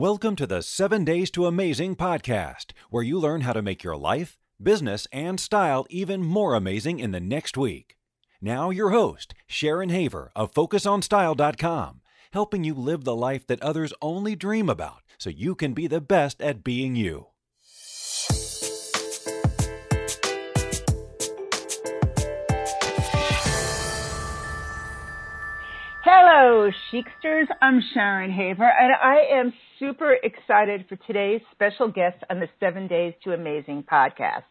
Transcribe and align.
Welcome 0.00 0.34
to 0.36 0.46
the 0.46 0.62
7 0.62 1.04
Days 1.04 1.30
to 1.32 1.44
Amazing 1.44 1.96
podcast, 1.96 2.72
where 2.88 3.02
you 3.02 3.18
learn 3.18 3.42
how 3.42 3.52
to 3.52 3.60
make 3.60 3.84
your 3.84 3.98
life, 3.98 4.38
business, 4.62 5.06
and 5.12 5.38
style 5.38 5.84
even 5.90 6.22
more 6.22 6.54
amazing 6.54 6.98
in 6.98 7.10
the 7.10 7.20
next 7.20 7.58
week. 7.58 7.98
Now, 8.40 8.70
your 8.70 8.92
host, 8.92 9.34
Sharon 9.46 9.90
Haver 9.90 10.32
of 10.34 10.52
FocusOnStyle.com, 10.52 12.00
helping 12.32 12.64
you 12.64 12.72
live 12.72 13.04
the 13.04 13.14
life 13.14 13.46
that 13.48 13.60
others 13.60 13.92
only 14.00 14.34
dream 14.34 14.70
about 14.70 15.02
so 15.18 15.28
you 15.28 15.54
can 15.54 15.74
be 15.74 15.86
the 15.86 16.00
best 16.00 16.40
at 16.40 16.64
being 16.64 16.96
you. 16.96 17.26
Hello, 26.02 26.70
Chicsters. 26.90 27.48
I'm 27.60 27.82
Sharon 27.92 28.30
Haver, 28.30 28.64
and 28.64 28.94
I 28.94 29.26
am 29.30 29.52
super 29.80 30.16
excited 30.22 30.84
for 30.88 30.96
today's 31.06 31.40
special 31.52 31.88
guest 31.88 32.22
on 32.28 32.38
the 32.38 32.48
Seven 32.60 32.86
Days 32.86 33.14
to 33.24 33.32
Amazing 33.32 33.82
podcast. 33.90 34.44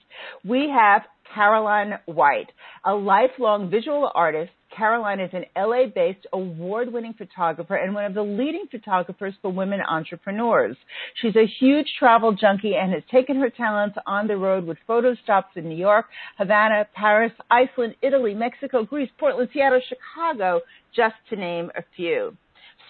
We 0.43 0.67
have 0.75 1.03
Caroline 1.35 1.99
White, 2.05 2.51
a 2.83 2.95
lifelong 2.95 3.69
visual 3.69 4.09
artist. 4.15 4.49
Caroline 4.75 5.19
is 5.19 5.29
an 5.33 5.45
LA 5.55 5.85
based 5.93 6.25
award 6.33 6.91
winning 6.91 7.13
photographer 7.13 7.75
and 7.75 7.93
one 7.93 8.05
of 8.05 8.15
the 8.15 8.23
leading 8.23 8.65
photographers 8.71 9.35
for 9.41 9.51
women 9.51 9.81
entrepreneurs. 9.87 10.75
She's 11.21 11.35
a 11.35 11.45
huge 11.59 11.87
travel 11.99 12.33
junkie 12.33 12.75
and 12.75 12.91
has 12.91 13.03
taken 13.11 13.35
her 13.35 13.51
talents 13.51 13.97
on 14.07 14.27
the 14.27 14.35
road 14.35 14.65
with 14.65 14.79
photo 14.87 15.13
stops 15.23 15.51
in 15.55 15.69
New 15.69 15.77
York, 15.77 16.07
Havana, 16.39 16.87
Paris, 16.95 17.33
Iceland, 17.51 17.95
Italy, 18.01 18.33
Mexico, 18.33 18.83
Greece, 18.83 19.11
Portland, 19.19 19.49
Seattle, 19.53 19.81
Chicago, 19.87 20.61
just 20.95 21.15
to 21.29 21.35
name 21.35 21.69
a 21.77 21.83
few. 21.95 22.35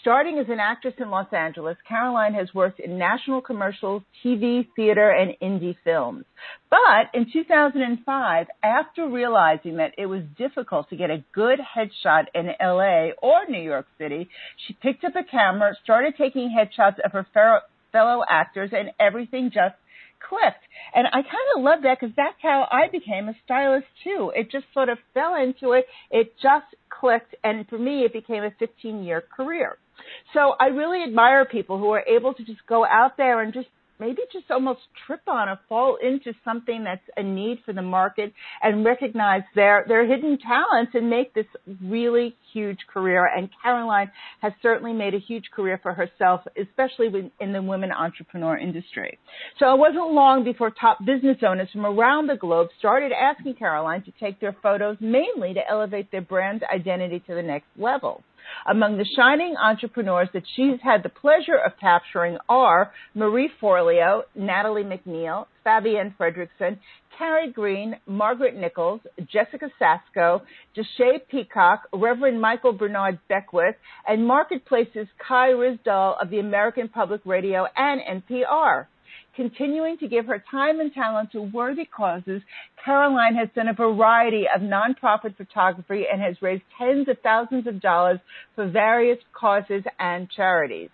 Starting 0.01 0.39
as 0.39 0.47
an 0.47 0.59
actress 0.61 0.93
in 0.97 1.09
Los 1.09 1.31
Angeles, 1.33 1.75
Caroline 1.87 2.33
has 2.33 2.53
worked 2.53 2.79
in 2.79 2.97
national 2.97 3.41
commercials, 3.41 4.01
TV, 4.23 4.65
theater, 4.75 5.09
and 5.09 5.35
indie 5.41 5.75
films. 5.83 6.23
But 6.69 7.13
in 7.13 7.29
2005, 7.31 8.47
after 8.63 9.09
realizing 9.09 9.75
that 9.77 9.93
it 9.97 10.05
was 10.05 10.23
difficult 10.37 10.89
to 10.89 10.95
get 10.95 11.09
a 11.09 11.23
good 11.33 11.59
headshot 11.59 12.25
in 12.33 12.47
LA 12.61 13.09
or 13.21 13.45
New 13.49 13.61
York 13.61 13.87
City, 13.97 14.29
she 14.65 14.73
picked 14.73 15.03
up 15.03 15.17
a 15.17 15.23
camera, 15.29 15.73
started 15.83 16.13
taking 16.17 16.49
headshots 16.49 16.99
of 17.03 17.11
her 17.11 17.27
fellow 17.91 18.23
actors, 18.29 18.69
and 18.71 18.91
everything 19.01 19.51
just 19.53 19.75
clicked. 20.19 20.63
And 20.93 21.07
I 21.07 21.21
kind 21.21 21.49
of 21.57 21.63
love 21.63 21.81
that 21.83 21.99
because 21.99 22.15
that's 22.15 22.37
how 22.41 22.67
I 22.71 22.87
became 22.89 23.27
a 23.27 23.33
stylist 23.43 23.87
too. 24.03 24.31
It 24.35 24.51
just 24.51 24.65
sort 24.73 24.89
of 24.89 24.97
fell 25.13 25.35
into 25.35 25.73
it. 25.73 25.85
It 26.09 26.33
just 26.41 26.67
clicked. 26.89 27.35
And 27.43 27.67
for 27.67 27.77
me, 27.77 28.03
it 28.03 28.13
became 28.13 28.43
a 28.43 28.51
15 28.59 29.03
year 29.03 29.21
career. 29.21 29.77
So 30.33 30.53
I 30.59 30.67
really 30.67 31.03
admire 31.03 31.45
people 31.45 31.77
who 31.77 31.89
are 31.91 32.03
able 32.07 32.33
to 32.33 32.43
just 32.43 32.65
go 32.67 32.85
out 32.85 33.17
there 33.17 33.41
and 33.41 33.53
just 33.53 33.67
maybe 33.99 34.21
just 34.31 34.49
almost 34.49 34.79
trip 35.05 35.21
on 35.27 35.49
or 35.49 35.59
fall 35.67 35.97
into 36.01 36.33
something 36.43 36.83
that's 36.83 37.03
a 37.17 37.23
need 37.23 37.59
for 37.65 37.73
the 37.73 37.81
market 37.81 38.33
and 38.63 38.85
recognize 38.85 39.41
their 39.55 39.85
their 39.87 40.07
hidden 40.07 40.37
talents 40.39 40.91
and 40.95 41.09
make 41.09 41.33
this 41.33 41.45
really 41.83 42.35
huge 42.53 42.79
career 42.91 43.25
and 43.25 43.49
Caroline 43.61 44.09
has 44.41 44.53
certainly 44.61 44.93
made 44.93 45.13
a 45.13 45.19
huge 45.19 45.45
career 45.53 45.79
for 45.83 45.93
herself 45.93 46.41
especially 46.59 47.31
in 47.39 47.53
the 47.53 47.61
women 47.61 47.91
entrepreneur 47.91 48.57
industry. 48.57 49.17
So 49.59 49.73
it 49.73 49.77
wasn't 49.77 50.13
long 50.13 50.43
before 50.43 50.71
top 50.71 50.99
business 51.05 51.37
owners 51.45 51.69
from 51.71 51.85
around 51.85 52.27
the 52.27 52.37
globe 52.37 52.69
started 52.79 53.11
asking 53.11 53.55
Caroline 53.55 54.03
to 54.03 54.11
take 54.19 54.39
their 54.39 54.55
photos 54.63 54.97
mainly 54.99 55.53
to 55.53 55.61
elevate 55.69 56.11
their 56.11 56.21
brand 56.21 56.63
identity 56.73 57.19
to 57.27 57.35
the 57.35 57.43
next 57.43 57.67
level. 57.77 58.23
Among 58.65 58.97
the 58.97 59.05
shining 59.15 59.55
entrepreneurs 59.57 60.29
that 60.33 60.43
she's 60.55 60.79
had 60.83 61.03
the 61.03 61.09
pleasure 61.09 61.57
of 61.57 61.73
capturing 61.79 62.37
are 62.47 62.91
Marie 63.13 63.49
Forleo, 63.61 64.23
Natalie 64.35 64.83
MacNeil, 64.83 65.47
Fabienne 65.65 66.15
Fredrickson, 66.17 66.77
Carrie 67.17 67.51
Green, 67.51 67.97
Margaret 68.07 68.55
Nichols, 68.55 69.01
Jessica 69.31 69.69
Sasko, 69.79 70.41
Desha 70.75 71.19
Peacock, 71.29 71.81
Reverend 71.91 72.39
Michael 72.39 72.71
Bernard 72.73 73.19
Beckwith, 73.27 73.75
and 74.07 74.25
Marketplace's 74.25 75.07
Kai 75.27 75.49
Ryssdal 75.49 76.21
of 76.21 76.29
the 76.29 76.39
American 76.39 76.87
Public 76.87 77.21
Radio 77.25 77.67
and 77.75 78.23
NPR 78.23 78.85
continuing 79.35 79.97
to 79.99 80.07
give 80.07 80.25
her 80.25 80.43
time 80.51 80.79
and 80.79 80.93
talent 80.93 81.31
to 81.31 81.41
worthy 81.41 81.85
causes, 81.85 82.41
Caroline 82.83 83.35
has 83.35 83.49
done 83.55 83.67
a 83.67 83.73
variety 83.73 84.45
of 84.53 84.61
nonprofit 84.61 85.35
photography 85.37 86.05
and 86.11 86.21
has 86.21 86.35
raised 86.41 86.63
tens 86.77 87.07
of 87.07 87.17
thousands 87.23 87.67
of 87.67 87.81
dollars 87.81 88.19
for 88.55 88.67
various 88.67 89.19
causes 89.33 89.83
and 89.99 90.29
charities. 90.29 90.89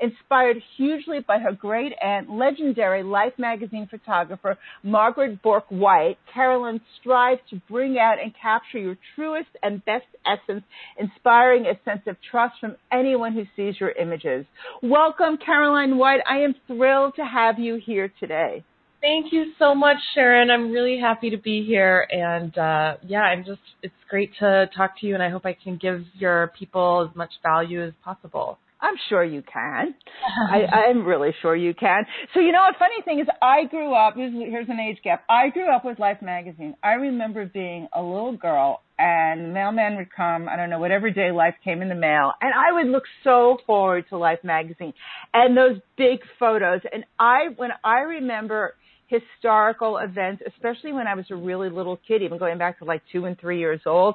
Inspired 0.00 0.62
hugely 0.76 1.20
by 1.20 1.38
her 1.38 1.52
great 1.52 1.92
aunt, 2.02 2.30
legendary 2.30 3.02
Life 3.02 3.34
magazine 3.36 3.86
photographer 3.90 4.56
Margaret 4.82 5.42
Bourke 5.42 5.66
White, 5.68 6.16
Caroline 6.32 6.80
strives 6.98 7.42
to 7.50 7.60
bring 7.68 7.98
out 7.98 8.18
and 8.18 8.32
capture 8.40 8.78
your 8.78 8.96
truest 9.14 9.50
and 9.62 9.84
best 9.84 10.06
essence, 10.24 10.64
inspiring 10.98 11.66
a 11.66 11.78
sense 11.84 12.02
of 12.06 12.16
trust 12.30 12.54
from 12.60 12.76
anyone 12.90 13.34
who 13.34 13.44
sees 13.54 13.78
your 13.78 13.90
images. 13.90 14.46
Welcome, 14.82 15.36
Caroline 15.36 15.98
White. 15.98 16.20
I 16.26 16.38
am 16.38 16.54
thrilled 16.66 17.16
to 17.16 17.24
have 17.24 17.58
you 17.58 17.76
here 17.76 18.10
today. 18.18 18.64
Thank 19.02 19.32
you 19.32 19.52
so 19.58 19.74
much, 19.74 19.96
Sharon. 20.14 20.50
I'm 20.50 20.70
really 20.72 20.98
happy 20.98 21.30
to 21.30 21.38
be 21.38 21.64
here. 21.64 22.06
And 22.10 22.56
uh, 22.56 22.96
yeah, 23.06 23.22
I'm 23.22 23.44
just, 23.44 23.60
it's 23.82 23.94
great 24.08 24.30
to 24.40 24.68
talk 24.76 24.98
to 25.00 25.06
you, 25.06 25.14
and 25.14 25.22
I 25.22 25.30
hope 25.30 25.46
I 25.46 25.54
can 25.54 25.76
give 25.76 26.04
your 26.14 26.52
people 26.58 27.06
as 27.08 27.16
much 27.16 27.30
value 27.42 27.82
as 27.82 27.92
possible. 28.04 28.58
I'm 28.80 28.94
sure 29.08 29.22
you 29.24 29.42
can. 29.42 29.94
I, 30.50 30.88
I'm 30.88 31.04
really 31.04 31.34
sure 31.42 31.54
you 31.54 31.74
can. 31.74 32.04
So 32.34 32.40
you 32.40 32.52
know, 32.52 32.60
a 32.60 32.78
funny 32.78 33.02
thing 33.04 33.20
is, 33.20 33.26
I 33.42 33.64
grew 33.64 33.94
up. 33.94 34.14
Here's, 34.16 34.32
here's 34.32 34.68
an 34.68 34.80
age 34.80 34.98
gap. 35.02 35.24
I 35.28 35.50
grew 35.50 35.70
up 35.74 35.84
with 35.84 35.98
Life 35.98 36.22
magazine. 36.22 36.74
I 36.82 36.94
remember 36.94 37.46
being 37.46 37.88
a 37.94 38.02
little 38.02 38.36
girl, 38.36 38.82
and 38.98 39.46
the 39.46 39.48
mailman 39.48 39.96
would 39.96 40.12
come. 40.14 40.48
I 40.48 40.56
don't 40.56 40.70
know 40.70 40.80
whatever 40.80 41.10
day 41.10 41.30
Life 41.30 41.54
came 41.62 41.82
in 41.82 41.88
the 41.88 41.94
mail, 41.94 42.32
and 42.40 42.52
I 42.54 42.72
would 42.72 42.86
look 42.86 43.04
so 43.24 43.58
forward 43.66 44.06
to 44.10 44.18
Life 44.18 44.40
magazine 44.42 44.94
and 45.34 45.56
those 45.56 45.78
big 45.96 46.20
photos. 46.38 46.80
And 46.92 47.04
I, 47.18 47.48
when 47.56 47.70
I 47.84 48.00
remember 48.00 48.74
historical 49.10 49.98
events, 49.98 50.42
especially 50.46 50.92
when 50.92 51.06
I 51.06 51.14
was 51.14 51.26
a 51.30 51.34
really 51.34 51.68
little 51.68 51.98
kid, 52.06 52.22
even 52.22 52.38
going 52.38 52.58
back 52.58 52.78
to 52.78 52.84
like 52.84 53.02
two 53.10 53.24
and 53.24 53.38
three 53.38 53.58
years 53.58 53.80
old, 53.84 54.14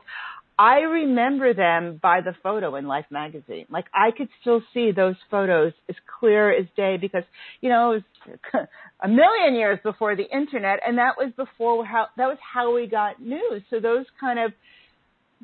I 0.58 0.80
remember 0.80 1.54
them 1.54 2.00
by 2.02 2.22
the 2.22 2.34
photo 2.42 2.76
in 2.76 2.88
Life 2.88 3.06
magazine. 3.10 3.66
Like 3.70 3.86
I 3.94 4.12
could 4.12 4.30
still 4.40 4.62
see 4.74 4.92
those 4.92 5.16
photos 5.30 5.74
as 5.90 5.96
clear 6.20 6.50
as 6.52 6.66
day 6.78 6.98
because, 7.00 7.24
you 7.60 7.70
know, 7.70 7.92
it 7.92 8.04
was 8.26 8.38
a 9.04 9.08
million 9.08 9.56
years 9.56 9.80
before 9.84 10.16
the 10.16 10.24
internet 10.24 10.80
and 10.86 10.98
that 10.98 11.16
was 11.18 11.34
before 11.36 11.86
how, 11.86 12.08
that 12.16 12.28
was 12.28 12.38
how 12.42 12.74
we 12.74 12.88
got 12.88 13.22
news. 13.22 13.64
So 13.70 13.82
those 13.82 14.06
kind 14.20 14.40
of 14.40 14.54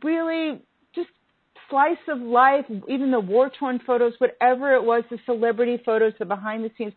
really 0.01 0.61
just 0.95 1.09
slice 1.69 1.97
of 2.07 2.19
life, 2.19 2.65
even 2.87 3.11
the 3.11 3.19
war 3.19 3.51
torn 3.59 3.81
photos, 3.85 4.13
whatever 4.17 4.75
it 4.75 4.83
was, 4.83 5.03
the 5.11 5.19
celebrity 5.25 5.81
photos, 5.85 6.13
the 6.19 6.25
behind 6.25 6.63
the 6.63 6.71
scenes, 6.77 6.93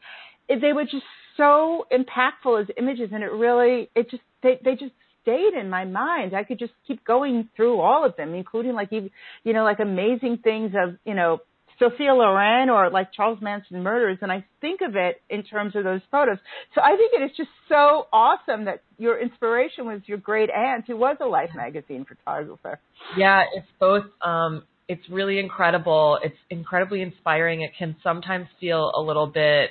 they 0.49 0.73
were 0.73 0.85
just 0.85 1.05
so 1.37 1.85
impactful 1.93 2.63
as 2.63 2.69
images 2.77 3.11
and 3.13 3.25
it 3.25 3.33
really, 3.33 3.91
it 3.97 4.09
just, 4.09 4.23
they, 4.45 4.61
they 4.65 4.77
just 4.77 4.93
stayed 5.25 5.55
in 5.59 5.69
my 5.69 5.85
mind. 5.85 6.37
I 6.37 6.45
could 6.45 6.61
just 6.61 6.73
keep 6.87 7.05
going 7.05 7.49
through 7.57 7.81
all 7.81 8.05
of 8.07 8.15
them, 8.17 8.35
including 8.35 8.75
like 8.75 8.93
you, 8.93 9.11
you 9.43 9.53
know, 9.53 9.65
like 9.65 9.81
amazing 9.81 10.39
things 10.45 10.73
of 10.77 10.97
you 11.05 11.15
know 11.15 11.41
Sophia 11.79 12.15
Loren 12.15 12.71
or 12.71 12.91
like 12.91 13.13
Charles 13.13 13.39
Manson 13.41 13.83
murders, 13.83 14.19
and 14.23 14.31
I 14.31 14.45
think 14.61 14.81
of 14.81 14.95
it 14.97 15.21
in 15.29 15.43
terms 15.43 15.75
of 15.75 15.85
those 15.85 16.01
photos. 16.11 16.39
So 16.75 16.81
I 16.81 16.97
think 16.97 17.13
it 17.15 17.25
is 17.25 17.37
just 17.37 17.51
so 17.69 18.07
awesome 18.13 18.67
that 18.67 18.83
your 18.99 19.21
inspiration 19.21 19.87
was 19.87 20.01
your 20.07 20.19
great 20.19 20.51
aunt 20.51 20.85
who 20.87 20.97
was 20.97 21.17
a 21.21 21.27
Life 21.27 21.51
magazine 21.55 22.07
photographer. 22.09 22.79
Yeah, 23.17 23.43
it's 23.55 23.67
both. 23.81 24.05
Um, 24.23 24.63
it's 24.89 25.09
really 25.09 25.39
incredible. 25.39 26.19
It's 26.23 26.37
incredibly 26.51 27.01
inspiring. 27.01 27.63
It 27.63 27.73
can 27.79 27.97
sometimes 28.03 28.47
feel 28.61 28.93
a 28.95 29.01
little 29.01 29.27
bit 29.27 29.71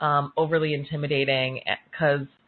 um, 0.00 0.32
overly 0.36 0.74
intimidating 0.74 1.60
because 1.90 2.22
eh, 2.22 2.43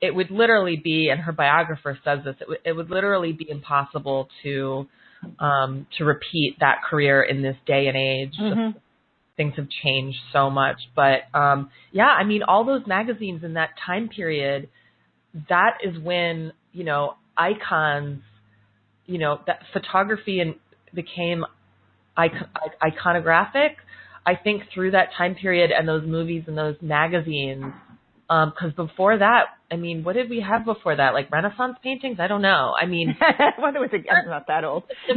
it 0.00 0.14
would 0.14 0.30
literally 0.30 0.76
be, 0.76 1.08
and 1.10 1.20
her 1.20 1.32
biographer 1.32 1.98
says 2.04 2.20
this, 2.24 2.36
it, 2.40 2.44
w- 2.44 2.60
it 2.64 2.72
would 2.72 2.90
literally 2.90 3.32
be 3.32 3.48
impossible 3.48 4.28
to 4.42 4.86
um, 5.40 5.86
to 5.98 6.04
repeat 6.04 6.56
that 6.60 6.82
career 6.88 7.22
in 7.22 7.42
this 7.42 7.56
day 7.66 7.88
and 7.88 7.96
age. 7.96 8.34
Mm-hmm. 8.40 8.78
Things 9.36 9.54
have 9.56 9.68
changed 9.82 10.18
so 10.32 10.50
much, 10.50 10.76
but 10.94 11.22
um, 11.34 11.70
yeah, 11.92 12.08
I 12.08 12.24
mean, 12.24 12.42
all 12.42 12.64
those 12.64 12.86
magazines 12.86 13.42
in 13.44 13.54
that 13.54 13.70
time 13.84 14.08
period, 14.08 14.68
that 15.48 15.78
is 15.82 15.98
when 16.02 16.52
you 16.72 16.84
know 16.84 17.14
icons, 17.36 18.22
you 19.06 19.18
know, 19.18 19.40
that 19.46 19.60
photography 19.72 20.40
and 20.40 20.54
became 20.94 21.44
icon- 22.16 22.50
iconographic. 22.82 23.74
I 24.26 24.34
think 24.34 24.64
through 24.74 24.90
that 24.90 25.08
time 25.16 25.34
period 25.36 25.70
and 25.70 25.88
those 25.88 26.06
movies 26.06 26.44
and 26.46 26.58
those 26.58 26.76
magazines 26.82 27.64
Because 28.28 28.74
before 28.76 29.18
that, 29.18 29.46
I 29.70 29.76
mean, 29.76 30.04
what 30.04 30.14
did 30.14 30.28
we 30.28 30.40
have 30.40 30.66
before 30.66 30.94
that? 30.96 31.14
Like 31.14 31.30
Renaissance 31.30 31.76
paintings? 31.82 32.18
I 32.20 32.26
don't 32.26 32.42
know. 32.42 32.74
I 32.78 32.86
mean, 32.86 33.16
I 33.20 33.58
wonder 33.58 33.80
what 33.80 33.90
the, 33.90 33.98
I'm 34.10 34.28
not 34.28 34.46
that 34.48 34.64
old. 34.64 34.84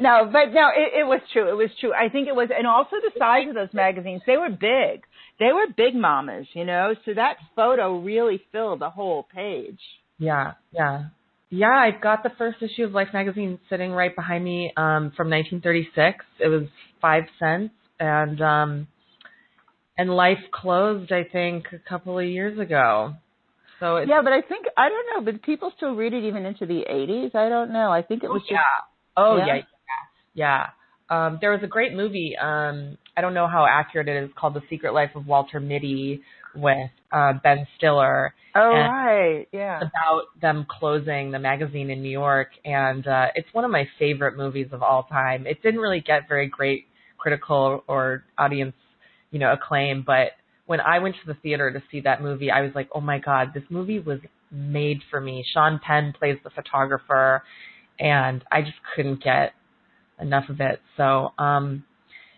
no, 0.00 0.30
but 0.32 0.52
no, 0.52 0.70
it, 0.74 1.00
it 1.00 1.06
was 1.06 1.20
true. 1.32 1.48
It 1.48 1.56
was 1.56 1.70
true. 1.80 1.92
I 1.92 2.08
think 2.08 2.28
it 2.28 2.34
was, 2.34 2.48
and 2.56 2.66
also 2.66 2.96
the 3.02 3.12
size 3.18 3.48
of 3.48 3.54
those 3.54 3.72
magazines. 3.74 4.22
They 4.26 4.36
were 4.36 4.48
big. 4.48 5.04
They 5.38 5.52
were 5.52 5.66
big 5.76 5.94
mamas, 5.94 6.46
you 6.54 6.64
know. 6.64 6.94
So 7.04 7.14
that 7.14 7.36
photo 7.54 7.98
really 7.98 8.42
filled 8.52 8.80
the 8.80 8.90
whole 8.90 9.26
page. 9.34 9.78
Yeah, 10.18 10.52
yeah, 10.72 11.04
yeah. 11.50 11.68
I've 11.68 12.00
got 12.00 12.22
the 12.22 12.32
first 12.38 12.58
issue 12.62 12.84
of 12.84 12.92
Life 12.92 13.08
magazine 13.12 13.58
sitting 13.68 13.92
right 13.92 14.14
behind 14.14 14.42
me 14.42 14.72
um, 14.76 15.12
from 15.16 15.28
1936. 15.28 16.24
It 16.40 16.48
was 16.48 16.62
five 17.02 17.24
cents, 17.38 17.74
and 18.00 18.40
um, 18.40 18.88
and 19.98 20.10
Life 20.10 20.38
closed, 20.52 21.12
I 21.12 21.24
think, 21.24 21.66
a 21.72 21.88
couple 21.88 22.18
of 22.18 22.26
years 22.26 22.58
ago. 22.58 23.14
So 23.80 23.98
yeah, 23.98 24.22
but 24.22 24.32
I 24.32 24.40
think 24.40 24.66
I 24.76 24.88
don't 24.88 25.06
know. 25.24 25.32
But 25.32 25.42
people 25.42 25.72
still 25.76 25.94
read 25.94 26.14
it 26.14 26.24
even 26.24 26.46
into 26.46 26.66
the 26.66 26.84
80s. 26.90 27.34
I 27.34 27.48
don't 27.48 27.72
know. 27.72 27.90
I 27.90 28.02
think 28.02 28.24
it 28.24 28.28
was 28.28 28.42
oh, 28.44 28.48
just 28.48 28.52
yeah. 28.52 29.16
Oh 29.16 29.36
yeah, 29.36 29.56
yeah, 29.56 29.62
yeah. 30.34 30.66
Um, 31.08 31.38
there 31.40 31.52
was 31.52 31.60
a 31.62 31.66
great 31.66 31.92
movie. 31.92 32.34
Um, 32.40 32.98
I 33.16 33.20
don't 33.20 33.34
know 33.34 33.46
how 33.46 33.66
accurate 33.68 34.08
it 34.08 34.24
is. 34.24 34.30
Called 34.36 34.54
The 34.54 34.62
Secret 34.68 34.92
Life 34.92 35.10
of 35.14 35.26
Walter 35.26 35.60
Mitty 35.60 36.22
with 36.54 36.90
uh, 37.12 37.34
Ben 37.42 37.66
Stiller. 37.76 38.34
Oh 38.54 38.70
right, 38.70 39.46
yeah. 39.52 39.76
About 39.76 40.22
them 40.40 40.66
closing 40.68 41.30
the 41.30 41.38
magazine 41.38 41.90
in 41.90 42.02
New 42.02 42.10
York, 42.10 42.48
and 42.64 43.06
uh, 43.06 43.26
it's 43.34 43.48
one 43.52 43.64
of 43.64 43.70
my 43.70 43.86
favorite 43.98 44.36
movies 44.36 44.68
of 44.72 44.82
all 44.82 45.02
time. 45.04 45.46
It 45.46 45.62
didn't 45.62 45.80
really 45.80 46.00
get 46.00 46.28
very 46.28 46.48
great 46.48 46.86
critical 47.18 47.84
or 47.86 48.24
audience, 48.38 48.74
you 49.36 49.40
know, 49.40 49.52
acclaim, 49.52 50.02
but 50.06 50.28
when 50.64 50.80
I 50.80 50.98
went 50.98 51.16
to 51.16 51.26
the 51.26 51.38
theater 51.42 51.70
to 51.70 51.82
see 51.92 52.00
that 52.00 52.22
movie, 52.22 52.50
I 52.50 52.62
was 52.62 52.72
like, 52.74 52.88
oh 52.94 53.02
my 53.02 53.18
god, 53.18 53.50
this 53.52 53.64
movie 53.68 53.98
was 53.98 54.18
made 54.50 55.00
for 55.10 55.20
me. 55.20 55.44
Sean 55.52 55.78
Penn 55.86 56.14
plays 56.18 56.38
the 56.42 56.48
photographer, 56.48 57.42
and 58.00 58.42
I 58.50 58.62
just 58.62 58.78
couldn't 58.94 59.22
get 59.22 59.52
enough 60.18 60.48
of 60.48 60.62
it. 60.62 60.80
So, 60.96 61.34
um, 61.38 61.84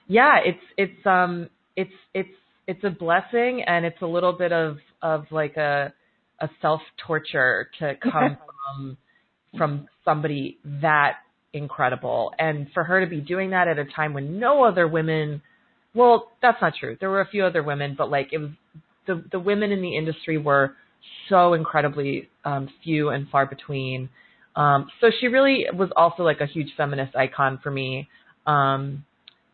yeah, 0.09 0.39
it's 0.45 0.65
it's 0.77 1.07
um 1.07 1.51
it's 1.77 1.93
it's 2.15 2.35
it's 2.67 2.83
a 2.83 2.91
blessing 2.91 3.63
and 3.65 3.87
it's 3.87 4.03
a 4.03 4.07
little 4.07 4.33
bit 4.33 4.53
of 4.53 4.79
of 5.01 5.27
like 5.31 5.57
a 5.57 5.93
a 6.41 6.49
self 6.61 6.81
torture 7.07 7.71
to 7.79 7.95
come 8.03 8.39
from 8.67 8.97
from 9.57 9.87
somebody 10.05 10.59
that 10.83 11.19
incredible 11.53 12.33
and 12.41 12.67
for 12.75 12.83
her 12.83 13.01
to 13.01 13.07
be 13.07 13.21
doing 13.21 13.51
that 13.51 13.69
at 13.69 13.79
a 13.79 13.85
time 13.85 14.15
when 14.15 14.41
no 14.41 14.65
other 14.65 14.89
women 14.89 15.41
well 15.95 16.31
that's 16.43 16.61
not 16.61 16.75
true 16.79 16.97
there 17.01 17.11
were 17.11 17.21
a 17.21 17.29
few 17.29 17.45
other 17.45 17.63
women 17.63 17.95
but 17.97 18.11
like 18.11 18.29
it 18.33 18.39
was 18.39 18.51
the 19.07 19.23
the 19.33 19.39
women 19.39 19.73
in 19.73 19.81
the 19.83 19.97
industry 19.97 20.39
were 20.39 20.75
so 21.29 21.55
incredibly 21.55 22.29
um 22.45 22.69
few 22.85 23.11
and 23.11 23.29
far 23.29 23.47
between 23.47 24.09
um 24.57 24.89
so 25.01 25.11
she 25.21 25.29
really 25.29 25.67
was 25.73 25.91
also 25.97 26.23
like 26.23 26.41
a 26.41 26.47
huge 26.47 26.69
feminist 26.77 27.15
icon 27.17 27.59
for 27.63 27.71
me 27.71 28.09
um 28.47 29.05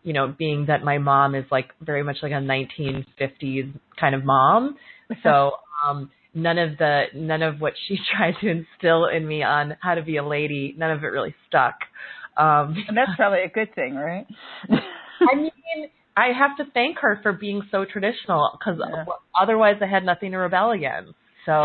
you 0.05 0.13
know, 0.13 0.33
being 0.39 0.67
that 0.67 0.85
my 0.85 0.99
mom 0.99 1.35
is 1.35 1.47
like 1.51 1.71
very 1.81 2.05
much 2.05 2.19
like 2.23 2.31
a 2.31 2.35
1950s 2.37 3.73
kind 3.99 4.15
of 4.15 4.25
mom. 4.25 4.77
So, 5.23 5.53
um, 5.87 6.11
none 6.33 6.57
of 6.57 6.79
the, 6.79 7.05
none 7.15 7.43
of 7.43 7.61
what 7.61 7.75
she 7.87 7.99
tried 8.17 8.37
to 8.41 8.49
instill 8.49 9.05
in 9.05 9.29
me 9.29 9.43
on 9.43 9.77
how 9.81 9.95
to 9.95 10.03
be 10.03 10.17
a 10.17 10.27
lady, 10.27 10.75
none 10.79 10.91
of 10.91 11.05
it 11.05 11.09
really 11.09 11.35
stuck. 11.47 11.75
Um, 12.39 12.75
and 12.89 12.97
that's 12.97 13.11
probably 13.17 13.43
a 13.43 13.51
good 13.51 13.75
thing, 13.75 13.95
right? 13.95 14.27
I 14.71 15.35
mean, 15.37 15.51
I 16.17 16.29
have 16.39 16.57
to 16.59 16.73
thank 16.73 16.99
her 17.01 17.19
for 17.23 17.33
being 17.33 17.63
so 17.71 17.85
traditional 17.85 18.57
because 18.59 18.81
yeah. 18.81 19.05
otherwise 19.41 19.77
I 19.81 19.87
had 19.87 20.05
nothing 20.05 20.31
to 20.31 20.39
rebel 20.39 20.71
against. 20.71 21.13
So, 21.45 21.63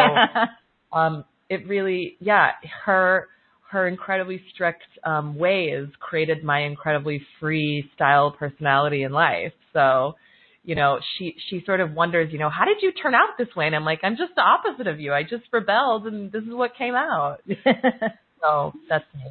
um, 0.93 1.23
it 1.49 1.67
really, 1.67 2.17
yeah, 2.19 2.51
her, 2.85 3.27
her 3.71 3.87
incredibly 3.87 4.41
strict 4.53 4.83
um, 5.03 5.37
ways 5.37 5.87
created 5.99 6.43
my 6.43 6.61
incredibly 6.61 7.21
free 7.39 7.89
style 7.95 8.31
personality 8.31 9.03
in 9.03 9.11
life. 9.11 9.53
So, 9.73 10.15
you 10.63 10.75
know, 10.75 10.99
she 11.17 11.35
she 11.49 11.63
sort 11.65 11.79
of 11.79 11.93
wonders, 11.93 12.31
you 12.31 12.39
know, 12.39 12.49
how 12.49 12.65
did 12.65 12.77
you 12.81 12.91
turn 12.91 13.13
out 13.13 13.37
this 13.37 13.47
way? 13.55 13.67
And 13.67 13.75
I'm 13.75 13.85
like, 13.85 13.99
I'm 14.03 14.17
just 14.17 14.33
the 14.35 14.41
opposite 14.41 14.87
of 14.87 14.99
you. 14.99 15.13
I 15.13 15.23
just 15.23 15.43
rebelled, 15.51 16.07
and 16.07 16.31
this 16.31 16.43
is 16.43 16.53
what 16.53 16.75
came 16.77 16.95
out. 16.95 17.37
so 18.41 18.73
that's 18.89 19.05
me. 19.15 19.23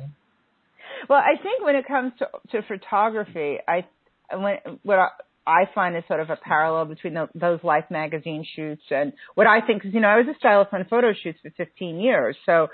Well, 1.09 1.21
I 1.21 1.41
think 1.41 1.64
when 1.64 1.76
it 1.76 1.87
comes 1.87 2.12
to 2.19 2.29
to 2.53 2.67
photography, 2.67 3.59
I 3.67 3.87
when 4.33 4.57
what 4.83 4.99
I, 4.99 5.09
I 5.47 5.65
find 5.75 5.97
is 5.97 6.05
sort 6.09 6.21
of 6.21 6.31
a 6.31 6.37
parallel 6.37 6.87
between 6.87 7.15
the, 7.15 7.29
those 7.35 7.61
Life 7.63 7.87
magazine 7.91 8.45
shoots 8.55 8.83
and 8.91 9.13
what 9.35 9.47
I 9.47 9.61
think 9.67 9.85
is, 9.85 9.95
you 9.95 10.01
know, 10.01 10.09
I 10.09 10.19
was 10.19 10.27
a 10.29 10.39
stylist 10.39 10.71
on 10.73 10.85
photo 10.89 11.13
shoots 11.13 11.39
for 11.43 11.51
15 11.57 12.01
years, 12.01 12.37
so 12.45 12.69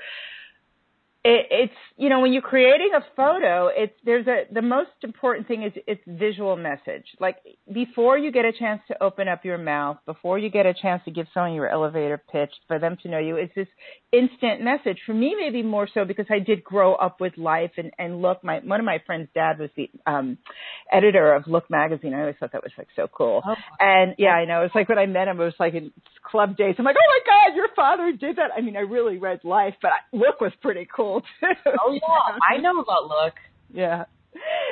it, 1.25 1.47
it's 1.50 1.75
you 1.97 2.11
know 2.11 2.21
when 2.21 2.35
you're 2.35 2.43
creating 2.43 2.91
a 2.94 3.00
photo 3.17 3.71
it's 3.75 3.94
there's 4.05 4.26
a 4.26 4.43
the 4.53 4.61
most 4.61 4.91
important 5.03 5.49
thing 5.49 5.62
is 5.62 5.73
it's 5.87 6.03
visual 6.06 6.55
message. 6.55 7.06
Like 7.19 7.37
before 7.73 8.19
you 8.19 8.31
get 8.31 8.44
a 8.44 8.53
chance 8.53 8.82
to 8.88 9.03
open 9.03 9.26
up 9.26 9.43
your 9.43 9.56
mouth 9.56 9.97
before 10.05 10.38
you 10.38 10.50
get 10.50 10.67
a 10.67 10.75
chance 10.75 11.03
to 11.06 11.11
give 11.11 11.26
someone 11.32 11.55
your 11.55 11.69
elevator 11.69 12.23
pitch 12.31 12.53
for 12.69 12.79
them 12.79 12.99
to 13.03 13.09
know 13.09 13.19
you 13.19 13.37
it's 13.37 13.55
this 13.55 13.69
instant 14.12 14.61
message. 14.62 14.99
For 15.06 15.15
me 15.15 15.35
maybe 15.38 15.62
more 15.62 15.88
so 15.93 16.05
because 16.05 16.26
i 16.29 16.38
did 16.38 16.62
grow 16.62 16.94
up 16.94 17.21
with 17.23 17.38
life 17.38 17.73
and 17.79 17.91
and 17.99 18.21
look 18.21 18.44
my 18.44 18.61
one 18.62 18.79
of 18.79 18.87
my 18.87 19.03
friends 19.06 19.29
dad 19.35 19.59
was 19.59 19.71
the 19.76 19.91
um 20.06 20.37
editor 20.93 21.35
of 21.35 21.47
look 21.47 21.71
magazine. 21.71 22.12
I 22.12 22.21
always 22.21 22.37
thought 22.38 22.53
that 22.53 22.62
was 22.62 22.73
like 22.76 22.88
so 22.94 23.09
cool. 23.09 23.43
Oh. 23.47 23.55
and 23.81 24.15
yeah 24.19 24.35
i 24.35 24.44
know. 24.44 24.62
It's 24.62 24.75
like 24.75 24.91
when 24.91 24.99
i 24.99 25.06
met 25.06 25.29
him 25.29 25.41
it 25.41 25.44
was 25.44 25.55
like 25.59 25.73
in 25.73 25.91
club 26.23 26.59
days. 26.59 26.75
I'm 26.79 26.85
like 26.85 26.97
oh 26.99 27.09
my 27.09 27.49
god 27.49 27.56
your 27.56 27.69
father 27.75 28.12
did 28.12 28.37
that. 28.37 28.50
I 28.55 28.61
mean 28.61 28.76
i 28.76 28.81
really 28.81 29.17
read 29.17 29.41
life 29.43 29.75
but 29.81 29.93
look 30.12 30.43
was 30.43 30.53
pretty 30.61 30.87
cool 30.94 31.13
too. 31.20 31.70
Oh 31.81 31.93
yeah, 31.93 32.38
I 32.49 32.61
know 32.61 32.78
about 32.81 33.08
look. 33.08 33.34
Yeah. 33.72 34.05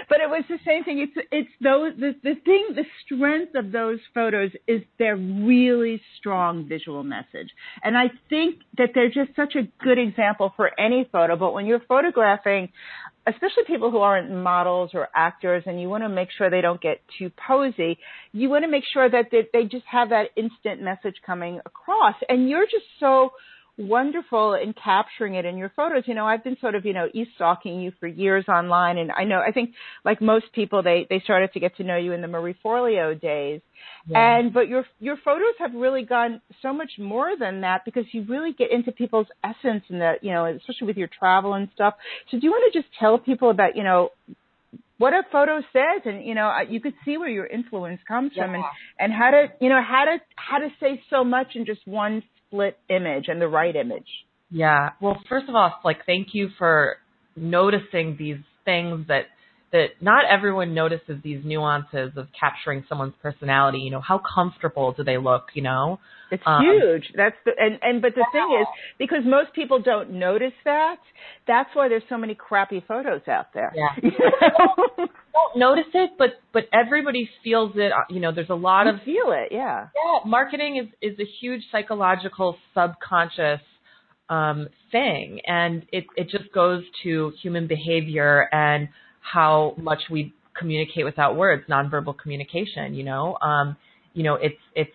But 0.08 0.18
it 0.20 0.28
was 0.28 0.42
the 0.48 0.58
same 0.66 0.82
thing. 0.82 0.98
It's 0.98 1.28
it's 1.30 1.50
those 1.62 1.92
the 1.96 2.14
the 2.22 2.34
thing 2.44 2.74
the 2.74 2.84
strength 3.04 3.54
of 3.54 3.70
those 3.70 4.00
photos 4.12 4.50
is 4.66 4.82
their 4.98 5.16
really 5.16 6.02
strong 6.18 6.68
visual 6.68 7.04
message. 7.04 7.48
And 7.84 7.96
I 7.96 8.10
think 8.28 8.56
that 8.78 8.90
they're 8.94 9.10
just 9.10 9.36
such 9.36 9.54
a 9.54 9.68
good 9.82 9.98
example 9.98 10.52
for 10.56 10.70
any 10.80 11.08
photo. 11.12 11.36
But 11.36 11.52
when 11.52 11.66
you're 11.66 11.82
photographing 11.86 12.70
especially 13.26 13.62
people 13.66 13.90
who 13.90 13.98
aren't 13.98 14.30
models 14.30 14.90
or 14.94 15.08
actors 15.14 15.62
and 15.66 15.80
you 15.80 15.88
want 15.88 16.02
to 16.02 16.08
make 16.08 16.28
sure 16.36 16.50
they 16.50 16.60
don't 16.60 16.80
get 16.80 17.00
too 17.18 17.30
posy, 17.46 17.98
you 18.32 18.48
want 18.48 18.64
to 18.64 18.70
make 18.70 18.84
sure 18.92 19.08
that 19.08 19.26
they, 19.30 19.46
they 19.52 19.64
just 19.64 19.84
have 19.90 20.10
that 20.10 20.30
instant 20.36 20.82
message 20.82 21.14
coming 21.24 21.60
across. 21.64 22.16
And 22.28 22.48
you're 22.48 22.64
just 22.64 22.84
so 22.98 23.32
wonderful 23.78 24.54
in 24.54 24.74
capturing 24.74 25.34
it 25.34 25.44
in 25.44 25.56
your 25.56 25.70
photos. 25.74 26.04
You 26.06 26.14
know, 26.14 26.26
I've 26.26 26.44
been 26.44 26.56
sort 26.60 26.74
of, 26.74 26.84
you 26.84 26.92
know, 26.92 27.08
e-stalking 27.12 27.80
you 27.80 27.92
for 27.98 28.06
years 28.06 28.44
online 28.48 28.98
and 28.98 29.10
I 29.10 29.24
know, 29.24 29.40
I 29.46 29.52
think 29.52 29.70
like 30.04 30.20
most 30.20 30.46
people, 30.52 30.82
they, 30.82 31.06
they 31.08 31.20
started 31.20 31.52
to 31.54 31.60
get 31.60 31.76
to 31.78 31.84
know 31.84 31.96
you 31.96 32.12
in 32.12 32.20
the 32.20 32.28
Marie 32.28 32.56
Forleo 32.64 33.18
days. 33.18 33.60
Yeah. 34.06 34.38
And, 34.38 34.52
but 34.52 34.68
your, 34.68 34.84
your 35.00 35.16
photos 35.24 35.54
have 35.58 35.74
really 35.74 36.04
gone 36.04 36.40
so 36.60 36.72
much 36.72 36.92
more 36.98 37.36
than 37.38 37.62
that 37.62 37.84
because 37.84 38.04
you 38.12 38.24
really 38.28 38.52
get 38.52 38.70
into 38.70 38.92
people's 38.92 39.28
essence 39.42 39.84
and 39.88 40.00
that, 40.00 40.22
you 40.22 40.32
know, 40.32 40.44
especially 40.46 40.88
with 40.88 40.96
your 40.96 41.08
travel 41.08 41.54
and 41.54 41.68
stuff. 41.74 41.94
So 42.30 42.38
do 42.38 42.46
you 42.46 42.50
want 42.50 42.72
to 42.72 42.78
just 42.78 42.92
tell 42.98 43.18
people 43.18 43.50
about, 43.50 43.76
you 43.76 43.84
know, 43.84 44.10
what 44.98 45.14
a 45.14 45.22
photo 45.32 45.60
says 45.72 46.02
and 46.04 46.24
you 46.24 46.32
know 46.32 46.46
uh, 46.46 46.60
you 46.60 46.80
could 46.80 46.94
see 47.04 47.16
where 47.16 47.28
your 47.28 47.46
influence 47.46 48.00
comes 48.06 48.30
yeah. 48.36 48.44
from 48.44 48.54
and 48.54 48.64
and 49.00 49.12
how 49.12 49.32
to 49.32 49.46
you 49.60 49.68
know 49.68 49.82
how 49.82 50.04
to 50.04 50.18
how 50.36 50.58
to 50.58 50.68
say 50.78 51.02
so 51.10 51.24
much 51.24 51.56
in 51.56 51.66
just 51.66 51.80
one 51.86 52.22
split 52.52 52.76
image 52.88 53.24
and 53.28 53.40
the 53.40 53.48
right 53.48 53.74
image. 53.74 54.06
Yeah. 54.50 54.90
Well, 55.00 55.18
first 55.28 55.48
of 55.48 55.54
all, 55.54 55.72
like 55.84 56.04
thank 56.04 56.28
you 56.32 56.50
for 56.58 56.96
noticing 57.34 58.16
these 58.18 58.36
things 58.64 59.06
that 59.08 59.24
that 59.72 59.86
not 60.02 60.24
everyone 60.30 60.74
notices 60.74 61.16
these 61.24 61.40
nuances 61.44 62.12
of 62.16 62.28
capturing 62.38 62.84
someone's 62.88 63.14
personality. 63.22 63.78
You 63.78 63.90
know, 63.90 64.00
how 64.00 64.20
comfortable 64.34 64.92
do 64.92 65.02
they 65.02 65.16
look? 65.16 65.46
You 65.54 65.62
know, 65.62 65.98
it's 66.30 66.42
um, 66.46 66.62
huge. 66.62 67.10
That's 67.16 67.36
the 67.44 67.52
and 67.58 67.78
and 67.82 68.02
but 68.02 68.14
the 68.14 68.20
yeah. 68.20 68.40
thing 68.40 68.58
is 68.60 68.66
because 68.98 69.20
most 69.24 69.54
people 69.54 69.80
don't 69.80 70.12
notice 70.12 70.52
that. 70.64 70.96
That's 71.46 71.70
why 71.74 71.88
there's 71.88 72.02
so 72.08 72.18
many 72.18 72.34
crappy 72.34 72.84
photos 72.86 73.22
out 73.26 73.54
there. 73.54 73.72
Yeah, 73.74 73.88
you 74.02 74.10
know? 74.10 75.06
don't 75.32 75.58
notice 75.58 75.90
it, 75.94 76.10
but 76.18 76.30
but 76.52 76.64
everybody 76.72 77.28
feels 77.42 77.72
it. 77.76 77.92
You 78.10 78.20
know, 78.20 78.32
there's 78.32 78.50
a 78.50 78.54
lot 78.54 78.86
you 78.86 78.92
of 78.92 79.02
feel 79.02 79.32
it. 79.32 79.48
Yeah, 79.50 79.88
yeah. 79.94 80.18
Marketing 80.26 80.76
is 80.76 81.12
is 81.12 81.18
a 81.18 81.26
huge 81.40 81.62
psychological 81.72 82.56
subconscious 82.74 83.60
um, 84.28 84.68
thing, 84.90 85.40
and 85.46 85.86
it 85.92 86.04
it 86.16 86.28
just 86.28 86.52
goes 86.54 86.82
to 87.04 87.32
human 87.42 87.66
behavior 87.66 88.48
and 88.52 88.88
how 89.22 89.74
much 89.78 90.00
we 90.10 90.34
communicate 90.58 91.04
without 91.04 91.36
words, 91.36 91.64
nonverbal 91.68 92.16
communication. 92.18 92.94
You 92.94 93.04
know, 93.04 93.36
um, 93.40 93.76
you 94.14 94.22
know, 94.22 94.34
it's 94.34 94.58
it's 94.74 94.90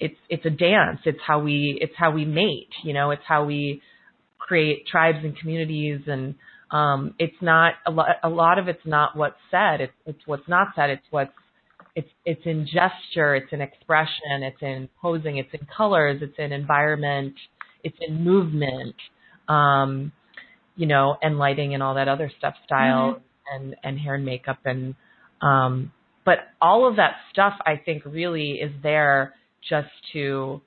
it's 0.00 0.16
it's 0.28 0.44
a 0.44 0.50
dance. 0.50 1.00
It's 1.04 1.20
how 1.26 1.40
we 1.40 1.78
it's 1.80 1.94
how 1.96 2.10
we 2.10 2.24
mate. 2.24 2.72
You 2.82 2.92
know, 2.92 3.10
it's 3.10 3.22
how 3.26 3.44
we 3.44 3.82
create 4.38 4.86
tribes 4.86 5.18
and 5.22 5.36
communities, 5.36 6.00
and 6.06 6.34
um, 6.70 7.14
it's 7.18 7.36
not 7.40 7.74
a 7.86 7.90
lot. 7.90 8.16
A 8.22 8.28
lot 8.28 8.58
of 8.58 8.68
it's 8.68 8.84
not 8.84 9.16
what's 9.16 9.36
said. 9.50 9.80
It's 9.80 9.92
it's 10.06 10.20
what's 10.26 10.48
not 10.48 10.68
said. 10.74 10.90
It's 10.90 11.06
what's 11.10 11.32
it's 11.94 12.08
it's 12.24 12.42
in 12.44 12.66
gesture, 12.66 13.34
it's 13.34 13.52
in 13.52 13.60
expression, 13.60 14.42
it's 14.42 14.62
in 14.62 14.88
posing, 15.00 15.36
it's 15.36 15.50
in 15.52 15.66
colors, 15.76 16.22
it's 16.22 16.38
in 16.38 16.52
environment, 16.52 17.34
it's 17.84 17.96
in 18.00 18.24
movement, 18.24 18.94
um, 19.48 20.10
you 20.74 20.86
know, 20.86 21.16
and 21.20 21.36
lighting 21.38 21.74
and 21.74 21.82
all 21.82 21.94
that 21.96 22.08
other 22.08 22.32
stuff, 22.38 22.54
style 22.64 23.12
mm-hmm. 23.12 23.22
And 23.52 23.76
and 23.82 23.98
hair 23.98 24.14
and 24.14 24.24
makeup 24.24 24.58
and 24.64 24.94
um, 25.40 25.92
but 26.24 26.38
all 26.60 26.88
of 26.88 26.96
that 26.96 27.16
stuff 27.30 27.54
I 27.64 27.80
think 27.82 28.04
really 28.04 28.52
is 28.52 28.72
there 28.82 29.34
just 29.68 29.90
to 30.12 30.60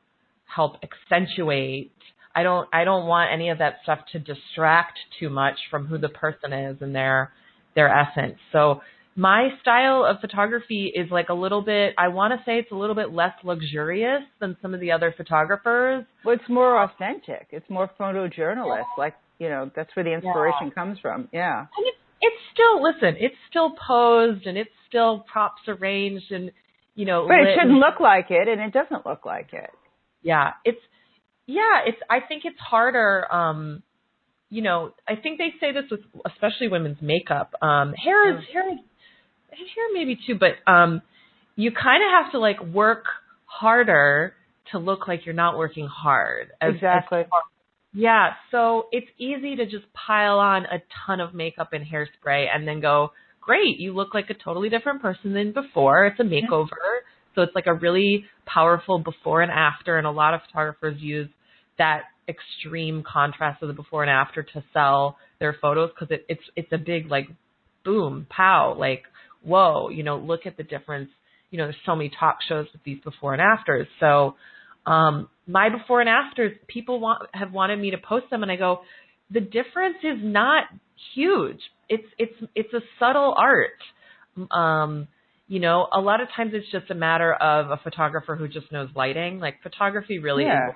help 0.45 0.77
accentuate 0.83 1.91
I 2.35 2.43
don't 2.43 2.67
I 2.73 2.83
don't 2.83 3.07
want 3.07 3.31
any 3.31 3.49
of 3.49 3.59
that 3.59 3.77
stuff 3.83 3.99
to 4.11 4.19
distract 4.19 4.99
too 5.19 5.29
much 5.29 5.55
from 5.71 5.87
who 5.87 5.97
the 5.97 6.09
person 6.09 6.51
is 6.51 6.77
and 6.81 6.93
their 6.93 7.31
their 7.75 7.87
essence. 7.87 8.37
So 8.51 8.81
my 9.15 9.49
style 9.61 10.03
of 10.03 10.19
photography 10.19 10.91
is 10.93 11.09
like 11.09 11.29
a 11.29 11.33
little 11.33 11.61
bit 11.61 11.95
I 11.97 12.09
want 12.09 12.33
to 12.33 12.43
say 12.45 12.59
it's 12.59 12.71
a 12.71 12.75
little 12.75 12.95
bit 12.95 13.13
less 13.13 13.33
luxurious 13.43 14.23
than 14.41 14.57
some 14.61 14.73
of 14.73 14.81
the 14.81 14.91
other 14.91 15.13
photographers. 15.15 16.03
Well, 16.25 16.35
it's 16.35 16.49
more 16.49 16.83
authentic. 16.83 17.47
It's 17.51 17.69
more 17.69 17.89
photojournalist. 17.97 18.83
Like, 18.97 19.15
you 19.39 19.47
know, 19.47 19.71
that's 19.73 19.95
where 19.95 20.03
the 20.03 20.13
inspiration 20.13 20.67
yeah. 20.67 20.73
comes 20.73 20.99
from. 20.99 21.29
Yeah. 21.31 21.59
And 21.59 21.87
it's 21.87 21.97
it's 22.25 22.41
still 22.53 22.81
listen, 22.81 23.15
it's 23.19 23.35
still 23.49 23.75
posed 23.87 24.45
and 24.47 24.57
it's 24.57 24.71
still 24.87 25.25
props 25.31 25.61
arranged 25.67 26.31
and 26.31 26.51
you 26.95 27.05
know, 27.05 27.27
But 27.27 27.39
it 27.39 27.57
shouldn't 27.59 27.79
look 27.79 27.99
like 27.99 28.27
it 28.29 28.47
and 28.47 28.61
it 28.61 28.71
doesn't 28.71 29.05
look 29.05 29.25
like 29.25 29.49
it. 29.53 29.69
Yeah. 30.21 30.51
It's 30.63 30.79
yeah, 31.45 31.83
it's 31.85 31.97
I 32.09 32.19
think 32.21 32.43
it's 32.45 32.59
harder 32.59 33.31
um 33.31 33.83
you 34.49 34.61
know, 34.61 34.93
I 35.07 35.15
think 35.15 35.37
they 35.37 35.53
say 35.59 35.71
this 35.73 35.85
with 35.91 36.01
especially 36.25 36.67
women's 36.69 37.01
makeup. 37.01 37.53
Um 37.61 37.93
hair 37.93 38.37
is 38.37 38.43
hair 38.51 38.63
hair 38.63 39.87
maybe 39.93 40.17
too, 40.27 40.35
but 40.39 40.71
um 40.71 41.01
you 41.55 41.71
kind 41.71 42.03
of 42.03 42.23
have 42.23 42.31
to 42.31 42.39
like 42.39 42.61
work 42.61 43.05
harder 43.45 44.33
to 44.71 44.79
look 44.79 45.07
like 45.07 45.25
you're 45.25 45.35
not 45.35 45.57
working 45.57 45.87
hard. 45.87 46.51
As, 46.59 46.75
exactly. 46.75 47.21
As 47.21 47.27
yeah, 47.95 48.31
so 48.51 48.87
it's 48.91 49.07
easy 49.17 49.55
to 49.55 49.65
just 49.65 49.85
pile 49.93 50.37
on 50.39 50.65
a 50.65 50.81
ton 51.05 51.21
of 51.21 51.33
makeup 51.33 51.69
and 51.71 51.85
hairspray 51.85 52.45
and 52.53 52.67
then 52.67 52.81
go, 52.81 53.11
great, 53.39 53.79
you 53.79 53.93
look 53.93 54.13
like 54.13 54.29
a 54.29 54.33
totally 54.33 54.69
different 54.69 55.01
person 55.01 55.33
than 55.33 55.53
before. 55.53 56.05
It's 56.05 56.19
a 56.19 56.23
makeover. 56.23 56.67
So 57.35 57.41
it's 57.41 57.55
like 57.55 57.67
a 57.67 57.73
really 57.73 58.25
powerful 58.45 58.99
before 58.99 59.41
and 59.41 59.51
after, 59.51 59.97
and 59.97 60.05
a 60.05 60.11
lot 60.11 60.33
of 60.33 60.41
photographers 60.47 61.01
use 61.01 61.29
that 61.77 62.03
extreme 62.27 63.03
contrast 63.03 63.61
of 63.61 63.69
the 63.69 63.73
before 63.73 64.03
and 64.03 64.11
after 64.11 64.43
to 64.43 64.63
sell 64.73 65.17
their 65.39 65.55
photos 65.61 65.89
because 65.91 66.11
it, 66.11 66.25
it's 66.27 66.41
it's 66.55 66.71
a 66.71 66.77
big 66.77 67.09
like 67.09 67.27
boom 67.83 68.25
pow 68.29 68.75
like 68.77 69.03
whoa 69.43 69.89
you 69.89 70.01
know 70.01 70.17
look 70.17 70.47
at 70.47 70.57
the 70.57 70.63
difference 70.63 71.09
you 71.51 71.59
know 71.59 71.65
there's 71.65 71.75
so 71.85 71.95
many 71.95 72.09
talk 72.19 72.37
shows 72.47 72.65
with 72.73 72.83
these 72.83 72.97
before 73.03 73.33
and 73.33 73.43
afters 73.43 73.85
so 73.99 74.35
um 74.87 75.29
my 75.47 75.69
before 75.69 76.01
and 76.01 76.09
afters 76.09 76.51
people 76.67 76.99
want 76.99 77.27
have 77.33 77.51
wanted 77.51 77.77
me 77.77 77.91
to 77.91 77.97
post 77.97 78.29
them 78.29 78.43
and 78.43 78.51
I 78.51 78.55
go 78.55 78.81
the 79.29 79.41
difference 79.41 79.97
is 80.03 80.17
not 80.21 80.65
huge 81.13 81.59
it's 81.89 82.07
it's 82.17 82.33
it's 82.55 82.73
a 82.73 82.81
subtle 82.99 83.35
art 83.37 83.79
um 84.51 85.07
you 85.47 85.59
know, 85.59 85.87
a 85.91 85.99
lot 85.99 86.21
of 86.21 86.27
times 86.35 86.51
it's 86.53 86.69
just 86.71 86.89
a 86.89 86.95
matter 86.95 87.33
of 87.33 87.69
a 87.69 87.77
photographer 87.77 88.35
who 88.35 88.47
just 88.47 88.71
knows 88.71 88.89
lighting. 88.95 89.39
Like 89.39 89.61
photography 89.61 90.19
really 90.19 90.43
yeah. 90.43 90.69
is. 90.69 90.75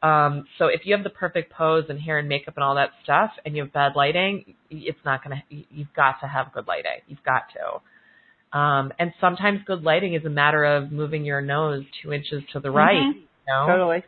Um, 0.00 0.44
so 0.58 0.66
if 0.66 0.82
you 0.84 0.94
have 0.94 1.04
the 1.04 1.10
perfect 1.10 1.52
pose 1.52 1.84
and 1.88 2.00
hair 2.00 2.18
and 2.18 2.28
makeup 2.28 2.54
and 2.56 2.62
all 2.64 2.76
that 2.76 2.90
stuff, 3.02 3.30
and 3.44 3.56
you 3.56 3.64
have 3.64 3.72
bad 3.72 3.92
lighting, 3.96 4.54
it's 4.70 4.98
not 5.04 5.24
gonna. 5.24 5.42
You've 5.48 5.92
got 5.94 6.20
to 6.20 6.26
have 6.28 6.52
good 6.52 6.68
lighting. 6.68 7.00
You've 7.08 7.22
got 7.24 7.42
to. 7.54 8.58
Um, 8.58 8.92
and 8.98 9.12
sometimes 9.20 9.60
good 9.66 9.82
lighting 9.82 10.14
is 10.14 10.24
a 10.24 10.30
matter 10.30 10.64
of 10.64 10.92
moving 10.92 11.24
your 11.24 11.40
nose 11.40 11.84
two 12.02 12.12
inches 12.12 12.42
to 12.52 12.60
the 12.60 12.70
right. 12.70 12.94
Mm-hmm. 12.94 13.20
Know? 13.48 13.66
Totally. 13.66 14.04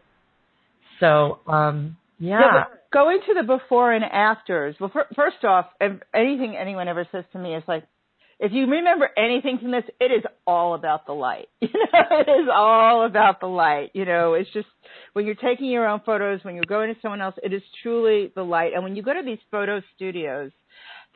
So, 1.01 1.41
um, 1.51 1.97
yeah. 2.19 2.41
yeah 2.41 2.65
going 2.93 3.21
to 3.27 3.35
the 3.35 3.43
before 3.43 3.93
and 3.93 4.05
afters. 4.05 4.77
Well, 4.81 4.91
for, 4.93 5.07
first 5.15 5.45
off, 5.45 5.67
anything 5.81 6.57
anyone 6.57 6.89
ever 6.89 7.07
says 7.13 7.25
to 7.33 7.39
me 7.39 7.55
is 7.55 7.63
like, 7.67 7.85
if 8.39 8.53
you 8.53 8.67
remember 8.67 9.09
anything 9.19 9.59
from 9.59 9.71
this, 9.71 9.85
it 10.01 10.11
is 10.11 10.25
all 10.47 10.75
about 10.75 11.07
the 11.07 11.13
light. 11.13 11.49
You 11.61 11.69
know, 11.93 12.19
it 12.19 12.31
is 12.31 12.49
all 12.53 13.05
about 13.05 13.41
the 13.41 13.47
light. 13.47 13.91
You 13.95 14.05
know, 14.05 14.35
it's 14.35 14.51
just 14.53 14.69
when 15.13 15.27
you're 15.27 15.35
taking 15.35 15.67
your 15.67 15.87
own 15.87 16.01
photos, 16.07 16.41
when 16.43 16.55
you're 16.55 16.65
going 16.67 16.93
to 16.93 17.01
someone 17.01 17.21
else, 17.21 17.35
it 17.43 17.53
is 17.53 17.63
truly 17.83 18.33
the 18.35 18.43
light. 18.43 18.73
And 18.75 18.83
when 18.83 18.97
you 18.97 19.03
go 19.03 19.13
to 19.13 19.23
these 19.25 19.39
photo 19.51 19.83
studios 19.95 20.53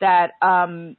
that 0.01 0.31
um 0.41 0.97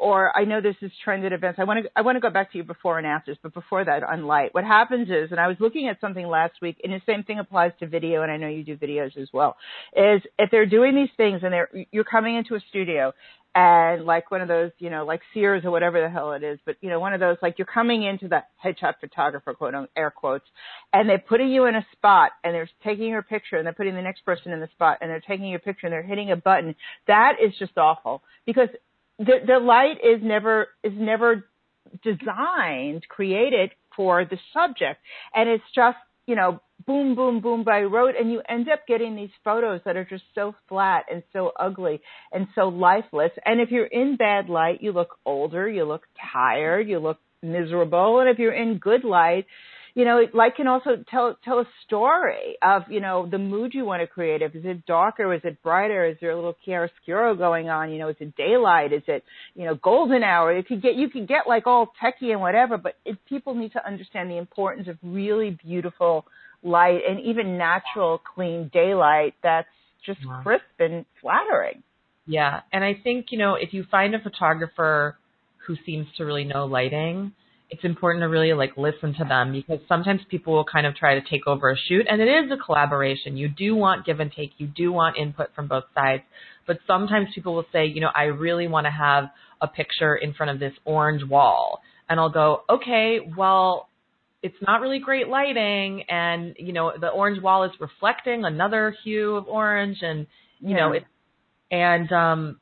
or 0.00 0.36
I 0.36 0.44
know 0.44 0.62
this 0.62 0.76
is 0.80 0.90
trended 1.04 1.34
events. 1.34 1.58
I 1.60 1.64
want 1.64 1.84
to 1.84 1.90
I 1.94 2.00
want 2.00 2.16
to 2.16 2.20
go 2.20 2.30
back 2.30 2.50
to 2.52 2.58
you 2.58 2.64
before 2.64 2.96
and 2.96 3.06
afters, 3.06 3.36
but 3.42 3.52
before 3.52 3.84
that 3.84 4.02
on 4.02 4.24
light. 4.26 4.54
What 4.54 4.64
happens 4.64 5.08
is, 5.10 5.30
and 5.30 5.38
I 5.38 5.46
was 5.46 5.58
looking 5.60 5.88
at 5.88 6.00
something 6.00 6.26
last 6.26 6.54
week, 6.62 6.80
and 6.82 6.92
the 6.92 7.02
same 7.04 7.22
thing 7.22 7.38
applies 7.38 7.72
to 7.80 7.86
video, 7.86 8.22
and 8.22 8.32
I 8.32 8.38
know 8.38 8.48
you 8.48 8.64
do 8.64 8.78
videos 8.78 9.16
as 9.18 9.28
well. 9.32 9.56
Is 9.94 10.22
if 10.38 10.50
they're 10.50 10.64
doing 10.64 10.94
these 10.94 11.14
things 11.18 11.40
and 11.42 11.52
they're 11.52 11.68
you're 11.92 12.04
coming 12.04 12.36
into 12.36 12.54
a 12.54 12.60
studio 12.70 13.12
and 13.54 14.04
like 14.04 14.30
one 14.30 14.40
of 14.40 14.48
those, 14.48 14.70
you 14.78 14.90
know, 14.90 15.04
like 15.04 15.20
Sears 15.34 15.64
or 15.64 15.70
whatever 15.70 16.00
the 16.00 16.08
hell 16.08 16.32
it 16.32 16.42
is, 16.42 16.58
but 16.64 16.76
you 16.80 16.88
know, 16.88 17.00
one 17.00 17.12
of 17.12 17.20
those 17.20 17.36
like 17.42 17.58
you're 17.58 17.66
coming 17.66 18.04
into 18.04 18.26
the 18.26 18.42
headshot 18.64 18.94
photographer, 19.00 19.52
quote 19.52 19.74
unquote, 19.74 19.90
air 19.96 20.10
quotes, 20.10 20.46
and 20.92 21.08
they're 21.08 21.18
putting 21.18 21.48
you 21.48 21.66
in 21.66 21.74
a 21.74 21.84
spot 21.92 22.30
and 22.42 22.54
they're 22.54 22.70
taking 22.84 23.08
your 23.08 23.22
picture 23.22 23.56
and 23.56 23.66
they're 23.66 23.74
putting 23.74 23.96
the 23.96 24.02
next 24.02 24.24
person 24.24 24.52
in 24.52 24.60
the 24.60 24.68
spot 24.68 24.98
and 25.02 25.10
they're 25.10 25.20
taking 25.20 25.48
your 25.48 25.58
picture 25.58 25.86
and 25.86 25.92
they're 25.92 26.02
hitting 26.02 26.30
a 26.30 26.36
button. 26.36 26.74
That 27.06 27.34
is 27.44 27.52
just 27.58 27.76
awful 27.76 28.22
because 28.46 28.68
the 29.20 29.34
the 29.46 29.58
light 29.58 29.98
is 30.02 30.20
never 30.22 30.68
is 30.82 30.94
never 30.96 31.44
designed 32.02 33.06
created 33.08 33.70
for 33.94 34.24
the 34.24 34.38
subject. 34.52 35.00
And 35.34 35.48
it's 35.48 35.64
just 35.74 35.98
you 36.26 36.34
know 36.34 36.60
boom 36.86 37.14
boom 37.14 37.40
boom 37.40 37.62
by 37.62 37.82
rote 37.82 38.14
and 38.18 38.32
you 38.32 38.40
end 38.48 38.68
up 38.70 38.80
getting 38.88 39.14
these 39.14 39.30
photos 39.44 39.80
that 39.84 39.96
are 39.96 40.04
just 40.04 40.24
so 40.34 40.54
flat 40.68 41.04
and 41.12 41.22
so 41.32 41.52
ugly 41.60 42.00
and 42.32 42.46
so 42.54 42.68
lifeless. 42.68 43.32
And 43.44 43.60
if 43.60 43.70
you're 43.70 43.86
in 43.86 44.16
bad 44.16 44.48
light 44.48 44.82
you 44.82 44.92
look 44.92 45.18
older 45.26 45.68
you 45.68 45.84
look 45.84 46.04
tired 46.32 46.88
you 46.88 46.98
look 46.98 47.18
miserable. 47.42 48.20
And 48.20 48.30
if 48.30 48.38
you're 48.38 48.54
in 48.54 48.78
good 48.78 49.04
light 49.04 49.46
you 49.94 50.04
know, 50.04 50.24
light 50.32 50.56
can 50.56 50.66
also 50.66 51.02
tell 51.10 51.36
tell 51.44 51.58
a 51.58 51.68
story 51.86 52.56
of 52.62 52.82
you 52.88 53.00
know 53.00 53.26
the 53.28 53.38
mood 53.38 53.72
you 53.74 53.84
want 53.84 54.02
to 54.02 54.06
create. 54.06 54.42
If 54.42 54.54
is 54.54 54.64
it 54.64 54.86
darker, 54.86 55.32
is 55.34 55.40
it 55.44 55.62
brighter? 55.62 56.06
Is 56.06 56.16
there 56.20 56.30
a 56.30 56.36
little 56.36 56.56
chiaroscuro 56.66 57.36
going 57.36 57.68
on? 57.68 57.90
You 57.90 57.98
know, 57.98 58.08
is 58.08 58.16
it 58.20 58.36
daylight? 58.36 58.92
Is 58.92 59.02
it 59.08 59.24
you 59.54 59.64
know 59.64 59.74
golden 59.74 60.22
hour? 60.22 60.56
You 60.56 60.62
could 60.62 60.82
get 60.82 60.94
you 60.94 61.08
could 61.08 61.26
get 61.26 61.48
like 61.48 61.66
all 61.66 61.92
techie 62.02 62.30
and 62.30 62.40
whatever, 62.40 62.78
but 62.78 62.94
it, 63.04 63.18
people 63.28 63.54
need 63.54 63.72
to 63.72 63.86
understand 63.86 64.30
the 64.30 64.38
importance 64.38 64.88
of 64.88 64.96
really 65.02 65.58
beautiful 65.62 66.24
light 66.62 67.00
and 67.08 67.20
even 67.20 67.58
natural 67.58 68.20
clean 68.34 68.70
daylight 68.72 69.34
that's 69.42 69.68
just 70.04 70.20
wow. 70.26 70.40
crisp 70.42 70.64
and 70.78 71.04
flattering. 71.20 71.82
Yeah, 72.26 72.60
and 72.72 72.84
I 72.84 72.94
think 72.94 73.26
you 73.30 73.38
know 73.38 73.54
if 73.54 73.72
you 73.72 73.84
find 73.90 74.14
a 74.14 74.20
photographer 74.20 75.16
who 75.66 75.76
seems 75.84 76.06
to 76.16 76.24
really 76.24 76.44
know 76.44 76.66
lighting 76.66 77.32
it's 77.70 77.84
important 77.84 78.22
to 78.22 78.28
really 78.28 78.52
like 78.52 78.76
listen 78.76 79.14
to 79.14 79.24
them 79.24 79.52
because 79.52 79.78
sometimes 79.88 80.20
people 80.28 80.52
will 80.52 80.64
kind 80.64 80.86
of 80.86 80.96
try 80.96 81.14
to 81.14 81.20
take 81.28 81.46
over 81.46 81.70
a 81.70 81.76
shoot 81.76 82.06
and 82.10 82.20
it 82.20 82.26
is 82.26 82.50
a 82.50 82.56
collaboration. 82.56 83.36
You 83.36 83.48
do 83.48 83.76
want 83.76 84.04
give 84.04 84.18
and 84.18 84.30
take. 84.32 84.50
You 84.58 84.66
do 84.66 84.92
want 84.92 85.16
input 85.16 85.54
from 85.54 85.68
both 85.68 85.84
sides. 85.94 86.24
But 86.66 86.78
sometimes 86.86 87.28
people 87.34 87.54
will 87.54 87.66
say, 87.72 87.86
you 87.86 88.00
know, 88.00 88.10
I 88.14 88.24
really 88.24 88.66
want 88.66 88.86
to 88.86 88.90
have 88.90 89.30
a 89.60 89.68
picture 89.68 90.16
in 90.16 90.34
front 90.34 90.50
of 90.50 90.58
this 90.58 90.72
orange 90.84 91.22
wall. 91.28 91.80
And 92.08 92.18
I'll 92.18 92.30
go, 92.30 92.62
okay, 92.68 93.20
well, 93.36 93.88
it's 94.42 94.56
not 94.60 94.80
really 94.80 94.98
great 94.98 95.28
lighting 95.28 96.04
and, 96.08 96.56
you 96.58 96.72
know, 96.72 96.92
the 96.98 97.08
orange 97.08 97.40
wall 97.42 97.64
is 97.64 97.70
reflecting 97.78 98.44
another 98.44 98.96
hue 99.04 99.36
of 99.36 99.46
orange 99.46 99.98
and, 100.02 100.26
you 100.60 100.70
yeah. 100.70 100.76
know, 100.76 100.92
it, 100.92 101.04
and, 101.70 102.10
um, 102.10 102.60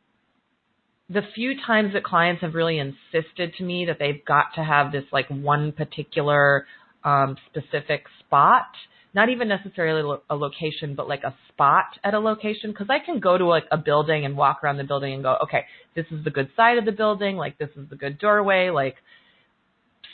the 1.10 1.22
few 1.34 1.54
times 1.66 1.94
that 1.94 2.04
clients 2.04 2.42
have 2.42 2.54
really 2.54 2.78
insisted 2.78 3.54
to 3.56 3.64
me 3.64 3.86
that 3.86 3.98
they've 3.98 4.24
got 4.24 4.54
to 4.56 4.64
have 4.64 4.92
this 4.92 5.04
like 5.10 5.28
one 5.28 5.72
particular 5.72 6.66
um, 7.02 7.36
specific 7.50 8.04
spot, 8.20 8.66
not 9.14 9.30
even 9.30 9.48
necessarily 9.48 10.18
a 10.28 10.36
location, 10.36 10.94
but 10.94 11.08
like 11.08 11.24
a 11.24 11.34
spot 11.48 11.86
at 12.04 12.12
a 12.12 12.18
location. 12.18 12.74
Cause 12.74 12.88
I 12.90 12.98
can 13.04 13.20
go 13.20 13.38
to 13.38 13.46
like 13.46 13.64
a 13.70 13.78
building 13.78 14.26
and 14.26 14.36
walk 14.36 14.60
around 14.62 14.76
the 14.76 14.84
building 14.84 15.14
and 15.14 15.22
go, 15.22 15.36
okay, 15.44 15.64
this 15.96 16.04
is 16.10 16.22
the 16.24 16.30
good 16.30 16.50
side 16.54 16.76
of 16.76 16.84
the 16.84 16.92
building. 16.92 17.36
Like 17.36 17.56
this 17.56 17.70
is 17.74 17.88
the 17.88 17.96
good 17.96 18.18
doorway. 18.18 18.68
Like, 18.68 18.96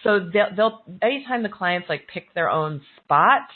so 0.04 0.20
they'll, 0.32 0.54
they'll 0.56 0.82
anytime 1.02 1.42
the 1.42 1.48
clients 1.48 1.88
like 1.88 2.06
pick 2.12 2.32
their 2.34 2.50
own 2.50 2.82
spot, 3.02 3.48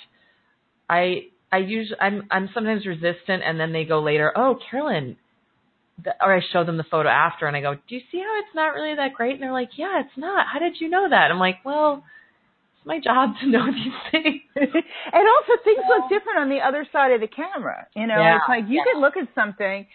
I, 0.90 1.26
I 1.52 1.58
usually, 1.58 2.00
I'm, 2.00 2.26
I'm 2.32 2.48
sometimes 2.52 2.84
resistant 2.84 3.44
and 3.46 3.60
then 3.60 3.72
they 3.72 3.84
go 3.84 4.02
later, 4.02 4.32
oh, 4.34 4.58
Carolyn, 4.70 5.16
the, 6.02 6.14
or 6.20 6.36
I 6.36 6.40
show 6.52 6.64
them 6.64 6.76
the 6.76 6.84
photo 6.84 7.08
after 7.08 7.46
and 7.46 7.56
I 7.56 7.60
go, 7.60 7.74
do 7.74 7.94
you 7.94 8.00
see 8.10 8.18
how 8.18 8.38
it's 8.38 8.54
not 8.54 8.74
really 8.74 8.94
that 8.94 9.14
great? 9.14 9.34
And 9.34 9.42
they're 9.42 9.52
like, 9.52 9.70
yeah, 9.76 10.00
it's 10.00 10.16
not. 10.16 10.46
How 10.52 10.58
did 10.58 10.80
you 10.80 10.88
know 10.88 11.08
that? 11.08 11.30
I'm 11.30 11.38
like, 11.38 11.56
well, 11.64 12.04
it's 12.76 12.86
my 12.86 13.00
job 13.00 13.34
to 13.40 13.48
know 13.48 13.66
these 13.72 13.98
things. 14.10 14.42
and 14.56 15.24
also 15.28 15.52
things 15.64 15.80
look 15.88 16.08
different 16.08 16.38
on 16.38 16.48
the 16.50 16.60
other 16.60 16.86
side 16.92 17.12
of 17.12 17.20
the 17.20 17.26
camera. 17.26 17.86
You 17.96 18.06
know, 18.06 18.18
yeah, 18.18 18.36
it's 18.36 18.48
like 18.48 18.64
you 18.68 18.76
yeah. 18.76 18.92
could 18.92 19.00
look 19.00 19.16
at 19.16 19.28
something 19.34 19.86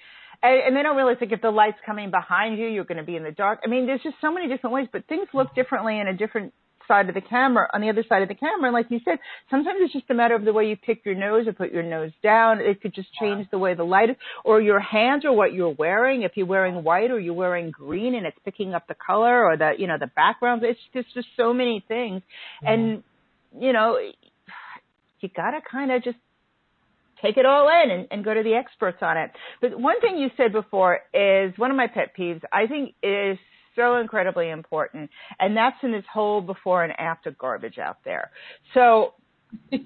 and, 0.43 0.60
and 0.67 0.75
they 0.75 0.83
don't 0.83 0.98
realize 0.98 1.17
like 1.22 1.31
if 1.31 1.41
the 1.41 1.51
light's 1.51 1.77
coming 1.86 2.12
behind 2.12 2.60
you, 2.60 2.67
you're 2.67 2.83
going 2.83 2.98
to 2.98 3.03
be 3.03 3.15
in 3.15 3.24
the 3.24 3.31
dark. 3.31 3.60
I 3.65 3.69
mean, 3.69 3.88
there's 3.88 4.03
just 4.03 4.17
so 4.22 4.31
many 4.31 4.48
different 4.48 4.74
ways, 4.74 4.88
but 4.91 5.07
things 5.07 5.27
look 5.33 5.55
differently 5.55 6.00
in 6.00 6.07
a 6.07 6.13
different 6.13 6.53
side 6.87 7.09
of 7.09 7.15
the 7.15 7.21
camera 7.21 7.67
on 7.73 7.81
the 7.81 7.89
other 7.89 8.03
side 8.07 8.21
of 8.21 8.27
the 8.27 8.35
camera. 8.35 8.65
And 8.65 8.73
like 8.73 8.87
you 8.89 8.99
said, 9.05 9.19
sometimes 9.49 9.77
it's 9.81 9.93
just 9.93 10.09
a 10.09 10.13
matter 10.13 10.35
of 10.35 10.45
the 10.45 10.53
way 10.53 10.67
you 10.67 10.75
pick 10.75 11.05
your 11.05 11.15
nose 11.15 11.47
or 11.47 11.53
put 11.53 11.71
your 11.71 11.83
nose 11.83 12.11
down. 12.21 12.59
It 12.59 12.81
could 12.81 12.93
just 12.93 13.09
change 13.19 13.47
the 13.51 13.57
way 13.57 13.73
the 13.73 13.83
light 13.83 14.11
is, 14.11 14.15
or 14.43 14.61
your 14.61 14.79
hands 14.79 15.25
or 15.25 15.33
what 15.33 15.53
you're 15.53 15.75
wearing. 15.77 16.23
If 16.23 16.33
you're 16.35 16.45
wearing 16.45 16.83
white 16.83 17.11
or 17.11 17.19
you're 17.19 17.33
wearing 17.33 17.71
green, 17.71 18.15
and 18.15 18.25
it's 18.25 18.37
picking 18.45 18.73
up 18.73 18.87
the 18.87 18.95
color 18.95 19.45
or 19.45 19.57
the 19.57 19.71
you 19.77 19.87
know 19.87 19.97
the 19.99 20.11
background. 20.15 20.63
It's 20.63 20.79
just 20.93 21.13
just 21.13 21.27
so 21.37 21.53
many 21.53 21.83
things, 21.87 22.21
yeah. 22.61 22.73
and 22.73 23.03
you 23.59 23.73
know 23.73 23.97
you 25.19 25.29
gotta 25.35 25.59
kind 25.69 25.91
of 25.91 26.03
just 26.03 26.17
take 27.21 27.37
it 27.37 27.45
all 27.45 27.69
in 27.69 27.89
and, 27.89 28.07
and 28.11 28.23
go 28.23 28.33
to 28.33 28.43
the 28.43 28.53
experts 28.53 28.97
on 29.01 29.17
it. 29.17 29.31
But 29.61 29.79
one 29.79 29.99
thing 30.01 30.17
you 30.17 30.29
said 30.35 30.51
before 30.51 30.99
is 31.13 31.57
one 31.57 31.71
of 31.71 31.77
my 31.77 31.87
pet 31.87 32.11
peeves. 32.17 32.41
I 32.51 32.67
think 32.67 32.95
is 33.01 33.37
so 33.75 33.97
incredibly 33.97 34.49
important, 34.49 35.09
and 35.39 35.55
that's 35.55 35.77
in 35.83 35.91
this 35.91 36.05
whole 36.11 36.41
before 36.41 36.83
and 36.83 36.93
after 36.99 37.31
garbage 37.31 37.77
out 37.77 37.97
there. 38.03 38.31
So. 38.73 39.13
uh, 39.71 39.77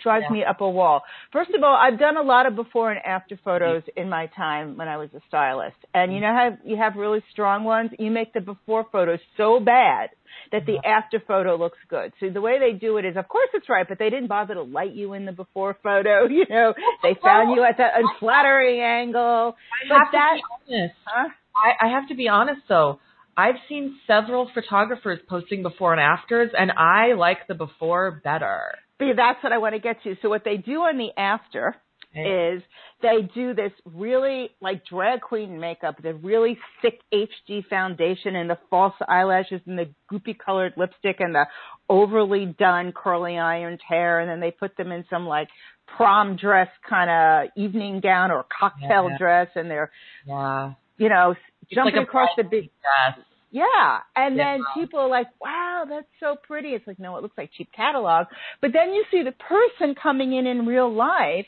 drives 0.00 0.24
yeah. 0.28 0.32
me 0.32 0.44
up 0.44 0.60
a 0.60 0.68
wall. 0.68 1.02
First 1.32 1.50
of 1.50 1.62
all, 1.62 1.76
I've 1.76 1.98
done 1.98 2.16
a 2.16 2.22
lot 2.22 2.46
of 2.46 2.56
before 2.56 2.90
and 2.90 3.00
after 3.04 3.38
photos 3.44 3.82
in 3.96 4.08
my 4.08 4.26
time 4.36 4.76
when 4.76 4.88
I 4.88 4.96
was 4.96 5.10
a 5.14 5.20
stylist. 5.28 5.76
And 5.94 6.12
you 6.14 6.20
know 6.20 6.32
how 6.32 6.56
you 6.64 6.76
have 6.76 6.96
really 6.96 7.22
strong 7.30 7.64
ones? 7.64 7.90
You 7.98 8.10
make 8.10 8.32
the 8.32 8.40
before 8.40 8.86
photos 8.90 9.18
so 9.36 9.60
bad 9.60 10.10
that 10.50 10.66
the 10.66 10.78
after 10.86 11.20
photo 11.26 11.56
looks 11.56 11.78
good. 11.88 12.12
So 12.20 12.30
the 12.30 12.40
way 12.40 12.58
they 12.58 12.76
do 12.78 12.96
it 12.96 13.04
is, 13.04 13.16
of 13.16 13.28
course 13.28 13.48
it's 13.54 13.68
right, 13.68 13.86
but 13.88 13.98
they 13.98 14.10
didn't 14.10 14.28
bother 14.28 14.54
to 14.54 14.62
light 14.62 14.94
you 14.94 15.12
in 15.12 15.26
the 15.26 15.32
before 15.32 15.76
photo. 15.82 16.26
You 16.32 16.46
know, 16.48 16.72
they 17.02 17.14
found 17.22 17.54
you 17.54 17.62
at 17.62 17.76
that 17.76 17.92
unflattering 17.94 18.80
angle. 18.80 19.54
I 19.54 19.88
but 19.88 19.98
that, 20.12 20.36
to 20.36 20.66
be 20.66 20.74
honest. 20.74 20.94
Huh? 21.04 21.28
I, 21.54 21.86
I 21.86 21.90
have 21.90 22.08
to 22.08 22.14
be 22.14 22.28
honest 22.28 22.62
though. 22.68 23.00
I've 23.36 23.56
seen 23.68 23.98
several 24.06 24.50
photographers 24.52 25.18
posting 25.28 25.62
before 25.62 25.92
and 25.92 26.00
afters, 26.00 26.50
and 26.58 26.70
I 26.70 27.14
like 27.14 27.46
the 27.48 27.54
before 27.54 28.20
better. 28.22 28.74
But 28.98 29.16
that's 29.16 29.42
what 29.42 29.52
I 29.52 29.58
want 29.58 29.74
to 29.74 29.80
get 29.80 30.02
to. 30.04 30.16
So 30.20 30.28
what 30.28 30.44
they 30.44 30.58
do 30.58 30.80
on 30.82 30.98
the 30.98 31.18
after 31.18 31.74
okay. 32.12 32.56
is 32.56 32.62
they 33.00 33.28
do 33.34 33.54
this 33.54 33.72
really 33.84 34.50
like 34.60 34.84
drag 34.86 35.22
queen 35.22 35.58
makeup, 35.58 35.96
the 36.02 36.14
really 36.14 36.58
thick 36.82 37.00
HD 37.12 37.66
foundation 37.68 38.36
and 38.36 38.50
the 38.50 38.58
false 38.70 38.94
eyelashes 39.08 39.60
and 39.66 39.78
the 39.78 39.88
goopy 40.10 40.36
colored 40.38 40.74
lipstick 40.76 41.16
and 41.20 41.34
the 41.34 41.46
overly 41.88 42.46
done 42.46 42.92
curly 42.92 43.38
ironed 43.38 43.80
hair, 43.86 44.20
and 44.20 44.30
then 44.30 44.40
they 44.40 44.50
put 44.50 44.76
them 44.76 44.92
in 44.92 45.04
some 45.10 45.26
like 45.26 45.48
prom 45.96 46.36
dress 46.36 46.68
kind 46.88 47.10
of 47.10 47.50
evening 47.56 48.00
gown 48.00 48.30
or 48.30 48.44
cocktail 48.60 49.08
yeah. 49.10 49.18
dress, 49.18 49.48
and 49.54 49.70
they're 49.70 49.90
yeah, 50.26 50.72
you 50.96 51.08
know, 51.08 51.34
jumping 51.72 51.96
like 51.96 52.06
across 52.06 52.30
the 52.36 52.44
big. 52.44 52.70
Dress. 52.80 53.26
Yeah. 53.50 53.98
And 54.16 54.36
yeah. 54.36 54.56
then 54.56 54.64
people 54.74 54.98
are 55.00 55.08
like, 55.08 55.28
wow, 55.40 55.84
that's 55.88 56.06
so 56.20 56.36
pretty. 56.46 56.70
It's 56.70 56.86
like, 56.86 56.98
no, 56.98 57.16
it 57.16 57.22
looks 57.22 57.36
like 57.36 57.50
cheap 57.56 57.68
catalog. 57.76 58.26
But 58.60 58.72
then 58.72 58.94
you 58.94 59.04
see 59.10 59.22
the 59.22 59.32
person 59.32 59.94
coming 59.94 60.32
in 60.32 60.46
in 60.46 60.66
real 60.66 60.92
life, 60.92 61.46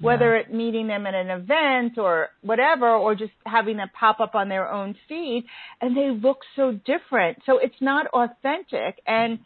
whether 0.00 0.34
yeah. 0.34 0.42
it's 0.42 0.52
meeting 0.52 0.86
them 0.86 1.04
at 1.04 1.14
an 1.14 1.30
event 1.30 1.98
or 1.98 2.28
whatever, 2.42 2.94
or 2.94 3.14
just 3.16 3.32
having 3.44 3.76
them 3.76 3.90
pop 3.98 4.20
up 4.20 4.34
on 4.34 4.48
their 4.48 4.70
own 4.70 4.94
feed, 5.08 5.44
and 5.80 5.96
they 5.96 6.10
look 6.10 6.38
so 6.54 6.72
different. 6.72 7.38
So 7.44 7.58
it's 7.58 7.80
not 7.80 8.06
authentic. 8.08 9.00
And 9.06 9.40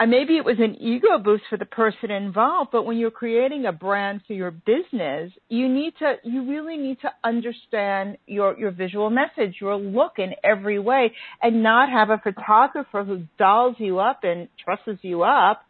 and 0.00 0.10
maybe 0.10 0.36
it 0.36 0.44
was 0.44 0.58
an 0.60 0.76
ego 0.80 1.18
boost 1.18 1.44
for 1.50 1.56
the 1.56 1.64
person 1.64 2.12
involved, 2.12 2.70
but 2.70 2.84
when 2.84 2.98
you're 2.98 3.10
creating 3.10 3.66
a 3.66 3.72
brand 3.72 4.20
for 4.26 4.32
your 4.32 4.52
business, 4.52 5.32
you 5.48 5.68
need 5.68 5.94
to, 5.98 6.14
you 6.22 6.48
really 6.48 6.76
need 6.76 7.00
to 7.00 7.10
understand 7.24 8.16
your, 8.26 8.56
your 8.56 8.70
visual 8.70 9.10
message, 9.10 9.56
your 9.60 9.76
look 9.76 10.12
in 10.18 10.34
every 10.44 10.78
way 10.78 11.12
and 11.42 11.64
not 11.64 11.90
have 11.90 12.10
a 12.10 12.18
photographer 12.18 13.02
who 13.02 13.24
dolls 13.38 13.74
you 13.78 13.98
up 13.98 14.20
and 14.22 14.48
trusses 14.64 14.98
you 15.02 15.24
up 15.24 15.62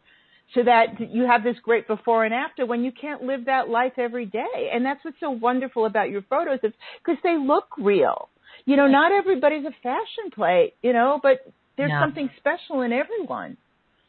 so 0.53 0.63
that 0.63 0.99
you 0.99 1.25
have 1.25 1.43
this 1.43 1.57
great 1.63 1.87
before 1.87 2.23
and 2.23 2.33
after 2.33 2.65
when 2.65 2.83
you 2.83 2.91
can't 2.91 3.23
live 3.23 3.45
that 3.45 3.69
life 3.69 3.93
every 3.97 4.25
day. 4.27 4.69
And 4.71 4.85
that's 4.85 5.03
what's 5.03 5.19
so 5.19 5.31
wonderful 5.31 5.85
about 5.85 6.09
your 6.09 6.21
photos 6.23 6.59
is 6.61 6.73
because 7.03 7.19
they 7.23 7.35
look 7.35 7.65
real. 7.79 8.29
You 8.65 8.75
know, 8.75 8.87
not 8.87 9.11
everybody's 9.11 9.65
a 9.65 9.73
fashion 9.81 10.31
plate, 10.33 10.73
you 10.83 10.93
know, 10.93 11.19
but 11.21 11.51
there's 11.77 11.89
yeah. 11.89 12.03
something 12.03 12.29
special 12.37 12.81
in 12.81 12.91
everyone. 12.91 13.57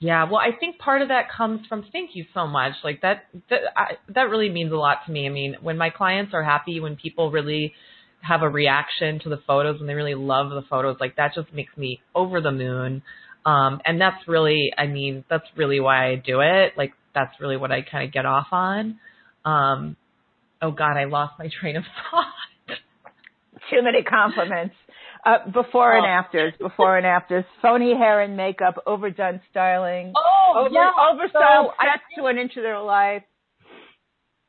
Yeah, 0.01 0.25
well, 0.25 0.39
I 0.41 0.57
think 0.59 0.79
part 0.79 1.03
of 1.03 1.09
that 1.09 1.27
comes 1.31 1.67
from 1.69 1.85
thank 1.93 2.11
you 2.15 2.25
so 2.33 2.47
much. 2.47 2.73
Like 2.83 3.03
that, 3.03 3.25
that 3.51 3.61
I, 3.77 3.85
that 4.15 4.31
really 4.31 4.49
means 4.49 4.73
a 4.73 4.77
lot 4.77 5.01
to 5.07 5.13
me. 5.13 5.27
I 5.27 5.29
mean, 5.29 5.57
when 5.61 5.77
my 5.77 5.91
clients 5.91 6.33
are 6.33 6.43
happy, 6.43 6.81
when 6.81 6.97
people 6.97 7.31
really 7.31 7.75
have 8.23 8.41
a 8.43 8.49
reaction 8.49 9.21
to 9.21 9.29
the 9.29 9.41
photos, 9.47 9.79
and 9.79 9.89
they 9.89 9.93
really 9.93 10.15
love 10.15 10.51
the 10.51 10.63
photos, 10.71 10.97
like 11.01 11.17
that 11.17 11.35
just 11.35 11.53
makes 11.53 11.77
me 11.77 12.01
over 12.15 12.41
the 12.41 12.51
moon. 12.51 13.03
Um, 13.45 13.81
and 13.85 14.01
that's 14.01 14.27
really, 14.27 14.73
I 14.77 14.87
mean, 14.87 15.23
that's 15.29 15.45
really 15.55 15.81
why 15.81 16.11
I 16.11 16.15
do 16.17 16.41
it. 16.41 16.73
Like 16.79 16.95
that's 17.15 17.39
really 17.39 17.59
what 17.59 17.71
I 17.71 17.83
kind 17.83 18.07
of 18.07 18.13
get 18.13 18.25
off 18.25 18.47
on. 18.53 18.99
Um, 19.45 19.97
oh 20.63 20.71
God, 20.71 20.97
I 20.97 21.05
lost 21.05 21.35
my 21.39 21.51
train 21.61 21.77
of 21.77 21.85
thought. 22.11 22.79
Too 23.69 23.83
many 23.83 24.03
compliments. 24.03 24.75
Uh, 25.25 25.51
before 25.53 25.95
oh. 25.95 25.99
and 25.99 26.07
afters, 26.07 26.55
before 26.59 26.97
and 26.97 27.07
afters, 27.07 27.45
phony 27.61 27.95
hair 27.97 28.23
and 28.23 28.37
makeup, 28.37 28.77
overdone 28.87 29.41
styling. 29.51 30.13
Oh, 30.17 30.61
over, 30.61 30.71
yeah. 30.71 30.91
Overstyled 30.99 31.67
so 31.67 31.73
sets 31.79 32.03
to 32.17 32.25
an 32.27 32.39
inch 32.39 32.57
of 32.57 32.63
their 32.63 32.81
life. 32.81 33.23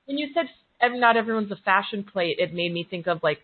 When 0.06 0.18
you 0.18 0.28
said 0.34 0.46
not 0.82 1.18
everyone's 1.18 1.52
a 1.52 1.58
fashion 1.58 2.04
plate, 2.04 2.38
it 2.40 2.54
made 2.54 2.74
me 2.74 2.88
think 2.90 3.08
of 3.08 3.20
like, 3.22 3.40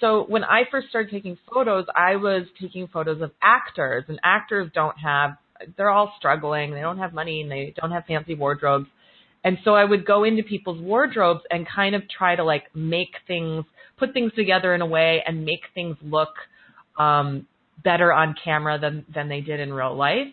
so 0.00 0.24
when 0.28 0.42
I 0.42 0.62
first 0.70 0.88
started 0.88 1.10
taking 1.10 1.36
photos, 1.52 1.84
I 1.94 2.16
was 2.16 2.46
taking 2.60 2.88
photos 2.88 3.20
of 3.20 3.32
actors, 3.42 4.04
and 4.08 4.18
actors 4.24 4.70
don't 4.74 4.96
have, 4.98 5.36
they're 5.76 5.90
all 5.90 6.14
struggling, 6.18 6.72
they 6.72 6.80
don't 6.80 6.98
have 6.98 7.12
money, 7.12 7.42
and 7.42 7.50
they 7.50 7.74
don't 7.78 7.90
have 7.90 8.06
fancy 8.06 8.34
wardrobes. 8.34 8.86
And 9.44 9.58
so 9.64 9.74
I 9.74 9.84
would 9.84 10.06
go 10.06 10.24
into 10.24 10.42
people's 10.42 10.80
wardrobes 10.80 11.40
and 11.50 11.66
kind 11.68 11.94
of 11.94 12.02
try 12.08 12.36
to 12.36 12.44
like 12.44 12.64
make 12.74 13.12
things, 13.26 13.64
put 13.98 14.12
things 14.14 14.32
together 14.34 14.74
in 14.74 14.80
a 14.80 14.86
way 14.86 15.22
and 15.26 15.44
make 15.44 15.60
things 15.74 15.96
look 16.02 16.30
um, 16.98 17.46
better 17.82 18.12
on 18.12 18.34
camera 18.42 18.78
than 18.78 19.04
than 19.12 19.28
they 19.28 19.40
did 19.40 19.60
in 19.60 19.72
real 19.72 19.96
life. 19.96 20.32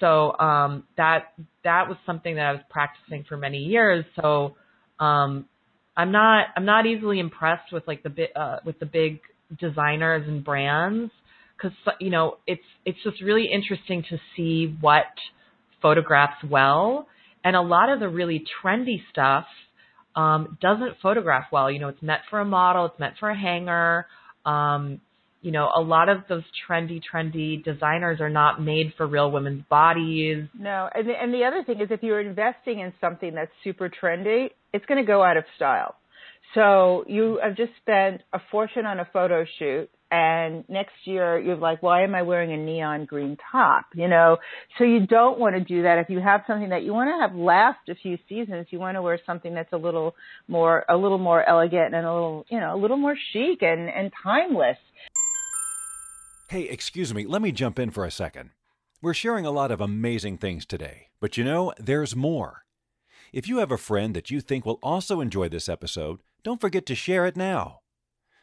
So 0.00 0.36
um, 0.38 0.84
that 0.96 1.32
that 1.62 1.88
was 1.88 1.96
something 2.04 2.34
that 2.36 2.46
I 2.46 2.52
was 2.52 2.62
practicing 2.70 3.24
for 3.28 3.36
many 3.36 3.58
years. 3.58 4.04
So 4.20 4.56
um, 5.00 5.46
I'm 5.96 6.12
not 6.12 6.46
I'm 6.56 6.64
not 6.64 6.86
easily 6.86 7.20
impressed 7.20 7.72
with 7.72 7.86
like 7.86 8.02
the 8.02 8.10
bit 8.10 8.30
uh, 8.36 8.58
with 8.64 8.78
the 8.78 8.86
big 8.86 9.20
designers 9.60 10.26
and 10.26 10.44
brands 10.44 11.12
because 11.56 11.76
you 12.00 12.10
know 12.10 12.38
it's 12.46 12.62
it's 12.84 12.98
just 13.04 13.22
really 13.22 13.48
interesting 13.52 14.04
to 14.10 14.18
see 14.36 14.76
what 14.80 15.06
photographs 15.80 16.42
well 16.48 17.06
and 17.44 17.54
a 17.54 17.60
lot 17.60 17.90
of 17.90 18.00
the 18.00 18.08
really 18.08 18.42
trendy 18.62 19.02
stuff 19.10 19.44
um, 20.16 20.56
doesn't 20.60 20.96
photograph 21.02 21.46
well. 21.52 21.70
You 21.70 21.78
know, 21.78 21.88
it's 21.88 22.02
meant 22.02 22.22
for 22.30 22.40
a 22.40 22.44
model, 22.44 22.86
it's 22.86 22.98
meant 22.98 23.14
for 23.20 23.30
a 23.30 23.38
hanger. 23.38 24.06
Um, 24.46 25.00
you 25.44 25.52
know, 25.52 25.70
a 25.76 25.80
lot 25.80 26.08
of 26.08 26.22
those 26.26 26.42
trendy, 26.66 27.02
trendy 27.12 27.62
designers 27.62 28.18
are 28.22 28.30
not 28.30 28.62
made 28.62 28.94
for 28.96 29.06
real 29.06 29.30
women's 29.30 29.62
bodies. 29.68 30.44
No, 30.58 30.88
and 30.94 31.06
the, 31.06 31.12
and 31.12 31.34
the 31.34 31.44
other 31.44 31.62
thing 31.62 31.82
is 31.82 31.88
if 31.90 32.02
you're 32.02 32.22
investing 32.22 32.80
in 32.80 32.94
something 32.98 33.34
that's 33.34 33.50
super 33.62 33.90
trendy, 33.90 34.48
it's 34.72 34.86
going 34.86 35.04
to 35.04 35.06
go 35.06 35.22
out 35.22 35.36
of 35.36 35.44
style. 35.54 35.96
So 36.54 37.04
you 37.06 37.40
have 37.42 37.56
just 37.56 37.72
spent 37.82 38.22
a 38.32 38.40
fortune 38.50 38.86
on 38.86 39.00
a 39.00 39.08
photo 39.12 39.44
shoot 39.58 39.90
and 40.10 40.64
next 40.68 40.94
year 41.04 41.38
you're 41.38 41.56
like, 41.56 41.82
why 41.82 42.04
am 42.04 42.14
I 42.14 42.22
wearing 42.22 42.52
a 42.52 42.56
neon 42.56 43.04
green 43.04 43.36
top? 43.50 43.86
You 43.94 44.08
know, 44.08 44.38
so 44.78 44.84
you 44.84 45.06
don't 45.06 45.38
want 45.38 45.56
to 45.56 45.60
do 45.64 45.82
that. 45.82 45.98
If 45.98 46.08
you 46.08 46.20
have 46.20 46.42
something 46.46 46.70
that 46.70 46.84
you 46.84 46.94
want 46.94 47.10
to 47.10 47.20
have 47.20 47.36
last 47.36 47.88
a 47.90 47.94
few 47.96 48.16
seasons, 48.28 48.68
you 48.70 48.78
want 48.78 48.96
to 48.96 49.02
wear 49.02 49.18
something 49.26 49.54
that's 49.54 49.72
a 49.72 49.76
little 49.76 50.14
more, 50.48 50.84
a 50.88 50.96
little 50.96 51.18
more 51.18 51.46
elegant 51.46 51.94
and 51.94 52.06
a 52.06 52.12
little, 52.12 52.46
you 52.48 52.60
know, 52.60 52.74
a 52.74 52.80
little 52.80 52.96
more 52.96 53.16
chic 53.32 53.62
and, 53.62 53.90
and 53.90 54.12
timeless. 54.22 54.78
Hey, 56.48 56.64
excuse 56.64 57.14
me, 57.14 57.26
let 57.26 57.40
me 57.40 57.52
jump 57.52 57.78
in 57.78 57.90
for 57.90 58.04
a 58.04 58.10
second. 58.10 58.50
We're 59.00 59.14
sharing 59.14 59.46
a 59.46 59.50
lot 59.50 59.70
of 59.70 59.80
amazing 59.80 60.36
things 60.36 60.66
today, 60.66 61.08
but 61.18 61.38
you 61.38 61.42
know, 61.42 61.72
there's 61.78 62.14
more. 62.14 62.64
If 63.32 63.48
you 63.48 63.58
have 63.58 63.72
a 63.72 63.78
friend 63.78 64.14
that 64.14 64.30
you 64.30 64.42
think 64.42 64.66
will 64.66 64.78
also 64.82 65.22
enjoy 65.22 65.48
this 65.48 65.70
episode, 65.70 66.20
don't 66.42 66.60
forget 66.60 66.84
to 66.86 66.94
share 66.94 67.24
it 67.24 67.34
now. 67.34 67.80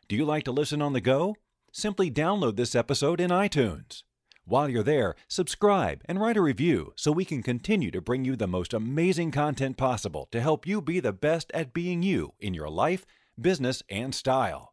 Do 0.07 0.15
you 0.15 0.25
like 0.25 0.43
to 0.45 0.51
listen 0.51 0.81
on 0.81 0.93
the 0.93 0.99
go? 0.99 1.35
Simply 1.71 2.09
download 2.09 2.55
this 2.55 2.73
episode 2.73 3.21
in 3.21 3.29
iTunes. 3.29 4.01
While 4.45 4.67
you're 4.67 4.83
there, 4.83 5.15
subscribe 5.27 6.01
and 6.05 6.19
write 6.19 6.37
a 6.37 6.41
review 6.41 6.93
so 6.95 7.11
we 7.11 7.23
can 7.23 7.43
continue 7.43 7.91
to 7.91 8.01
bring 8.01 8.25
you 8.25 8.35
the 8.35 8.47
most 8.47 8.73
amazing 8.73 9.29
content 9.29 9.77
possible 9.77 10.27
to 10.31 10.41
help 10.41 10.65
you 10.65 10.81
be 10.81 10.99
the 10.99 11.13
best 11.13 11.51
at 11.53 11.71
being 11.71 12.01
you 12.01 12.33
in 12.39 12.55
your 12.55 12.69
life, 12.69 13.05
business, 13.39 13.83
and 13.89 14.15
style. 14.15 14.70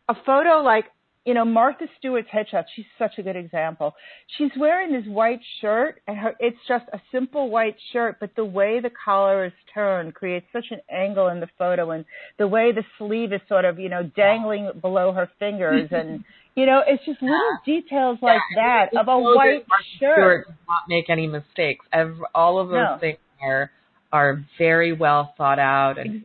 a 0.09 0.14
photo 0.27 0.62
like 0.62 0.87
you 1.25 1.33
know, 1.33 1.45
Martha 1.45 1.87
Stewart's 1.99 2.29
headshot, 2.29 2.65
she's 2.77 2.85
such 2.99 3.13
a 3.17 3.23
good 3.23 3.37
example. 3.37 3.95
She's 4.37 4.51
wearing 4.59 4.93
this 4.93 5.07
white 5.07 5.41
shirt 5.61 6.03
and 6.07 6.19
her, 6.19 6.35
it's 6.39 6.59
just 6.69 6.85
a 6.93 7.01
simple 7.11 7.49
white 7.49 7.77
shirt, 7.93 8.17
but 8.21 8.31
the 8.37 8.45
way 8.45 8.81
the 8.81 8.91
collar 9.05 9.47
is 9.47 9.53
turned 9.73 10.15
creates 10.15 10.47
such 10.53 10.67
an 10.71 10.81
angle 10.91 11.29
in 11.29 11.41
the 11.41 11.49
photo 11.59 11.93
and 11.93 12.05
the 12.39 12.47
way 12.47 12.73
the 12.73 12.85
sleeve 12.99 13.33
is 13.33 13.41
sort 13.49 13.65
of, 13.65 13.79
you 13.79 13.89
know, 13.89 14.03
dangling 14.15 14.71
below 14.83 15.13
her 15.13 15.31
fingers 15.39 15.89
and, 15.93 16.25
you 16.55 16.67
know, 16.67 16.83
it's 16.87 17.05
just 17.07 17.23
little 17.23 17.59
details 17.65 18.19
like 18.21 18.41
yeah, 18.55 18.87
that 18.93 19.01
of 19.01 19.09
a 19.09 19.19
white 19.19 19.65
shirt. 19.99 20.17
Stewart 20.17 20.47
does 20.47 20.57
not 20.69 20.83
make 20.89 21.09
any 21.09 21.27
mistakes. 21.27 21.87
Every, 21.91 22.25
all 22.35 22.61
of 22.61 22.69
those 22.69 22.77
no. 22.77 22.99
things 23.01 23.19
are, 23.43 23.71
are 24.13 24.45
very 24.59 24.93
well 24.93 25.33
thought 25.39 25.59
out 25.59 25.99
and, 25.99 26.25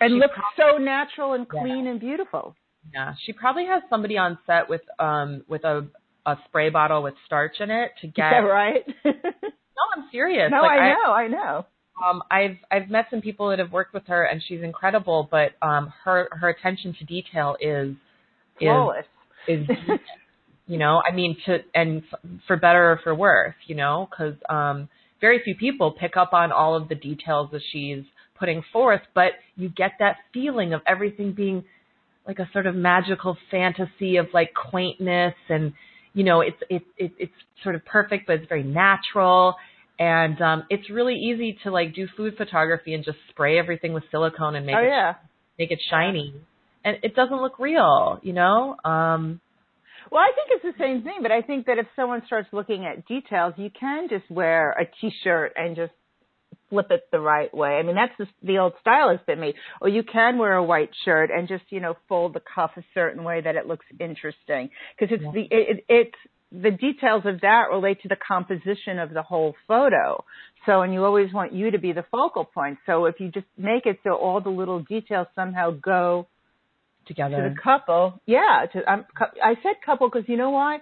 and 0.00 0.14
look 0.18 0.32
so 0.56 0.76
natural 0.78 1.34
and 1.34 1.48
clean 1.48 1.84
yeah. 1.84 1.92
and 1.92 2.00
beautiful. 2.00 2.56
Yeah, 2.92 3.14
she 3.24 3.32
probably 3.32 3.66
has 3.66 3.82
somebody 3.90 4.16
on 4.16 4.38
set 4.46 4.68
with 4.68 4.82
um 4.98 5.44
with 5.48 5.64
a 5.64 5.86
a 6.26 6.36
spray 6.46 6.70
bottle 6.70 7.02
with 7.02 7.14
starch 7.26 7.56
in 7.60 7.70
it 7.70 7.92
to 8.00 8.06
get. 8.06 8.30
Yeah, 8.30 8.38
right. 8.40 8.86
no, 9.04 9.82
I'm 9.96 10.08
serious. 10.10 10.50
No, 10.50 10.62
like, 10.62 10.78
I 10.78 10.92
know, 10.92 11.12
I, 11.12 11.22
I 11.22 11.28
know. 11.28 11.66
Um, 12.04 12.22
I've 12.30 12.56
I've 12.70 12.90
met 12.90 13.06
some 13.10 13.20
people 13.20 13.50
that 13.50 13.58
have 13.58 13.72
worked 13.72 13.92
with 13.92 14.04
her, 14.06 14.24
and 14.24 14.42
she's 14.46 14.62
incredible. 14.62 15.28
But 15.30 15.52
um, 15.62 15.92
her 16.04 16.28
her 16.32 16.48
attention 16.48 16.94
to 16.98 17.04
detail 17.04 17.56
is 17.60 17.94
flawless. 18.58 19.04
Is, 19.48 19.68
is 19.68 19.98
you 20.66 20.78
know, 20.78 21.02
I 21.06 21.14
mean, 21.14 21.36
to 21.46 21.58
and 21.74 22.02
for 22.46 22.56
better 22.56 22.92
or 22.92 23.00
for 23.02 23.14
worse, 23.14 23.54
you 23.66 23.74
know, 23.74 24.08
because 24.10 24.34
um, 24.48 24.88
very 25.20 25.40
few 25.42 25.56
people 25.56 25.92
pick 25.98 26.16
up 26.16 26.32
on 26.32 26.52
all 26.52 26.76
of 26.76 26.88
the 26.88 26.94
details 26.94 27.48
that 27.52 27.62
she's 27.72 28.04
putting 28.38 28.62
forth, 28.72 29.00
but 29.14 29.32
you 29.56 29.68
get 29.68 29.92
that 29.98 30.16
feeling 30.32 30.72
of 30.72 30.80
everything 30.86 31.32
being 31.32 31.64
like 32.28 32.38
a 32.38 32.48
sort 32.52 32.66
of 32.66 32.74
magical 32.76 33.36
fantasy 33.50 34.16
of 34.16 34.26
like 34.34 34.52
quaintness 34.52 35.34
and 35.48 35.72
you 36.12 36.22
know 36.22 36.42
it's 36.42 36.58
it, 36.68 36.82
it 36.98 37.12
it's 37.18 37.32
sort 37.64 37.74
of 37.74 37.84
perfect 37.86 38.26
but 38.26 38.36
it's 38.36 38.48
very 38.48 38.62
natural. 38.62 39.56
And 39.98 40.40
um 40.40 40.64
it's 40.70 40.88
really 40.90 41.14
easy 41.14 41.58
to 41.64 41.72
like 41.72 41.94
do 41.94 42.06
food 42.16 42.34
photography 42.36 42.94
and 42.94 43.04
just 43.04 43.18
spray 43.30 43.58
everything 43.58 43.94
with 43.94 44.04
silicone 44.10 44.54
and 44.54 44.66
make 44.66 44.76
oh, 44.76 44.82
it 44.82 44.88
yeah. 44.88 45.14
make 45.58 45.70
it 45.70 45.80
shiny. 45.90 46.34
And 46.84 46.98
it 47.02 47.16
doesn't 47.16 47.40
look 47.40 47.58
real 47.58 48.20
you 48.22 48.34
know? 48.34 48.76
Um 48.84 49.40
well, 50.10 50.22
I 50.22 50.32
think 50.34 50.62
it's 50.62 50.76
the 50.76 50.82
same 50.82 51.02
thing, 51.02 51.18
but 51.20 51.30
I 51.30 51.42
think 51.42 51.66
that 51.66 51.76
if 51.76 51.86
someone 51.94 52.22
starts 52.26 52.48
looking 52.50 52.86
at 52.86 53.06
details, 53.06 53.52
you 53.58 53.68
can 53.78 54.08
just 54.08 54.30
wear 54.30 54.70
a 54.70 54.86
t-shirt 54.86 55.52
and 55.54 55.76
just 55.76 55.92
flip 56.70 56.86
it 56.90 57.04
the 57.10 57.20
right 57.20 57.52
way. 57.54 57.70
I 57.70 57.82
mean, 57.82 57.96
that's 57.96 58.12
the, 58.18 58.26
the 58.46 58.58
old 58.58 58.74
style 58.80 59.10
has 59.10 59.20
been 59.26 59.40
made. 59.40 59.54
Or 59.80 59.88
you 59.88 60.02
can 60.02 60.38
wear 60.38 60.54
a 60.54 60.64
white 60.64 60.90
shirt 61.04 61.30
and 61.30 61.48
just, 61.48 61.64
you 61.70 61.80
know, 61.80 61.96
fold 62.08 62.34
the 62.34 62.42
cuff 62.54 62.72
a 62.76 62.82
certain 62.94 63.24
way 63.24 63.40
that 63.40 63.56
it 63.56 63.66
looks 63.66 63.86
interesting. 63.98 64.70
Because 64.98 65.14
it's 65.14 65.24
yeah. 65.24 65.32
the, 65.32 65.42
it, 65.50 65.84
it's, 65.88 66.16
the 66.50 66.70
details 66.70 67.24
of 67.26 67.42
that 67.42 67.64
relate 67.70 68.00
to 68.02 68.08
the 68.08 68.16
composition 68.16 68.98
of 68.98 69.12
the 69.12 69.22
whole 69.22 69.54
photo. 69.66 70.24
So, 70.64 70.80
and 70.82 70.92
you 70.94 71.04
always 71.04 71.32
want 71.32 71.52
you 71.52 71.70
to 71.70 71.78
be 71.78 71.92
the 71.92 72.04
focal 72.10 72.44
point. 72.44 72.78
So 72.86 73.04
if 73.04 73.20
you 73.20 73.30
just 73.30 73.46
make 73.56 73.86
it 73.86 73.98
so 74.02 74.14
all 74.14 74.40
the 74.40 74.50
little 74.50 74.80
details 74.80 75.26
somehow 75.34 75.72
go 75.72 76.26
together 77.06 77.36
to 77.36 77.54
the 77.54 77.60
couple, 77.62 78.20
yeah. 78.26 78.64
To, 78.72 78.92
um, 78.92 79.04
I 79.42 79.54
said 79.62 79.74
couple 79.84 80.08
because 80.08 80.28
you 80.28 80.36
know 80.36 80.50
why? 80.50 80.78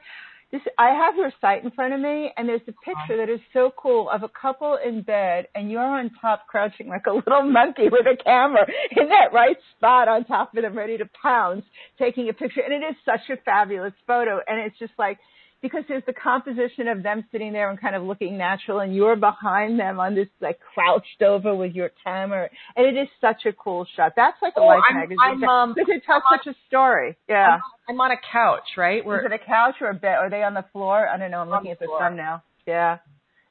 This 0.52 0.60
I 0.78 0.90
have 0.90 1.16
your 1.16 1.32
site 1.40 1.64
in 1.64 1.70
front 1.72 1.92
of 1.92 2.00
me 2.00 2.30
and 2.36 2.48
there's 2.48 2.60
a 2.68 2.70
uh-huh. 2.70 2.92
picture 2.94 3.16
that 3.16 3.32
is 3.32 3.40
so 3.52 3.72
cool 3.76 4.08
of 4.10 4.22
a 4.22 4.28
couple 4.28 4.78
in 4.84 5.02
bed 5.02 5.48
and 5.54 5.70
you're 5.70 5.82
on 5.82 6.10
top 6.20 6.46
crouching 6.46 6.88
like 6.88 7.06
a 7.06 7.12
little 7.12 7.42
monkey 7.50 7.88
with 7.90 8.06
a 8.06 8.22
camera 8.22 8.66
in 8.96 9.08
that 9.08 9.32
right 9.32 9.56
spot 9.76 10.08
on 10.08 10.24
top 10.24 10.54
of 10.56 10.62
them 10.62 10.76
ready 10.76 10.98
to 10.98 11.08
pounce 11.20 11.64
taking 11.98 12.28
a 12.28 12.32
picture. 12.32 12.60
And 12.60 12.72
it 12.72 12.86
is 12.86 12.96
such 13.04 13.28
a 13.30 13.40
fabulous 13.42 13.94
photo 14.06 14.40
and 14.46 14.60
it's 14.60 14.78
just 14.78 14.92
like 14.98 15.18
because 15.66 15.84
there's 15.88 16.04
the 16.06 16.12
composition 16.12 16.88
of 16.88 17.02
them 17.02 17.24
sitting 17.32 17.52
there 17.52 17.70
and 17.70 17.80
kind 17.80 17.94
of 17.94 18.02
looking 18.02 18.38
natural 18.38 18.80
and 18.80 18.94
you're 18.94 19.16
behind 19.16 19.78
them 19.78 19.98
on 19.98 20.14
this 20.14 20.28
like 20.40 20.58
crouched 20.74 21.22
over 21.22 21.54
with 21.54 21.72
your 21.72 21.90
camera 22.04 22.48
and 22.76 22.86
it 22.86 23.00
is 23.00 23.08
such 23.20 23.46
a 23.46 23.52
cool 23.52 23.86
shot. 23.96 24.12
That's 24.16 24.36
like 24.42 24.54
a 24.56 24.60
oh, 24.60 24.66
life 24.66 24.82
I'm, 24.88 24.96
magazine. 24.96 25.18
I'm, 25.22 25.44
um, 25.44 25.74
because 25.74 25.94
it 25.96 26.04
tells 26.04 26.22
such 26.30 26.46
a 26.46 26.56
story. 26.68 27.16
Yeah. 27.28 27.58
I'm, 27.88 27.94
I'm, 27.96 28.00
on 28.00 28.10
a 28.12 28.20
couch, 28.32 28.76
right? 28.76 29.04
Where, 29.04 29.20
Is 29.20 29.26
it 29.26 29.32
a 29.32 29.44
couch 29.44 29.76
or 29.80 29.90
a 29.90 29.94
bed? 29.94 30.16
Are 30.16 30.30
they 30.30 30.42
on 30.42 30.54
the 30.54 30.64
floor? 30.72 31.08
I 31.08 31.16
don't 31.18 31.30
know. 31.30 31.40
I'm 31.40 31.50
looking 31.50 31.70
at 31.70 31.78
the 31.78 31.88
thumbnail. 31.98 32.42
Yeah. 32.66 32.98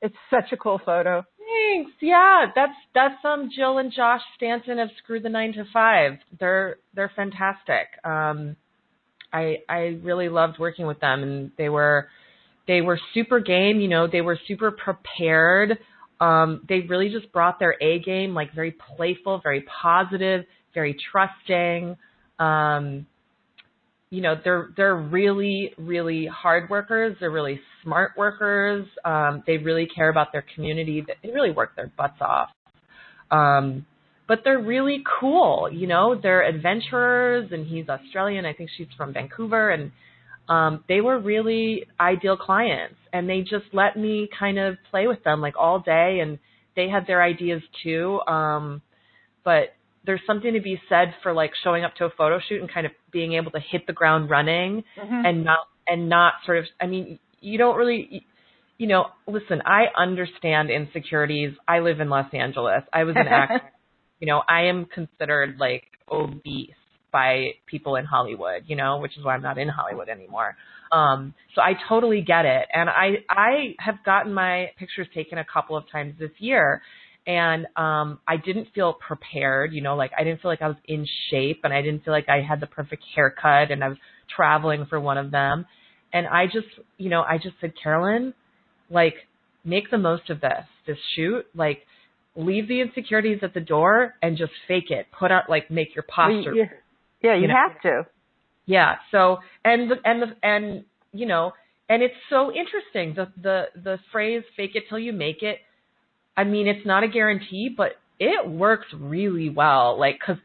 It's 0.02 0.16
such 0.30 0.52
a 0.52 0.58
cool 0.58 0.80
photo. 0.86 1.24
Thanks. 1.46 1.92
Yeah, 2.02 2.48
that's 2.56 2.74
that's 2.94 3.24
um 3.24 3.50
Jill 3.56 3.78
and 3.78 3.92
Josh 3.92 4.22
Stanton 4.36 4.80
of 4.80 4.90
Screw 4.98 5.20
the 5.20 5.30
Nine 5.30 5.54
to 5.54 5.66
Five. 5.72 6.14
They're 6.40 6.78
they're 6.94 7.12
fantastic. 7.16 7.88
Um 8.04 8.56
I 9.32 9.58
I 9.68 10.00
really 10.02 10.30
loved 10.30 10.60
working 10.60 10.86
with 10.86 11.00
them, 11.00 11.24
and 11.24 11.52
they 11.58 11.70
were 11.70 12.08
they 12.68 12.82
were 12.82 13.00
super 13.14 13.40
game. 13.40 13.80
You 13.80 13.88
know, 13.88 14.08
they 14.08 14.22
were 14.22 14.40
super 14.48 14.72
prepared. 14.72 15.78
Um, 16.20 16.62
they 16.68 16.82
really 16.82 17.10
just 17.10 17.32
brought 17.32 17.60
their 17.60 17.76
A 17.82 18.00
game, 18.00 18.34
like 18.34 18.54
very 18.54 18.76
playful, 18.96 19.40
very 19.44 19.66
positive, 19.82 20.46
very 20.74 20.96
trusting. 21.12 21.98
Um, 22.40 23.06
you 24.10 24.22
know, 24.22 24.36
they're 24.44 24.70
they're 24.78 24.96
really 24.96 25.74
really 25.78 26.26
hard 26.26 26.70
workers. 26.70 27.18
They're 27.20 27.32
really 27.32 27.60
smart 27.84 28.12
workers. 28.18 28.88
Um, 29.04 29.44
they 29.46 29.58
really 29.58 29.88
care 29.88 30.10
about 30.10 30.32
their 30.32 30.46
community. 30.56 31.06
They 31.22 31.30
really 31.32 31.52
work 31.52 31.76
their 31.76 31.92
butts 31.98 32.22
off. 32.22 32.50
Um, 33.32 33.86
but 34.28 34.42
they're 34.44 34.60
really 34.60 35.04
cool. 35.20 35.70
You 35.72 35.88
know, 35.88 36.20
they're 36.20 36.44
adventurers, 36.48 37.52
and 37.52 37.66
he's 37.66 37.88
Australian. 37.90 38.46
I 38.46 38.54
think 38.54 38.70
she's 38.76 38.88
from 38.98 39.14
Vancouver, 39.14 39.70
and 39.70 39.92
um, 40.50 40.84
they 40.88 41.02
were 41.02 41.20
really 41.20 41.86
ideal 42.00 42.38
clients, 42.38 42.96
and 43.14 43.30
they 43.30 43.42
just 43.42 43.66
let 43.74 43.98
me 43.98 44.28
kind 44.38 44.58
of 44.58 44.78
play 44.90 45.08
with 45.08 45.24
them 45.24 45.42
like 45.42 45.56
all 45.58 45.80
day, 45.80 46.20
and 46.22 46.40
they 46.76 46.90
had 46.90 47.06
their 47.08 47.22
ideas 47.22 47.62
too. 47.84 48.20
Um, 48.28 48.82
but 49.44 49.76
there's 50.06 50.22
something 50.28 50.54
to 50.54 50.62
be 50.62 50.80
said 50.90 51.14
for 51.24 51.34
like 51.34 51.52
showing 51.64 51.84
up 51.84 51.96
to 51.96 52.06
a 52.06 52.10
photo 52.12 52.40
shoot 52.48 52.62
and 52.62 52.72
kind 52.72 52.86
of 52.86 52.92
being 53.12 53.34
able 53.34 53.52
to 53.52 53.60
hit 53.60 53.88
the 53.88 53.94
ground 53.94 54.30
running 54.30 54.84
mm-hmm. 55.00 55.26
and 55.26 55.44
not 55.44 55.60
and 55.88 56.10
not 56.10 56.34
sort 56.46 56.60
of. 56.60 56.66
I 56.82 56.88
mean, 56.88 57.20
you 57.42 57.58
don't 57.58 57.78
really 57.78 58.26
you 58.78 58.88
know, 58.88 59.06
listen, 59.26 59.62
I 59.66 59.86
understand 59.98 60.70
insecurities. 60.70 61.54
I 61.68 61.80
live 61.80 62.02
in 62.02 62.10
Los 62.10 62.34
Angeles. 62.34 62.84
I 62.92 63.06
was 63.06 63.16
an 63.16 63.28
actor 63.30 63.72
you 64.20 64.28
know, 64.28 64.42
I 64.48 64.64
am 64.64 64.86
considered 64.86 65.58
like 65.60 65.84
obese 66.12 66.72
by 67.12 67.52
people 67.66 67.96
in 67.96 68.06
Hollywood, 68.06 68.64
you 68.68 68.76
know, 68.76 68.98
which 68.98 69.18
is 69.18 69.24
why 69.24 69.36
I'm 69.36 69.42
not 69.42 69.58
in 69.58 69.70
Hollywood 69.70 70.10
anymore. 70.10 70.56
Um, 70.92 71.34
so 71.56 71.62
I 71.62 71.74
totally 71.88 72.22
get 72.22 72.46
it. 72.46 72.68
And 72.74 72.90
I, 72.90 73.24
I 73.30 73.76
have 73.80 73.96
gotten 74.06 74.34
my 74.34 74.72
pictures 74.78 75.08
taken 75.14 75.38
a 75.38 75.46
couple 75.46 75.78
of 75.78 75.90
times 75.90 76.16
this 76.20 76.32
year 76.40 76.82
and, 77.28 77.66
um, 77.76 78.20
I 78.28 78.38
didn't 78.38 78.68
feel 78.76 78.94
prepared, 78.94 79.74
you 79.74 79.82
know, 79.82 79.96
like 79.96 80.12
I 80.18 80.24
didn't 80.24 80.42
feel 80.42 80.52
like 80.52 80.62
I 80.62 80.68
was 80.68 80.78
in 80.86 81.08
shape 81.32 81.62
and 81.64 81.74
I 81.74 81.82
didn't 81.82 82.04
feel 82.04 82.14
like 82.14 82.30
I 82.30 82.42
had 82.42 82.60
the 82.60 82.68
perfect 82.68 83.04
haircut 83.16 83.72
and 83.72 83.84
I 83.84 83.90
was 83.90 83.98
traveling 84.36 84.86
for 84.86 85.00
one 85.00 85.18
of 85.18 85.32
them. 85.32 85.66
And 86.14 86.28
I 86.28 86.46
just, 86.46 86.68
you 86.98 87.10
know, 87.10 87.24
I 87.24 87.38
just 87.38 87.56
said, 87.60 87.74
Carolyn, 87.82 88.34
like, 88.90 89.16
make 89.64 89.90
the 89.90 89.98
most 89.98 90.30
of 90.30 90.40
this, 90.40 90.66
this 90.86 90.98
shoot. 91.16 91.46
Like, 91.56 91.80
leave 92.36 92.68
the 92.68 92.82
insecurities 92.82 93.40
at 93.42 93.54
the 93.54 93.60
door 93.60 94.16
and 94.22 94.38
just 94.38 94.52
fake 94.68 94.90
it. 94.92 95.08
Put 95.18 95.32
out 95.32 95.50
like 95.50 95.72
make 95.72 95.96
your 95.96 96.04
posture. 96.04 96.54
yeah, 96.54 96.66
yeah, 97.22 97.36
you, 97.36 97.44
you 97.44 97.48
know? 97.48 97.54
have 97.56 97.82
to. 97.82 98.08
Yeah. 98.66 98.96
So 99.12 99.38
and 99.64 99.92
the, 99.92 99.96
and 100.04 100.22
the 100.22 100.28
and 100.44 100.86
you 101.14 101.26
know 101.26 101.54
and 101.90 102.02
it's 102.02 102.16
so 102.30 102.52
interesting 102.52 103.14
the 103.16 103.32
the 103.42 103.66
the 103.82 104.00
phrase 104.12 104.44
"fake 104.56 104.72
it 104.76 104.84
till 104.90 105.00
you 105.00 105.14
make 105.14 105.44
it." 105.44 105.60
I 106.38 106.44
mean, 106.44 106.68
it's 106.68 106.86
not 106.86 107.04
a 107.04 107.08
guarantee, 107.08 107.74
but 107.76 107.94
it 108.20 108.48
works 108.48 108.88
really 108.94 109.50
well. 109.50 109.98
Like 110.00 110.20
because 110.20 110.42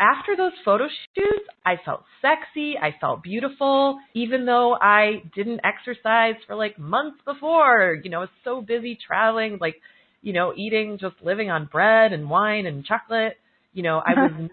after 0.00 0.36
those 0.36 0.52
photo 0.64 0.88
shoots, 1.14 1.46
I 1.64 1.76
felt 1.84 2.04
sexy. 2.20 2.74
I 2.80 2.94
felt 3.00 3.22
beautiful, 3.22 3.98
even 4.14 4.44
though 4.44 4.74
I 4.74 5.22
didn't 5.34 5.60
exercise 5.64 6.34
for 6.46 6.56
like 6.56 6.78
months 6.78 7.18
before. 7.24 7.98
You 8.02 8.10
know, 8.10 8.18
I 8.18 8.20
was 8.20 8.28
so 8.42 8.60
busy 8.60 8.98
traveling, 9.06 9.58
like 9.60 9.76
you 10.24 10.32
know, 10.32 10.52
eating, 10.56 10.98
just 10.98 11.16
living 11.22 11.50
on 11.50 11.66
bread 11.66 12.12
and 12.12 12.28
wine 12.30 12.66
and 12.66 12.84
chocolate. 12.84 13.36
You 13.74 13.84
know, 13.84 14.02
I 14.04 14.14
was 14.14 14.32
not, 14.38 14.50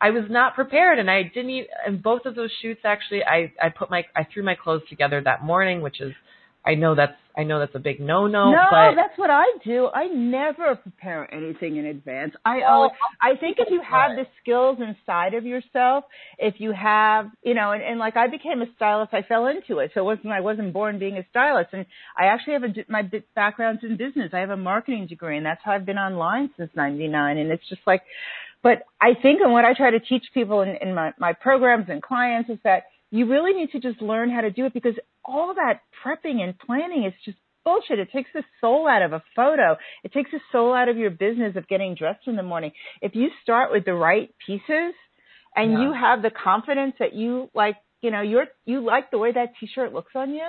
I 0.00 0.10
was 0.10 0.24
not 0.30 0.54
prepared 0.54 0.98
and 0.98 1.10
I 1.10 1.24
didn't 1.24 1.50
even, 1.50 1.70
and 1.86 2.02
both 2.02 2.26
of 2.26 2.34
those 2.36 2.50
shoots 2.60 2.82
actually 2.84 3.24
I 3.24 3.52
I 3.60 3.70
put 3.70 3.90
my 3.90 4.04
I 4.14 4.24
threw 4.32 4.44
my 4.44 4.54
clothes 4.54 4.82
together 4.90 5.22
that 5.24 5.44
morning, 5.44 5.80
which 5.80 6.00
is 6.00 6.12
I 6.66 6.74
know 6.74 6.94
that's 6.94 7.16
I 7.36 7.44
know 7.44 7.58
that's 7.58 7.74
a 7.74 7.78
big 7.78 7.98
no 7.98 8.26
no. 8.26 8.52
But 8.70 8.94
that's 8.94 9.18
what 9.18 9.30
I 9.30 9.44
do. 9.64 9.88
I 9.88 10.06
never 10.06 10.76
prepare 10.76 11.32
anything 11.32 11.76
in 11.76 11.86
advance. 11.86 12.34
I 12.44 12.62
always, 12.62 12.92
I 13.20 13.36
think 13.36 13.56
if 13.58 13.68
you 13.70 13.80
have 13.80 14.16
the 14.16 14.26
skills 14.42 14.78
inside 14.80 15.34
of 15.34 15.44
yourself, 15.46 16.04
if 16.38 16.56
you 16.58 16.72
have, 16.72 17.30
you 17.42 17.54
know, 17.54 17.72
and, 17.72 17.82
and 17.82 17.98
like 17.98 18.16
I 18.16 18.28
became 18.28 18.60
a 18.60 18.66
stylist, 18.76 19.14
I 19.14 19.22
fell 19.22 19.46
into 19.46 19.78
it. 19.78 19.92
So 19.94 20.00
it 20.00 20.04
wasn't 20.04 20.28
I 20.28 20.40
wasn't 20.40 20.72
born 20.72 20.98
being 20.98 21.16
a 21.16 21.24
stylist, 21.30 21.70
and 21.72 21.86
I 22.18 22.26
actually 22.26 22.54
have 22.54 22.64
a 22.64 22.74
my 22.88 23.02
b- 23.02 23.24
background's 23.34 23.82
in 23.82 23.96
business. 23.96 24.32
I 24.34 24.40
have 24.40 24.50
a 24.50 24.56
marketing 24.56 25.06
degree, 25.06 25.36
and 25.38 25.46
that's 25.46 25.60
how 25.64 25.72
I've 25.72 25.86
been 25.86 25.98
online 25.98 26.50
since 26.58 26.70
'99. 26.74 27.38
And 27.38 27.50
it's 27.50 27.66
just 27.68 27.82
like, 27.86 28.02
but 28.62 28.82
I 29.00 29.14
think, 29.20 29.40
and 29.40 29.52
what 29.52 29.64
I 29.64 29.72
try 29.74 29.90
to 29.90 30.00
teach 30.00 30.24
people 30.34 30.60
in, 30.60 30.76
in 30.82 30.94
my 30.94 31.12
my 31.18 31.32
programs 31.32 31.86
and 31.88 32.02
clients 32.02 32.50
is 32.50 32.58
that 32.64 32.84
you 33.12 33.26
really 33.30 33.52
need 33.52 33.70
to 33.72 33.78
just 33.78 34.02
learn 34.02 34.30
how 34.30 34.40
to 34.40 34.50
do 34.50 34.64
it 34.66 34.74
because 34.74 34.94
all 35.24 35.54
that 35.54 35.82
prepping 36.04 36.40
and 36.42 36.58
planning 36.58 37.04
is 37.04 37.12
just 37.24 37.38
bullshit. 37.64 38.00
It 38.00 38.10
takes 38.10 38.30
the 38.34 38.42
soul 38.60 38.88
out 38.88 39.02
of 39.02 39.12
a 39.12 39.22
photo. 39.36 39.76
It 40.02 40.12
takes 40.12 40.32
the 40.32 40.40
soul 40.50 40.74
out 40.74 40.88
of 40.88 40.96
your 40.96 41.10
business 41.10 41.54
of 41.54 41.68
getting 41.68 41.94
dressed 41.94 42.26
in 42.26 42.34
the 42.36 42.42
morning. 42.42 42.72
If 43.00 43.14
you 43.14 43.28
start 43.44 43.70
with 43.70 43.84
the 43.84 43.94
right 43.94 44.34
pieces 44.44 44.94
and 45.54 45.72
Yeah. 45.72 45.82
you 45.82 45.92
have 45.92 46.22
the 46.22 46.30
confidence 46.30 46.96
that 46.98 47.12
you 47.12 47.50
like, 47.54 47.76
you 48.00 48.10
know, 48.10 48.22
you're 48.22 48.46
you 48.64 48.80
like 48.80 49.10
the 49.12 49.18
way 49.18 49.30
that 49.30 49.54
t-shirt 49.60 49.92
looks 49.92 50.16
on 50.16 50.34
you, 50.34 50.48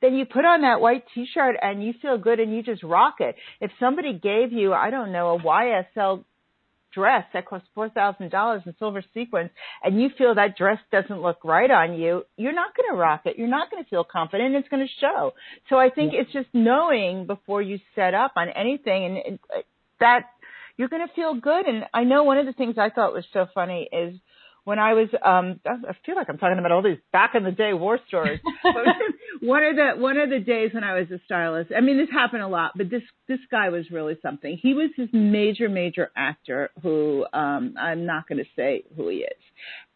then 0.00 0.14
you 0.14 0.24
put 0.24 0.44
on 0.46 0.62
that 0.62 0.80
white 0.80 1.04
t-shirt 1.14 1.56
and 1.60 1.84
you 1.84 1.92
feel 2.00 2.16
good 2.16 2.40
and 2.40 2.54
you 2.54 2.62
just 2.62 2.82
rock 2.82 3.16
it. 3.20 3.34
If 3.60 3.70
somebody 3.78 4.14
gave 4.18 4.52
you, 4.52 4.72
I 4.72 4.88
don't 4.90 5.12
know, 5.12 5.34
a 5.34 5.38
YSL 5.38 6.24
dress 6.94 7.24
that 7.32 7.46
costs 7.46 7.68
four 7.74 7.88
thousand 7.88 8.30
dollars 8.30 8.62
in 8.66 8.74
silver 8.78 9.02
sequins 9.12 9.50
and 9.82 10.00
you 10.00 10.10
feel 10.16 10.34
that 10.34 10.56
dress 10.56 10.78
doesn't 10.92 11.20
look 11.20 11.38
right 11.44 11.70
on 11.70 11.94
you, 11.94 12.24
you're 12.36 12.54
not 12.54 12.76
going 12.76 12.88
to 12.90 12.96
rock 12.96 13.22
it. 13.24 13.36
You're 13.38 13.48
not 13.48 13.70
going 13.70 13.82
to 13.82 13.88
feel 13.88 14.04
confident. 14.04 14.54
It's 14.54 14.68
going 14.68 14.86
to 14.86 14.92
show. 15.00 15.32
So 15.68 15.76
I 15.76 15.90
think 15.90 16.12
it's 16.14 16.32
just 16.32 16.48
knowing 16.52 17.26
before 17.26 17.62
you 17.62 17.78
set 17.94 18.14
up 18.14 18.32
on 18.36 18.48
anything 18.48 19.04
and, 19.04 19.16
and 19.16 19.38
uh, 19.54 19.60
that 20.00 20.26
you're 20.76 20.88
going 20.88 21.06
to 21.06 21.14
feel 21.14 21.34
good. 21.34 21.66
And 21.66 21.84
I 21.92 22.04
know 22.04 22.24
one 22.24 22.38
of 22.38 22.46
the 22.46 22.52
things 22.52 22.76
I 22.78 22.90
thought 22.90 23.12
was 23.12 23.24
so 23.32 23.46
funny 23.54 23.88
is 23.92 24.14
when 24.64 24.78
I 24.78 24.94
was 24.94 25.08
um 25.24 25.60
I 25.66 25.92
feel 26.04 26.16
like 26.16 26.28
I'm 26.28 26.38
talking 26.38 26.58
about 26.58 26.72
all 26.72 26.82
these 26.82 26.98
back 27.12 27.34
in 27.34 27.44
the 27.44 27.52
day 27.52 27.72
war 27.72 27.98
stories. 28.08 28.40
One 29.40 29.62
of 29.62 29.76
the 29.76 29.90
one 29.96 30.16
of 30.16 30.30
the 30.30 30.38
days 30.38 30.70
when 30.72 30.84
I 30.84 30.98
was 30.98 31.10
a 31.10 31.20
stylist, 31.26 31.70
I 31.76 31.80
mean 31.80 31.98
this 31.98 32.08
happened 32.10 32.42
a 32.42 32.48
lot, 32.48 32.72
but 32.76 32.88
this 32.88 33.02
this 33.28 33.40
guy 33.50 33.68
was 33.68 33.90
really 33.90 34.16
something. 34.22 34.58
He 34.60 34.74
was 34.74 34.90
this 34.96 35.08
major 35.12 35.68
major 35.68 36.10
actor 36.16 36.70
who 36.82 37.26
um 37.32 37.74
I'm 37.78 38.06
not 38.06 38.28
going 38.28 38.38
to 38.38 38.50
say 38.56 38.84
who 38.96 39.08
he 39.08 39.18
is. 39.18 39.42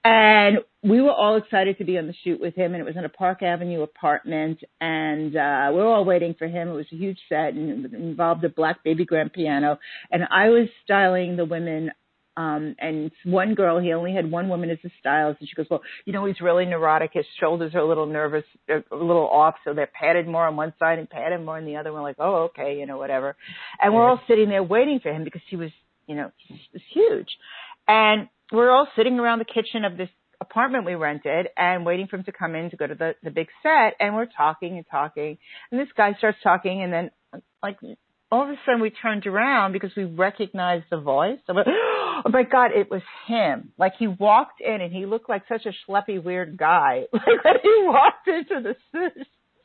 And 0.04 0.58
we 0.82 1.00
were 1.00 1.12
all 1.12 1.36
excited 1.36 1.78
to 1.78 1.84
be 1.84 1.98
on 1.98 2.06
the 2.06 2.14
shoot 2.24 2.40
with 2.40 2.54
him 2.54 2.72
and 2.74 2.80
it 2.80 2.84
was 2.84 2.96
in 2.96 3.04
a 3.04 3.08
Park 3.08 3.42
Avenue 3.42 3.82
apartment 3.82 4.60
and 4.80 5.34
uh 5.36 5.70
we 5.72 5.80
were 5.80 5.88
all 5.88 6.04
waiting 6.04 6.34
for 6.38 6.46
him. 6.46 6.68
It 6.68 6.74
was 6.74 6.86
a 6.92 6.96
huge 6.96 7.18
set 7.28 7.54
and 7.54 7.86
it 7.86 7.92
involved 7.94 8.44
a 8.44 8.48
black 8.48 8.84
baby 8.84 9.04
grand 9.04 9.32
piano 9.32 9.78
and 10.10 10.24
I 10.30 10.50
was 10.50 10.68
styling 10.84 11.36
the 11.36 11.44
women 11.44 11.92
um, 12.38 12.76
and 12.78 13.10
one 13.24 13.56
girl, 13.56 13.80
he 13.80 13.92
only 13.92 14.14
had 14.14 14.30
one 14.30 14.48
woman 14.48 14.70
as 14.70 14.78
a 14.84 14.90
stylist, 15.00 15.40
and 15.40 15.48
she 15.48 15.56
goes, 15.56 15.66
"Well, 15.68 15.82
you 16.04 16.12
know, 16.12 16.24
he's 16.24 16.40
really 16.40 16.66
neurotic. 16.66 17.10
His 17.12 17.26
shoulders 17.40 17.74
are 17.74 17.80
a 17.80 17.88
little 17.88 18.06
nervous, 18.06 18.44
a 18.68 18.94
little 18.94 19.28
off, 19.28 19.56
so 19.64 19.74
they're 19.74 19.88
padded 19.88 20.28
more 20.28 20.46
on 20.46 20.54
one 20.54 20.72
side 20.78 21.00
and 21.00 21.10
padded 21.10 21.44
more 21.44 21.56
on 21.56 21.64
the 21.64 21.74
other." 21.74 21.92
We're 21.92 22.00
like, 22.00 22.20
"Oh, 22.20 22.44
okay, 22.50 22.78
you 22.78 22.86
know, 22.86 22.96
whatever." 22.96 23.34
And 23.82 23.92
we're 23.92 24.08
all 24.08 24.20
sitting 24.28 24.48
there 24.48 24.62
waiting 24.62 25.00
for 25.00 25.12
him 25.12 25.24
because 25.24 25.40
he 25.50 25.56
was, 25.56 25.72
you 26.06 26.14
know, 26.14 26.30
he 26.36 26.60
was 26.72 26.82
huge, 26.92 27.28
and 27.88 28.28
we're 28.52 28.70
all 28.70 28.86
sitting 28.94 29.18
around 29.18 29.40
the 29.40 29.44
kitchen 29.44 29.84
of 29.84 29.96
this 29.96 30.10
apartment 30.40 30.86
we 30.86 30.94
rented 30.94 31.48
and 31.56 31.84
waiting 31.84 32.06
for 32.06 32.18
him 32.18 32.24
to 32.24 32.32
come 32.32 32.54
in 32.54 32.70
to 32.70 32.76
go 32.76 32.86
to 32.86 32.94
the 32.94 33.16
the 33.24 33.32
big 33.32 33.48
set, 33.64 33.94
and 33.98 34.14
we're 34.14 34.26
talking 34.26 34.76
and 34.76 34.86
talking, 34.88 35.38
and 35.72 35.80
this 35.80 35.88
guy 35.96 36.14
starts 36.18 36.38
talking, 36.44 36.84
and 36.84 36.92
then 36.92 37.10
like 37.64 37.78
all 38.30 38.42
of 38.44 38.50
a 38.50 38.56
sudden 38.66 38.80
we 38.80 38.90
turned 38.90 39.26
around 39.26 39.72
because 39.72 39.90
we 39.96 40.04
recognized 40.04 40.84
the 40.90 40.98
voice. 41.00 41.38
I 41.48 41.52
went, 41.52 41.68
oh 41.70 42.22
my 42.30 42.42
God, 42.42 42.70
it 42.74 42.90
was 42.90 43.02
him. 43.26 43.72
Like 43.78 43.94
he 43.98 44.06
walked 44.06 44.60
in 44.60 44.80
and 44.80 44.92
he 44.92 45.06
looked 45.06 45.28
like 45.28 45.42
such 45.48 45.66
a 45.66 45.72
schleppy, 45.90 46.22
weird 46.22 46.56
guy. 46.56 47.04
Like 47.12 47.44
when 47.44 47.54
he 47.62 47.82
walked 47.84 48.28
into 48.28 48.62
the 48.62 48.74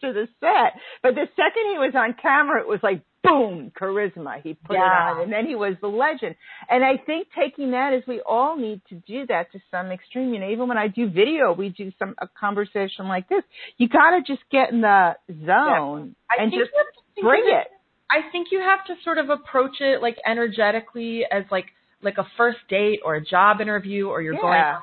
to 0.01 0.11
the 0.13 0.27
set. 0.39 0.79
But 1.01 1.15
the 1.15 1.27
second 1.35 1.71
he 1.71 1.77
was 1.77 1.93
on 1.95 2.15
camera, 2.21 2.61
it 2.61 2.67
was 2.67 2.79
like 2.83 3.01
boom, 3.23 3.71
charisma. 3.79 4.41
He 4.41 4.53
put 4.53 4.75
Yeah. 4.75 4.81
it 4.81 5.15
on, 5.15 5.21
and 5.23 5.31
then 5.31 5.45
he 5.45 5.55
was 5.55 5.75
the 5.81 5.87
legend. 5.87 6.35
And 6.69 6.83
I 6.83 6.97
think 6.97 7.29
taking 7.33 7.71
that 7.71 7.93
is 7.93 8.03
we 8.05 8.19
all 8.19 8.57
need 8.57 8.81
to 8.89 8.95
do 8.95 9.25
that 9.27 9.51
to 9.53 9.59
some 9.71 9.91
extreme. 9.91 10.33
You 10.33 10.41
know, 10.41 10.49
even 10.49 10.67
when 10.67 10.77
I 10.77 10.87
do 10.89 11.09
video, 11.09 11.53
we 11.53 11.69
do 11.69 11.91
some 11.99 12.15
a 12.17 12.27
conversation 12.27 13.07
like 13.07 13.29
this. 13.29 13.43
You 13.77 13.87
got 13.87 14.11
to 14.17 14.21
just 14.27 14.43
get 14.51 14.71
in 14.71 14.81
the 14.81 15.15
zone 15.45 16.15
I 16.29 16.43
and 16.43 16.51
just 16.51 16.69
you 16.71 16.77
have 16.77 16.93
to 16.93 17.01
think 17.15 17.25
bring 17.25 17.43
it. 17.47 17.67
I 18.15 18.29
think 18.31 18.49
you 18.51 18.59
have 18.59 18.85
to 18.89 18.93
sort 19.03 19.17
of 19.17 19.29
approach 19.29 19.77
it 19.81 20.01
like 20.01 20.17
energetically 20.33 21.23
as 21.31 21.43
like 21.49 21.65
like 22.01 22.17
a 22.19 22.27
first 22.37 22.59
date 22.69 22.99
or 23.03 23.15
a 23.15 23.23
job 23.25 23.59
interview 23.61 24.07
or 24.07 24.21
you're 24.21 24.39
going 24.39 24.59
Yeah. 24.59 24.79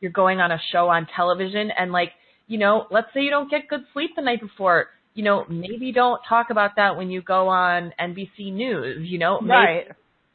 you're 0.00 0.10
going 0.24 0.40
on 0.40 0.50
a 0.52 0.60
show 0.72 0.88
on 0.88 1.06
television 1.16 1.70
and 1.78 1.90
like 1.92 2.12
you 2.48 2.58
know 2.58 2.86
let's 2.90 3.08
say 3.14 3.20
you 3.22 3.30
don't 3.30 3.50
get 3.50 3.68
good 3.68 3.84
sleep 3.92 4.10
the 4.16 4.22
night 4.22 4.40
before 4.40 4.88
you 5.14 5.24
know 5.24 5.44
maybe 5.48 5.90
don't 5.92 6.20
talk 6.28 6.50
about 6.50 6.72
that 6.76 6.96
when 6.98 7.08
you 7.10 7.22
go 7.22 7.48
on 7.48 7.92
NBC 7.98 8.52
News 8.52 9.08
you 9.08 9.18
know 9.18 9.40
maybe, 9.40 9.50
Right. 9.52 9.86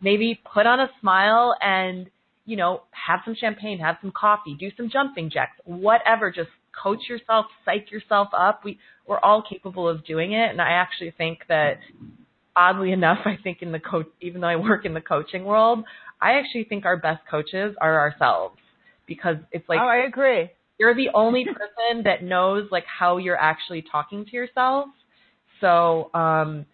maybe 0.01 0.39
put 0.54 0.65
on 0.65 0.80
a 0.80 0.89
smile 0.99 1.56
and 1.62 2.10
you 2.45 2.58
know 2.58 2.82
have 3.08 3.19
some 3.25 3.36
champagne 3.36 3.77
have 3.80 3.97
some 4.01 4.12
coffee 4.12 4.56
do 4.60 4.69
some 4.77 4.89
jumping 4.89 5.30
jacks 5.30 5.58
whatever 5.65 6.32
just 6.32 6.49
coach 6.82 7.01
yourself 7.10 7.45
psych 7.65 7.91
yourself 7.91 8.30
up 8.34 8.63
we 8.63 8.80
we're 9.08 9.19
all 9.19 9.43
capable 9.47 9.88
of 9.88 10.04
doing 10.06 10.32
it 10.32 10.49
and 10.49 10.62
I 10.62 10.71
actually 10.71 11.12
think 11.12 11.39
that 11.49 11.77
oddly 12.55 12.91
enough, 12.91 13.19
I 13.25 13.37
think 13.41 13.61
in 13.61 13.71
the 13.71 13.79
coach, 13.79 14.07
even 14.21 14.41
though 14.41 14.47
I 14.47 14.55
work 14.55 14.85
in 14.85 14.93
the 14.93 15.01
coaching 15.01 15.43
world, 15.43 15.83
I 16.21 16.33
actually 16.33 16.65
think 16.65 16.85
our 16.85 16.97
best 16.97 17.21
coaches 17.29 17.75
are 17.81 17.99
ourselves 17.99 18.57
because 19.07 19.37
it's 19.51 19.67
like 19.67 19.79
oh, 19.81 19.87
I 19.87 20.05
agree. 20.07 20.49
you're 20.77 20.95
the 20.95 21.09
only 21.13 21.45
person 21.45 22.03
that 22.03 22.23
knows 22.23 22.67
like 22.71 22.85
how 22.85 23.17
you're 23.17 23.39
actually 23.39 23.83
talking 23.91 24.25
to 24.25 24.31
yourself. 24.31 24.87
So, 25.59 26.09
um, 26.13 26.65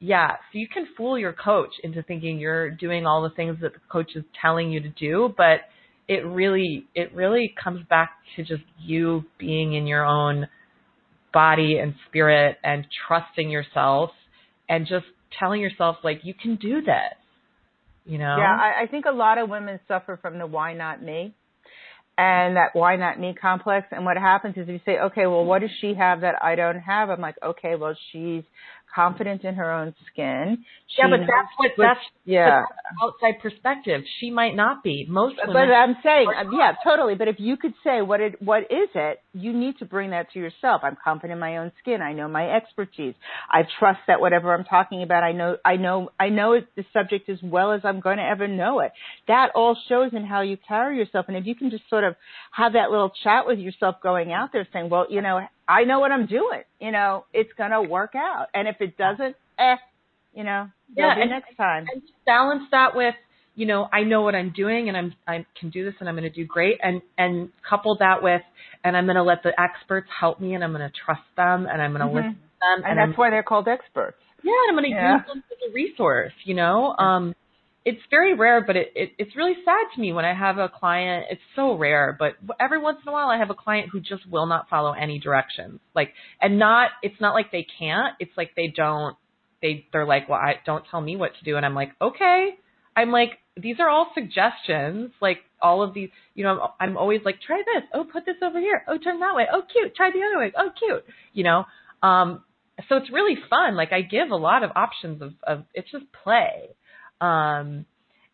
yeah, 0.00 0.32
so 0.52 0.58
you 0.58 0.68
can 0.68 0.88
fool 0.96 1.18
your 1.18 1.32
coach 1.32 1.70
into 1.82 2.02
thinking 2.02 2.38
you're 2.38 2.70
doing 2.70 3.06
all 3.06 3.22
the 3.22 3.30
things 3.30 3.58
that 3.62 3.72
the 3.72 3.80
coach 3.90 4.10
is 4.16 4.24
telling 4.40 4.70
you 4.70 4.80
to 4.80 4.88
do, 4.90 5.32
but 5.36 5.60
it 6.08 6.26
really, 6.26 6.84
it 6.94 7.14
really 7.14 7.54
comes 7.62 7.86
back 7.88 8.10
to 8.36 8.44
just 8.44 8.64
you 8.78 9.24
being 9.38 9.74
in 9.74 9.86
your 9.86 10.04
own 10.04 10.46
body 11.32 11.78
and 11.78 11.94
spirit 12.08 12.58
and 12.62 12.86
trusting 13.06 13.50
yourself 13.50 14.10
and 14.68 14.86
just 14.86 15.06
telling 15.38 15.60
yourself 15.60 15.96
like 16.02 16.20
you 16.24 16.34
can 16.34 16.56
do 16.56 16.80
this. 16.80 17.14
You 18.04 18.18
know? 18.18 18.36
Yeah, 18.38 18.54
I, 18.54 18.82
I 18.82 18.86
think 18.86 19.06
a 19.06 19.12
lot 19.12 19.38
of 19.38 19.48
women 19.48 19.80
suffer 19.88 20.18
from 20.20 20.38
the 20.38 20.46
why 20.46 20.74
not 20.74 21.02
me 21.02 21.34
and 22.16 22.56
that 22.56 22.70
why 22.74 22.96
not 22.96 23.18
me 23.18 23.34
complex. 23.34 23.88
And 23.90 24.04
what 24.04 24.16
happens 24.16 24.56
is 24.56 24.68
you 24.68 24.80
say, 24.84 24.98
okay, 24.98 25.26
well, 25.26 25.44
what 25.44 25.60
does 25.60 25.70
she 25.80 25.94
have 25.94 26.20
that 26.20 26.36
I 26.42 26.54
don't 26.54 26.78
have? 26.78 27.10
I'm 27.10 27.20
like, 27.20 27.36
okay, 27.42 27.74
well, 27.76 27.96
she's 28.12 28.44
confident 28.94 29.44
in 29.44 29.54
her 29.54 29.70
own 29.72 29.94
skin. 30.10 30.64
She 30.86 30.96
yeah, 30.98 31.08
but 31.10 31.20
that's 31.20 31.52
what 31.56 31.70
that's 31.76 32.00
yeah. 32.24 32.62
outside 33.02 33.40
perspective. 33.42 34.02
She 34.20 34.30
might 34.30 34.54
not 34.54 34.82
be. 34.82 35.06
Most 35.08 35.36
But 35.44 35.56
I'm 35.56 35.96
saying, 36.02 36.28
yeah, 36.52 36.72
totally. 36.84 37.14
But 37.14 37.28
if 37.28 37.36
you 37.38 37.56
could 37.56 37.74
say 37.82 38.02
what 38.02 38.20
it, 38.20 38.40
what 38.40 38.62
is 38.62 38.88
it, 38.94 39.20
you 39.32 39.52
need 39.52 39.78
to 39.78 39.84
bring 39.84 40.10
that 40.10 40.30
to 40.32 40.38
yourself. 40.38 40.82
I'm 40.84 40.96
confident 41.02 41.32
in 41.34 41.40
my 41.40 41.58
own 41.58 41.72
skin. 41.80 42.00
I 42.00 42.12
know 42.12 42.28
my 42.28 42.50
expertise. 42.50 43.14
I 43.50 43.62
trust 43.78 44.00
that 44.06 44.20
whatever 44.20 44.54
I'm 44.54 44.64
talking 44.64 45.02
about, 45.02 45.24
I 45.24 45.32
know, 45.32 45.56
I 45.64 45.76
know, 45.76 46.10
I 46.18 46.28
know 46.28 46.52
it, 46.52 46.68
the 46.76 46.84
subject 46.92 47.28
as 47.28 47.38
well 47.42 47.72
as 47.72 47.80
I'm 47.84 48.00
going 48.00 48.18
to 48.18 48.24
ever 48.24 48.46
know 48.46 48.80
it. 48.80 48.92
That 49.28 49.50
all 49.54 49.76
shows 49.88 50.12
in 50.12 50.24
how 50.24 50.42
you 50.42 50.56
carry 50.68 50.98
yourself. 50.98 51.26
And 51.28 51.36
if 51.36 51.46
you 51.46 51.54
can 51.54 51.70
just 51.70 51.88
sort 51.90 52.04
of 52.04 52.14
have 52.52 52.74
that 52.74 52.90
little 52.90 53.12
chat 53.22 53.46
with 53.46 53.58
yourself 53.58 53.96
going 54.02 54.32
out 54.32 54.50
there, 54.52 54.66
saying, 54.72 54.88
well, 54.88 55.06
you 55.10 55.20
know, 55.20 55.40
I 55.68 55.84
know 55.84 56.00
what 56.00 56.12
I'm 56.12 56.26
doing. 56.26 56.62
You 56.80 56.92
know, 56.92 57.24
it's 57.32 57.52
going 57.56 57.70
to 57.70 57.82
work 57.82 58.14
out. 58.14 58.48
And 58.54 58.68
if 58.68 58.76
it 58.80 58.96
doesn't, 58.96 59.36
eh, 59.58 59.76
you 60.34 60.44
know, 60.44 60.68
Yeah, 60.96 61.14
and- 61.18 61.30
next 61.30 61.56
time. 61.56 61.86
and 61.92 62.02
just 62.02 62.24
balance 62.26 62.64
that 62.70 62.94
with 62.94 63.14
you 63.56 63.66
know 63.66 63.88
I 63.92 64.02
know 64.02 64.22
what 64.22 64.34
I'm 64.34 64.50
doing 64.50 64.88
and 64.88 64.96
I'm 64.96 65.14
I 65.28 65.46
can 65.60 65.70
do 65.70 65.84
this 65.84 65.94
and 66.00 66.08
I'm 66.08 66.16
going 66.16 66.24
to 66.24 66.30
do 66.30 66.44
great 66.44 66.78
and 66.82 67.00
and 67.16 67.50
couple 67.68 67.96
that 67.98 68.20
with 68.22 68.42
and 68.82 68.96
I'm 68.96 69.04
going 69.06 69.14
to 69.16 69.22
let 69.22 69.42
the 69.44 69.52
experts 69.60 70.08
help 70.18 70.40
me 70.40 70.54
and 70.54 70.64
I'm 70.64 70.72
going 70.72 70.88
to 70.88 70.92
trust 71.04 71.22
them 71.36 71.66
and 71.70 71.80
I'm 71.80 71.92
going 71.92 72.00
to 72.00 72.06
Mhm. 72.08 72.14
listen 72.16 72.32
to 72.34 72.40
them 72.60 72.84
And 72.90 72.98
I'm 73.00 73.10
that's 73.10 73.18
why 73.18 73.30
they're 73.30 73.44
called 73.44 73.68
experts. 73.68 74.16
yeah 74.42 74.52
and 74.68 74.70
I'm 74.70 74.82
going 74.82 74.90
to 74.92 74.96
Yeah. 74.96 75.18
use 75.18 75.26
them 75.28 75.44
as 75.52 75.70
a 75.70 75.72
resource 75.72 76.32
you 76.44 76.54
know 76.54 76.96
um 76.98 77.34
it's 77.84 78.00
very 78.10 78.34
rare 78.34 78.64
but 78.66 78.76
it, 78.76 78.92
it 78.94 79.12
it's 79.18 79.36
really 79.36 79.54
sad 79.64 79.86
to 79.94 80.00
me 80.00 80.12
when 80.12 80.24
I 80.24 80.34
have 80.34 80.58
a 80.58 80.68
client 80.68 81.26
it's 81.30 81.42
so 81.54 81.76
rare 81.76 82.16
but 82.18 82.32
every 82.58 82.78
once 82.80 82.98
in 83.02 83.08
a 83.08 83.12
while 83.12 83.28
I 83.28 83.38
have 83.38 83.50
a 83.50 83.54
client 83.54 83.90
who 83.92 84.00
just 84.00 84.28
will 84.28 84.46
not 84.46 84.68
follow 84.68 84.92
any 84.92 85.18
directions 85.18 85.80
like 85.94 86.12
and 86.40 86.58
not 86.58 86.90
it's 87.02 87.20
not 87.20 87.34
like 87.34 87.52
they 87.52 87.66
can't 87.78 88.14
it's 88.18 88.32
like 88.36 88.52
they 88.56 88.68
don't 88.68 89.16
they 89.62 89.86
they're 89.92 90.06
like 90.06 90.28
well 90.28 90.38
I 90.38 90.54
don't 90.64 90.84
tell 90.90 91.00
me 91.00 91.16
what 91.16 91.32
to 91.38 91.44
do 91.44 91.56
and 91.56 91.64
I'm 91.66 91.74
like 91.74 91.90
okay 92.00 92.58
I'm 92.96 93.10
like, 93.10 93.38
these 93.56 93.76
are 93.80 93.88
all 93.88 94.10
suggestions. 94.14 95.10
Like 95.20 95.38
all 95.60 95.82
of 95.82 95.94
these, 95.94 96.10
you 96.34 96.44
know, 96.44 96.60
I'm, 96.80 96.90
I'm 96.90 96.96
always 96.96 97.20
like, 97.24 97.40
try 97.40 97.62
this. 97.64 97.84
Oh, 97.92 98.04
put 98.04 98.24
this 98.26 98.36
over 98.42 98.60
here. 98.60 98.84
Oh, 98.88 98.98
turn 98.98 99.20
that 99.20 99.34
way. 99.34 99.46
Oh, 99.52 99.62
cute. 99.70 99.94
Try 99.94 100.10
the 100.10 100.22
other 100.22 100.38
way. 100.38 100.52
Oh, 100.56 100.70
cute. 100.78 101.04
You 101.32 101.44
know, 101.44 101.64
um, 102.02 102.44
so 102.88 102.96
it's 102.96 103.10
really 103.10 103.36
fun. 103.50 103.76
Like 103.76 103.92
I 103.92 104.02
give 104.02 104.30
a 104.30 104.36
lot 104.36 104.62
of 104.62 104.70
options 104.76 105.22
of, 105.22 105.32
of 105.46 105.64
it's 105.74 105.90
just 105.90 106.06
play. 106.24 106.68
Um, 107.24 107.86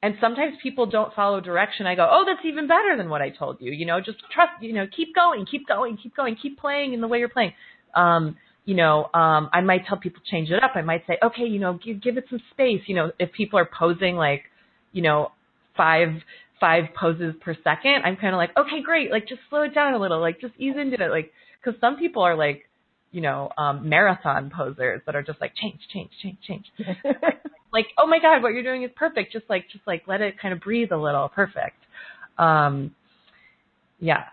and 0.02 0.14
sometimes 0.20 0.54
people 0.62 0.86
don't 0.86 1.14
follow 1.14 1.40
direction. 1.40 1.86
I 1.86 1.94
go, 1.94 2.08
oh, 2.10 2.24
that's 2.26 2.44
even 2.44 2.66
better 2.66 2.96
than 2.96 3.10
what 3.10 3.20
I 3.20 3.30
told 3.30 3.60
you. 3.60 3.70
You 3.70 3.84
know, 3.84 4.00
just 4.00 4.18
trust, 4.34 4.52
you 4.62 4.72
know, 4.72 4.86
keep 4.94 5.14
going, 5.14 5.44
keep 5.46 5.68
going, 5.68 5.98
keep 6.02 6.16
going, 6.16 6.36
keep 6.40 6.58
playing 6.58 6.94
in 6.94 7.00
the 7.00 7.08
way 7.08 7.18
you're 7.18 7.28
playing. 7.28 7.52
Um, 7.94 8.36
you 8.64 8.74
know, 8.74 9.10
um, 9.12 9.50
I 9.52 9.60
might 9.60 9.86
tell 9.86 9.98
people 9.98 10.22
change 10.30 10.50
it 10.50 10.62
up. 10.62 10.72
I 10.74 10.82
might 10.82 11.06
say, 11.06 11.18
okay, 11.22 11.44
you 11.44 11.58
know, 11.58 11.78
give, 11.84 12.02
give 12.02 12.16
it 12.16 12.24
some 12.30 12.40
space. 12.52 12.80
You 12.86 12.94
know, 12.94 13.12
if 13.18 13.32
people 13.32 13.58
are 13.58 13.68
posing 13.78 14.16
like, 14.16 14.44
you 14.92 15.02
know, 15.02 15.32
five, 15.76 16.08
five 16.58 16.84
poses 16.98 17.34
per 17.40 17.54
second, 17.62 18.02
I'm 18.04 18.16
kind 18.16 18.34
of 18.34 18.38
like, 18.38 18.56
okay, 18.56 18.82
great. 18.82 19.10
Like 19.10 19.28
just 19.28 19.42
slow 19.50 19.62
it 19.62 19.74
down 19.74 19.92
a 19.94 19.98
little. 19.98 20.20
Like 20.20 20.40
just 20.40 20.54
ease 20.58 20.76
into 20.80 21.02
it. 21.02 21.10
Like, 21.10 21.32
cause 21.64 21.74
some 21.80 21.96
people 21.96 22.22
are 22.22 22.36
like, 22.36 22.62
you 23.12 23.20
know, 23.20 23.50
um, 23.58 23.88
marathon 23.88 24.50
posers 24.54 25.02
that 25.04 25.14
are 25.14 25.22
just 25.22 25.40
like 25.40 25.52
change, 25.60 25.80
change, 25.92 26.10
change, 26.22 26.38
change. 26.46 26.64
like, 27.72 27.86
oh 27.98 28.06
my 28.06 28.18
God, 28.20 28.42
what 28.42 28.52
you're 28.52 28.62
doing 28.62 28.82
is 28.82 28.90
perfect. 28.96 29.32
Just 29.32 29.44
like, 29.48 29.66
just 29.72 29.86
like 29.86 30.02
let 30.06 30.20
it 30.20 30.38
kind 30.40 30.52
of 30.52 30.60
breathe 30.60 30.92
a 30.92 30.96
little. 30.96 31.28
Perfect. 31.28 31.76
Um, 32.38 32.94
yeah. 33.98 34.24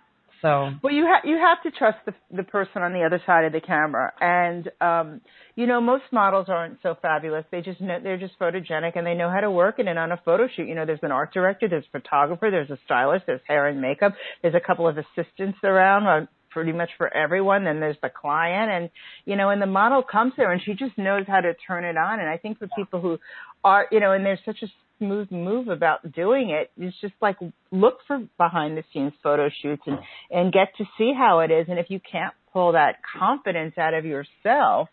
So. 0.42 0.72
Well, 0.84 0.94
you 0.94 1.06
have 1.06 1.26
you 1.26 1.38
have 1.38 1.64
to 1.64 1.72
trust 1.78 1.98
the 2.06 2.14
the 2.36 2.44
person 2.44 2.84
on 2.84 2.94
the 2.94 3.04
other 3.04 3.22
side 3.26 3.46
of 3.46 3.54
the 3.54 3.60
camera, 3.60 4.14
and 4.22 4.70
um, 4.82 5.22
you 5.56 5.66
know 5.66 5.82
most 5.82 6.04
models 6.12 6.46
aren't 6.48 6.78
so 6.84 6.96
fabulous. 7.02 7.44
They 7.52 7.62
just 7.62 7.82
know 7.82 8.00
they're 8.02 8.20
just 8.20 8.38
photogenic 8.40 8.96
and 8.96 9.06
they 9.06 9.16
know 9.16 9.32
how 9.32 9.40
to 9.40 9.50
work 9.50 9.80
in 9.80 9.88
and 9.88 9.98
on 9.98 10.12
a 10.12 10.22
photo 10.24 10.48
shoot. 10.48 10.68
You 10.68 10.76
know, 10.76 10.86
there's 10.86 11.00
an 11.02 11.12
art 11.12 11.34
director, 11.34 11.68
there's 11.68 11.86
a 11.92 12.00
photographer, 12.00 12.52
there's 12.52 12.70
a 12.70 12.78
stylist, 12.86 13.26
there's 13.26 13.42
hair 13.48 13.68
and 13.68 13.82
makeup, 13.82 14.14
there's 14.44 14.54
a 14.54 14.60
couple 14.60 14.88
of 14.88 14.98
assistants 15.00 15.58
around 15.64 16.28
pretty 16.58 16.72
much 16.72 16.90
for 16.98 17.14
everyone. 17.14 17.66
Then 17.66 17.80
there's 17.80 17.98
the 18.02 18.10
client 18.10 18.72
and, 18.72 18.90
you 19.26 19.36
know, 19.36 19.52
and 19.52 19.62
the 19.62 19.68
model 19.68 20.02
comes 20.02 20.34
there 20.38 20.52
and 20.52 20.60
she 20.60 20.74
just 20.74 20.98
knows 20.98 21.26
how 21.28 21.40
to 21.40 21.54
turn 21.68 21.86
it 21.86 21.96
on. 21.98 22.20
And 22.20 22.28
I 22.28 22.38
think 22.38 22.58
for 22.58 22.68
people 22.76 23.00
who 23.00 23.20
are, 23.64 23.86
you 23.92 24.00
know, 24.00 24.12
and 24.12 24.26
there's 24.26 24.40
such 24.44 24.64
a 24.64 24.68
smooth 24.98 25.30
move 25.30 25.68
about 25.68 26.12
doing 26.14 26.50
it, 26.50 26.72
it's 26.76 27.00
just 27.00 27.14
like 27.22 27.38
look 27.72 28.00
for 28.08 28.24
behind 28.40 28.76
the 28.76 28.84
scenes 28.92 29.14
photo 29.22 29.52
shoots 29.62 29.84
and, 29.86 30.00
and 30.32 30.52
get 30.52 30.70
to 30.80 30.86
see 30.98 31.14
how 31.16 31.42
it 31.42 31.52
is. 31.52 31.68
And 31.70 31.78
if 31.78 31.92
you 31.92 32.00
can't 32.12 32.34
pull 32.52 32.72
that 32.72 32.96
confidence 33.20 33.78
out 33.78 33.94
of 33.94 34.04
yourself, 34.04 34.90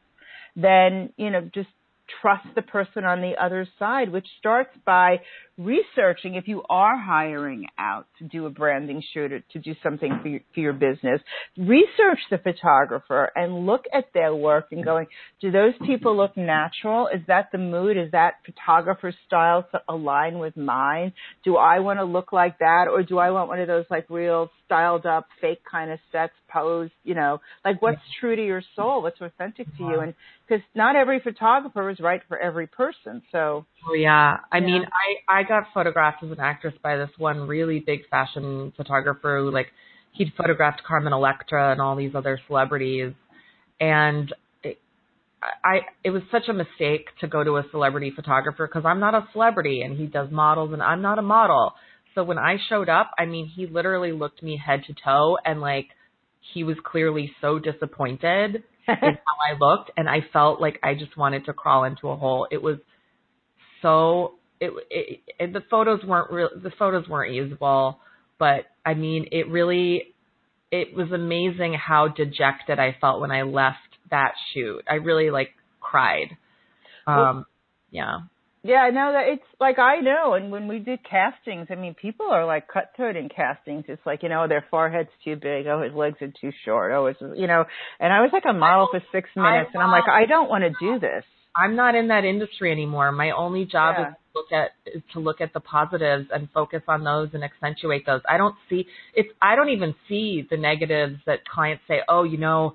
then, 0.54 1.14
you 1.16 1.30
know, 1.30 1.48
just 1.54 1.70
trust 2.20 2.46
the 2.54 2.60
person 2.60 3.04
on 3.04 3.22
the 3.22 3.42
other 3.42 3.66
side, 3.78 4.12
which 4.12 4.26
starts 4.38 4.76
by 4.84 5.20
researching 5.56 6.34
if 6.34 6.48
you 6.48 6.62
are 6.68 6.98
hiring 6.98 7.66
out 7.78 8.06
to 8.18 8.24
do 8.24 8.46
a 8.46 8.50
branding 8.50 9.02
shoot 9.12 9.32
or 9.32 9.40
to 9.52 9.58
do 9.58 9.74
something 9.82 10.18
for 10.22 10.28
your, 10.28 10.40
for 10.52 10.60
your 10.60 10.72
business. 10.72 11.20
Research 11.56 12.18
the 12.30 12.38
photographer 12.38 13.30
and 13.36 13.66
look 13.66 13.84
at 13.92 14.06
their 14.14 14.34
work 14.34 14.66
and 14.72 14.84
going, 14.84 15.06
do 15.40 15.50
those 15.50 15.74
people 15.86 16.16
look 16.16 16.36
natural? 16.36 17.08
Is 17.08 17.20
that 17.28 17.50
the 17.52 17.58
mood? 17.58 17.96
Is 17.96 18.10
that 18.12 18.34
photographer's 18.44 19.14
style 19.26 19.66
to 19.72 19.80
align 19.88 20.38
with 20.38 20.56
mine? 20.56 21.12
Do 21.44 21.56
I 21.56 21.78
want 21.78 22.00
to 22.00 22.04
look 22.04 22.32
like 22.32 22.58
that 22.58 22.86
or 22.90 23.02
do 23.02 23.18
I 23.18 23.30
want 23.30 23.48
one 23.48 23.60
of 23.60 23.68
those 23.68 23.84
like 23.90 24.10
real 24.10 24.50
styled 24.66 25.06
up 25.06 25.28
fake 25.40 25.62
kind 25.70 25.90
of 25.90 25.98
sets 26.10 26.32
pose, 26.48 26.90
you 27.04 27.14
know, 27.14 27.40
like 27.64 27.80
what's 27.80 28.00
true 28.20 28.34
to 28.34 28.44
your 28.44 28.62
soul, 28.74 29.02
what's 29.02 29.20
authentic 29.20 29.66
to 29.76 29.82
you 29.82 29.86
uh-huh. 29.86 30.00
and 30.00 30.14
because 30.48 30.64
not 30.74 30.96
every 30.96 31.20
photographer 31.20 31.90
is 31.90 32.00
right 32.00 32.22
for 32.28 32.38
every 32.38 32.66
person. 32.66 33.22
So 33.32 33.66
Oh 33.88 33.94
yeah. 33.94 34.38
I 34.52 34.58
yeah. 34.58 34.66
mean, 34.66 34.84
I 35.28 35.40
I 35.40 35.42
got 35.42 35.64
photographed 35.74 36.22
as 36.24 36.30
an 36.30 36.40
actress 36.40 36.74
by 36.82 36.96
this 36.96 37.10
one 37.18 37.46
really 37.46 37.80
big 37.80 38.08
fashion 38.08 38.72
photographer 38.76 39.40
who 39.40 39.50
like 39.50 39.68
he'd 40.12 40.32
photographed 40.36 40.82
Carmen 40.86 41.12
Electra 41.12 41.72
and 41.72 41.80
all 41.80 41.96
these 41.96 42.14
other 42.14 42.40
celebrities 42.46 43.12
and 43.80 44.32
it, 44.62 44.78
I 45.64 45.80
it 46.04 46.10
was 46.10 46.22
such 46.30 46.48
a 46.48 46.52
mistake 46.52 47.08
to 47.20 47.28
go 47.28 47.44
to 47.44 47.56
a 47.58 47.64
celebrity 47.70 48.12
photographer 48.14 48.66
because 48.66 48.86
I'm 48.86 49.00
not 49.00 49.14
a 49.14 49.26
celebrity 49.32 49.82
and 49.82 49.96
he 49.98 50.06
does 50.06 50.30
models 50.30 50.72
and 50.72 50.82
I'm 50.82 51.02
not 51.02 51.18
a 51.18 51.22
model. 51.22 51.74
So 52.14 52.22
when 52.24 52.38
I 52.38 52.58
showed 52.68 52.88
up, 52.88 53.10
I 53.18 53.26
mean, 53.26 53.46
he 53.46 53.66
literally 53.66 54.12
looked 54.12 54.42
me 54.42 54.56
head 54.64 54.84
to 54.86 54.94
toe 55.04 55.38
and 55.44 55.60
like 55.60 55.88
he 56.54 56.64
was 56.64 56.76
clearly 56.84 57.32
so 57.40 57.58
disappointed 57.58 58.56
in 58.88 58.96
how 58.98 59.36
I 59.52 59.58
looked 59.58 59.90
and 59.96 60.08
I 60.08 60.20
felt 60.32 60.60
like 60.60 60.78
I 60.82 60.94
just 60.94 61.16
wanted 61.16 61.44
to 61.46 61.52
crawl 61.52 61.84
into 61.84 62.08
a 62.08 62.16
hole. 62.16 62.46
It 62.50 62.62
was 62.62 62.78
so 63.84 64.32
it, 64.60 64.72
it, 64.90 65.20
it 65.38 65.52
the 65.52 65.60
photos 65.70 66.00
weren't 66.04 66.32
real 66.32 66.48
the 66.60 66.72
photos 66.78 67.06
weren't 67.06 67.34
usable, 67.34 67.98
but 68.38 68.64
I 68.84 68.94
mean 68.94 69.28
it 69.30 69.48
really 69.50 70.14
it 70.72 70.96
was 70.96 71.12
amazing 71.12 71.74
how 71.74 72.08
dejected 72.08 72.78
I 72.78 72.96
felt 72.98 73.20
when 73.20 73.30
I 73.30 73.42
left 73.42 73.76
that 74.10 74.32
shoot. 74.52 74.82
I 74.88 74.94
really 74.94 75.30
like 75.30 75.50
cried. 75.80 76.30
Um 77.06 77.16
well, 77.16 77.46
yeah. 77.90 78.18
Yeah, 78.66 78.88
no, 78.90 79.12
that 79.12 79.24
it's 79.28 79.44
like 79.60 79.78
I 79.78 80.00
know, 80.00 80.32
and 80.32 80.50
when 80.50 80.68
we 80.68 80.78
did 80.78 81.00
castings, 81.04 81.66
I 81.68 81.74
mean, 81.74 81.92
people 81.92 82.28
are 82.30 82.46
like 82.46 82.66
cutthroat 82.66 83.14
in 83.14 83.28
castings. 83.28 83.84
It's 83.88 84.00
like 84.06 84.22
you 84.22 84.30
know, 84.30 84.48
their 84.48 84.64
forehead's 84.70 85.10
too 85.22 85.36
big. 85.36 85.66
Oh, 85.66 85.82
his 85.82 85.92
legs 85.92 86.16
are 86.22 86.32
too 86.40 86.50
short. 86.64 86.92
Oh, 86.92 87.04
it's 87.04 87.20
you 87.20 87.46
know. 87.46 87.66
And 88.00 88.10
I 88.10 88.22
was 88.22 88.30
like 88.32 88.44
a 88.48 88.54
model 88.54 88.88
for 88.90 89.02
six 89.12 89.28
minutes, 89.36 89.72
and 89.74 89.82
I'm 89.82 89.90
like, 89.90 90.08
I 90.08 90.24
don't 90.24 90.48
want 90.48 90.64
to 90.64 90.70
do 90.80 90.98
this. 90.98 91.24
I'm 91.56 91.76
not 91.76 91.94
in 91.94 92.08
that 92.08 92.24
industry 92.24 92.72
anymore. 92.72 93.12
My 93.12 93.30
only 93.30 93.64
job 93.64 93.96
yeah. 93.98 94.08
is 94.08 94.14
to 94.14 94.38
look 94.38 94.52
at 94.52 94.70
is 94.86 95.02
to 95.12 95.20
look 95.20 95.40
at 95.40 95.52
the 95.52 95.60
positives 95.60 96.26
and 96.32 96.48
focus 96.52 96.82
on 96.88 97.04
those 97.04 97.28
and 97.32 97.44
accentuate 97.44 98.04
those. 98.06 98.20
I 98.28 98.36
don't 98.36 98.56
see 98.68 98.86
it's 99.14 99.28
I 99.40 99.54
don't 99.54 99.68
even 99.68 99.94
see 100.08 100.46
the 100.50 100.56
negatives 100.56 101.16
that 101.26 101.46
clients 101.46 101.84
say, 101.86 102.00
"Oh, 102.08 102.24
you 102.24 102.38
know, 102.38 102.74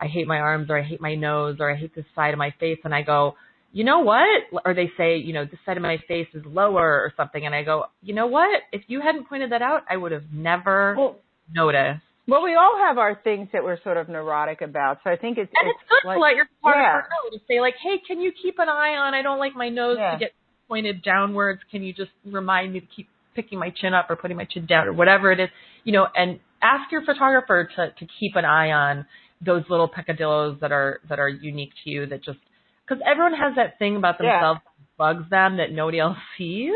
I 0.00 0.06
hate 0.06 0.28
my 0.28 0.38
arms 0.38 0.70
or 0.70 0.78
I 0.78 0.82
hate 0.82 1.00
my 1.00 1.14
nose 1.14 1.56
or 1.58 1.70
I 1.70 1.76
hate 1.76 1.94
this 1.94 2.04
side 2.14 2.32
of 2.32 2.38
my 2.38 2.54
face." 2.60 2.78
And 2.84 2.94
I 2.94 3.02
go, 3.02 3.34
"You 3.72 3.82
know 3.82 4.00
what?" 4.00 4.44
Or 4.64 4.74
they 4.74 4.92
say, 4.96 5.16
"You 5.16 5.32
know, 5.32 5.44
this 5.44 5.58
side 5.66 5.76
of 5.76 5.82
my 5.82 5.98
face 6.06 6.28
is 6.32 6.44
lower 6.46 7.00
or 7.00 7.12
something." 7.16 7.44
And 7.44 7.54
I 7.54 7.64
go, 7.64 7.86
"You 8.00 8.14
know 8.14 8.28
what? 8.28 8.62
If 8.72 8.82
you 8.86 9.00
hadn't 9.00 9.28
pointed 9.28 9.50
that 9.50 9.62
out, 9.62 9.82
I 9.90 9.96
would 9.96 10.12
have 10.12 10.32
never 10.32 10.94
well, 10.96 11.16
noticed." 11.52 12.04
Well, 12.26 12.42
we 12.44 12.54
all 12.54 12.78
have 12.78 12.98
our 12.98 13.18
things 13.24 13.48
that 13.52 13.64
we're 13.64 13.80
sort 13.82 13.96
of 13.96 14.08
neurotic 14.08 14.60
about. 14.60 14.98
So 15.02 15.10
I 15.10 15.16
think 15.16 15.38
it's 15.38 15.50
and 15.60 15.70
it's, 15.70 15.78
it's 15.80 15.88
good 15.88 16.08
like, 16.08 16.16
to 16.16 16.20
let 16.20 16.36
your 16.36 16.46
partner 16.62 16.82
yeah. 16.82 16.94
know 17.00 17.36
to 17.36 17.44
say 17.48 17.60
like, 17.60 17.74
"Hey, 17.82 18.00
can 18.06 18.20
you 18.20 18.32
keep 18.40 18.58
an 18.58 18.68
eye 18.68 18.94
on? 18.96 19.14
I 19.14 19.22
don't 19.22 19.38
like 19.38 19.54
my 19.56 19.68
nose 19.68 19.96
yeah. 19.98 20.12
to 20.12 20.18
get 20.18 20.32
pointed 20.68 21.02
downwards. 21.02 21.60
Can 21.70 21.82
you 21.82 21.92
just 21.92 22.10
remind 22.24 22.72
me 22.72 22.80
to 22.80 22.86
keep 22.86 23.08
picking 23.34 23.58
my 23.58 23.70
chin 23.70 23.94
up 23.94 24.10
or 24.10 24.16
putting 24.16 24.36
my 24.36 24.44
chin 24.44 24.66
down 24.66 24.86
or 24.86 24.92
whatever 24.92 25.32
it 25.32 25.40
is, 25.40 25.48
you 25.84 25.92
know?" 25.92 26.06
And 26.14 26.40
ask 26.62 26.92
your 26.92 27.04
photographer 27.04 27.68
to 27.76 27.90
to 27.90 28.12
keep 28.18 28.36
an 28.36 28.44
eye 28.44 28.70
on 28.70 29.06
those 29.40 29.64
little 29.68 29.88
peccadillos 29.88 30.58
that 30.60 30.72
are 30.72 31.00
that 31.08 31.18
are 31.18 31.28
unique 31.28 31.72
to 31.84 31.90
you. 31.90 32.06
That 32.06 32.22
just 32.22 32.38
because 32.86 33.02
everyone 33.06 33.34
has 33.34 33.56
that 33.56 33.78
thing 33.78 33.96
about 33.96 34.18
themselves 34.18 34.60
yeah. 34.64 34.72
that 34.76 34.96
bugs 34.96 35.30
them 35.30 35.56
that 35.56 35.72
nobody 35.72 35.98
else 35.98 36.18
sees. 36.36 36.74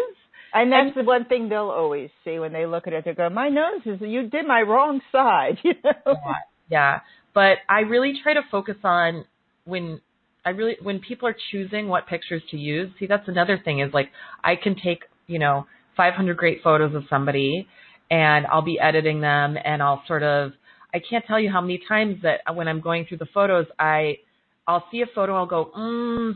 And 0.55 0.71
that's 0.71 0.97
and, 0.97 1.05
the 1.05 1.07
one 1.07 1.25
thing 1.25 1.49
they'll 1.49 1.71
always 1.71 2.11
see 2.25 2.38
when 2.38 2.53
they 2.53 2.64
look 2.64 2.87
at 2.87 2.93
it. 2.93 3.05
They 3.05 3.12
go, 3.12 3.29
"My 3.29 3.49
nose 3.49 3.83
is 3.85 4.01
you 4.01 4.29
did 4.29 4.47
my 4.47 4.62
wrong 4.62 5.01
side," 5.11 5.59
you 5.64 5.75
know. 5.85 5.93
Yeah, 6.07 6.35
yeah. 6.71 7.01
But 7.35 7.59
I 7.69 7.81
really 7.81 8.14
try 8.23 8.35
to 8.35 8.43
focus 8.51 8.77
on 8.85 9.25
when 9.64 10.01
I 10.45 10.51
really 10.51 10.77
when 10.81 11.01
people 11.01 11.29
are 11.29 11.37
choosing 11.51 11.88
what 11.88 12.07
pictures 12.07 12.43
to 12.53 12.57
use. 12.57 12.93
See, 13.01 13.07
that's 13.07 13.27
another 13.27 13.61
thing 13.64 13.81
is 13.81 13.93
like 13.93 14.11
I 14.45 14.55
can 14.55 14.77
take 14.77 15.01
you 15.27 15.40
know 15.40 15.67
500 15.97 16.37
great 16.37 16.62
photos 16.62 16.95
of 16.95 17.03
somebody, 17.11 17.67
and 18.11 18.47
I'll 18.47 18.62
be 18.62 18.79
editing 18.79 19.21
them, 19.21 19.57
and 19.62 19.83
I'll 19.83 20.05
sort 20.07 20.23
of 20.23 20.53
I 20.95 21.01
can't 21.01 21.25
tell 21.27 21.40
you 21.40 21.51
how 21.51 21.61
many 21.61 21.83
times 21.88 22.23
that 22.23 22.43
when 22.55 22.69
I'm 22.69 22.81
going 22.81 23.07
through 23.07 23.19
the 23.19 23.29
photos, 23.35 23.67
I 23.81 24.19
I'll 24.69 24.85
see 24.93 25.03
a 25.03 25.07
photo, 25.12 25.35
I'll 25.35 25.47
go, 25.47 25.71
mm, 25.77 26.35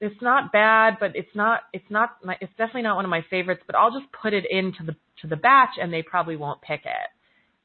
it's 0.00 0.20
not 0.22 0.52
bad, 0.52 0.96
but 1.00 1.12
it's 1.14 1.34
not 1.34 1.60
it's 1.72 1.90
not 1.90 2.18
my, 2.24 2.36
it's 2.40 2.52
definitely 2.56 2.82
not 2.82 2.96
one 2.96 3.04
of 3.04 3.10
my 3.10 3.24
favorites. 3.30 3.62
But 3.66 3.76
I'll 3.76 3.90
just 3.90 4.10
put 4.12 4.32
it 4.32 4.44
into 4.48 4.84
the 4.84 4.96
to 5.22 5.26
the 5.26 5.36
batch, 5.36 5.70
and 5.80 5.92
they 5.92 6.02
probably 6.02 6.36
won't 6.36 6.60
pick 6.62 6.82
it. 6.84 7.08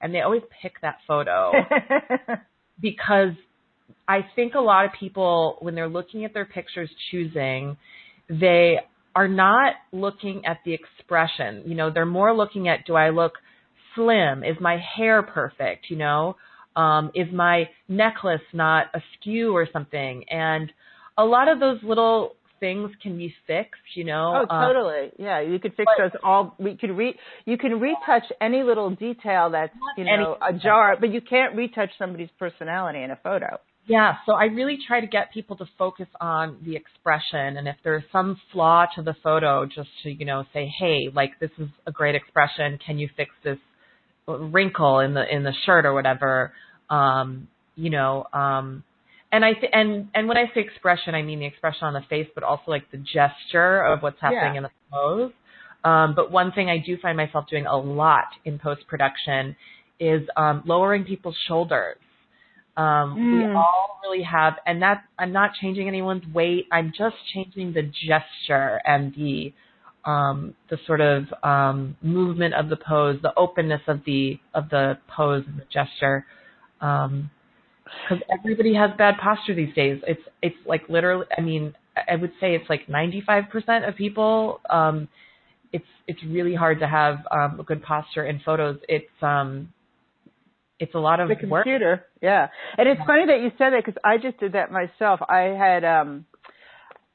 And 0.02 0.13
they 0.13 0.22
always 0.22 0.41
pick 0.62 0.74
that 0.82 0.98
photo 1.08 1.52
because 2.82 3.34
I 4.08 4.26
think 4.36 4.56
a 4.56 4.60
lot 4.60 4.86
of 4.86 4.91
people 5.00 5.58
when 5.62 5.76
they're 5.76 5.88
looking 5.89 6.26
at 6.26 6.34
their 6.34 6.46
pictures 6.46 6.89
choosing, 7.12 7.78
they 8.30 8.80
are 9.15 9.28
not 9.28 9.76
looking 9.91 10.46
at 10.46 10.58
the 10.65 10.74
expression. 10.74 11.63
You 11.65 11.76
know, 11.76 11.91
they're 11.91 12.06
more 12.06 12.36
looking 12.36 12.67
at 12.67 12.86
do 12.86 12.96
I 12.96 13.10
look 13.12 13.34
slim? 13.96 14.43
Is 14.43 14.58
my 14.60 14.78
hair 14.98 15.22
perfect? 15.22 15.86
You 15.89 15.98
know, 15.98 16.36
um, 16.76 17.12
is 17.13 17.28
my 17.32 17.69
necklace 17.88 18.41
not 18.54 18.88
askew 18.93 19.56
or 19.56 19.67
something? 19.72 20.25
And 20.29 20.71
a 21.17 21.25
lot 21.25 21.47
of 21.47 21.59
those 21.59 21.79
little 21.83 22.35
things 22.63 22.91
can 23.01 23.17
be 23.17 23.33
fixed, 23.45 23.81
you 23.93 24.05
know. 24.05 24.45
Oh, 24.49 24.55
um, 24.55 24.73
totally. 24.73 25.11
yeah, 25.19 25.41
you 25.41 25.59
could 25.59 25.75
fix 25.75 25.91
those 25.97 26.11
all. 26.23 26.55
We 26.57 26.77
could 26.77 26.91
re 26.91 27.13
you 27.45 27.57
can 27.57 27.79
retouch 27.79 28.23
any 28.39 28.63
little 28.63 28.89
detail 28.89 29.49
that's 29.51 29.73
you 29.97 30.05
know 30.05 30.37
a 30.41 30.53
jar, 30.53 30.95
but 30.97 31.11
you 31.11 31.19
can't 31.19 31.55
retouch 31.55 31.89
somebody's 31.99 32.29
personality 32.39 33.03
in 33.03 33.11
a 33.11 33.17
photo. 33.17 33.59
Yeah, 33.85 34.13
so 34.25 34.31
I 34.33 34.45
really 34.45 34.77
try 34.87 35.01
to 35.01 35.07
get 35.07 35.33
people 35.33 35.57
to 35.57 35.65
focus 35.77 36.07
on 36.21 36.59
the 36.65 36.77
expression 36.77 37.57
and 37.57 37.67
if 37.67 37.75
there's 37.83 38.03
some 38.13 38.39
flaw 38.53 38.85
to 38.95 39.01
the 39.01 39.13
photo 39.21 39.65
just 39.65 39.89
to, 40.03 40.09
you 40.09 40.23
know, 40.23 40.45
say, 40.53 40.73
"Hey, 40.79 41.09
like 41.13 41.37
this 41.41 41.51
is 41.57 41.67
a 41.85 41.91
great 41.91 42.15
expression. 42.15 42.79
Can 42.85 42.97
you 42.97 43.09
fix 43.17 43.31
this 43.43 43.59
wrinkle 44.25 44.99
in 44.99 45.13
the 45.13 45.25
in 45.29 45.43
the 45.43 45.51
shirt 45.65 45.85
or 45.85 45.93
whatever?" 45.93 46.53
Um, 46.89 47.49
you 47.75 47.89
know, 47.89 48.25
um 48.31 48.85
and 49.34 49.44
I 49.44 49.54
th- 49.54 49.71
and 49.73 49.90
and 50.15 50.23
when 50.29 50.38
I 50.38 50.46
say 50.54 50.62
expression, 50.62 51.13
I 51.15 51.21
mean 51.23 51.40
the 51.40 51.46
expression 51.54 51.84
on 51.90 51.94
the 51.94 52.06
face, 52.10 52.29
but 52.36 52.44
also 52.44 52.63
like 52.67 52.86
the 52.92 53.00
gesture 53.17 53.81
of 53.92 54.02
what's 54.04 54.21
happening 54.21 54.54
Yeah. 54.54 54.58
in 54.62 54.63
the 54.63 54.71
pose. 54.92 55.31
Um, 55.84 56.15
but 56.15 56.31
one 56.31 56.50
thing 56.54 56.69
I 56.69 56.77
do 56.77 56.98
find 57.06 57.17
myself 57.17 57.44
doing 57.50 57.65
a 57.65 57.75
lot 57.77 58.27
in 58.46 58.58
post 58.60 58.81
production 58.88 59.56
is 60.00 60.21
um, 60.38 60.63
lowering 60.65 61.04
people's 61.04 61.38
shoulders. 61.48 61.98
Um, 62.77 63.08
We 63.31 63.40
Mm. 63.44 63.56
all 63.56 64.00
really 64.04 64.23
have, 64.23 64.54
and 64.65 64.81
that 64.81 65.04
I'm 65.19 65.31
not 65.31 65.50
changing 65.62 65.88
anyone's 65.88 66.25
weight. 66.34 66.67
I'm 66.71 66.90
just 66.98 67.17
changing 67.34 67.73
the 67.73 67.84
gesture 67.84 68.81
and 68.86 69.13
the 69.15 69.54
um, 70.06 70.54
the 70.69 70.77
sort 70.86 71.00
of 71.02 71.19
um, 71.44 71.96
movement 72.02 72.54
of 72.56 72.65
the 72.69 72.75
pose, 72.75 73.17
the 73.21 73.34
openness 73.46 73.81
of 73.88 74.04
the 74.06 74.40
of 74.54 74.69
the 74.69 74.98
pose 75.08 75.44
and 75.48 75.58
the 75.62 75.65
gesture. 75.79 76.25
Um, 76.81 77.29
because 78.10 78.23
everybody 78.31 78.73
has 78.73 78.91
bad 78.98 79.15
posture 79.21 79.56
these 79.56 79.73
days. 79.75 80.02
It's 80.08 80.21
it's 80.41 80.56
like 80.65 80.87
literally. 80.89 81.25
I 81.37 81.41
mean, 81.41 81.73
I 81.96 82.15
would 82.15 82.31
say 82.39 82.56
it's 82.56 82.69
like 82.69 82.87
95% 82.87 83.87
of 83.87 83.96
people. 83.96 84.62
Um, 84.69 85.08
it's 85.71 85.85
it's 86.08 86.23
really 86.23 86.56
hard 86.56 86.79
to 86.79 86.87
have 86.87 87.19
um, 87.31 87.60
a 87.60 87.63
good 87.63 87.83
posture 87.83 88.25
in 88.25 88.39
photos. 88.46 88.77
It's 88.87 89.12
um, 89.21 89.69
it's 90.83 90.96
a 90.96 91.00
lot 91.00 91.19
of 91.19 91.29
the 91.29 91.48
work. 91.48 91.63
computer. 91.63 92.06
Yeah. 92.21 92.48
And 92.77 92.89
it's 92.89 93.02
funny 93.08 93.25
that 93.27 93.39
you 93.41 93.52
said 93.58 93.71
that 93.71 93.83
because 93.85 94.00
I 94.04 94.17
just 94.17 94.39
did 94.39 94.54
that 94.54 94.71
myself. 94.71 95.21
I 95.27 95.56
had, 95.58 95.85
um, 95.85 96.25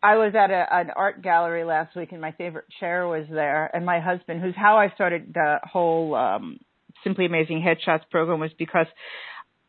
I 0.02 0.16
was 0.16 0.32
at 0.34 0.50
a, 0.50 0.66
an 0.70 0.90
art 0.96 1.22
gallery 1.22 1.64
last 1.64 1.94
week 1.94 2.12
and 2.12 2.20
my 2.20 2.32
favorite 2.32 2.64
chair 2.80 3.06
was 3.06 3.26
there 3.30 3.70
and 3.74 3.84
my 3.84 4.00
husband, 4.00 4.40
who's 4.40 4.54
how 4.56 4.78
I 4.78 4.90
started 4.94 5.32
the 5.34 5.58
whole, 5.64 6.14
um, 6.14 6.58
Simply 7.04 7.26
Amazing 7.26 7.62
Headshots 7.62 8.08
program 8.10 8.40
was 8.40 8.50
because 8.58 8.86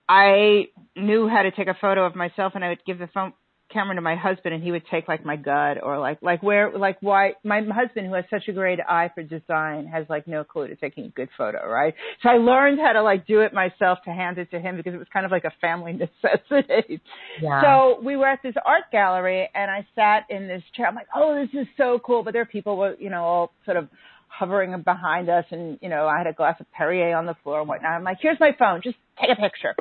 I 0.09 0.65
knew 0.97 1.29
how 1.29 1.43
to 1.43 1.51
take 1.51 1.67
a 1.67 1.77
photo 1.79 2.05
of 2.05 2.15
myself 2.15 2.53
and 2.55 2.65
I 2.65 2.69
would 2.69 2.83
give 2.85 2.97
the 2.97 3.07
phone 3.13 3.33
camera 3.71 3.93
to 3.93 4.01
my 4.01 4.15
husband 4.15 4.55
and 4.55 4.63
he 4.63 4.71
would 4.71 4.81
take 4.89 5.07
like 5.07 5.23
my 5.23 5.35
gut 5.35 5.77
or 5.83 5.99
like 5.99 6.17
like 6.23 6.41
where 6.41 6.75
like 6.75 6.97
why 7.01 7.33
my 7.43 7.61
husband 7.61 8.07
who 8.07 8.15
has 8.15 8.25
such 8.27 8.47
a 8.47 8.51
great 8.51 8.79
eye 8.79 9.11
for 9.13 9.21
design 9.21 9.85
has 9.85 10.07
like 10.09 10.27
no 10.27 10.43
clue 10.43 10.67
to 10.67 10.75
taking 10.75 11.05
a 11.05 11.09
good 11.09 11.29
photo 11.37 11.69
right? 11.69 11.93
So 12.23 12.29
i 12.29 12.37
learned 12.37 12.79
how 12.79 12.93
to 12.93 13.03
like 13.03 13.27
do 13.27 13.41
it 13.41 13.53
myself 13.53 13.99
to 14.05 14.11
hand 14.11 14.39
it 14.39 14.49
to 14.49 14.59
him 14.59 14.75
because 14.75 14.95
it 14.95 14.97
was 14.97 15.07
kind 15.13 15.23
of 15.23 15.31
like 15.31 15.43
a 15.43 15.53
family 15.61 15.93
necessity. 16.23 16.99
Yeah. 17.39 17.61
so 17.61 18.01
we 18.03 18.17
were 18.17 18.27
at 18.27 18.39
this 18.41 18.55
art 18.65 18.85
gallery 18.91 19.47
and 19.53 19.69
i 19.69 19.85
sat 19.93 20.25
in 20.31 20.47
this 20.47 20.63
chair. 20.75 20.87
I'm 20.87 20.95
like 20.95 21.07
oh 21.15 21.35
this 21.35 21.61
is 21.61 21.67
so 21.77 21.99
cool. 22.03 22.23
But 22.23 22.33
there 22.33 22.41
are 22.41 22.45
people 22.45 22.95
you 22.97 23.11
know 23.11 23.23
all 23.23 23.51
sort 23.65 23.77
of 23.77 23.87
hovering 24.29 24.81
behind 24.83 25.29
us 25.29 25.45
and 25.51 25.77
you 25.81 25.89
know 25.89 26.07
i 26.07 26.17
had 26.17 26.27
a 26.27 26.33
glass 26.33 26.55
of 26.59 26.71
perrier 26.71 27.15
on 27.15 27.25
the 27.25 27.35
floor 27.43 27.59
and 27.59 27.67
whatnot 27.67 27.91
i'm 27.91 28.03
like 28.03 28.17
here's 28.21 28.39
my 28.39 28.51
phone 28.57 28.81
just 28.83 28.97
take 29.19 29.29
a 29.29 29.41
picture 29.41 29.75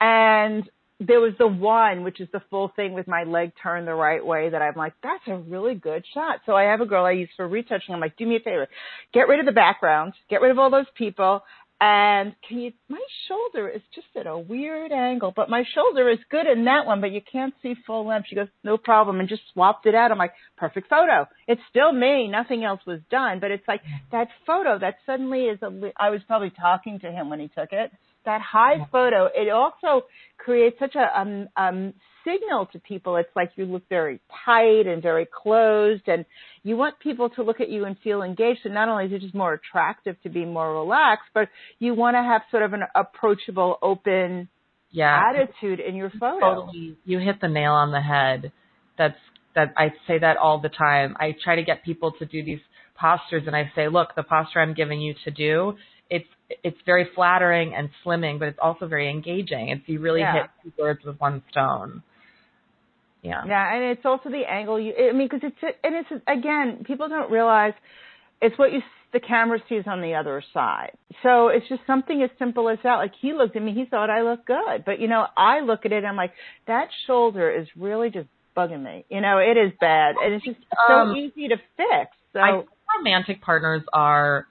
and 0.00 0.68
there 1.00 1.20
was 1.20 1.32
the 1.38 1.46
one, 1.46 2.04
which 2.04 2.20
is 2.20 2.28
the 2.30 2.42
full 2.50 2.70
thing 2.76 2.92
with 2.92 3.08
my 3.08 3.24
leg 3.24 3.52
turned 3.62 3.88
the 3.88 3.94
right 3.94 4.24
way 4.24 4.50
that 4.50 4.60
I'm 4.60 4.74
like, 4.76 4.92
that's 5.02 5.26
a 5.28 5.36
really 5.36 5.74
good 5.74 6.04
shot. 6.12 6.40
So 6.44 6.54
I 6.54 6.64
have 6.64 6.82
a 6.82 6.86
girl 6.86 7.06
I 7.06 7.12
use 7.12 7.30
for 7.36 7.48
retouching. 7.48 7.94
I'm 7.94 8.00
like, 8.00 8.18
do 8.18 8.26
me 8.26 8.36
a 8.36 8.40
favor, 8.40 8.68
get 9.14 9.26
rid 9.26 9.40
of 9.40 9.46
the 9.46 9.52
background, 9.52 10.12
get 10.28 10.42
rid 10.42 10.50
of 10.50 10.58
all 10.58 10.70
those 10.70 10.86
people. 10.96 11.42
And 11.80 12.34
can 12.46 12.58
you, 12.58 12.72
my 12.90 13.00
shoulder 13.26 13.66
is 13.66 13.80
just 13.94 14.08
at 14.14 14.26
a 14.26 14.36
weird 14.36 14.92
angle, 14.92 15.32
but 15.34 15.48
my 15.48 15.64
shoulder 15.74 16.10
is 16.10 16.18
good 16.30 16.46
in 16.46 16.66
that 16.66 16.84
one, 16.84 17.00
but 17.00 17.10
you 17.10 17.22
can't 17.22 17.54
see 17.62 17.74
full 17.86 18.06
length. 18.06 18.28
She 18.28 18.36
goes, 18.36 18.48
no 18.62 18.76
problem, 18.76 19.18
and 19.18 19.28
just 19.30 19.40
swapped 19.54 19.86
it 19.86 19.94
out. 19.94 20.12
I'm 20.12 20.18
like, 20.18 20.34
perfect 20.58 20.90
photo. 20.90 21.26
It's 21.48 21.62
still 21.70 21.90
me. 21.90 22.28
Nothing 22.28 22.64
else 22.64 22.80
was 22.86 23.00
done, 23.10 23.40
but 23.40 23.50
it's 23.50 23.66
like 23.66 23.80
that 24.12 24.28
photo 24.46 24.78
that 24.78 24.96
suddenly 25.06 25.44
is 25.44 25.58
a, 25.62 25.70
li- 25.70 25.92
I 25.96 26.10
was 26.10 26.20
probably 26.26 26.50
talking 26.50 27.00
to 27.00 27.10
him 27.10 27.30
when 27.30 27.40
he 27.40 27.48
took 27.48 27.72
it 27.72 27.90
that 28.24 28.40
high 28.40 28.86
photo, 28.92 29.28
it 29.34 29.50
also 29.50 30.06
creates 30.38 30.78
such 30.78 30.94
a 30.94 31.20
um, 31.20 31.48
um, 31.56 31.94
signal 32.24 32.66
to 32.72 32.78
people. 32.78 33.16
It's 33.16 33.34
like 33.34 33.52
you 33.56 33.64
look 33.64 33.88
very 33.88 34.20
tight 34.44 34.86
and 34.86 35.02
very 35.02 35.26
closed, 35.26 36.08
and 36.08 36.24
you 36.62 36.76
want 36.76 36.98
people 37.00 37.30
to 37.30 37.42
look 37.42 37.60
at 37.60 37.68
you 37.68 37.84
and 37.84 37.96
feel 38.02 38.22
engaged. 38.22 38.60
And 38.64 38.74
not 38.74 38.88
only 38.88 39.06
is 39.06 39.12
it 39.12 39.20
just 39.20 39.34
more 39.34 39.54
attractive 39.54 40.16
to 40.22 40.28
be 40.28 40.44
more 40.44 40.72
relaxed, 40.74 41.28
but 41.34 41.48
you 41.78 41.94
want 41.94 42.16
to 42.16 42.22
have 42.22 42.42
sort 42.50 42.62
of 42.62 42.72
an 42.72 42.82
approachable, 42.94 43.78
open 43.82 44.48
yeah. 44.90 45.30
attitude 45.30 45.80
in 45.80 45.94
your 45.94 46.10
photo. 46.10 46.66
Totally. 46.66 46.96
You 47.04 47.18
hit 47.18 47.40
the 47.40 47.48
nail 47.48 47.72
on 47.72 47.92
the 47.92 48.00
head. 48.00 48.52
That's 48.98 49.16
that 49.54 49.72
I 49.76 49.92
say 50.06 50.18
that 50.18 50.36
all 50.36 50.60
the 50.60 50.68
time. 50.68 51.16
I 51.18 51.34
try 51.42 51.56
to 51.56 51.62
get 51.62 51.84
people 51.84 52.12
to 52.18 52.26
do 52.26 52.44
these 52.44 52.60
postures 53.00 53.44
and 53.46 53.56
I 53.56 53.72
say, 53.74 53.88
look, 53.88 54.14
the 54.14 54.22
posture 54.22 54.60
I'm 54.60 54.74
giving 54.74 55.00
you 55.00 55.14
to 55.24 55.30
do, 55.30 55.76
it's 56.08 56.28
it's 56.62 56.76
very 56.84 57.08
flattering 57.14 57.74
and 57.74 57.88
slimming, 58.04 58.38
but 58.38 58.48
it's 58.48 58.58
also 58.60 58.86
very 58.86 59.08
engaging. 59.08 59.68
It's 59.68 59.82
you 59.88 60.00
really 60.00 60.20
Yeah. 60.20 60.32
hit 60.42 60.50
two 60.62 60.70
birds 60.70 61.04
with 61.04 61.18
one 61.20 61.42
stone. 61.50 62.02
Yeah. 63.22 63.44
Yeah, 63.46 63.74
and 63.74 63.84
it's 63.84 64.04
also 64.04 64.30
the 64.30 64.42
angle 64.50 64.80
you. 64.80 64.94
I 64.96 65.12
mean, 65.12 65.28
because 65.30 65.40
it's 65.42 65.76
and 65.84 65.94
it's 65.94 66.22
again, 66.26 66.84
people 66.86 67.08
don't 67.08 67.30
realize 67.30 67.74
it's 68.40 68.58
what 68.58 68.72
you 68.72 68.80
the 69.12 69.20
camera 69.20 69.58
sees 69.68 69.82
on 69.86 70.00
the 70.00 70.14
other 70.14 70.42
side. 70.54 70.92
So 71.22 71.48
it's 71.48 71.68
just 71.68 71.82
something 71.86 72.22
as 72.22 72.30
simple 72.38 72.68
as 72.68 72.78
that. 72.84 72.96
Like 72.96 73.12
he 73.20 73.32
looked 73.32 73.56
at 73.56 73.62
me, 73.62 73.74
he 73.74 73.84
thought 73.84 74.08
I 74.08 74.22
looked 74.22 74.46
good, 74.46 74.84
but 74.86 75.00
you 75.00 75.08
know, 75.08 75.26
I 75.36 75.60
look 75.60 75.84
at 75.84 75.92
it, 75.92 75.98
and 75.98 76.06
I'm 76.06 76.16
like, 76.16 76.32
that 76.66 76.88
shoulder 77.06 77.50
is 77.50 77.66
really 77.76 78.10
just 78.10 78.28
bugging 78.56 78.82
me. 78.82 79.04
You 79.08 79.20
know, 79.20 79.38
it 79.38 79.56
is 79.56 79.72
bad, 79.80 80.14
and 80.22 80.34
it's 80.34 80.44
just 80.44 80.58
so 80.86 80.94
Um, 80.94 81.16
easy 81.16 81.48
to 81.48 81.56
fix. 81.76 82.16
So 82.32 82.40
I 82.40 82.52
think 82.52 82.68
romantic 82.96 83.42
partners 83.42 83.82
are, 83.92 84.46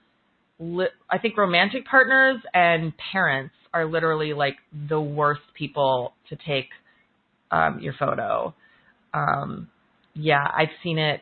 li- 0.58 0.88
I 1.08 1.18
think 1.18 1.36
romantic 1.36 1.86
partners 1.86 2.40
and 2.52 2.92
parents 3.12 3.54
are 3.72 3.86
literally 3.86 4.32
like 4.34 4.56
the 4.88 5.00
worst 5.00 5.42
people 5.54 6.12
to 6.28 6.36
take 6.36 6.68
um, 7.50 7.80
your 7.80 7.94
photo. 7.98 8.54
Um, 9.14 9.68
yeah, 10.14 10.46
I've 10.56 10.70
seen 10.82 10.98
it 10.98 11.20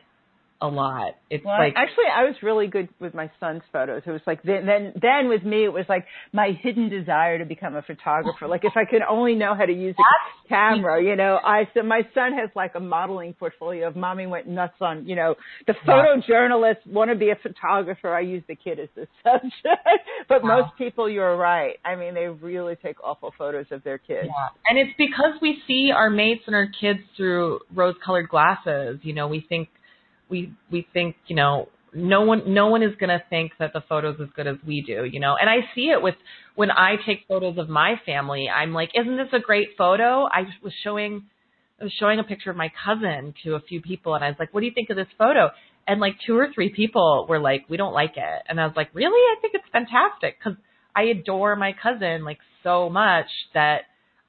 a 0.61 0.67
lot. 0.67 1.15
It's 1.29 1.45
Well, 1.45 1.57
like 1.57 1.73
actually, 1.77 2.05
I 2.13 2.25
was 2.25 2.35
really 2.43 2.67
good 2.67 2.89
with 2.99 3.13
my 3.13 3.31
son's 3.39 3.61
photos. 3.71 4.01
It 4.05 4.11
was 4.11 4.21
like 4.27 4.43
then, 4.43 4.65
then, 4.65 4.93
then 5.01 5.29
with 5.29 5.43
me, 5.43 5.63
it 5.63 5.71
was 5.71 5.85
like 5.87 6.05
my 6.33 6.51
hidden 6.51 6.89
desire 6.89 7.37
to 7.39 7.45
become 7.45 7.75
a 7.75 7.81
photographer. 7.81 8.47
Like 8.47 8.65
if 8.65 8.73
I 8.75 8.83
could 8.83 9.01
only 9.09 9.35
know 9.35 9.55
how 9.55 9.65
to 9.65 9.73
use 9.73 9.95
a 9.97 10.03
camera, 10.49 11.01
you 11.01 11.15
know. 11.15 11.39
I 11.43 11.69
so 11.73 11.83
my 11.83 12.01
son 12.13 12.33
has 12.33 12.49
like 12.55 12.73
a 12.75 12.79
modeling 12.81 13.33
portfolio 13.35 13.87
of 13.87 13.95
mommy 13.95 14.27
went 14.27 14.47
nuts 14.47 14.73
on, 14.81 15.07
you 15.07 15.15
know, 15.15 15.35
the 15.65 15.75
photojournalist 15.87 16.85
want 16.87 17.09
to 17.09 17.15
be 17.15 17.29
a 17.29 17.35
photographer. 17.41 18.13
I 18.13 18.21
use 18.21 18.43
the 18.47 18.55
kid 18.55 18.79
as 18.79 18.89
the 18.95 19.07
subject, 19.23 19.87
but 20.27 20.43
Wow. 20.43 20.61
most 20.61 20.77
people, 20.77 21.09
you're 21.09 21.35
right. 21.37 21.77
I 21.85 21.95
mean, 21.95 22.13
they 22.15 22.27
really 22.27 22.75
take 22.75 23.01
awful 23.03 23.33
photos 23.37 23.65
of 23.71 23.83
their 23.83 23.97
kids. 23.97 24.25
Yeah. 24.27 24.47
And 24.69 24.77
it's 24.77 24.95
because 24.97 25.39
we 25.41 25.61
see 25.67 25.91
our 25.95 26.09
mates 26.09 26.43
and 26.47 26.55
our 26.55 26.67
kids 26.79 26.99
through 27.15 27.59
rose-colored 27.73 28.29
glasses. 28.29 28.99
You 29.03 29.13
know, 29.13 29.27
we 29.27 29.45
think 29.47 29.69
we 30.29 30.53
we 30.71 30.87
think, 30.93 31.15
you 31.27 31.35
know, 31.35 31.69
no 31.93 32.21
one 32.21 32.53
no 32.53 32.67
one 32.67 32.83
is 32.83 32.95
going 32.99 33.09
to 33.09 33.23
think 33.29 33.53
that 33.59 33.73
the 33.73 33.81
photo's 33.87 34.17
as 34.21 34.27
good 34.35 34.47
as 34.47 34.57
we 34.65 34.81
do, 34.81 35.03
you 35.05 35.19
know. 35.19 35.35
And 35.39 35.49
I 35.49 35.57
see 35.75 35.89
it 35.89 36.01
with 36.01 36.15
when 36.55 36.71
I 36.71 36.95
take 37.05 37.25
photos 37.27 37.57
of 37.57 37.69
my 37.69 37.95
family. 38.05 38.47
I'm 38.49 38.73
like, 38.73 38.91
"Isn't 38.93 39.17
this 39.17 39.29
a 39.33 39.39
great 39.39 39.69
photo?" 39.77 40.27
I 40.31 40.43
was 40.63 40.73
showing 40.83 41.23
I 41.79 41.85
was 41.85 41.93
showing 41.93 42.19
a 42.19 42.23
picture 42.23 42.51
of 42.51 42.57
my 42.57 42.71
cousin 42.85 43.33
to 43.43 43.55
a 43.55 43.61
few 43.61 43.81
people 43.81 44.15
and 44.15 44.23
I 44.23 44.27
was 44.27 44.37
like, 44.39 44.53
"What 44.53 44.61
do 44.61 44.67
you 44.67 44.73
think 44.73 44.89
of 44.89 44.95
this 44.97 45.07
photo?" 45.17 45.49
And 45.87 45.99
like 45.99 46.15
two 46.25 46.37
or 46.37 46.49
three 46.53 46.69
people 46.69 47.25
were 47.27 47.39
like, 47.39 47.65
"We 47.69 47.77
don't 47.77 47.93
like 47.93 48.17
it." 48.17 48.43
And 48.47 48.59
I 48.61 48.67
was 48.67 48.75
like, 48.75 48.89
"Really? 48.93 49.37
I 49.37 49.41
think 49.41 49.55
it's 49.55 49.67
fantastic 49.71 50.39
cuz 50.41 50.55
I 50.95 51.03
adore 51.03 51.55
my 51.55 51.73
cousin 51.73 52.23
like 52.23 52.39
so 52.63 52.89
much 52.89 53.29
that 53.53 53.85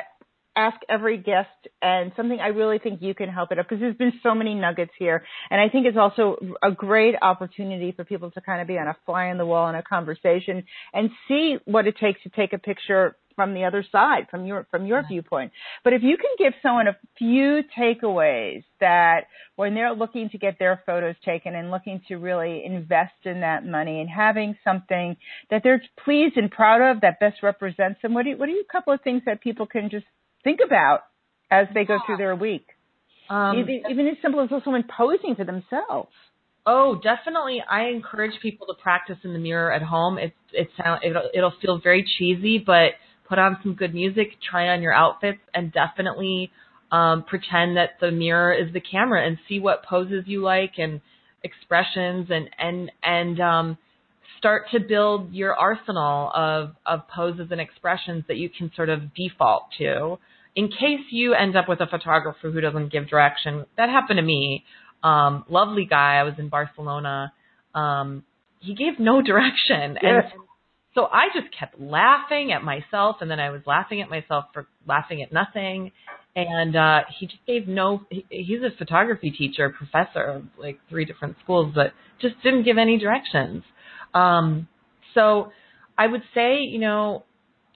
ask 0.56 0.76
every 0.88 1.18
guest 1.18 1.48
and 1.82 2.10
something 2.16 2.40
I 2.40 2.48
really 2.48 2.78
think 2.78 3.02
you 3.02 3.14
can 3.14 3.28
help 3.28 3.52
it 3.52 3.58
up 3.58 3.66
because 3.68 3.80
there's 3.80 3.96
been 3.96 4.14
so 4.22 4.34
many 4.34 4.54
nuggets 4.54 4.92
here. 4.98 5.24
And 5.50 5.60
I 5.60 5.68
think 5.68 5.86
it's 5.86 5.96
also 5.96 6.36
a 6.62 6.72
great 6.72 7.14
opportunity 7.20 7.92
for 7.92 8.04
people 8.04 8.30
to 8.32 8.40
kind 8.40 8.60
of 8.60 8.66
be 8.66 8.78
on 8.78 8.88
a 8.88 8.96
fly 9.06 9.28
on 9.28 9.38
the 9.38 9.46
wall 9.46 9.68
in 9.68 9.74
a 9.74 9.82
conversation 9.82 10.64
and 10.92 11.10
see 11.28 11.58
what 11.64 11.86
it 11.86 11.96
takes 11.98 12.22
to 12.22 12.30
take 12.30 12.52
a 12.52 12.58
picture 12.58 13.16
from 13.38 13.54
the 13.54 13.62
other 13.62 13.84
side, 13.92 14.26
from 14.32 14.46
your 14.46 14.66
from 14.68 14.84
your 14.84 15.06
viewpoint. 15.06 15.52
But 15.84 15.92
if 15.92 16.02
you 16.02 16.16
can 16.16 16.30
give 16.38 16.54
someone 16.60 16.88
a 16.88 16.96
few 17.16 17.60
takeaways 17.78 18.64
that 18.80 19.28
when 19.54 19.76
they're 19.76 19.94
looking 19.94 20.28
to 20.30 20.38
get 20.38 20.58
their 20.58 20.82
photos 20.84 21.14
taken 21.24 21.54
and 21.54 21.70
looking 21.70 22.02
to 22.08 22.16
really 22.16 22.64
invest 22.64 23.14
in 23.26 23.42
that 23.42 23.64
money 23.64 24.00
and 24.00 24.10
having 24.10 24.56
something 24.64 25.16
that 25.52 25.62
they're 25.62 25.80
pleased 26.04 26.36
and 26.36 26.50
proud 26.50 26.82
of 26.82 27.00
that 27.02 27.20
best 27.20 27.44
represents 27.44 28.02
them, 28.02 28.12
what 28.12 28.26
are, 28.26 28.36
what 28.36 28.48
are 28.48 28.52
a 28.52 28.72
couple 28.72 28.92
of 28.92 29.00
things 29.02 29.22
that 29.24 29.40
people 29.40 29.66
can 29.66 29.88
just 29.88 30.06
think 30.42 30.58
about 30.66 31.02
as 31.48 31.68
they 31.74 31.84
go 31.84 31.98
through 32.06 32.16
their 32.16 32.34
week. 32.34 32.66
Um, 33.30 33.56
even, 33.56 33.82
even 33.88 34.08
as 34.08 34.16
simple 34.20 34.40
as 34.40 34.48
someone 34.64 34.82
posing 34.82 35.36
for 35.36 35.44
themselves. 35.44 36.10
Oh, 36.66 37.00
definitely. 37.02 37.62
I 37.70 37.84
encourage 37.84 38.32
people 38.42 38.66
to 38.66 38.74
practice 38.74 39.16
in 39.22 39.32
the 39.32 39.38
mirror 39.38 39.72
at 39.72 39.80
home. 39.80 40.18
It 40.18 40.34
it 40.52 40.68
sound 40.76 41.00
it'll, 41.04 41.30
it'll 41.32 41.54
feel 41.62 41.80
very 41.82 42.04
cheesy, 42.18 42.58
but 42.58 42.90
put 43.28 43.38
on 43.38 43.58
some 43.62 43.74
good 43.74 43.94
music, 43.94 44.28
try 44.50 44.68
on 44.68 44.82
your 44.82 44.92
outfits, 44.92 45.40
and 45.54 45.72
definitely 45.72 46.50
um, 46.90 47.24
pretend 47.24 47.76
that 47.76 48.00
the 48.00 48.10
mirror 48.10 48.52
is 48.52 48.72
the 48.72 48.80
camera 48.80 49.26
and 49.26 49.38
see 49.48 49.60
what 49.60 49.84
poses 49.84 50.24
you 50.26 50.42
like 50.42 50.72
and 50.78 51.00
expressions 51.44 52.28
and 52.30 52.48
and 52.58 52.90
and 53.02 53.40
um, 53.40 53.78
start 54.38 54.62
to 54.72 54.80
build 54.80 55.32
your 55.32 55.54
arsenal 55.54 56.30
of, 56.34 56.70
of 56.86 57.00
poses 57.08 57.48
and 57.50 57.60
expressions 57.60 58.24
that 58.28 58.36
you 58.36 58.48
can 58.48 58.70
sort 58.74 58.88
of 58.88 59.14
default 59.14 59.64
to 59.76 60.18
in 60.56 60.68
case 60.68 61.06
you 61.10 61.34
end 61.34 61.56
up 61.56 61.68
with 61.68 61.80
a 61.80 61.86
photographer 61.86 62.50
who 62.50 62.60
doesn't 62.60 62.90
give 62.90 63.08
direction. 63.08 63.64
That 63.76 63.90
happened 63.90 64.16
to 64.16 64.22
me. 64.22 64.64
Um, 65.04 65.44
lovely 65.48 65.86
guy. 65.88 66.16
I 66.16 66.24
was 66.24 66.34
in 66.38 66.48
Barcelona. 66.48 67.32
Um, 67.74 68.24
he 68.60 68.74
gave 68.74 68.98
no 68.98 69.22
direction. 69.32 69.98
And 70.00 70.24
so 70.98 71.06
I 71.12 71.26
just 71.32 71.46
kept 71.56 71.80
laughing 71.80 72.50
at 72.50 72.64
myself 72.64 73.18
and 73.20 73.30
then 73.30 73.38
I 73.38 73.50
was 73.50 73.60
laughing 73.66 74.00
at 74.00 74.10
myself 74.10 74.46
for 74.52 74.66
laughing 74.84 75.22
at 75.22 75.32
nothing. 75.32 75.92
And, 76.34 76.74
uh, 76.74 77.02
he 77.20 77.26
just 77.26 77.46
gave 77.46 77.68
no, 77.68 78.02
he, 78.10 78.26
he's 78.30 78.62
a 78.62 78.76
photography 78.76 79.30
teacher, 79.30 79.70
professor 79.70 80.22
of 80.22 80.42
like 80.58 80.80
three 80.88 81.04
different 81.04 81.36
schools, 81.44 81.72
but 81.72 81.92
just 82.20 82.34
didn't 82.42 82.64
give 82.64 82.78
any 82.78 82.98
directions. 82.98 83.62
Um, 84.12 84.66
so 85.14 85.52
I 85.96 86.08
would 86.08 86.22
say, 86.34 86.62
you 86.62 86.80
know, 86.80 87.22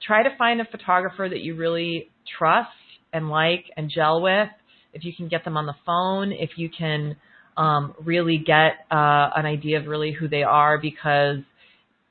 try 0.05 0.25
to 0.25 0.37
find 0.37 0.61
a 0.61 0.65
photographer 0.65 1.29
that 1.29 1.43
you 1.43 1.55
really 1.55 2.11
trust 2.39 2.71
and 3.13 3.31
like 3.31 3.67
and 3.77 3.89
gel 3.89 4.21
with. 4.21 4.49
If 4.95 5.05
you 5.05 5.15
can 5.15 5.29
get 5.29 5.45
them 5.45 5.57
on 5.57 5.67
the 5.67 5.77
phone, 5.87 6.33
if 6.33 6.51
you 6.57 6.69
can 6.77 7.15
um, 7.57 7.95
really 8.03 8.39
get 8.39 8.85
uh, 8.91 9.31
an 9.37 9.47
idea 9.47 9.79
of 9.79 9.87
really 9.87 10.11
who 10.11 10.27
they 10.27 10.43
are, 10.43 10.77
because 10.77 11.39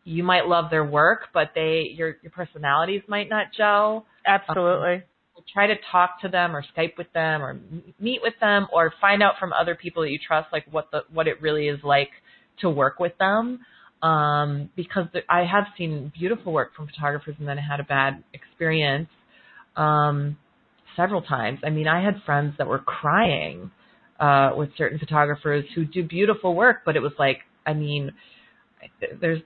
you 0.03 0.23
might 0.23 0.47
love 0.47 0.69
their 0.69 0.85
work, 0.85 1.27
but 1.33 1.51
they 1.55 1.91
your 1.93 2.17
your 2.21 2.31
personalities 2.31 3.01
might 3.07 3.29
not 3.29 3.47
gel. 3.55 4.05
Absolutely. 4.25 4.95
Um, 4.95 5.03
try 5.53 5.67
to 5.67 5.75
talk 5.91 6.21
to 6.21 6.27
them 6.27 6.55
or 6.55 6.63
Skype 6.77 6.97
with 6.97 7.11
them 7.13 7.41
or 7.41 7.59
meet 7.99 8.21
with 8.21 8.35
them 8.39 8.67
or 8.71 8.93
find 9.01 9.23
out 9.23 9.33
from 9.39 9.51
other 9.53 9.73
people 9.73 10.03
that 10.03 10.11
you 10.11 10.19
trust 10.25 10.47
like 10.51 10.65
what 10.69 10.89
the 10.91 11.01
what 11.11 11.27
it 11.27 11.41
really 11.41 11.67
is 11.67 11.79
like 11.83 12.09
to 12.59 12.69
work 12.69 12.99
with 12.99 13.17
them 13.17 13.59
um, 14.03 14.69
because 14.75 15.05
I 15.29 15.45
have 15.45 15.65
seen 15.77 16.11
beautiful 16.17 16.53
work 16.53 16.75
from 16.75 16.87
photographers 16.87 17.35
and 17.39 17.47
then 17.47 17.59
I 17.59 17.61
had 17.61 17.79
a 17.79 17.83
bad 17.83 18.23
experience 18.33 19.09
um, 19.75 20.37
several 20.95 21.21
times. 21.21 21.59
I 21.63 21.69
mean, 21.69 21.87
I 21.87 22.03
had 22.03 22.21
friends 22.25 22.55
that 22.57 22.67
were 22.67 22.79
crying 22.79 23.71
uh, 24.19 24.51
with 24.55 24.69
certain 24.77 24.99
photographers 24.99 25.65
who 25.75 25.85
do 25.85 26.03
beautiful 26.03 26.55
work, 26.55 26.77
but 26.85 26.95
it 26.95 27.01
was 27.01 27.13
like, 27.19 27.39
I 27.65 27.73
mean, 27.73 28.11
there's 29.19 29.41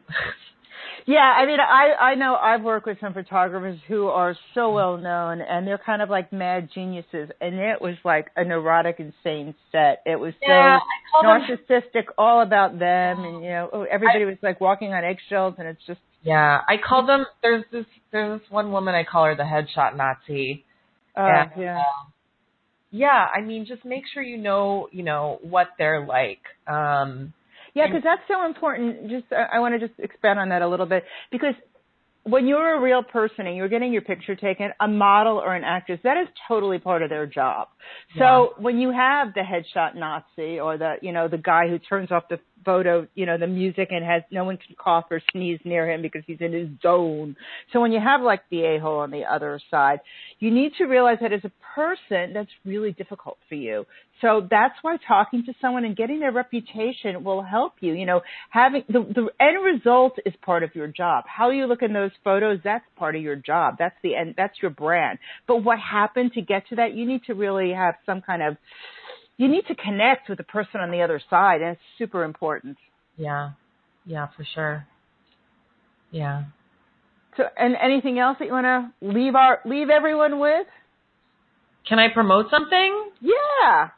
Yeah, 1.08 1.20
I 1.20 1.46
mean, 1.46 1.60
I 1.60 1.94
I 2.00 2.16
know 2.16 2.36
I've 2.36 2.64
worked 2.64 2.88
with 2.88 3.00
some 3.00 3.14
photographers 3.14 3.80
who 3.88 4.08
are 4.08 4.36
so 4.56 4.72
well 4.72 4.98
known, 4.98 5.40
and 5.40 5.68
they're 5.68 5.78
kind 5.78 6.02
of 6.02 6.10
like 6.10 6.34
mad 6.34 6.70
geniuses, 6.74 7.30
and 7.40 7.56
it 7.56 7.80
was 7.80 7.96
like 8.04 8.32
a 8.36 8.44
neurotic, 8.44 9.00
insane 9.00 9.54
set. 9.72 10.02
It 10.08 10.20
was 10.20 10.34
so 10.42 10.80
narcissistic, 11.24 11.94
them... 11.94 12.14
all 12.18 12.42
about 12.42 12.80
them, 12.80 13.24
and 13.24 13.44
you 13.44 13.50
know, 13.50 13.70
oh, 13.72 13.84
everybody 13.84 14.24
I... 14.24 14.26
was 14.26 14.38
like 14.42 14.60
walking 14.60 14.94
on 14.94 15.04
eggshells, 15.04 15.56
and 15.60 15.68
it's 15.68 15.82
just. 15.86 16.00
Yeah, 16.24 16.62
I 16.68 16.78
call 16.78 17.06
them. 17.06 17.26
There's 17.44 17.66
this. 17.72 17.86
There's 18.12 18.42
this 18.42 18.50
one 18.50 18.72
woman 18.72 18.96
I 18.96 19.04
call 19.04 19.26
her 19.26 19.36
the 19.36 19.44
headshot 19.44 19.96
Nazi. 19.96 20.66
Oh 21.16 21.22
uh, 21.22 21.46
yeah. 21.56 21.78
Um, 21.78 22.14
yeah, 22.90 23.28
I 23.32 23.42
mean, 23.42 23.68
just 23.68 23.86
make 23.86 24.06
sure 24.12 24.24
you 24.24 24.38
know, 24.38 24.90
you 24.92 25.04
know, 25.04 25.38
what 25.44 25.68
they're 25.78 26.04
like. 26.04 26.42
Um 26.66 27.34
yeah, 27.76 27.88
because 27.88 28.04
that's 28.04 28.22
so 28.28 28.46
important. 28.46 29.10
Just 29.10 29.26
uh, 29.32 29.36
I, 29.36 29.58
I 29.58 29.60
want 29.60 29.80
to 29.80 29.88
just 29.88 30.00
expand 30.00 30.40
on 30.40 30.50
that 30.50 30.62
a 30.62 30.68
little 30.68 30.86
bit 30.86 31.04
because 31.32 31.54
when 32.24 32.48
you're 32.48 32.76
a 32.76 32.82
real 32.82 33.04
person 33.04 33.46
and 33.46 33.56
you're 33.56 33.70
getting 33.70 33.94
your 33.94 34.02
picture 34.02 34.36
taken, 34.36 34.72
a 34.80 34.88
model 34.88 35.38
or 35.38 35.54
an 35.54 35.64
actress, 35.64 36.00
that 36.04 36.18
is 36.18 36.28
totally 36.48 36.80
part 36.80 37.04
of 37.04 37.10
their 37.10 37.28
job. 37.28 37.68
So 38.18 38.24
yeah. 38.58 38.64
when 38.64 38.80
you 38.80 38.92
have 38.92 39.36
the 39.36 39.42
headshot 39.42 39.96
Nazi 39.96 40.60
or 40.60 40.78
the, 40.78 40.96
you 41.04 41.12
know, 41.12 41.28
the 41.28 41.38
guy 41.38 41.68
who 41.68 41.78
turns 41.78 42.12
off 42.12 42.24
the 42.30 42.40
photo, 42.66 43.08
you 43.16 43.26
know, 43.26 43.38
the 43.38 43.48
music 43.48 43.90
and 43.92 44.04
has 44.04 44.24
no 44.32 44.44
one 44.44 44.58
can 44.58 44.76
cough 44.78 45.06
or 45.12 45.22
sneeze 45.32 45.60
near 45.64 45.90
him 45.90 46.02
because 46.02 46.24
he's 46.26 46.42
in 46.42 46.52
his 46.52 46.68
zone. 46.82 47.36
So 47.72 47.80
when 47.80 47.92
you 47.92 48.00
have 48.00 48.22
like 48.22 48.42
the 48.50 48.64
a-hole 48.64 49.00
on 49.00 49.12
the 49.12 49.24
other 49.24 49.60
side, 49.72 50.00
you 50.40 50.52
need 50.52 50.74
to 50.80 50.86
realize 50.86 51.20
that 51.22 51.32
as 51.32 51.44
a 51.44 51.52
person, 51.76 52.34
that's 52.34 52.50
really 52.66 52.92
difficult 52.92 53.38
for 53.48 53.56
you. 53.56 53.86
So 54.22 54.48
that's 54.50 54.76
why 54.82 54.98
talking 55.08 55.44
to 55.46 55.54
someone 55.60 55.84
and 55.84 55.96
getting 55.96 56.20
their 56.20 56.32
reputation 56.32 57.24
will 57.24 57.42
help 57.42 57.74
you. 57.82 57.94
You 57.94 58.06
know, 58.06 58.22
having 58.50 58.84
the, 58.88 59.02
the 59.02 59.28
end 59.40 59.64
result 59.64 60.18
is 60.26 60.34
part 60.42 60.64
of 60.64 60.74
your 60.74 60.88
job. 60.88 61.26
How 61.28 61.50
you 61.50 61.66
look 61.66 61.82
in 61.82 61.94
those 61.94 62.12
photos, 62.24 62.60
that's 62.64 62.86
part 62.96 63.16
of 63.16 63.22
your 63.22 63.36
job. 63.36 63.76
That's 63.78 63.96
the 64.04 64.16
end, 64.16 64.36
that's 64.38 64.56
your 64.62 64.72
brand. 64.72 65.20
But 65.48 65.64
what 65.64 65.80
happened 65.80 66.34
to 66.34 66.42
get 66.42 66.68
to 66.70 66.78
that, 66.78 66.96
you 66.96 67.06
need 67.06 67.24
to 67.26 67.34
really 67.34 67.74
have 67.74 67.96
some 68.06 68.22
kind 68.22 68.42
of 68.42 68.58
you 69.38 69.48
need 69.48 69.66
to 69.68 69.76
connect 69.76 70.30
with 70.30 70.38
the 70.38 70.44
person 70.44 70.80
on 70.80 70.92
the 70.92 71.02
other 71.02 71.22
side 71.30 71.62
and 71.62 71.72
it's 71.72 71.82
super 71.98 72.24
important. 72.24 72.78
Yeah. 73.18 73.52
Yeah 74.06 74.28
for 74.36 74.46
sure. 74.54 74.88
Yeah. 76.12 76.46
So 77.38 77.44
and 77.58 77.76
anything 77.82 78.20
else 78.20 78.38
that 78.40 78.46
you 78.46 78.52
want 78.54 78.66
to 78.66 78.92
leave 79.06 79.36
our 79.36 79.60
leave 79.66 79.90
everyone 79.90 80.40
with? 80.40 80.68
Can 81.88 82.00
i 82.00 82.08
promote 82.14 82.48
something? 82.50 83.10
Yeah. 83.22 83.90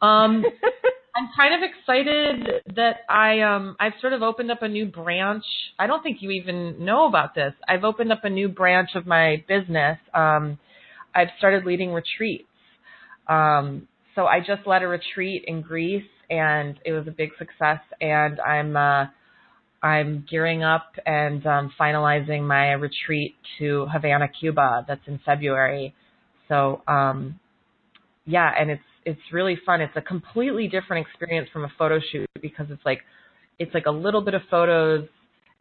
Um 0.00 0.44
i'm 1.16 1.28
kind 1.36 1.52
of 1.54 1.68
excited 1.68 2.62
that 2.76 2.98
i 3.08 3.40
um 3.40 3.76
i've 3.80 3.94
sort 4.00 4.12
of 4.12 4.22
opened 4.22 4.50
up 4.50 4.62
a 4.62 4.68
new 4.68 4.86
branch. 4.86 5.44
I 5.78 5.86
don't 5.86 6.02
think 6.02 6.18
you 6.20 6.30
even 6.30 6.84
know 6.84 7.06
about 7.06 7.34
this. 7.34 7.52
I've 7.68 7.84
opened 7.84 8.12
up 8.12 8.24
a 8.24 8.30
new 8.30 8.48
branch 8.48 8.90
of 8.94 9.06
my 9.06 9.44
business. 9.46 9.98
Um 10.14 10.58
i've 11.14 11.28
started 11.38 11.66
leading 11.66 11.92
retreats. 11.92 12.48
Um 13.28 13.88
so 14.18 14.26
I 14.26 14.40
just 14.40 14.66
led 14.66 14.82
a 14.82 14.88
retreat 14.88 15.44
in 15.46 15.62
Greece 15.62 16.02
and 16.28 16.76
it 16.84 16.90
was 16.90 17.06
a 17.06 17.12
big 17.12 17.30
success 17.38 17.78
and 18.00 18.40
I'm 18.40 18.76
uh 18.76 19.04
I'm 19.80 20.26
gearing 20.28 20.64
up 20.64 20.90
and 21.06 21.46
um 21.46 21.72
finalizing 21.80 22.42
my 22.42 22.72
retreat 22.72 23.36
to 23.60 23.86
Havana, 23.92 24.26
Cuba 24.28 24.84
that's 24.88 25.06
in 25.06 25.20
February. 25.24 25.94
So 26.48 26.82
um 26.88 27.38
yeah, 28.26 28.50
and 28.58 28.72
it's 28.72 28.82
it's 29.04 29.20
really 29.32 29.56
fun. 29.64 29.80
It's 29.80 29.94
a 29.94 30.02
completely 30.02 30.66
different 30.66 31.06
experience 31.06 31.48
from 31.52 31.64
a 31.64 31.72
photo 31.78 32.00
shoot 32.10 32.28
because 32.42 32.66
it's 32.70 32.84
like 32.84 33.02
it's 33.60 33.72
like 33.72 33.86
a 33.86 33.92
little 33.92 34.20
bit 34.20 34.34
of 34.34 34.42
photos 34.50 35.06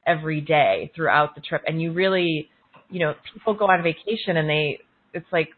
every 0.07 0.41
day 0.41 0.91
throughout 0.95 1.35
the 1.35 1.41
trip 1.41 1.61
and 1.67 1.79
you 1.79 1.93
really 1.93 2.49
you 2.89 3.01
know 3.01 3.13
people 3.31 3.53
go 3.53 3.65
on 3.65 3.83
vacation 3.83 4.37
and 4.37 4.49
they 4.49 4.79
it's 5.13 5.27
like 5.31 5.49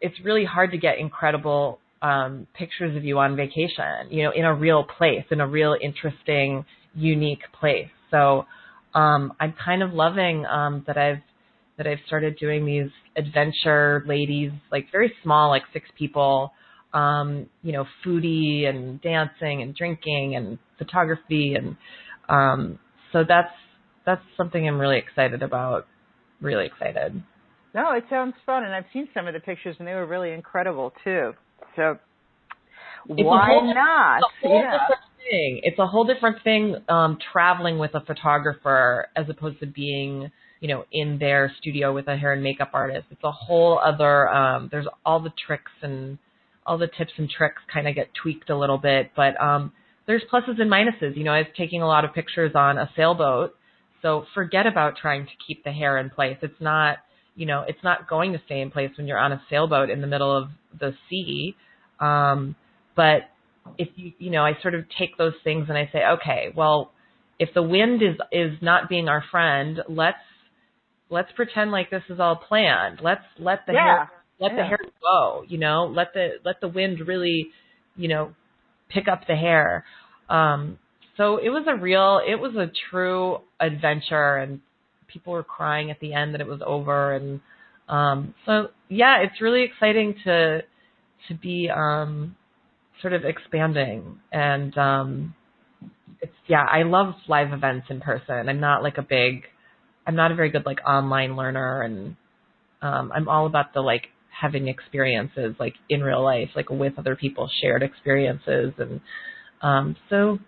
it's 0.00 0.14
really 0.24 0.46
hard 0.46 0.70
to 0.70 0.78
get 0.78 0.96
incredible 0.96 1.80
um 2.02 2.46
pictures 2.54 2.96
of 2.96 3.04
you 3.04 3.18
on 3.18 3.36
vacation, 3.36 4.10
you 4.10 4.22
know, 4.24 4.30
in 4.30 4.44
a 4.44 4.54
real 4.54 4.84
place, 4.84 5.24
in 5.30 5.40
a 5.40 5.46
real 5.46 5.76
interesting, 5.80 6.64
unique 6.94 7.42
place. 7.58 7.88
So 8.10 8.46
um 8.94 9.32
I'm 9.40 9.54
kind 9.64 9.82
of 9.82 9.92
loving 9.92 10.46
um 10.46 10.84
that 10.86 10.96
I've 10.96 11.22
that 11.76 11.86
I've 11.86 12.00
started 12.06 12.36
doing 12.38 12.66
these 12.66 12.90
adventure 13.16 14.02
ladies, 14.06 14.50
like 14.72 14.90
very 14.90 15.12
small, 15.22 15.48
like 15.48 15.62
six 15.72 15.88
people, 15.96 16.52
um, 16.92 17.48
you 17.62 17.72
know, 17.72 17.86
foodie 18.04 18.66
and 18.66 19.00
dancing 19.00 19.62
and 19.62 19.74
drinking 19.76 20.34
and 20.36 20.58
photography 20.78 21.54
and 21.54 21.76
um 22.28 22.78
so 23.12 23.24
that's 23.26 23.52
that's 24.06 24.22
something 24.36 24.66
I'm 24.66 24.78
really 24.78 24.98
excited 24.98 25.42
about. 25.42 25.86
Really 26.40 26.66
excited. 26.66 27.22
No, 27.74 27.92
it 27.92 28.04
sounds 28.08 28.34
fun, 28.46 28.64
and 28.64 28.74
I've 28.74 28.86
seen 28.92 29.08
some 29.12 29.26
of 29.26 29.34
the 29.34 29.40
pictures, 29.40 29.76
and 29.78 29.86
they 29.86 29.92
were 29.92 30.06
really 30.06 30.32
incredible 30.32 30.92
too. 31.04 31.34
So 31.78 31.98
It's 33.08 33.24
why 33.24 33.60
not? 33.72 34.18
It's 34.18 34.28
a 34.44 34.48
whole 34.48 34.62
Yeah. 34.62 34.70
different 34.72 35.02
thing. 35.30 35.60
It's 35.62 35.78
a 35.78 35.86
whole 35.86 36.04
different 36.04 36.42
thing 36.42 36.76
um, 36.88 37.18
traveling 37.32 37.78
with 37.78 37.94
a 37.94 38.00
photographer 38.00 39.08
as 39.14 39.28
opposed 39.28 39.60
to 39.60 39.66
being, 39.66 40.30
you 40.60 40.68
know, 40.68 40.84
in 40.90 41.18
their 41.18 41.52
studio 41.60 41.94
with 41.94 42.08
a 42.08 42.16
hair 42.16 42.32
and 42.32 42.42
makeup 42.42 42.70
artist. 42.72 43.06
It's 43.10 43.22
a 43.22 43.30
whole 43.30 43.78
other. 43.78 44.28
Um, 44.28 44.68
there's 44.72 44.88
all 45.06 45.20
the 45.20 45.32
tricks 45.46 45.70
and 45.82 46.18
all 46.66 46.78
the 46.78 46.88
tips 46.88 47.12
and 47.16 47.30
tricks 47.30 47.62
kind 47.72 47.86
of 47.86 47.94
get 47.94 48.08
tweaked 48.20 48.50
a 48.50 48.58
little 48.58 48.76
bit, 48.76 49.12
but 49.16 49.40
um, 49.40 49.72
there's 50.06 50.22
pluses 50.30 50.60
and 50.60 50.70
minuses. 50.70 51.16
You 51.16 51.24
know, 51.24 51.32
I 51.32 51.38
was 51.38 51.46
taking 51.56 51.80
a 51.80 51.86
lot 51.86 52.04
of 52.04 52.12
pictures 52.12 52.52
on 52.54 52.76
a 52.76 52.90
sailboat, 52.96 53.54
so 54.02 54.26
forget 54.34 54.66
about 54.66 54.96
trying 55.00 55.26
to 55.26 55.32
keep 55.46 55.64
the 55.64 55.72
hair 55.72 55.96
in 55.96 56.10
place. 56.10 56.36
It's 56.42 56.60
not, 56.60 56.98
you 57.36 57.46
know, 57.46 57.64
it's 57.66 57.82
not 57.84 58.08
going 58.08 58.32
to 58.32 58.40
stay 58.44 58.60
in 58.60 58.70
place 58.70 58.90
when 58.98 59.06
you're 59.06 59.18
on 59.18 59.32
a 59.32 59.40
sailboat 59.48 59.88
in 59.88 60.00
the 60.00 60.06
middle 60.06 60.36
of 60.36 60.50
the 60.78 60.92
sea. 61.08 61.54
Um, 62.00 62.56
but 62.96 63.22
if 63.78 63.88
you 63.96 64.12
you 64.18 64.30
know 64.30 64.44
I 64.44 64.52
sort 64.62 64.74
of 64.74 64.84
take 64.98 65.16
those 65.18 65.34
things 65.44 65.66
and 65.68 65.76
I 65.78 65.88
say 65.92 66.00
okay 66.18 66.52
well 66.56 66.92
if 67.38 67.50
the 67.54 67.62
wind 67.62 68.02
is 68.02 68.16
is 68.32 68.58
not 68.62 68.88
being 68.88 69.08
our 69.08 69.22
friend 69.30 69.80
let's 69.88 70.18
let's 71.10 71.30
pretend 71.36 71.70
like 71.70 71.90
this 71.90 72.02
is 72.08 72.20
all 72.20 72.36
planned. 72.36 73.00
Let's 73.02 73.24
let 73.38 73.66
the 73.66 73.72
Yeah. 73.72 73.82
hair 73.82 74.10
let 74.40 74.52
the 74.56 74.64
hair 74.64 74.78
go 75.02 75.44
you 75.48 75.58
know 75.58 75.86
let 75.94 76.12
the 76.14 76.34
let 76.44 76.60
the 76.60 76.68
wind 76.68 77.00
really 77.06 77.48
you 77.96 78.08
know 78.08 78.34
pick 78.88 79.08
up 79.08 79.26
the 79.26 79.36
hair. 79.36 79.84
Um 80.28 80.78
so 81.16 81.38
it 81.38 81.50
was 81.50 81.64
a 81.68 81.76
real 81.76 82.20
it 82.26 82.36
was 82.36 82.54
a 82.56 82.70
true 82.90 83.38
adventure 83.60 84.36
and 84.36 84.60
people 85.08 85.32
were 85.32 85.42
crying 85.42 85.90
at 85.90 86.00
the 86.00 86.12
end 86.14 86.34
that 86.34 86.40
it 86.40 86.46
was 86.46 86.60
over 86.64 87.14
and 87.14 87.40
um 87.88 88.34
so 88.46 88.68
yeah 88.88 89.18
it's 89.22 89.40
really 89.40 89.62
exciting 89.62 90.14
to 90.24 90.60
to 91.26 91.34
be 91.34 91.70
um 91.74 92.36
sort 93.00 93.12
of 93.12 93.24
expanding. 93.24 94.20
And 94.32 94.76
um 94.76 95.34
it's 96.20 96.32
yeah 96.48 96.64
i 96.68 96.82
love 96.82 97.14
live 97.28 97.52
events 97.52 97.86
in 97.90 98.00
person. 98.00 98.48
I'm 98.48 98.60
not 98.60 98.82
like 98.82 98.98
a 98.98 99.02
big 99.02 99.44
i'm 100.06 100.16
not 100.16 100.32
a 100.32 100.34
very 100.34 100.50
good 100.50 100.66
like 100.66 100.78
online 100.86 101.36
learner. 101.36 101.82
And 101.82 102.16
um 102.82 103.12
i'm 103.14 103.28
all 103.28 103.46
about 103.46 103.74
the 103.74 103.80
like 103.80 104.08
having 104.30 104.68
experiences 104.68 105.54
like 105.58 105.74
in 105.88 106.00
real 106.00 106.22
life 106.22 106.50
like 106.54 106.70
with 106.70 106.98
other 106.98 107.16
people 107.16 107.48
shared 107.60 107.82
experiences. 107.82 108.72
And 108.78 109.00
um 109.62 109.96
so 110.08 110.38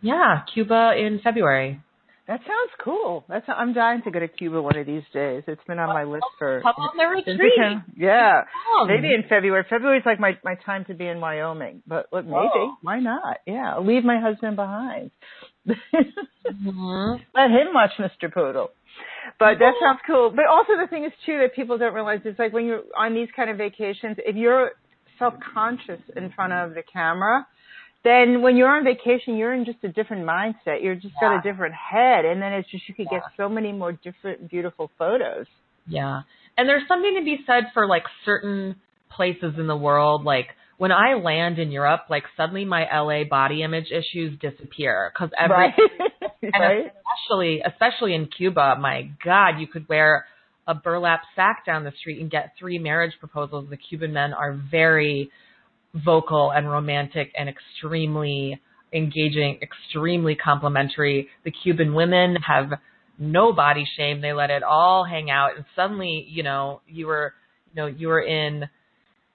yeah 0.00 0.42
cuba 0.52 0.92
in 0.96 1.20
february 1.22 1.80
That 2.28 2.40
sounds 2.40 2.70
cool. 2.84 3.24
That's 3.26 3.46
I'm 3.48 3.72
dying 3.72 4.02
to 4.04 4.10
go 4.10 4.20
to 4.20 4.28
Cuba 4.28 4.60
one 4.60 4.76
of 4.76 4.84
these 4.86 5.02
days. 5.14 5.44
It's 5.48 5.64
been 5.66 5.78
on 5.78 5.88
my 5.88 6.04
list 6.04 6.26
for 6.38 6.60
come 6.60 6.74
on 6.76 6.96
the 6.98 7.06
retreat 7.06 7.38
become- 7.56 7.84
yeah. 7.96 8.42
Maybe 8.86 9.14
in 9.14 9.22
February. 9.30 9.64
February's 9.68 10.02
like 10.04 10.20
my 10.20 10.36
my 10.44 10.56
time 10.66 10.84
to 10.88 10.94
be 10.94 11.06
in 11.06 11.20
Wyoming, 11.20 11.82
but 11.86 12.06
look, 12.12 12.26
maybe 12.26 12.34
Whoa. 12.34 12.74
why 12.82 13.00
not? 13.00 13.38
Yeah, 13.46 13.72
I'll 13.74 13.86
leave 13.86 14.04
my 14.04 14.20
husband 14.20 14.56
behind. 14.56 15.10
Mhm. 15.66 17.20
Let 17.34 17.50
him 17.50 17.72
watch 17.72 17.92
Mr. 17.98 18.32
Poodle. 18.32 18.70
But 19.38 19.58
that 19.60 19.72
sounds 19.80 20.00
cool. 20.06 20.30
But 20.30 20.46
also 20.50 20.72
the 20.78 20.86
thing 20.88 21.04
is 21.04 21.12
too 21.24 21.38
that 21.40 21.54
people 21.54 21.78
don't 21.78 21.94
realize 21.94 22.20
is 22.26 22.36
like 22.38 22.52
when 22.52 22.66
you're 22.66 22.82
on 22.94 23.14
these 23.14 23.28
kind 23.34 23.48
of 23.48 23.56
vacations, 23.56 24.16
if 24.18 24.36
you're 24.36 24.72
self 25.18 25.32
conscious 25.54 26.00
in 26.14 26.30
front 26.32 26.52
of 26.52 26.74
the 26.74 26.82
camera, 26.92 27.46
then 28.08 28.42
when 28.42 28.56
you're 28.56 28.68
on 28.68 28.84
vacation, 28.84 29.36
you're 29.36 29.52
in 29.52 29.64
just 29.64 29.78
a 29.84 29.88
different 29.88 30.26
mindset. 30.26 30.82
You're 30.82 30.94
just 30.94 31.14
got 31.20 31.38
a 31.38 31.42
different 31.42 31.74
head, 31.74 32.24
and 32.24 32.40
then 32.40 32.54
it's 32.54 32.70
just 32.70 32.88
you 32.88 32.94
could 32.94 33.08
get 33.10 33.22
so 33.36 33.48
many 33.48 33.72
more 33.72 33.92
different, 33.92 34.48
beautiful 34.48 34.90
photos. 34.98 35.46
Yeah. 35.86 36.22
And 36.56 36.68
there's 36.68 36.88
something 36.88 37.16
to 37.18 37.24
be 37.24 37.38
said 37.46 37.64
for 37.74 37.86
like 37.86 38.04
certain 38.24 38.76
places 39.10 39.54
in 39.58 39.66
the 39.66 39.76
world. 39.76 40.24
Like 40.24 40.48
when 40.78 40.92
I 40.92 41.14
land 41.14 41.58
in 41.58 41.70
Europe, 41.70 42.02
like 42.08 42.24
suddenly 42.36 42.64
my 42.64 42.84
LA 42.92 43.24
body 43.28 43.62
image 43.62 43.90
issues 43.90 44.38
disappear 44.40 45.12
because 45.12 45.30
every, 45.38 45.56
right? 45.56 45.74
and 46.42 46.52
right? 46.58 46.86
especially, 46.86 47.62
especially 47.66 48.14
in 48.14 48.26
Cuba, 48.26 48.76
my 48.80 49.10
God, 49.24 49.58
you 49.58 49.66
could 49.66 49.88
wear 49.88 50.24
a 50.66 50.74
burlap 50.74 51.22
sack 51.34 51.64
down 51.66 51.84
the 51.84 51.92
street 52.00 52.20
and 52.20 52.30
get 52.30 52.52
three 52.58 52.78
marriage 52.78 53.14
proposals. 53.18 53.66
The 53.70 53.76
Cuban 53.76 54.12
men 54.12 54.32
are 54.32 54.58
very 54.70 55.30
vocal 55.94 56.50
and 56.50 56.70
romantic 56.70 57.32
and 57.36 57.48
extremely 57.48 58.60
engaging, 58.92 59.58
extremely 59.62 60.34
complimentary. 60.34 61.28
The 61.44 61.50
Cuban 61.50 61.94
women 61.94 62.36
have 62.46 62.70
no 63.18 63.52
body 63.52 63.84
shame. 63.96 64.20
They 64.20 64.32
let 64.32 64.50
it 64.50 64.62
all 64.62 65.04
hang 65.04 65.30
out. 65.30 65.56
And 65.56 65.64
suddenly, 65.74 66.26
you 66.28 66.42
know, 66.42 66.80
you 66.86 67.06
were, 67.06 67.34
you 67.72 67.82
know, 67.82 67.86
you 67.86 68.08
were 68.08 68.20
in, 68.20 68.68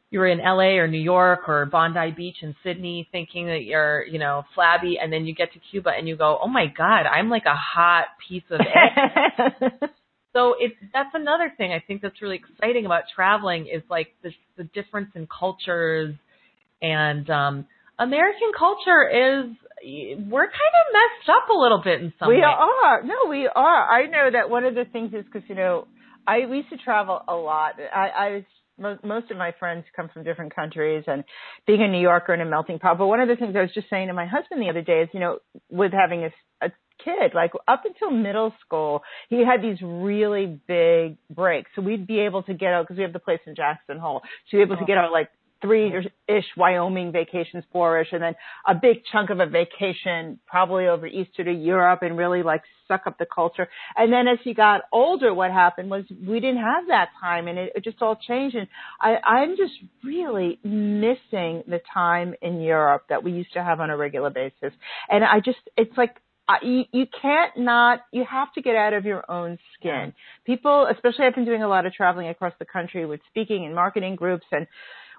you 0.10 0.20
were 0.20 0.28
in 0.28 0.40
LA 0.40 0.80
or 0.80 0.88
New 0.88 1.02
York 1.02 1.50
or 1.50 1.66
Bondi 1.66 2.12
Beach 2.12 2.38
in 2.42 2.56
Sydney 2.64 3.08
thinking 3.12 3.48
that 3.48 3.64
you're, 3.64 4.06
you 4.06 4.20
know, 4.20 4.44
flabby. 4.56 4.98
And 5.02 5.12
then 5.12 5.26
you 5.26 5.36
get 5.36 5.54
to 5.54 5.60
Cuba 5.72 5.90
and 5.90 6.08
you 6.08 6.16
go, 6.16 6.40
oh 6.42 6.48
my 6.48 6.68
God, 6.68 7.06
I'm 7.06 7.30
like 7.30 7.46
a 7.46 7.56
hot 7.56 8.06
piece 8.28 8.44
of 8.50 8.60
egg. 8.62 9.72
so 10.34 10.56
it's, 10.60 10.76
that's 10.94 11.10
another 11.14 11.52
thing 11.58 11.72
I 11.72 11.84
think 11.86 12.02
that's 12.02 12.22
really 12.22 12.38
exciting 12.38 12.86
about 12.86 13.04
traveling 13.14 13.68
is 13.68 13.82
like 13.90 14.10
this, 14.24 14.34
the 14.56 14.64
difference 14.66 15.10
in 15.16 15.28
cultures 15.28 16.16
and, 16.84 17.30
um, 17.30 17.66
American 17.98 18.52
culture 18.58 19.08
is, 19.10 19.56
we're 19.84 20.48
kind 20.48 20.76
of 20.80 20.86
messed 20.94 21.30
up 21.30 21.50
a 21.50 21.58
little 21.58 21.82
bit 21.84 22.02
in 22.02 22.14
some 22.20 22.30
we 22.30 22.36
ways. 22.36 22.44
are. 22.46 23.04
No, 23.04 23.30
we 23.30 23.48
are. 23.48 23.90
I 23.90 24.08
know 24.08 24.30
that 24.32 24.50
one 24.50 24.64
of 24.64 24.76
the 24.76 24.86
things 24.86 25.14
is 25.14 25.26
because 25.26 25.48
you 25.50 25.56
know, 25.56 25.88
I 26.26 26.46
we 26.50 26.58
used 26.58 26.70
to 26.70 26.78
travel 26.78 27.22
a 27.28 27.36
lot. 27.36 27.74
I, 27.94 28.08
I 28.08 28.30
was 28.32 28.44
mo- 28.80 28.98
most 29.04 29.32
of 29.32 29.38
my 29.38 29.54
friends 29.60 29.86
come 29.96 30.10
from 30.14 30.24
different 30.24 30.56
countries, 30.56 31.04
and 31.08 31.24
being 31.68 31.82
a 31.82 31.88
New 31.88 32.00
Yorker 32.00 32.34
and 32.34 32.42
a 32.42 32.46
melting 32.46 32.80
pot. 32.80 32.98
But 32.98 33.08
one 33.08 33.20
of 33.20 33.28
the 33.28 33.36
things 33.36 33.56
I 33.56 33.62
was 33.62 33.74
just 33.74 33.90
saying 33.90 34.08
to 34.08 34.14
my 34.14 34.26
husband 34.26 34.62
the 34.62 34.70
other 34.70 34.82
day 34.82 35.02
is, 35.02 35.10
you 35.14 35.20
know, 35.20 35.40
with 35.70 35.92
having 35.92 36.24
a, 36.24 36.66
a 36.66 36.72
kid, 37.04 37.34
like 37.36 37.52
up 37.68 37.84
until 37.86 38.12
middle 38.12 38.54
school, 38.66 39.02
he 39.30 39.44
had 39.46 39.62
these 39.62 39.78
really 39.82 40.60
big 40.68 41.18
breaks. 41.30 41.72
So 41.76 41.82
we'd 41.82 42.08
be 42.08 42.20
able 42.20 42.44
to 42.44 42.54
get 42.54 42.74
out 42.74 42.84
because 42.84 42.98
we 42.98 43.04
have 43.04 43.14
the 43.14 43.20
place 43.20 43.42
in 43.46 43.56
Jackson 43.56 44.00
Hole. 44.00 44.22
So 44.50 44.58
we'd 44.58 44.66
be 44.66 44.74
able 44.74 44.78
to 44.78 44.86
get 44.86 44.98
out 44.98 45.12
like 45.12 45.30
three-ish 45.64 46.46
Wyoming 46.58 47.14
vacations, 47.14 47.64
four-ish, 47.72 48.10
and 48.12 48.22
then 48.22 48.36
a 48.68 48.76
big 48.76 48.98
chunk 49.10 49.30
of 49.30 49.40
a 49.40 49.46
vacation 49.46 50.38
probably 50.46 50.88
over 50.88 51.08
Easter 51.08 51.46
to 51.46 51.54
Europe 51.54 52.00
and 52.02 52.18
really 52.18 52.44
like 52.44 52.62
suck 52.88 53.04
up 53.08 53.18
the 53.18 53.26
culture. 53.26 53.70
And 53.96 54.12
then 54.12 54.28
as 54.28 54.40
he 54.44 54.54
got 54.54 54.82
older, 54.92 55.34
what 55.34 55.52
happened 55.52 55.90
was 55.90 56.04
we 56.28 56.42
didn't 56.42 56.62
have 56.62 56.88
that 56.90 57.10
time 57.22 57.48
and 57.48 57.58
it, 57.58 57.72
it 57.76 57.84
just 57.86 58.02
all 58.02 58.18
changed. 58.28 58.58
And 58.58 58.68
I, 59.00 59.16
I'm 59.26 59.56
just 59.56 59.74
really 60.04 60.60
missing 60.66 61.64
the 61.66 61.80
time 61.94 62.36
in 62.42 62.60
Europe 62.60 63.06
that 63.08 63.24
we 63.24 63.32
used 63.32 63.54
to 63.54 63.64
have 63.64 63.80
on 63.80 63.90
a 63.90 63.96
regular 63.96 64.32
basis. 64.32 64.74
And 65.10 65.24
I 65.24 65.40
just, 65.40 65.60
it's 65.78 65.98
like, 65.98 66.18
I, 66.46 66.58
you, 66.62 66.84
you 66.92 67.06
can't 67.22 67.58
not, 67.58 68.02
you 68.12 68.26
have 68.30 68.52
to 68.56 68.62
get 68.62 68.76
out 68.76 68.92
of 68.92 69.06
your 69.06 69.24
own 69.32 69.58
skin. 69.76 70.14
People, 70.46 70.88
especially 70.92 71.24
I've 71.24 71.36
been 71.36 71.46
doing 71.46 71.64
a 71.64 71.70
lot 71.70 71.86
of 71.86 71.94
traveling 71.94 72.28
across 72.28 72.52
the 72.60 72.66
country 72.66 73.06
with 73.06 73.22
speaking 73.30 73.66
and 73.66 73.74
marketing 73.74 74.18
groups 74.18 74.46
and 74.52 74.68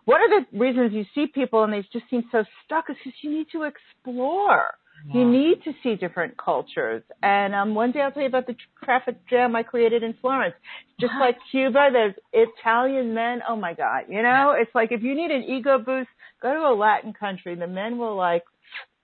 one 0.05 0.21
are 0.21 0.41
the 0.41 0.59
reasons 0.59 0.93
you 0.93 1.05
see 1.15 1.27
people 1.27 1.65
and 1.65 1.73
they 1.73 1.81
just 1.93 2.05
seem 2.11 2.25
so 2.31 2.45
stuck 2.65 2.91
is 2.91 2.97
because 3.03 3.19
you 3.23 3.31
need 3.31 3.47
to 3.53 3.63
explore. 3.63 4.75
You 5.13 5.29
need 5.29 5.63
to 5.65 5.73
see 5.83 5.97
different 5.97 6.35
cultures. 6.39 7.03
And 7.23 7.55
um, 7.55 7.75
one 7.75 7.93
day 7.93 8.01
I'll 8.01 8.11
tell 8.11 8.23
you 8.23 8.29
about 8.29 8.47
the 8.47 8.57
traffic 8.83 9.17
jam 9.29 9.55
I 9.55 9.63
created 9.63 10.03
in 10.03 10.15
Florence. 10.19 10.55
Just 10.99 11.13
like 11.21 11.37
Cuba, 11.51 11.91
there's 11.93 12.15
Italian 12.33 13.13
men. 13.13 13.41
Oh 13.47 13.57
my 13.57 13.75
God. 13.75 14.05
You 14.09 14.23
know, 14.23 14.55
it's 14.59 14.75
like 14.75 14.93
if 14.93 15.03
you 15.03 15.15
need 15.15 15.31
an 15.31 15.43
ego 15.43 15.79
boost, 15.79 16.09
go 16.41 16.55
to 16.55 16.61
a 16.61 16.75
Latin 16.75 17.13
country. 17.13 17.55
The 17.55 17.67
men 17.67 17.99
will 17.99 18.17
like, 18.17 18.45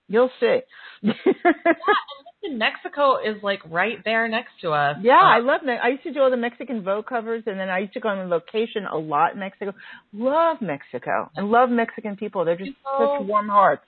you'll 0.07 0.31
see. 0.39 0.61
And 1.03 1.13
Mexico 2.49 3.17
is 3.17 3.41
like 3.43 3.59
right 3.69 3.97
there 4.03 4.27
next 4.27 4.51
to 4.61 4.71
us. 4.71 4.97
Yeah, 5.01 5.13
Uh, 5.19 5.37
I 5.37 5.39
love 5.39 5.61
Me- 5.63 5.77
I 5.81 5.89
used 5.89 6.03
to 6.03 6.13
do 6.13 6.21
all 6.21 6.29
the 6.31 6.37
Mexican 6.37 6.83
Vogue 6.83 7.05
covers, 7.05 7.43
and 7.45 7.59
then 7.59 7.69
I 7.69 7.79
used 7.79 7.93
to 7.93 7.99
go 7.99 8.09
on 8.09 8.29
location 8.29 8.85
a 8.85 8.97
lot 8.97 9.33
in 9.33 9.39
Mexico. 9.39 9.73
Love 10.13 10.57
Mexico. 10.61 11.29
I 11.37 11.41
love 11.41 11.69
Mexican 11.69 12.15
people. 12.15 12.43
They're 12.45 12.55
just 12.57 12.71
People- 12.71 13.17
such 13.19 13.27
warm 13.27 13.49
hearts. 13.49 13.83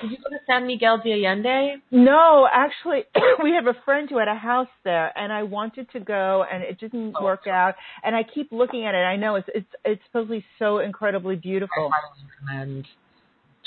Did 0.00 0.12
you 0.12 0.16
go 0.16 0.30
to 0.30 0.38
San 0.46 0.66
Miguel 0.66 0.98
de 1.04 1.12
Allende? 1.12 1.82
No, 1.90 2.48
actually, 2.50 3.04
we 3.42 3.52
have 3.52 3.66
a 3.66 3.74
friend 3.84 4.08
who 4.08 4.16
had 4.18 4.28
a 4.28 4.34
house 4.34 4.68
there, 4.82 5.12
and 5.18 5.30
I 5.30 5.42
wanted 5.42 5.90
to 5.92 6.00
go, 6.00 6.42
and 6.50 6.62
it 6.62 6.78
didn't 6.80 7.14
Oh, 7.18 7.22
work 7.24 7.46
out. 7.46 7.74
And 8.02 8.16
I 8.16 8.22
keep 8.22 8.50
looking 8.50 8.86
at 8.86 8.94
it. 8.94 9.04
I 9.04 9.16
know 9.16 9.34
it's 9.34 9.48
it's 9.54 9.72
it's 9.84 10.02
supposedly 10.06 10.42
so 10.58 10.78
incredibly 10.78 11.36
beautiful. 11.36 11.90
I 11.92 12.00
highly 12.00 12.24
recommend 12.30 12.86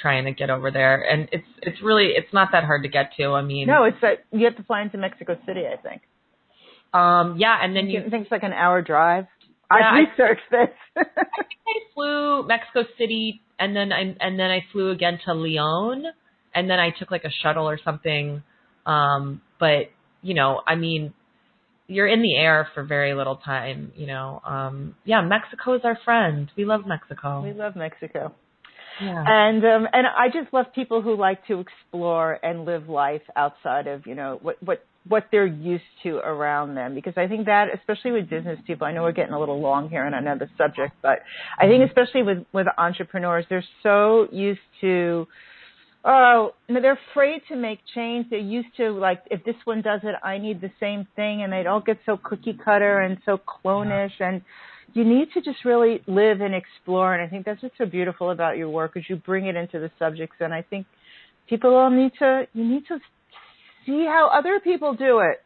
trying 0.02 0.26
to 0.26 0.32
get 0.32 0.50
over 0.50 0.72
there, 0.72 1.02
and 1.02 1.28
it's 1.32 1.48
it's 1.62 1.82
really 1.82 2.14
it's 2.16 2.32
not 2.34 2.50
that 2.52 2.64
hard 2.64 2.84
to 2.84 2.90
get 2.90 3.12
to. 3.18 3.34
I 3.34 3.42
mean, 3.42 3.68
No, 3.68 3.84
it's 3.84 3.98
that 4.02 4.26
you 4.32 4.46
have 4.46 4.56
to 4.58 4.64
fly 4.64 4.82
into 4.82 4.98
Mexico 4.98 5.38
City. 5.46 5.64
I 5.68 5.78
think. 5.78 6.02
um, 6.94 7.38
yeah, 7.38 7.58
and 7.62 7.76
then 7.76 7.88
you 7.88 8.00
I 8.06 8.10
think 8.10 8.24
it's 8.24 8.32
like 8.32 8.44
an 8.44 8.54
hour 8.54 8.82
drive. 8.82 9.26
Yeah, 9.72 9.78
I 9.78 9.80
I- 9.96 10.00
researched 10.10 10.50
this. 10.52 10.70
I 10.98 11.74
flew 11.94 12.48
Mexico 12.48 12.84
City 12.98 13.42
and 13.60 13.76
then 13.76 13.92
I 13.92 14.16
and 14.20 14.40
then 14.40 14.50
I 14.52 14.64
flew 14.72 14.92
again 14.92 15.20
to 15.26 15.34
Leon 15.34 16.04
and 16.56 16.70
then 16.70 16.80
I 16.80 16.92
took 16.98 17.12
like 17.12 17.24
a 17.26 17.32
shuttle 17.44 17.68
or 17.68 17.80
something. 17.84 18.44
Um, 18.86 19.42
but 19.60 19.90
you 20.22 20.34
know, 20.34 20.62
I 20.66 20.76
mean, 20.76 21.14
you're 21.88 22.08
in 22.08 22.22
the 22.22 22.36
air 22.38 22.68
for 22.74 22.84
very 22.84 23.14
little 23.14 23.36
time. 23.38 23.92
You 23.96 24.08
know, 24.08 24.42
um, 24.46 24.96
yeah, 25.04 25.22
Mexico 25.22 25.74
is 25.76 25.82
our 25.84 25.98
friend. 26.06 26.50
We 26.56 26.66
love 26.66 26.86
Mexico. 26.88 27.42
we 27.42 27.54
love 27.54 27.76
Mexico. 27.76 28.34
Yeah. 29.02 29.24
And 29.28 29.64
um 29.66 29.88
and 29.94 30.08
I 30.08 30.28
just 30.28 30.54
love 30.54 30.68
people 30.74 31.02
who 31.02 31.16
like 31.16 31.46
to 31.48 31.60
explore 31.60 32.40
and 32.44 32.66
live 32.66 32.90
life 32.90 33.22
outside 33.36 33.88
of, 33.88 34.06
you 34.06 34.16
know, 34.16 34.40
what 34.42 34.62
what 34.64 34.86
what 35.08 35.28
they're 35.32 35.46
used 35.46 35.84
to 36.04 36.18
around 36.18 36.76
them 36.76 36.94
because 36.94 37.14
I 37.16 37.28
think 37.28 37.46
that 37.46 37.68
especially 37.74 38.12
with 38.12 38.30
business 38.30 38.60
people, 38.68 38.88
I 38.88 38.92
know 38.92 39.04
we're 39.04 39.14
getting 39.14 39.34
a 39.34 39.40
little 39.40 39.62
long 39.62 39.90
here 39.90 40.06
and 40.06 40.16
I 40.16 40.20
know 40.20 40.38
the 40.38 40.50
subject, 40.58 40.94
but 41.02 41.20
I 41.60 41.68
think 41.68 41.88
especially 41.88 42.24
with 42.24 42.46
with 42.54 42.68
entrepreneurs, 42.78 43.46
they're 43.50 43.64
so 43.84 44.28
used 44.32 44.60
to 44.82 45.28
oh, 46.06 46.54
no, 46.70 46.82
they're 46.82 47.00
afraid 47.12 47.42
to 47.50 47.56
make 47.56 47.80
change. 47.94 48.28
They're 48.30 48.40
used 48.40 48.76
to 48.78 48.92
like 48.92 49.22
if 49.30 49.44
this 49.44 49.56
one 49.66 49.82
does 49.82 50.02
it, 50.04 50.16
I 50.24 50.38
need 50.38 50.62
the 50.62 50.72
same 50.80 51.08
thing 51.16 51.44
and 51.44 51.52
they 51.52 51.66
all 51.66 51.82
get 51.82 52.00
so 52.06 52.18
cookie 52.18 52.58
cutter 52.64 53.00
and 53.00 53.18
so 53.26 53.38
clonish 53.38 54.14
and 54.20 54.42
you 54.94 55.04
need 55.04 55.28
to 55.34 55.42
just 55.42 55.64
really 55.66 56.02
live 56.08 56.42
and 56.42 56.56
explore 56.56 57.14
and 57.14 57.24
I 57.24 57.28
think 57.30 57.46
that's 57.46 57.62
what's 57.62 57.78
so 57.78 57.86
beautiful 57.86 58.32
about 58.32 58.58
your 58.58 58.70
work 58.70 58.94
is 58.96 59.04
you 59.08 59.16
bring 59.18 59.46
it 59.46 59.56
into 59.56 59.80
the 59.80 59.92
subjects 60.00 60.38
and 60.40 60.54
I 60.54 60.62
think 60.64 60.86
people 61.50 61.76
all 61.76 61.90
need 61.90 62.12
to 62.20 62.48
you 62.54 62.64
need 62.66 62.88
to 62.88 63.00
see 63.86 64.06
how 64.06 64.30
other 64.34 64.60
people 64.60 64.94
do 64.94 65.20
it. 65.20 65.42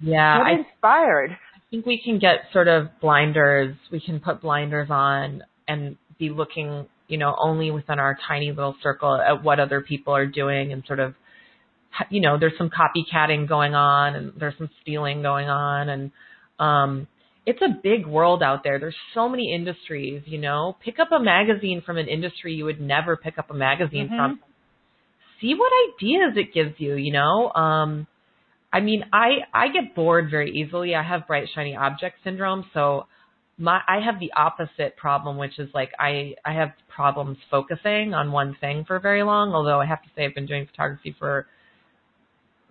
yeah, 0.00 0.38
Get 0.38 0.46
I 0.46 0.52
inspired. 0.52 1.30
I 1.32 1.60
think 1.70 1.86
we 1.86 2.00
can 2.04 2.18
get 2.18 2.40
sort 2.52 2.68
of 2.68 2.88
blinders. 3.00 3.76
We 3.92 4.00
can 4.00 4.20
put 4.20 4.42
blinders 4.42 4.88
on 4.90 5.42
and 5.68 5.96
be 6.18 6.30
looking, 6.30 6.86
you 7.08 7.16
know, 7.16 7.34
only 7.40 7.70
within 7.70 7.98
our 7.98 8.18
tiny 8.28 8.50
little 8.50 8.74
circle 8.82 9.14
at 9.14 9.42
what 9.42 9.60
other 9.60 9.80
people 9.80 10.14
are 10.14 10.26
doing 10.26 10.72
and 10.72 10.82
sort 10.86 10.98
of, 11.00 11.14
you 12.10 12.20
know, 12.20 12.38
there's 12.38 12.52
some 12.58 12.70
copycatting 12.70 13.48
going 13.48 13.74
on 13.74 14.14
and 14.16 14.32
there's 14.38 14.54
some 14.58 14.68
stealing 14.82 15.22
going 15.22 15.48
on 15.48 15.88
and, 15.88 16.10
um, 16.58 17.06
it's 17.46 17.60
a 17.62 17.80
big 17.82 18.06
world 18.06 18.42
out 18.42 18.62
there. 18.64 18.78
There's 18.78 18.96
so 19.14 19.28
many 19.28 19.52
industries, 19.54 20.22
you 20.26 20.38
know. 20.38 20.76
Pick 20.84 20.98
up 20.98 21.12
a 21.12 21.18
magazine 21.18 21.82
from 21.84 21.96
an 21.96 22.06
industry 22.08 22.54
you 22.54 22.64
would 22.64 22.80
never 22.80 23.16
pick 23.16 23.38
up 23.38 23.50
a 23.50 23.54
magazine 23.54 24.08
Mhm. 24.08 24.16
from. 24.16 24.40
See 25.40 25.54
what 25.54 25.72
ideas 25.94 26.36
it 26.36 26.52
gives 26.52 26.78
you, 26.78 26.94
you 26.96 27.12
know. 27.12 27.50
Um, 27.54 28.06
I 28.72 28.80
mean, 28.80 29.04
I 29.12 29.46
I 29.52 29.68
get 29.68 29.94
bored 29.94 30.30
very 30.30 30.50
easily. 30.50 30.94
I 30.94 31.02
have 31.02 31.26
bright 31.26 31.48
shiny 31.54 31.74
object 31.74 32.22
syndrome, 32.22 32.64
so 32.72 33.06
my 33.58 33.80
I 33.88 34.00
have 34.00 34.20
the 34.20 34.32
opposite 34.34 34.96
problem, 34.96 35.36
which 35.38 35.58
is 35.58 35.72
like 35.74 35.92
I 35.98 36.34
I 36.44 36.52
have 36.52 36.72
problems 36.88 37.38
focusing 37.50 38.14
on 38.14 38.32
one 38.32 38.54
thing 38.60 38.84
for 38.84 38.98
very 39.00 39.22
long. 39.22 39.54
Although 39.54 39.80
I 39.80 39.86
have 39.86 40.02
to 40.02 40.08
say 40.14 40.24
I've 40.24 40.34
been 40.34 40.46
doing 40.46 40.66
photography 40.66 41.16
for 41.18 41.46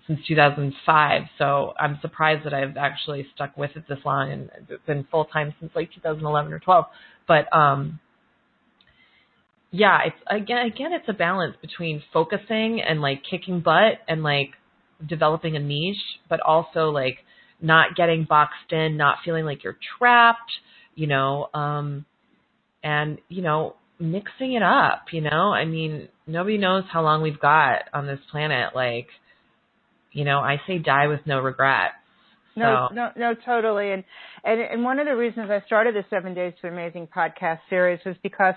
since 0.10 0.20
2005, 0.28 1.22
so 1.38 1.74
I'm 1.80 1.99
surprised 2.01 2.43
that 2.45 2.53
I've 2.53 2.78
actually 2.78 3.28
stuck 3.36 3.55
with 3.55 3.70
it 3.76 3.84
this 3.88 3.99
long 4.03 4.32
and 4.32 4.49
it's 4.68 4.84
been 4.88 5.05
full 5.12 5.26
time 5.26 5.53
since 5.60 5.72
like 5.76 5.93
2011 5.93 6.51
or 6.51 6.60
12. 6.60 6.86
But 7.28 7.55
um 7.55 7.99
yeah, 9.72 9.99
it's 10.07 10.16
again 10.28 10.66
again 10.66 10.93
it's 10.93 11.07
a 11.07 11.14
balance 11.14 11.55
between 11.62 12.01
focusing 12.12 12.82
and 12.82 13.01
like 13.01 13.22
kicking 13.30 13.62
butt 13.62 13.99
and 14.07 14.24
like 14.24 14.49
developing 15.07 15.55
a 15.55 15.60
niche, 15.60 15.97
but 16.28 16.39
also 16.41 16.89
like 16.89 17.20
not 17.62 17.95
getting 17.95 18.26
boxed 18.28 18.72
in, 18.72 18.97
not 18.97 19.18
feeling 19.24 19.45
like 19.45 19.64
you're 19.64 19.78
trapped, 19.99 20.51
you 20.95 21.05
know, 21.05 21.49
um 21.53 22.03
and 22.84 23.20
you 23.30 23.43
know, 23.43 23.76
mixing 23.99 24.53
it 24.53 24.64
up, 24.64 25.05
you 25.12 25.22
know? 25.22 25.51
I 25.53 25.66
mean, 25.66 26.07
nobody 26.26 26.57
knows 26.57 26.86
how 26.91 27.03
long 27.03 27.22
we've 27.22 27.39
got 27.39 27.84
on 27.93 28.07
this 28.07 28.20
planet 28.32 28.74
like 28.74 29.05
you 30.20 30.26
know, 30.26 30.39
I 30.39 30.55
say 30.67 30.78
die 30.78 31.07
with 31.07 31.22
no 31.26 31.38
regret. 31.39 31.91
No, 32.55 32.88
So- 32.89 32.95
no, 32.95 33.05
no, 33.15 33.30
totally. 33.51 33.91
And, 33.91 34.03
and 34.43 34.59
and 34.61 34.84
one 34.84 34.99
of 34.99 35.05
the 35.07 35.15
reasons 35.15 35.49
I 35.49 35.61
started 35.65 35.95
the 35.95 36.03
Seven 36.09 36.34
Days 36.34 36.53
to 36.61 36.67
Amazing 36.67 37.07
podcast 37.20 37.59
series 37.70 37.99
was 38.05 38.15
because 38.22 38.55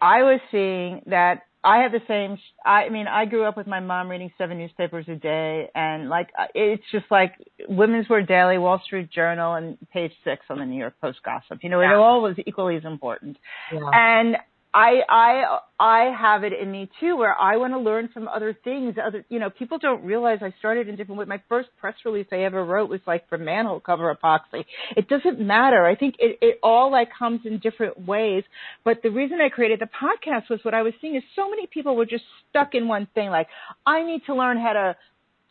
I 0.00 0.22
was 0.22 0.40
seeing 0.52 1.02
that 1.06 1.42
I 1.64 1.78
have 1.82 1.90
the 1.90 2.00
same. 2.06 2.38
I 2.64 2.88
mean, 2.88 3.08
I 3.08 3.24
grew 3.24 3.44
up 3.44 3.56
with 3.56 3.66
my 3.66 3.80
mom 3.80 4.08
reading 4.08 4.30
seven 4.38 4.58
newspapers 4.58 5.06
a 5.08 5.16
day, 5.16 5.68
and 5.74 6.08
like 6.08 6.28
uh, 6.38 6.46
it's 6.54 6.84
just 6.92 7.06
like 7.10 7.32
Women's 7.68 8.08
Wear 8.08 8.22
Daily, 8.22 8.58
Wall 8.58 8.80
Street 8.86 9.10
Journal, 9.10 9.54
and 9.54 9.76
Page 9.92 10.12
Six 10.22 10.44
on 10.50 10.58
the 10.60 10.66
New 10.66 10.78
York 10.78 10.94
Post 11.00 11.18
Gossip. 11.24 11.58
You 11.64 11.70
know, 11.70 11.80
Yeah. 11.80 11.94
it 11.94 11.96
all 11.96 12.22
was 12.22 12.36
equally 12.46 12.76
as 12.76 12.84
important. 12.84 13.36
Yeah. 13.72 13.80
And 13.92 14.36
I 14.78 15.00
I 15.08 15.58
I 15.80 16.12
have 16.16 16.44
it 16.44 16.52
in 16.52 16.70
me 16.70 16.88
too 17.00 17.16
where 17.16 17.36
I 17.36 17.56
want 17.56 17.72
to 17.72 17.80
learn 17.80 18.08
from 18.14 18.28
other 18.28 18.56
things. 18.62 18.94
Other 19.04 19.24
you 19.28 19.40
know, 19.40 19.50
people 19.50 19.78
don't 19.78 20.04
realize 20.04 20.38
I 20.40 20.54
started 20.60 20.88
in 20.88 20.94
different 20.94 21.18
ways. 21.18 21.26
My 21.26 21.42
first 21.48 21.68
press 21.80 21.94
release 22.04 22.28
I 22.30 22.44
ever 22.44 22.64
wrote 22.64 22.88
was 22.88 23.00
like 23.04 23.28
for 23.28 23.38
manhole 23.38 23.80
cover 23.80 24.14
epoxy. 24.14 24.64
It 24.96 25.08
doesn't 25.08 25.40
matter. 25.40 25.84
I 25.84 25.96
think 25.96 26.14
it, 26.20 26.38
it 26.40 26.60
all 26.62 26.92
like 26.92 27.08
comes 27.18 27.40
in 27.44 27.58
different 27.58 28.06
ways. 28.06 28.44
But 28.84 29.02
the 29.02 29.10
reason 29.10 29.40
I 29.40 29.48
created 29.48 29.80
the 29.80 29.86
podcast 29.86 30.48
was 30.48 30.60
what 30.62 30.74
I 30.74 30.82
was 30.82 30.92
seeing 31.00 31.16
is 31.16 31.24
so 31.34 31.50
many 31.50 31.66
people 31.66 31.96
were 31.96 32.06
just 32.06 32.24
stuck 32.48 32.74
in 32.74 32.86
one 32.86 33.08
thing. 33.16 33.30
Like, 33.30 33.48
I 33.84 34.04
need 34.04 34.26
to 34.26 34.34
learn 34.36 34.58
how 34.58 34.74
to 34.74 34.96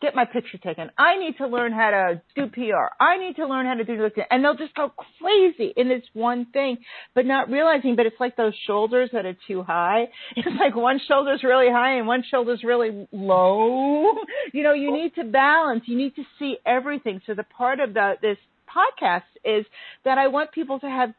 get 0.00 0.14
my 0.14 0.24
picture 0.24 0.58
taken. 0.58 0.90
I 0.96 1.18
need 1.18 1.36
to 1.38 1.46
learn 1.46 1.72
how 1.72 1.90
to 1.90 2.22
do 2.36 2.46
PR. 2.46 2.86
I 3.00 3.18
need 3.18 3.36
to 3.36 3.46
learn 3.46 3.66
how 3.66 3.74
to 3.74 3.84
do 3.84 3.96
this. 3.96 4.12
And 4.30 4.44
they'll 4.44 4.54
just 4.54 4.74
go 4.74 4.92
crazy 5.20 5.72
in 5.76 5.88
this 5.88 6.02
one 6.12 6.46
thing, 6.46 6.78
but 7.14 7.26
not 7.26 7.50
realizing, 7.50 7.96
but 7.96 8.06
it's 8.06 8.20
like 8.20 8.36
those 8.36 8.54
shoulders 8.66 9.10
that 9.12 9.26
are 9.26 9.36
too 9.46 9.62
high. 9.62 10.08
It's 10.36 10.46
like 10.58 10.76
one 10.76 11.00
shoulder's 11.08 11.42
really 11.42 11.70
high 11.70 11.98
and 11.98 12.06
one 12.06 12.22
shoulder's 12.30 12.62
really 12.62 13.06
low. 13.12 14.14
You 14.52 14.62
know, 14.62 14.72
you 14.72 14.92
need 14.92 15.14
to 15.16 15.24
balance. 15.24 15.84
You 15.86 15.96
need 15.96 16.16
to 16.16 16.22
see 16.38 16.56
everything. 16.64 17.20
So 17.26 17.34
the 17.34 17.44
part 17.44 17.80
of 17.80 17.92
the, 17.92 18.14
this 18.22 18.38
podcast 18.74 19.22
is 19.44 19.66
that 20.04 20.16
I 20.16 20.28
want 20.28 20.52
people 20.52 20.80
to 20.80 20.86
have 20.86 21.10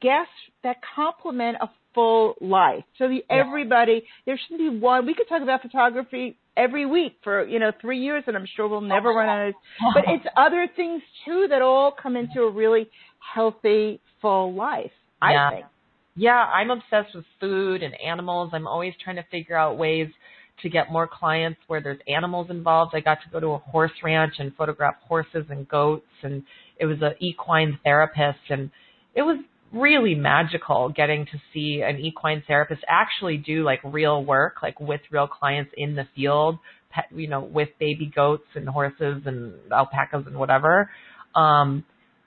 guests 0.00 0.32
that 0.62 0.76
complement 0.94 1.58
a 1.60 1.68
full 1.94 2.34
life. 2.40 2.84
So 2.98 3.08
the, 3.08 3.24
everybody, 3.28 4.04
there 4.26 4.38
shouldn't 4.38 4.60
be 4.60 4.78
one. 4.78 5.06
We 5.06 5.14
could 5.14 5.28
talk 5.28 5.42
about 5.42 5.62
photography 5.62 6.36
every 6.56 6.86
week 6.86 7.16
for 7.22 7.46
you 7.46 7.58
know 7.58 7.72
three 7.80 7.98
years, 7.98 8.24
and 8.26 8.36
I'm 8.36 8.46
sure 8.56 8.68
we'll 8.68 8.80
never 8.80 9.10
run 9.10 9.28
out 9.28 9.48
of. 9.48 9.54
But 9.94 10.04
it's 10.08 10.26
other 10.36 10.68
things 10.76 11.02
too 11.24 11.46
that 11.50 11.62
all 11.62 11.92
come 11.92 12.16
into 12.16 12.42
a 12.42 12.50
really 12.50 12.88
healthy, 13.34 14.00
full 14.20 14.54
life. 14.54 14.92
I 15.22 15.32
Yeah. 15.32 15.50
think. 15.50 15.66
Yeah, 16.16 16.44
I'm 16.44 16.70
obsessed 16.70 17.14
with 17.14 17.24
food 17.38 17.82
and 17.82 17.94
animals. 18.00 18.50
I'm 18.52 18.66
always 18.66 18.94
trying 19.02 19.16
to 19.16 19.22
figure 19.30 19.56
out 19.56 19.78
ways 19.78 20.08
to 20.62 20.68
get 20.68 20.90
more 20.92 21.06
clients 21.06 21.58
where 21.68 21.80
there's 21.80 22.00
animals 22.08 22.48
involved. 22.50 22.94
I 22.94 23.00
got 23.00 23.18
to 23.24 23.30
go 23.32 23.40
to 23.40 23.46
a 23.52 23.58
horse 23.58 23.92
ranch 24.02 24.34
and 24.38 24.54
photograph 24.56 24.96
horses 25.06 25.46
and 25.48 25.66
goats 25.68 26.04
and 26.22 26.42
it 26.78 26.86
was 26.86 26.98
an 27.00 27.14
equine 27.20 27.78
therapist 27.84 28.40
and 28.50 28.70
it 29.14 29.22
was 29.22 29.38
really 29.72 30.14
magical 30.14 30.88
getting 30.94 31.26
to 31.26 31.38
see 31.52 31.82
an 31.84 31.98
equine 31.98 32.42
therapist 32.46 32.82
actually 32.88 33.36
do 33.36 33.62
like 33.62 33.80
real 33.84 34.24
work 34.24 34.56
like 34.62 34.80
with 34.80 35.00
real 35.10 35.28
clients 35.28 35.70
in 35.76 35.94
the 35.94 36.04
field 36.16 36.58
pet, 36.90 37.04
you 37.14 37.28
know 37.28 37.40
with 37.40 37.68
baby 37.78 38.10
goats 38.14 38.46
and 38.54 38.68
horses 38.68 39.22
and 39.26 39.54
alpacas 39.72 40.24
and 40.26 40.36
whatever. 40.36 40.90
Um 41.34 41.84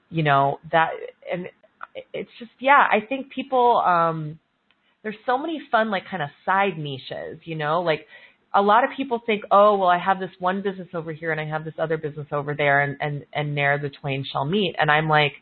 you 0.10 0.24
know 0.24 0.60
that 0.72 0.90
and 1.32 1.48
it's 2.14 2.30
just 2.40 2.52
yeah 2.60 2.88
i 2.90 3.00
think 3.08 3.32
people 3.32 3.84
um 3.86 4.40
there's 5.02 5.16
so 5.26 5.38
many 5.38 5.62
fun 5.70 5.92
like 5.92 6.04
kind 6.10 6.24
of 6.24 6.30
side 6.46 6.78
niches 6.78 7.40
you 7.44 7.56
know? 7.56 7.82
Like 7.82 8.06
a 8.54 8.62
lot 8.62 8.84
of 8.84 8.92
people 8.96 9.20
think 9.26 9.44
oh 9.52 9.78
well 9.78 9.90
i 9.90 9.98
have 9.98 10.20
this 10.20 10.30
one 10.40 10.62
business 10.62 10.88
over 10.94 11.12
here 11.12 11.32
and 11.32 11.42
i 11.42 11.46
have 11.46 11.66
this 11.66 11.74
other 11.80 11.98
business 11.98 12.28
over 12.32 12.54
there 12.56 12.82
and 12.82 12.96
and 13.02 13.26
and 13.34 13.58
there 13.58 13.78
the 13.80 13.90
twain 13.90 14.24
shall 14.32 14.46
meet. 14.46 14.76
And 14.80 14.90
i'm 14.90 15.10
like 15.10 15.34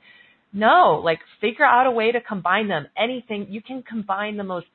no 0.54 1.02
like 1.04 1.20
figure 1.40 1.66
out 1.66 1.88
a 1.88 1.92
way 1.92 2.12
to 2.12 2.22
combine 2.22 2.68
them 2.68 2.88
anything 2.98 3.48
you 3.50 3.62
can 3.62 3.84
combine 3.84 4.38
the 4.38 4.44
most 4.44 4.68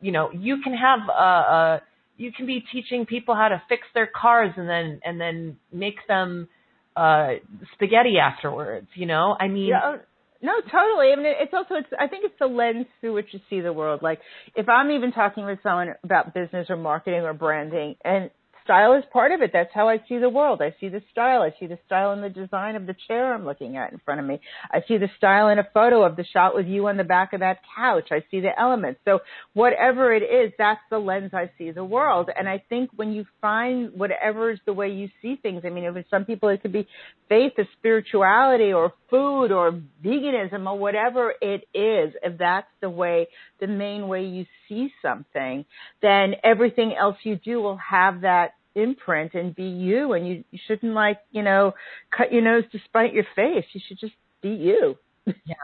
you 0.00 0.12
know 0.12 0.30
you 0.32 0.58
can 0.62 0.74
have 0.74 1.00
a, 1.08 1.22
a 1.22 1.82
you 2.16 2.32
can 2.32 2.46
be 2.46 2.62
teaching 2.72 3.06
people 3.06 3.34
how 3.34 3.48
to 3.48 3.62
fix 3.68 3.82
their 3.94 4.06
cars 4.06 4.52
and 4.56 4.68
then 4.68 5.00
and 5.04 5.20
then 5.20 5.56
make 5.72 5.96
them 6.08 6.48
uh 6.96 7.28
spaghetti 7.74 8.18
afterwards 8.18 8.86
you 8.94 9.06
know 9.06 9.36
i 9.38 9.48
mean 9.48 9.68
Yeah, 9.68 9.80
oh, 9.84 9.98
No, 10.42 10.54
totally. 10.60 11.12
I 11.12 11.16
mean, 11.16 11.26
it's 11.40 11.54
also 11.54 11.74
it's. 11.76 11.88
I 11.98 12.08
think 12.08 12.24
it's 12.24 12.34
the 12.40 12.48
lens 12.48 12.86
through 13.00 13.14
which 13.14 13.28
you 13.30 13.38
see 13.48 13.60
the 13.60 13.72
world. 13.72 14.02
Like, 14.02 14.18
if 14.56 14.68
I'm 14.68 14.90
even 14.90 15.12
talking 15.12 15.44
with 15.46 15.60
someone 15.62 15.94
about 16.02 16.34
business 16.34 16.66
or 16.68 16.76
marketing 16.76 17.20
or 17.20 17.32
branding, 17.32 17.94
and 18.04 18.28
style 18.64 18.94
is 18.94 19.04
part 19.12 19.32
of 19.32 19.42
it. 19.42 19.50
That's 19.52 19.72
how 19.74 19.88
I 19.88 19.98
see 20.08 20.18
the 20.18 20.28
world. 20.28 20.62
I 20.62 20.74
see 20.80 20.88
the 20.88 21.02
style. 21.10 21.42
I 21.42 21.54
see 21.58 21.66
the 21.66 21.78
style 21.86 22.12
in 22.12 22.20
the 22.20 22.28
design 22.28 22.76
of 22.76 22.86
the 22.86 22.94
chair 23.06 23.34
I'm 23.34 23.44
looking 23.44 23.76
at 23.76 23.92
in 23.92 24.00
front 24.04 24.20
of 24.20 24.26
me. 24.26 24.40
I 24.70 24.82
see 24.86 24.98
the 24.98 25.08
style 25.16 25.48
in 25.48 25.58
a 25.58 25.68
photo 25.74 26.02
of 26.04 26.16
the 26.16 26.24
shot 26.24 26.54
with 26.54 26.66
you 26.66 26.88
on 26.88 26.96
the 26.96 27.04
back 27.04 27.32
of 27.32 27.40
that 27.40 27.58
couch. 27.76 28.08
I 28.10 28.24
see 28.30 28.40
the 28.40 28.58
elements. 28.58 29.00
So 29.04 29.20
whatever 29.54 30.12
it 30.14 30.22
is, 30.22 30.52
that's 30.58 30.80
the 30.90 30.98
lens 30.98 31.32
I 31.32 31.50
see 31.58 31.70
the 31.70 31.84
world. 31.84 32.30
And 32.36 32.48
I 32.48 32.62
think 32.68 32.90
when 32.96 33.12
you 33.12 33.26
find 33.40 33.92
whatever 33.94 34.50
is 34.50 34.58
the 34.66 34.72
way 34.72 34.90
you 34.90 35.08
see 35.20 35.36
things, 35.36 35.62
I 35.64 35.70
mean, 35.70 35.84
if 35.84 36.06
some 36.10 36.24
people 36.24 36.48
it 36.48 36.62
could 36.62 36.72
be 36.72 36.86
faith 37.28 37.52
or 37.58 37.66
spirituality 37.78 38.72
or 38.72 38.92
food 39.08 39.52
or 39.52 39.80
veganism 40.04 40.66
or 40.66 40.78
whatever 40.78 41.34
it 41.40 41.66
is, 41.74 42.14
if 42.22 42.38
that's 42.38 42.68
the 42.80 42.90
way, 42.90 43.28
the 43.62 43.68
main 43.68 44.08
way 44.08 44.24
you 44.24 44.44
see 44.68 44.92
something, 45.00 45.64
then 46.02 46.34
everything 46.42 46.94
else 46.98 47.16
you 47.22 47.36
do 47.36 47.62
will 47.62 47.78
have 47.78 48.22
that 48.22 48.54
imprint 48.74 49.34
and 49.34 49.54
be 49.54 49.62
you 49.62 50.14
and 50.14 50.26
you, 50.26 50.44
you 50.50 50.58
shouldn't 50.66 50.92
like, 50.94 51.18
you 51.30 51.42
know, 51.42 51.72
cut 52.16 52.32
your 52.32 52.42
nose 52.42 52.64
to 52.72 52.78
spite 52.86 53.14
your 53.14 53.24
face. 53.36 53.64
You 53.72 53.80
should 53.86 54.00
just 54.00 54.14
be 54.42 54.48
you. 54.48 54.96
yeah. 55.26 55.54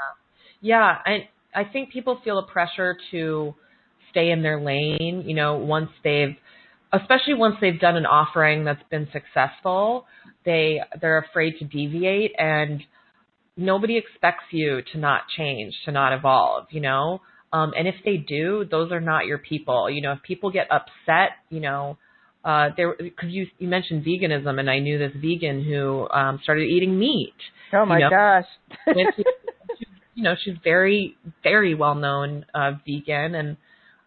Yeah. 0.61 0.96
And 1.05 1.24
I 1.53 1.64
think 1.64 1.92
people 1.92 2.20
feel 2.22 2.38
a 2.38 2.46
pressure 2.46 2.96
to 3.11 3.55
stay 4.12 4.30
in 4.30 4.42
their 4.42 4.61
lane, 4.61 5.24
you 5.26 5.34
know, 5.34 5.57
once 5.57 5.90
they've 6.05 6.36
especially 6.92 7.34
once 7.34 7.57
they've 7.61 7.80
done 7.80 7.96
an 7.96 8.07
offering 8.07 8.64
that's 8.64 8.82
been 8.90 9.09
successful, 9.12 10.07
they 10.44 10.80
they're 11.01 11.18
afraid 11.18 11.59
to 11.59 11.64
deviate 11.64 12.32
and 12.38 12.80
nobody 13.57 13.99
expects 13.99 14.44
you 14.53 14.82
to 14.92 14.99
not 14.99 15.22
change, 15.36 15.74
to 15.84 15.90
not 15.90 16.12
evolve, 16.12 16.66
you 16.70 16.80
know? 16.80 17.20
Um, 17.53 17.72
and 17.76 17.88
if 17.88 17.94
they 18.05 18.16
do, 18.16 18.66
those 18.70 18.92
are 18.92 19.01
not 19.01 19.26
your 19.26 19.38
people. 19.38 19.88
You 19.88 20.03
know, 20.03 20.12
if 20.12 20.22
people 20.22 20.51
get 20.51 20.68
upset, 20.70 21.30
you 21.51 21.61
know, 21.61 21.96
uh, 22.44 22.68
there 22.76 22.94
because 22.99 23.30
you 23.30 23.46
you 23.59 23.68
mentioned 23.68 24.05
veganism, 24.05 24.59
and 24.59 24.70
I 24.70 24.78
knew 24.78 24.99
this 24.99 25.12
vegan 25.16 25.64
who 25.64 26.09
um, 26.11 26.40
started 26.42 26.64
eating 26.64 26.99
meat. 26.99 27.34
Oh 27.72 27.84
my 27.84 27.99
you 27.99 28.05
know? 28.05 28.11
gosh! 28.11 28.44
she, 29.78 29.84
you 30.14 30.22
know, 30.22 30.34
she's 30.42 30.55
very 30.62 31.16
very 31.42 31.74
well 31.74 31.94
known 31.94 32.44
uh, 32.55 32.72
vegan, 32.86 33.34
and 33.34 33.57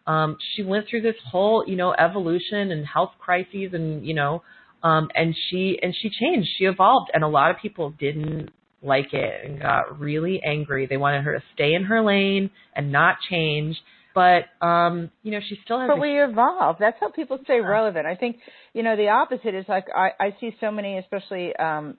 um, 0.06 0.36
she 0.54 0.62
went 0.62 0.86
through 0.88 1.02
this 1.02 1.16
whole 1.30 1.64
you 1.66 1.76
know 1.76 1.92
evolution 1.92 2.70
and 2.70 2.86
health 2.86 3.12
crises, 3.18 3.70
and 3.74 4.06
you 4.06 4.14
know, 4.14 4.42
um, 4.82 5.08
and 5.14 5.34
she 5.50 5.78
and 5.82 5.94
she 6.00 6.10
changed, 6.10 6.48
she 6.58 6.64
evolved, 6.64 7.10
and 7.12 7.24
a 7.24 7.28
lot 7.28 7.50
of 7.50 7.58
people 7.58 7.90
didn't 7.90 8.50
like 8.82 9.12
it 9.12 9.44
and 9.44 9.60
got 9.60 9.98
really 10.00 10.40
angry. 10.44 10.86
They 10.86 10.96
wanted 10.96 11.24
her 11.24 11.34
to 11.34 11.42
stay 11.54 11.74
in 11.74 11.84
her 11.84 12.02
lane 12.02 12.50
and 12.74 12.92
not 12.92 13.16
change 13.30 13.76
but 14.14 14.44
um 14.64 15.10
you 15.22 15.32
know 15.32 15.40
she 15.48 15.58
still 15.64 15.80
has 15.80 15.88
but 15.88 16.00
we 16.00 16.20
evolve. 16.20 16.76
That's 16.78 16.96
how 17.00 17.10
people 17.10 17.38
stay 17.44 17.60
relevant. 17.60 18.06
I 18.06 18.16
think 18.16 18.38
you 18.72 18.82
know 18.82 18.96
the 18.96 19.08
opposite 19.08 19.54
is 19.54 19.64
like 19.68 19.86
i 19.94 20.10
i 20.18 20.36
see 20.40 20.54
so 20.60 20.70
many 20.70 20.98
especially 20.98 21.54
um 21.56 21.96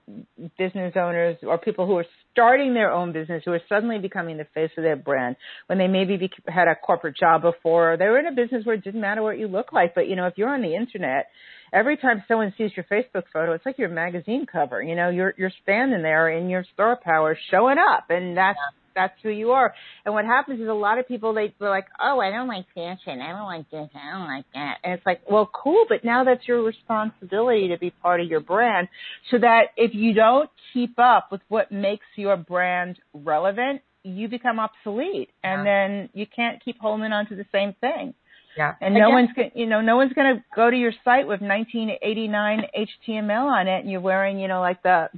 business 0.57 0.93
owners 0.95 1.37
or 1.43 1.57
people 1.57 1.85
who 1.85 1.97
are 1.97 2.05
starting 2.31 2.73
their 2.73 2.91
own 2.91 3.11
business 3.11 3.43
who 3.45 3.51
are 3.51 3.61
suddenly 3.69 3.99
becoming 3.99 4.37
the 4.37 4.47
face 4.53 4.71
of 4.77 4.83
their 4.83 4.95
brand. 4.95 5.35
When 5.67 5.77
they 5.77 5.87
maybe 5.87 6.17
be, 6.17 6.31
had 6.47 6.67
a 6.67 6.75
corporate 6.75 7.15
job 7.17 7.43
before 7.43 7.93
or 7.93 7.97
they 7.97 8.05
were 8.05 8.19
in 8.19 8.27
a 8.27 8.31
business 8.31 8.65
where 8.65 8.75
it 8.75 8.83
didn't 8.83 9.01
matter 9.01 9.21
what 9.21 9.37
you 9.37 9.47
look 9.47 9.71
like. 9.71 9.95
But 9.95 10.07
you 10.07 10.15
know 10.15 10.27
if 10.27 10.33
you're 10.37 10.53
on 10.53 10.61
the 10.61 10.75
internet 10.75 11.27
every 11.71 11.97
time 11.97 12.23
someone 12.27 12.53
sees 12.57 12.71
your 12.75 12.85
Facebook 12.85 13.23
photo, 13.33 13.53
it's 13.53 13.65
like 13.65 13.77
your 13.79 13.89
magazine 13.89 14.45
cover. 14.45 14.81
You 14.81 14.95
know, 14.95 15.09
you're 15.09 15.33
you're 15.37 15.51
standing 15.63 16.03
there 16.03 16.29
in 16.29 16.49
your 16.49 16.63
star 16.73 16.99
power, 17.03 17.37
showing 17.49 17.77
up, 17.77 18.05
and 18.09 18.37
that's 18.37 18.57
yeah 18.57 18.79
that's 18.95 19.13
who 19.21 19.29
you 19.29 19.51
are. 19.51 19.73
And 20.05 20.13
what 20.13 20.25
happens 20.25 20.59
is 20.59 20.67
a 20.67 20.73
lot 20.73 20.99
of 20.99 21.07
people 21.07 21.33
they 21.33 21.53
they're 21.59 21.69
like, 21.69 21.87
oh, 22.01 22.19
I 22.19 22.29
don't 22.31 22.47
like 22.47 22.65
fashion, 22.73 23.21
I 23.21 23.29
don't 23.29 23.45
like 23.45 23.69
this, 23.69 23.89
I 23.95 24.11
don't 24.11 24.27
like 24.27 24.45
that, 24.53 24.77
and 24.83 24.93
it's 24.93 25.05
like, 25.05 25.21
well, 25.29 25.49
cool, 25.53 25.85
but 25.87 26.03
now 26.03 26.23
that's 26.23 26.47
your 26.47 26.63
responsibility 26.63 27.69
to 27.69 27.77
be 27.77 27.91
part 27.91 28.21
of 28.21 28.27
your 28.27 28.41
brand, 28.41 28.87
so 29.31 29.39
that 29.39 29.67
if 29.77 29.93
you 29.93 30.13
don't 30.13 30.49
keep 30.73 30.97
up 30.97 31.31
with 31.31 31.41
what 31.47 31.71
makes 31.71 32.05
your 32.15 32.37
brand 32.37 32.97
relevant, 33.13 33.81
you 34.03 34.27
become 34.27 34.59
obsolete, 34.59 35.29
and 35.43 35.59
yeah. 35.59 35.63
then 35.63 36.09
you 36.13 36.25
can't 36.25 36.63
keep 36.63 36.79
holding 36.79 37.11
on 37.11 37.27
to 37.27 37.35
the 37.35 37.45
same 37.51 37.73
thing. 37.79 38.13
Yeah. 38.57 38.75
And 38.81 38.93
no 38.93 39.09
one's 39.09 39.29
going 39.35 39.51
you 39.55 39.65
know, 39.65 39.81
no 39.81 39.95
one's 39.95 40.13
going 40.13 40.35
to 40.35 40.43
go 40.55 40.69
to 40.69 40.77
your 40.77 40.93
site 41.03 41.27
with 41.27 41.41
1989 41.41 42.61
HTML 43.07 43.45
on 43.45 43.67
it 43.67 43.79
and 43.79 43.89
you're 43.89 44.01
wearing, 44.01 44.39
you 44.39 44.47
know, 44.47 44.61
like 44.61 44.83
the 44.83 45.09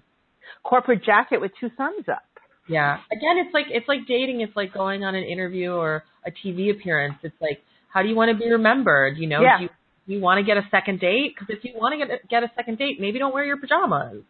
corporate 0.63 1.03
jacket 1.03 1.41
with 1.41 1.51
two 1.59 1.69
thumbs 1.77 2.05
up. 2.09 2.23
Yeah. 2.67 2.97
Again, 3.11 3.37
it's 3.37 3.53
like 3.53 3.65
it's 3.69 3.87
like 3.87 4.07
dating. 4.07 4.41
It's 4.41 4.55
like 4.55 4.73
going 4.73 5.03
on 5.03 5.15
an 5.15 5.23
interview 5.23 5.71
or 5.71 6.03
a 6.25 6.31
TV 6.31 6.71
appearance. 6.71 7.15
It's 7.23 7.35
like, 7.39 7.61
how 7.89 8.01
do 8.01 8.09
you 8.09 8.15
want 8.15 8.31
to 8.31 8.37
be 8.37 8.49
remembered? 8.49 9.17
You 9.17 9.27
know, 9.27 9.41
yeah. 9.41 9.57
do 9.57 9.63
you, 9.63 9.69
do 10.07 10.13
you 10.13 10.19
want 10.19 10.39
to 10.39 10.43
get 10.43 10.57
a 10.57 10.67
second 10.71 10.99
date? 10.99 11.35
Because 11.35 11.55
if 11.55 11.63
you 11.63 11.73
want 11.75 11.93
to 11.93 12.05
get 12.05 12.15
a, 12.15 12.27
get 12.27 12.43
a 12.43 12.51
second 12.55 12.77
date, 12.77 12.99
maybe 12.99 13.19
don't 13.19 13.33
wear 13.33 13.45
your 13.45 13.57
pajamas. 13.57 14.23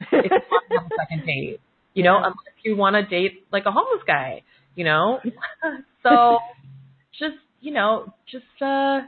if 0.00 0.12
you 0.12 0.30
want 0.50 0.64
to 0.70 0.78
have 0.78 0.86
a 0.86 0.96
second 0.98 1.26
date, 1.26 1.60
you 1.94 2.04
know, 2.04 2.16
unless 2.18 2.36
you 2.64 2.76
want 2.76 2.94
to 2.96 3.02
date 3.02 3.46
like 3.52 3.64
a 3.66 3.72
homeless 3.72 4.02
guy, 4.06 4.42
you 4.74 4.84
know. 4.84 5.18
so, 6.02 6.38
just 7.18 7.36
you 7.60 7.72
know, 7.72 8.12
just 8.30 8.44
uh, 8.60 9.00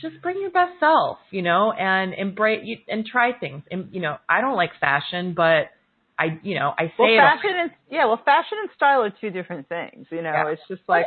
just 0.00 0.20
bring 0.22 0.40
your 0.40 0.50
best 0.50 0.72
self, 0.80 1.18
you 1.30 1.42
know, 1.42 1.72
and 1.72 2.12
embrace 2.12 2.60
you, 2.64 2.76
and 2.88 3.06
try 3.06 3.32
things. 3.38 3.62
And 3.70 3.88
you 3.92 4.00
know, 4.00 4.16
I 4.28 4.42
don't 4.42 4.56
like 4.56 4.70
fashion, 4.80 5.34
but 5.34 5.70
I, 6.18 6.38
you 6.42 6.58
know, 6.58 6.72
I 6.78 6.86
say 6.86 6.92
well, 6.98 7.08
it. 7.10 7.18
Fashion 7.18 7.50
and 7.54 7.70
yeah, 7.90 8.06
well, 8.06 8.20
fashion 8.24 8.58
and 8.62 8.70
style 8.74 9.02
are 9.02 9.12
two 9.20 9.30
different 9.30 9.68
things. 9.68 10.06
You 10.10 10.22
know, 10.22 10.32
yeah. 10.32 10.48
it's 10.48 10.62
just 10.68 10.82
like 10.88 11.06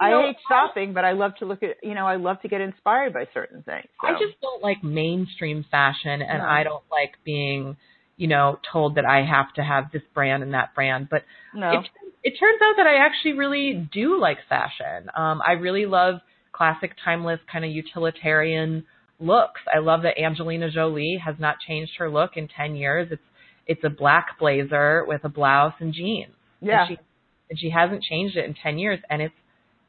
I 0.00 0.10
know, 0.10 0.22
hate 0.22 0.36
shopping, 0.48 0.94
but 0.94 1.04
I 1.04 1.12
love 1.12 1.32
to 1.40 1.44
look 1.44 1.62
at, 1.62 1.76
you 1.82 1.94
know, 1.94 2.06
I 2.06 2.16
love 2.16 2.40
to 2.42 2.48
get 2.48 2.60
inspired 2.62 3.12
by 3.12 3.26
certain 3.34 3.62
things. 3.62 3.86
So. 4.00 4.08
I 4.08 4.12
just 4.12 4.40
don't 4.40 4.62
like 4.62 4.82
mainstream 4.82 5.64
fashion, 5.70 6.22
and 6.22 6.38
no. 6.38 6.44
I 6.44 6.62
don't 6.62 6.84
like 6.90 7.14
being, 7.24 7.76
you 8.16 8.26
know, 8.26 8.58
told 8.72 8.94
that 8.96 9.04
I 9.04 9.24
have 9.24 9.52
to 9.54 9.62
have 9.62 9.92
this 9.92 10.02
brand 10.14 10.42
and 10.42 10.54
that 10.54 10.74
brand. 10.74 11.08
But 11.10 11.24
no. 11.54 11.70
it, 11.70 11.88
it 12.22 12.30
turns 12.40 12.60
out 12.62 12.76
that 12.78 12.86
I 12.86 13.04
actually 13.04 13.34
really 13.34 13.88
do 13.92 14.18
like 14.18 14.38
fashion. 14.48 15.10
Um, 15.14 15.42
I 15.46 15.52
really 15.52 15.84
love 15.84 16.20
classic, 16.52 16.92
timeless, 17.04 17.40
kind 17.52 17.64
of 17.64 17.70
utilitarian 17.70 18.84
looks. 19.18 19.60
I 19.72 19.80
love 19.80 20.02
that 20.02 20.18
Angelina 20.18 20.70
Jolie 20.70 21.20
has 21.24 21.36
not 21.38 21.56
changed 21.66 21.92
her 21.98 22.10
look 22.10 22.36
in 22.36 22.48
10 22.48 22.74
years. 22.74 23.08
It's 23.10 23.22
it's 23.70 23.84
a 23.84 23.88
black 23.88 24.36
blazer 24.40 25.04
with 25.06 25.22
a 25.22 25.28
blouse 25.28 25.74
and 25.78 25.94
jeans. 25.94 26.34
Yeah. 26.60 26.80
And 26.80 26.88
she, 26.88 26.98
and 27.50 27.58
she 27.58 27.70
hasn't 27.70 28.02
changed 28.02 28.36
it 28.36 28.44
in 28.44 28.54
10 28.60 28.78
years 28.78 28.98
and 29.08 29.22
it's 29.22 29.34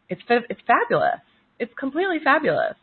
it's 0.08 0.22
it's 0.30 0.62
fabulous. 0.68 1.20
It's 1.58 1.74
completely 1.80 2.18
fabulous. 2.24 2.76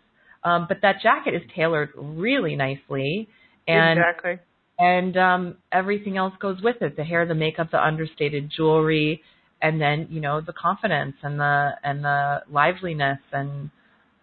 Um, 0.43 0.67
but 0.69 0.79
that 0.83 0.97
jacket 1.01 1.35
is 1.35 1.43
tailored 1.55 1.91
really 1.95 2.57
nicely 2.57 3.29
and 3.69 4.01
exactly. 4.01 4.39
and 4.79 5.17
um 5.17 5.57
everything 5.71 6.17
else 6.17 6.35
goes 6.41 6.61
with 6.61 6.83
it. 6.83 6.97
The 6.97 7.05
hair, 7.05 7.27
the 7.27 7.35
makeup, 7.37 7.71
the 7.71 7.81
understated 7.81 8.51
jewelry, 8.55 9.23
and 9.63 9.81
then, 9.81 10.09
you 10.11 10.21
know, 10.21 10.41
the 10.41 10.53
confidence 10.53 11.15
and 11.23 11.39
the 11.39 11.71
and 11.85 12.05
the 12.05 12.43
liveliness 12.51 13.21
and 13.33 13.71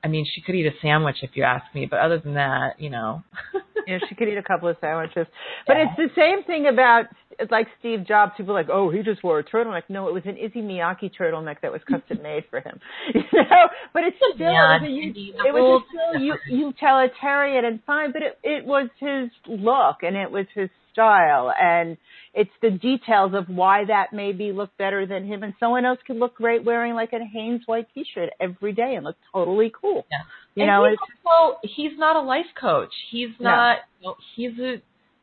I 0.05 0.07
mean, 0.07 0.23
she 0.35 0.41
could 0.41 0.53
eat 0.53 0.67
a 0.67 0.71
sandwich 0.83 1.15
if 1.23 1.31
you 1.33 1.41
ask 1.41 1.65
me, 1.73 1.87
but 1.89 1.99
other 1.99 2.19
than 2.19 2.35
that, 2.35 2.79
you 2.79 2.91
know. 2.91 3.23
yeah, 3.87 3.97
she 4.07 4.13
could 4.13 4.27
eat 4.27 4.37
a 4.37 4.43
couple 4.43 4.69
of 4.69 4.77
sandwiches. 4.79 5.25
But 5.65 5.77
yeah. 5.77 5.85
it's 5.85 5.97
the 5.97 6.09
same 6.15 6.43
thing 6.43 6.67
about 6.71 7.05
like 7.49 7.65
Steve 7.79 8.05
Jobs. 8.07 8.33
People 8.37 8.55
are 8.55 8.61
like, 8.61 8.69
oh, 8.71 8.91
he 8.91 9.01
just 9.01 9.23
wore 9.23 9.39
a 9.39 9.43
turtleneck. 9.43 9.81
No, 9.89 10.07
it 10.07 10.13
was 10.13 10.21
an 10.25 10.37
Issey 10.37 10.61
Miyake 10.61 11.09
turtleneck 11.19 11.61
that 11.63 11.71
was 11.71 11.81
custom 11.89 12.21
made 12.21 12.43
for 12.51 12.59
him. 12.59 12.79
You 13.15 13.41
know, 13.41 13.67
but 13.93 14.03
it's 14.03 14.17
still 14.17 14.51
yeah, 14.51 14.77
it 14.77 14.81
was, 14.81 15.01
a, 15.15 15.47
it 15.47 15.53
was 15.53 15.83
still 15.89 16.57
utilitarian 16.57 17.65
and 17.65 17.79
fine. 17.87 18.11
But 18.11 18.21
it 18.21 18.39
it 18.43 18.65
was 18.65 18.89
his 18.99 19.31
look 19.47 20.03
and 20.03 20.15
it 20.15 20.29
was 20.29 20.45
his 20.53 20.69
style 20.93 21.51
and 21.59 21.97
it's 22.35 22.51
the 22.61 22.69
details 22.69 23.33
of 23.33 23.47
why 23.47 23.85
that 23.85 24.07
maybe 24.11 24.51
look 24.51 24.69
better 24.77 25.05
than 25.05 25.25
him 25.25 25.41
and 25.41 25.53
someone 25.57 25.85
else 25.85 25.99
could 26.05 26.17
look 26.17 26.35
great 26.35 26.65
wearing 26.65 26.93
like 26.93 27.13
a 27.13 27.19
Hanes 27.23 27.61
white 27.65 27.87
t-shirt 27.93 28.29
every 28.41 28.73
day 28.73 28.95
and 28.95 29.05
look 29.05 29.15
totally 29.31 29.71
cool. 29.79 30.05
Yeah. 30.11 30.17
You 30.55 30.63
and 30.63 30.67
know, 30.67 30.89
he's 30.89 30.97
also, 31.25 31.57
he's 31.63 31.97
not 31.97 32.17
a 32.17 32.21
life 32.21 32.45
coach. 32.59 32.91
He's 33.09 33.29
not, 33.39 33.77
you 34.01 34.09
know, 34.09 34.15
he's 34.35 34.59
a, 34.59 34.81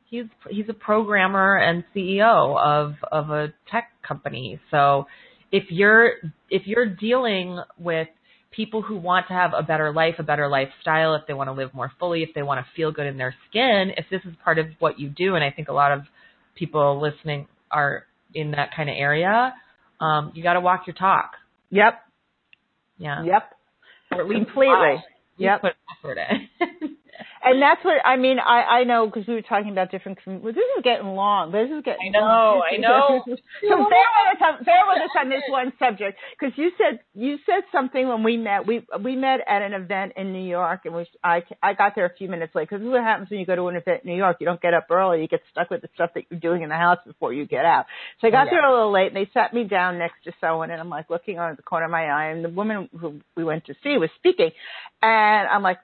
he's, 0.09 0.25
he's 0.49 0.65
a 0.71 0.75
programmer 0.75 1.59
and 1.59 1.85
CEO 1.95 2.59
of, 2.59 2.95
of 3.13 3.29
a 3.29 3.53
tech 3.71 3.91
company. 4.07 4.59
So 4.71 5.07
if 5.51 5.65
you're, 5.69 6.13
if 6.49 6.67
you're 6.67 6.87
dealing 6.87 7.61
with 7.79 8.09
people 8.53 8.81
who 8.81 8.97
want 8.97 9.29
to 9.29 9.35
have 9.35 9.53
a 9.55 9.63
better 9.63 9.93
life, 9.93 10.15
a 10.19 10.23
better 10.23 10.49
lifestyle, 10.49 11.15
if 11.15 11.27
they 11.27 11.35
want 11.35 11.49
to 11.49 11.53
live 11.53 11.75
more 11.75 11.93
fully, 11.99 12.23
if 12.23 12.31
they 12.35 12.43
want 12.43 12.65
to 12.65 12.67
feel 12.75 12.91
good 12.91 13.07
in 13.07 13.19
their 13.19 13.35
skin, 13.51 13.93
if 13.99 14.07
this 14.11 14.23
is 14.25 14.35
part 14.43 14.59
of 14.59 14.67
what 14.79 14.99
you 14.99 15.11
do, 15.11 15.35
and 15.35 15.45
I 15.45 15.51
think 15.51 15.69
a 15.69 15.75
lot 15.75 15.93
of 15.93 16.03
people 16.55 17.01
listening 17.01 17.47
are 17.71 18.05
in 18.35 18.53
that 18.53 18.71
kind 18.77 18.89
of 18.89 18.97
area, 18.99 19.55
um, 20.01 20.33
you 20.35 20.43
got 20.43 20.55
to 20.55 20.61
walk 20.61 20.87
your 20.87 20.95
talk. 20.95 21.33
Yep. 21.71 21.95
Yeah. 22.99 23.25
Yep. 23.25 23.43
Or 24.13 24.21
at 24.23 24.29
least 24.29 24.47
completely. 24.47 25.03
Yep. 25.39 25.61
Put 25.63 25.73
effort 25.99 26.19
in. 26.19 26.97
and 27.45 27.61
that's 27.61 27.85
what 27.85 27.97
I 28.05 28.17
mean. 28.17 28.39
I 28.39 28.81
I 28.81 28.85
know 28.85 29.07
because 29.07 29.27
we 29.27 29.35
were 29.35 29.43
talking 29.43 29.71
about 29.73 29.91
different. 29.91 30.19
Well, 30.27 30.53
this 30.53 30.57
is 30.77 30.83
getting 30.85 31.07
long. 31.09 31.51
This 31.53 31.71
is 31.71 31.83
getting. 31.85 32.13
I 32.15 32.19
know. 32.21 32.63
I 32.63 32.77
know. 32.77 33.23
so 33.27 33.35
bear 33.69 34.09
with 34.33 34.43
us. 34.43 34.65
Bear 34.65 34.83
with 34.89 35.03
us 35.03 35.11
on 35.21 35.29
this 35.29 35.43
one 35.49 35.73
subject 35.79 36.19
because 36.39 36.57
you 36.57 36.71
said 36.79 37.01
you 37.15 37.39
said 37.47 37.63
something 37.73 38.09
when 38.09 38.23
we 38.23 38.37
met. 38.37 38.67
We 38.67 38.87
we 39.03 39.17
met 39.17 39.41
at 39.49 39.63
an 39.63 39.73
event 39.73 40.13
in 40.17 40.33
New 40.33 40.49
York, 40.49 40.83
and 40.85 40.95
we 40.95 41.07
I 41.25 41.43
I 41.63 41.75
got 41.75 41.95
there 41.95 42.07
a 42.07 42.15
few 42.17 42.29
minutes 42.29 42.55
late 42.55 42.69
because 42.69 42.81
this 42.81 42.87
is 42.87 42.93
what 42.93 43.03
happens 43.03 43.31
when 43.31 43.41
you 43.41 43.47
go 43.47 43.57
to 43.57 43.69
an 43.69 43.77
event 43.77 44.03
in 44.05 44.11
New 44.11 44.17
York. 44.17 44.37
You 44.41 44.47
don't 44.47 44.61
get 44.61 44.75
up 44.75 44.87
early. 44.91 45.21
You 45.23 45.29
get 45.29 45.43
stuck 45.51 45.71
with 45.71 45.83
the 45.83 45.89
stuff 45.95 46.11
that 46.15 46.25
you're 46.31 46.41
doing 46.41 46.63
in 46.63 46.69
the 46.69 46.77
house 46.77 46.99
before 47.07 47.33
you 47.33 47.47
get 47.47 47.65
out. 47.65 47.87
So 48.21 48.29
I 48.29 48.31
got 48.31 48.47
Yeah. 48.47 48.51
there 48.53 48.67
a 48.67 48.73
little 48.73 48.93
late, 48.93 49.09
and 49.09 49.17
they 49.17 49.29
sat 49.35 49.53
me 49.53 49.65
down 49.65 49.99
next 49.99 50.23
to 50.25 50.33
someone, 50.41 50.71
and 50.71 50.81
I'm 50.81 50.91
like 50.91 51.11
looking 51.11 51.39
out 51.39 51.51
of 51.51 51.57
the 51.57 51.63
corner 51.63 51.87
of 51.87 51.91
my 51.91 52.05
eye, 52.07 52.27
and 52.27 52.45
the 52.45 52.49
woman 52.51 52.89
who 52.99 53.21
we 53.37 53.45
went 53.45 53.67
to 53.67 53.75
see 53.83 53.97
was 53.99 54.11
speaking, 54.17 54.53
and 55.03 55.49
I'm 55.49 55.63
like. 55.63 55.79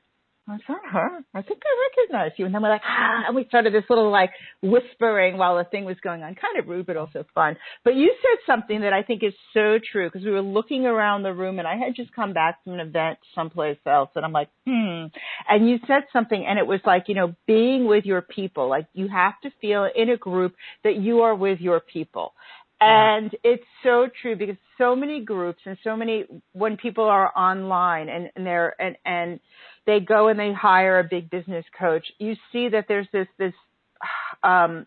Is 0.54 0.60
that 0.66 0.80
her? 0.90 1.20
I 1.34 1.42
think 1.42 1.60
I 1.62 1.88
recognize 1.90 2.32
you. 2.38 2.46
And 2.46 2.54
then 2.54 2.62
we're 2.62 2.70
like, 2.70 2.82
ah, 2.84 3.24
and 3.26 3.36
we 3.36 3.44
started 3.48 3.74
this 3.74 3.84
little 3.90 4.10
like 4.10 4.30
whispering 4.62 5.36
while 5.36 5.58
the 5.58 5.64
thing 5.64 5.84
was 5.84 5.96
going 6.02 6.22
on. 6.22 6.34
Kind 6.34 6.58
of 6.58 6.66
rude, 6.68 6.86
but 6.86 6.96
also 6.96 7.24
fun. 7.34 7.56
But 7.84 7.96
you 7.96 8.14
said 8.22 8.38
something 8.46 8.80
that 8.80 8.92
I 8.92 9.02
think 9.02 9.22
is 9.22 9.34
so 9.52 9.78
true 9.92 10.08
because 10.08 10.24
we 10.24 10.30
were 10.30 10.42
looking 10.42 10.86
around 10.86 11.22
the 11.22 11.34
room 11.34 11.58
and 11.58 11.68
I 11.68 11.76
had 11.76 11.94
just 11.94 12.14
come 12.14 12.32
back 12.32 12.64
from 12.64 12.74
an 12.74 12.80
event 12.80 13.18
someplace 13.34 13.78
else 13.86 14.10
and 14.14 14.24
I'm 14.24 14.32
like, 14.32 14.48
hmm. 14.66 15.06
And 15.48 15.68
you 15.68 15.78
said 15.86 16.04
something 16.12 16.44
and 16.46 16.58
it 16.58 16.66
was 16.66 16.80
like, 16.86 17.04
you 17.08 17.14
know, 17.14 17.34
being 17.46 17.86
with 17.86 18.04
your 18.04 18.22
people. 18.22 18.68
Like 18.68 18.86
you 18.94 19.08
have 19.08 19.34
to 19.42 19.50
feel 19.60 19.88
in 19.94 20.10
a 20.10 20.16
group 20.16 20.54
that 20.84 20.96
you 20.96 21.20
are 21.20 21.34
with 21.34 21.60
your 21.60 21.80
people. 21.80 22.32
And 22.80 23.36
it's 23.42 23.64
so 23.82 24.08
true 24.22 24.36
because 24.36 24.56
so 24.78 24.94
many 24.94 25.24
groups 25.24 25.60
and 25.66 25.76
so 25.82 25.96
many 25.96 26.24
when 26.52 26.76
people 26.76 27.04
are 27.04 27.36
online 27.36 28.08
and, 28.08 28.30
and 28.36 28.46
they're 28.46 28.80
and 28.80 28.96
and 29.04 29.40
they 29.86 30.00
go 30.00 30.28
and 30.28 30.38
they 30.38 30.52
hire 30.52 30.98
a 30.98 31.04
big 31.04 31.30
business 31.30 31.64
coach, 31.78 32.06
you 32.18 32.34
see 32.52 32.68
that 32.68 32.86
there's 32.88 33.08
this 33.12 33.28
this 33.38 33.54
um 34.42 34.86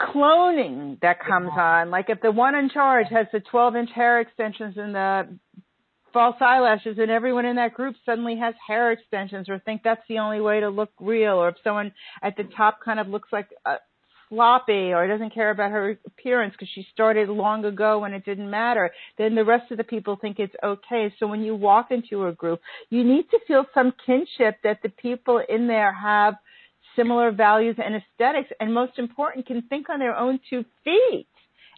cloning 0.00 1.00
that 1.00 1.24
comes 1.24 1.50
on. 1.56 1.90
Like 1.90 2.06
if 2.08 2.20
the 2.20 2.32
one 2.32 2.54
in 2.54 2.68
charge 2.70 3.06
has 3.10 3.26
the 3.32 3.40
12 3.40 3.76
inch 3.76 3.90
hair 3.94 4.20
extensions 4.20 4.76
and 4.76 4.94
the 4.94 5.38
false 6.12 6.36
eyelashes 6.40 6.96
and 6.98 7.10
everyone 7.10 7.44
in 7.44 7.56
that 7.56 7.74
group 7.74 7.96
suddenly 8.06 8.36
has 8.36 8.54
hair 8.66 8.92
extensions 8.92 9.48
or 9.48 9.58
think 9.58 9.82
that's 9.82 10.02
the 10.08 10.18
only 10.18 10.40
way 10.40 10.60
to 10.60 10.68
look 10.68 10.90
real 11.00 11.34
or 11.34 11.48
if 11.48 11.56
someone 11.64 11.92
at 12.22 12.36
the 12.36 12.44
top 12.56 12.78
kind 12.84 13.00
of 13.00 13.08
looks 13.08 13.28
like 13.32 13.48
a 13.66 13.76
sloppy 14.34 14.92
or 14.92 15.06
doesn't 15.06 15.32
care 15.32 15.50
about 15.50 15.70
her 15.70 15.98
appearance 16.06 16.52
because 16.52 16.68
she 16.74 16.86
started 16.92 17.28
long 17.28 17.64
ago 17.64 17.98
when 18.00 18.12
it 18.12 18.24
didn't 18.24 18.50
matter, 18.50 18.90
then 19.18 19.34
the 19.34 19.44
rest 19.44 19.70
of 19.70 19.78
the 19.78 19.84
people 19.84 20.16
think 20.20 20.38
it's 20.38 20.54
okay. 20.62 21.12
So 21.18 21.26
when 21.26 21.42
you 21.42 21.54
walk 21.54 21.90
into 21.90 22.26
a 22.26 22.32
group, 22.32 22.60
you 22.90 23.04
need 23.04 23.30
to 23.30 23.38
feel 23.46 23.64
some 23.72 23.92
kinship 24.04 24.58
that 24.64 24.80
the 24.82 24.88
people 24.88 25.40
in 25.48 25.66
there 25.68 25.92
have 25.92 26.34
similar 26.96 27.32
values 27.32 27.76
and 27.84 27.94
aesthetics 27.94 28.50
and 28.60 28.72
most 28.72 28.98
important 28.98 29.46
can 29.46 29.62
think 29.62 29.88
on 29.88 29.98
their 29.98 30.16
own 30.16 30.38
two 30.50 30.64
feet 30.84 31.26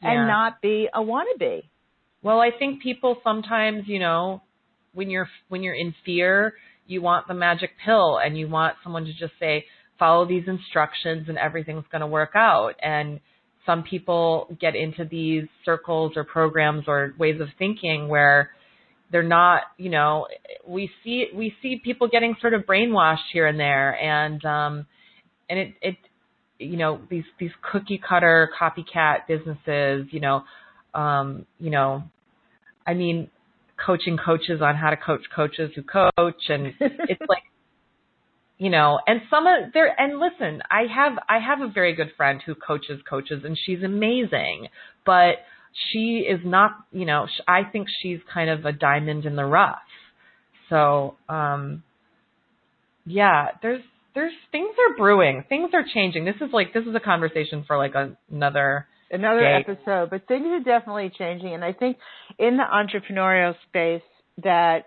Yeah. 0.02 0.10
and 0.10 0.28
not 0.28 0.60
be 0.60 0.88
a 0.92 1.00
wannabe. 1.00 1.64
Well, 2.22 2.40
I 2.40 2.50
think 2.58 2.82
people 2.82 3.18
sometimes, 3.22 3.84
you 3.86 3.98
know, 3.98 4.42
when 4.92 5.10
you're 5.10 5.28
when 5.48 5.62
you're 5.62 5.74
in 5.74 5.94
fear, 6.04 6.54
you 6.86 7.02
want 7.02 7.28
the 7.28 7.34
magic 7.34 7.70
pill 7.84 8.18
and 8.18 8.36
you 8.38 8.48
want 8.48 8.76
someone 8.82 9.04
to 9.04 9.12
just 9.12 9.32
say 9.38 9.64
follow 9.98 10.26
these 10.26 10.44
instructions 10.46 11.28
and 11.28 11.38
everything's 11.38 11.84
going 11.90 12.00
to 12.00 12.06
work 12.06 12.32
out. 12.34 12.74
And 12.82 13.20
some 13.64 13.82
people 13.82 14.56
get 14.60 14.76
into 14.76 15.04
these 15.04 15.44
circles 15.64 16.12
or 16.16 16.24
programs 16.24 16.84
or 16.86 17.14
ways 17.18 17.40
of 17.40 17.48
thinking 17.58 18.08
where 18.08 18.50
they're 19.10 19.22
not, 19.22 19.62
you 19.76 19.90
know, 19.90 20.26
we 20.66 20.90
see 21.02 21.26
we 21.34 21.54
see 21.62 21.80
people 21.82 22.08
getting 22.08 22.36
sort 22.40 22.54
of 22.54 22.62
brainwashed 22.62 23.28
here 23.32 23.46
and 23.46 23.58
there 23.58 23.98
and 24.00 24.44
um 24.44 24.86
and 25.48 25.58
it 25.58 25.74
it 25.80 25.96
you 26.58 26.76
know 26.76 27.00
these 27.10 27.24
these 27.38 27.50
cookie 27.70 27.98
cutter 27.98 28.50
copycat 28.58 29.26
businesses, 29.28 30.06
you 30.10 30.20
know, 30.20 30.42
um, 30.94 31.46
you 31.60 31.70
know, 31.70 32.02
I 32.86 32.94
mean, 32.94 33.28
coaching 33.84 34.16
coaches 34.16 34.60
on 34.62 34.74
how 34.74 34.90
to 34.90 34.96
coach 34.96 35.22
coaches 35.34 35.70
who 35.74 35.82
coach, 35.82 36.42
and 36.48 36.72
it's 36.80 37.20
like, 37.28 37.42
you 38.58 38.70
know, 38.70 38.98
and 39.06 39.20
some 39.30 39.46
of 39.46 39.72
there. 39.74 39.94
And 40.00 40.18
listen, 40.18 40.62
I 40.70 40.84
have 40.92 41.18
I 41.28 41.38
have 41.38 41.60
a 41.60 41.68
very 41.68 41.94
good 41.94 42.12
friend 42.16 42.40
who 42.44 42.54
coaches 42.54 43.00
coaches, 43.08 43.42
and 43.44 43.58
she's 43.66 43.82
amazing, 43.82 44.68
but 45.04 45.36
she 45.90 46.24
is 46.28 46.40
not. 46.44 46.72
You 46.92 47.04
know, 47.04 47.26
I 47.46 47.64
think 47.64 47.88
she's 48.02 48.20
kind 48.32 48.50
of 48.50 48.64
a 48.64 48.72
diamond 48.72 49.26
in 49.26 49.36
the 49.36 49.44
rough. 49.44 49.78
So, 50.70 51.16
um, 51.28 51.82
yeah, 53.04 53.48
there's 53.62 53.82
there's 54.14 54.32
things 54.50 54.74
are 54.88 54.96
brewing, 54.96 55.44
things 55.48 55.70
are 55.74 55.84
changing. 55.94 56.24
This 56.24 56.36
is 56.36 56.48
like 56.52 56.72
this 56.72 56.84
is 56.86 56.94
a 56.94 57.00
conversation 57.00 57.64
for 57.66 57.76
like 57.76 57.94
a, 57.94 58.16
another 58.32 58.86
another 59.10 59.42
Yay. 59.42 59.64
episode, 59.68 60.10
but 60.10 60.26
things 60.26 60.46
are 60.46 60.60
definitely 60.60 61.12
changing. 61.16 61.52
And 61.54 61.62
I 61.62 61.72
think 61.72 61.98
in 62.38 62.56
the 62.56 62.64
entrepreneurial 62.64 63.54
space 63.68 64.02
that 64.42 64.86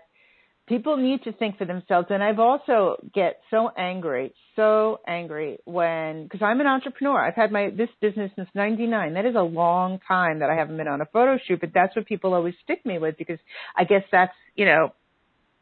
people 0.70 0.96
need 0.96 1.24
to 1.24 1.32
think 1.32 1.58
for 1.58 1.64
themselves. 1.64 2.06
And 2.10 2.22
I've 2.22 2.38
also 2.38 2.96
get 3.12 3.40
so 3.50 3.70
angry, 3.76 4.32
so 4.54 5.00
angry 5.06 5.58
when, 5.64 6.28
cause 6.28 6.40
I'm 6.42 6.60
an 6.60 6.68
entrepreneur. 6.68 7.20
I've 7.20 7.34
had 7.34 7.50
my, 7.50 7.70
this 7.76 7.88
business 8.00 8.30
since 8.36 8.48
99. 8.54 9.14
That 9.14 9.26
is 9.26 9.34
a 9.34 9.42
long 9.42 9.98
time 10.06 10.38
that 10.38 10.48
I 10.48 10.54
haven't 10.54 10.76
been 10.76 10.86
on 10.86 11.00
a 11.00 11.06
photo 11.06 11.38
shoot, 11.46 11.60
but 11.60 11.70
that's 11.74 11.94
what 11.96 12.06
people 12.06 12.32
always 12.34 12.54
stick 12.62 12.86
me 12.86 12.98
with 12.98 13.18
because 13.18 13.40
I 13.76 13.82
guess 13.82 14.04
that's, 14.12 14.32
you 14.54 14.64
know, 14.64 14.94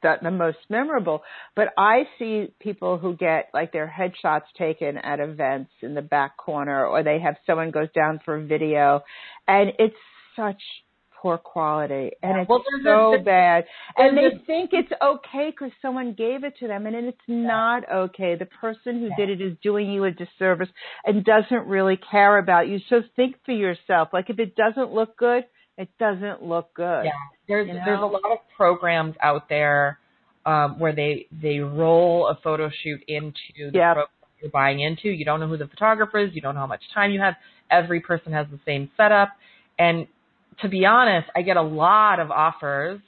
the, 0.03 0.17
the 0.23 0.31
most 0.31 0.59
memorable. 0.69 1.23
But 1.57 1.69
I 1.79 2.03
see 2.19 2.53
people 2.61 2.99
who 2.99 3.17
get 3.17 3.49
like 3.55 3.73
their 3.73 3.93
headshots 3.93 4.45
taken 4.59 4.99
at 4.99 5.21
events 5.21 5.71
in 5.81 5.95
the 5.95 6.03
back 6.03 6.37
corner, 6.37 6.87
or 6.87 7.03
they 7.03 7.19
have 7.19 7.37
someone 7.47 7.71
goes 7.71 7.89
down 7.95 8.21
for 8.25 8.37
a 8.37 8.45
video, 8.45 9.01
and 9.49 9.73
it's 9.79 9.97
such 10.37 10.61
poor 11.21 11.37
quality, 11.39 12.13
and 12.23 12.39
it's 12.39 12.49
Well, 12.49 12.63
so 12.85 13.15
a- 13.15 13.19
bad. 13.19 13.65
And 13.97 14.17
they 14.17 14.31
think 14.47 14.71
it's 14.73 14.93
okay 15.03 15.51
because 15.51 15.73
someone 15.83 16.13
gave 16.13 16.45
it 16.45 16.57
to 16.61 16.69
them, 16.69 16.87
and 16.87 16.95
it's 16.95 17.19
not 17.27 17.83
okay. 17.91 18.37
The 18.37 18.47
person 18.47 19.01
who 19.01 19.11
did 19.17 19.29
it 19.29 19.41
is 19.41 19.57
doing 19.63 19.91
you 19.91 20.05
a 20.05 20.11
disservice 20.11 20.69
and 21.05 21.25
doesn't 21.25 21.67
really 21.67 21.97
care 21.97 22.39
about 22.39 22.69
you. 22.69 22.79
So 22.89 23.03
think 23.17 23.37
for 23.45 23.53
yourself. 23.53 24.09
Like 24.13 24.31
if 24.31 24.39
it 24.39 24.55
doesn't 24.55 24.93
look 24.93 25.17
good, 25.17 25.45
it 25.77 25.89
doesn't 25.99 26.43
look 26.43 26.73
good. 26.75 27.05
Yeah, 27.05 27.11
there's 27.49 27.69
You 27.69 27.75
there's 27.85 28.01
a 28.01 28.07
lot 28.07 28.23
of 28.31 28.39
programs 28.57 29.15
out 29.21 29.49
there 29.49 29.99
um, 30.47 30.79
where 30.79 30.95
they 30.95 31.27
they 31.43 31.59
roll 31.59 32.29
a 32.29 32.37
photo 32.43 32.71
shoot 32.83 33.03
into 33.09 33.71
the 33.73 33.79
Yep. 33.79 33.95
program 33.95 34.07
you're 34.41 34.51
buying 34.53 34.81
into. 34.81 35.09
You 35.09 35.25
don't 35.25 35.41
know 35.41 35.49
who 35.49 35.57
the 35.57 35.67
photographer 35.67 36.19
is. 36.19 36.33
You 36.33 36.41
don't 36.41 36.55
know 36.55 36.61
how 36.61 36.67
much 36.69 36.83
time 36.95 37.11
you 37.11 37.21
have. 37.21 37.35
Every 37.71 38.01
person 38.01 38.33
has 38.33 38.47
the 38.51 38.61
same 38.65 38.89
setup, 38.97 39.31
and 39.79 40.07
to 40.63 40.69
be 40.69 40.85
honest, 40.85 41.29
I 41.35 41.43
get 41.43 41.57
a 41.57 41.63
lot 41.63 42.21
of 42.21 42.31
offers 42.31 43.01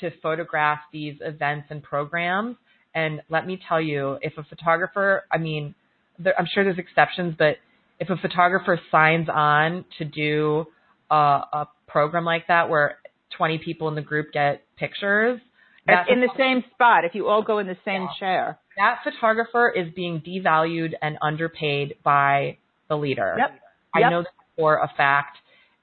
to 0.00 0.10
photograph 0.22 0.78
these 0.92 1.16
events 1.20 1.68
and 1.70 1.82
programs. 1.82 2.56
And 2.94 3.20
let 3.28 3.46
me 3.46 3.60
tell 3.68 3.80
you, 3.80 4.18
if 4.22 4.36
a 4.38 4.44
photographer, 4.44 5.24
I 5.30 5.38
mean, 5.38 5.74
there, 6.18 6.38
I'm 6.38 6.46
sure 6.52 6.64
there's 6.64 6.78
exceptions, 6.78 7.34
but 7.38 7.56
if 8.00 8.10
a 8.10 8.16
photographer 8.16 8.80
signs 8.90 9.28
on 9.32 9.84
to 9.98 10.04
do 10.04 10.66
a, 11.10 11.14
a 11.14 11.68
program 11.86 12.24
like 12.24 12.46
that 12.48 12.68
where 12.68 12.98
20 13.36 13.58
people 13.58 13.88
in 13.88 13.94
the 13.94 14.02
group 14.02 14.32
get 14.32 14.62
pictures, 14.76 15.40
that, 15.86 16.08
in 16.08 16.20
the 16.20 16.30
same 16.36 16.64
spot. 16.74 17.04
If 17.04 17.14
you 17.14 17.28
all 17.28 17.42
go 17.42 17.58
in 17.58 17.66
the 17.66 17.76
same 17.84 18.08
chair. 18.18 18.58
that 18.76 18.98
photographer 19.04 19.70
is 19.70 19.92
being 19.94 20.20
devalued 20.20 20.92
and 21.00 21.16
underpaid 21.22 21.94
by 22.02 22.58
the 22.88 22.96
leader. 22.96 23.36
Yep. 23.38 23.60
I 23.94 24.00
Yep. 24.00 24.10
know 24.10 24.22
that 24.22 24.32
for 24.56 24.78
a 24.78 24.88
fact, 24.96 25.38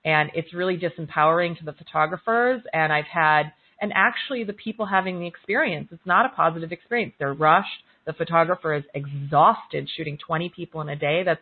and 0.06 0.30
it's 0.34 0.54
really 0.54 0.78
disempowering 0.78 1.58
to 1.60 1.66
the 1.66 1.74
photographers. 1.74 2.62
And 2.74 2.92
I've 2.92 3.06
had, 3.06 3.54
and 3.82 3.92
actually, 3.96 4.44
the 4.44 4.54
people 4.54 4.86
having 4.86 5.20
the 5.20 5.28
experience, 5.28 5.90
it's 5.92 6.06
not 6.06 6.26
a 6.26 6.30
positive 6.30 6.72
experience. 6.72 7.14
They're 7.20 7.34
rushed. 7.34 7.84
The 8.06 8.14
photographer 8.14 8.74
is 8.74 8.84
exhausted 8.94 9.90
shooting 9.96 10.18
20 10.26 10.50
people 10.50 10.82
in 10.82 10.90
a 10.90 10.96
day. 10.96 11.24
That's, 11.24 11.42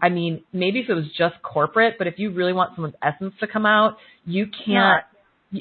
I 0.00 0.08
mean, 0.08 0.44
maybe 0.52 0.80
if 0.80 0.88
it 0.88 0.94
was 0.94 1.06
just 1.16 1.34
corporate, 1.42 1.94
but 1.98 2.06
if 2.06 2.18
you 2.18 2.30
really 2.30 2.52
want 2.52 2.76
someone's 2.76 2.94
essence 3.02 3.34
to 3.40 3.46
come 3.46 3.66
out, 3.66 3.96
you 4.24 4.46
can't. 4.46 5.04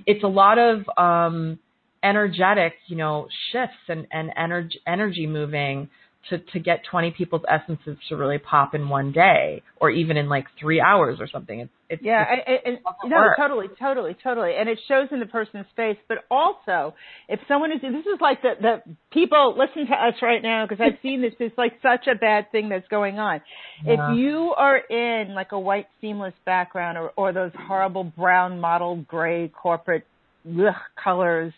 It's 0.05 0.23
a 0.23 0.27
lot 0.27 0.57
of 0.57 0.83
um, 0.97 1.59
energetic, 2.03 2.73
you 2.87 2.95
know, 2.95 3.27
shifts 3.51 3.75
and 3.87 4.07
and 4.11 4.31
energy 4.37 4.79
energy 4.85 5.27
moving 5.27 5.89
to 6.29 6.39
to 6.39 6.59
get 6.59 6.81
20 6.89 7.11
people's 7.11 7.43
essences 7.47 7.97
to 8.09 8.15
really 8.15 8.37
pop 8.39 8.73
in 8.73 8.89
one 8.89 9.11
day 9.11 9.61
or 9.79 9.89
even 9.91 10.17
in 10.17 10.27
like 10.27 10.45
3 10.59 10.81
hours 10.81 11.17
or 11.19 11.27
something. 11.27 11.59
It's 11.59 11.71
it's 11.87 12.01
Yeah, 12.03 12.23
it's- 12.33 12.61
and, 12.65 12.75
and, 12.75 13.11
no, 13.11 13.17
work. 13.17 13.37
totally, 13.37 13.67
totally, 13.79 14.15
totally, 14.23 14.55
and 14.57 14.67
it 14.67 14.79
shows 14.87 15.07
in 15.11 15.19
the 15.19 15.27
person's 15.27 15.67
face. 15.75 15.97
But 16.07 16.19
also, 16.31 16.95
if 17.29 17.39
someone 17.47 17.71
is, 17.71 17.79
this 17.81 18.05
is 18.07 18.19
like 18.19 18.41
the 18.41 18.53
the 18.59 18.81
people 19.11 19.55
listen 19.55 19.85
to 19.87 19.93
us 19.93 20.15
right 20.21 20.41
now 20.41 20.65
because 20.67 20.81
I've 20.81 20.99
seen 21.03 21.21
this. 21.21 21.33
It's 21.39 21.57
like 21.57 21.73
such 21.83 22.07
a 22.07 22.15
bad 22.15 22.51
thing 22.51 22.69
that's 22.69 22.87
going 22.87 23.19
on. 23.19 23.41
Yeah. 23.85 23.93
If 24.11 24.17
you 24.17 24.53
are 24.57 24.77
in 24.77 25.35
like 25.35 25.51
a 25.51 25.59
white 25.59 25.87
seamless 26.01 26.33
background 26.43 26.97
or 26.97 27.11
or 27.15 27.33
those 27.33 27.51
horrible 27.67 28.03
brown 28.03 28.59
mottled 28.59 29.07
gray 29.07 29.47
corporate 29.49 30.07
ugh, 30.47 30.73
colors, 31.03 31.53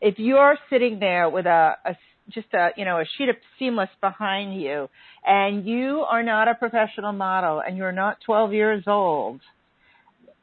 if 0.00 0.20
you're 0.20 0.56
sitting 0.70 1.00
there 1.00 1.28
with 1.28 1.46
a, 1.46 1.76
a 1.84 1.96
just 2.30 2.46
a 2.54 2.70
you 2.76 2.84
know 2.84 2.98
a 2.98 3.04
sheet 3.16 3.28
of 3.28 3.36
seamless 3.58 3.90
behind 4.00 4.60
you, 4.60 4.88
and 5.26 5.66
you 5.66 6.04
are 6.08 6.22
not 6.22 6.48
a 6.48 6.54
professional 6.54 7.12
model, 7.12 7.62
and 7.66 7.76
you're 7.76 7.92
not 7.92 8.18
12 8.24 8.52
years 8.52 8.84
old, 8.86 9.40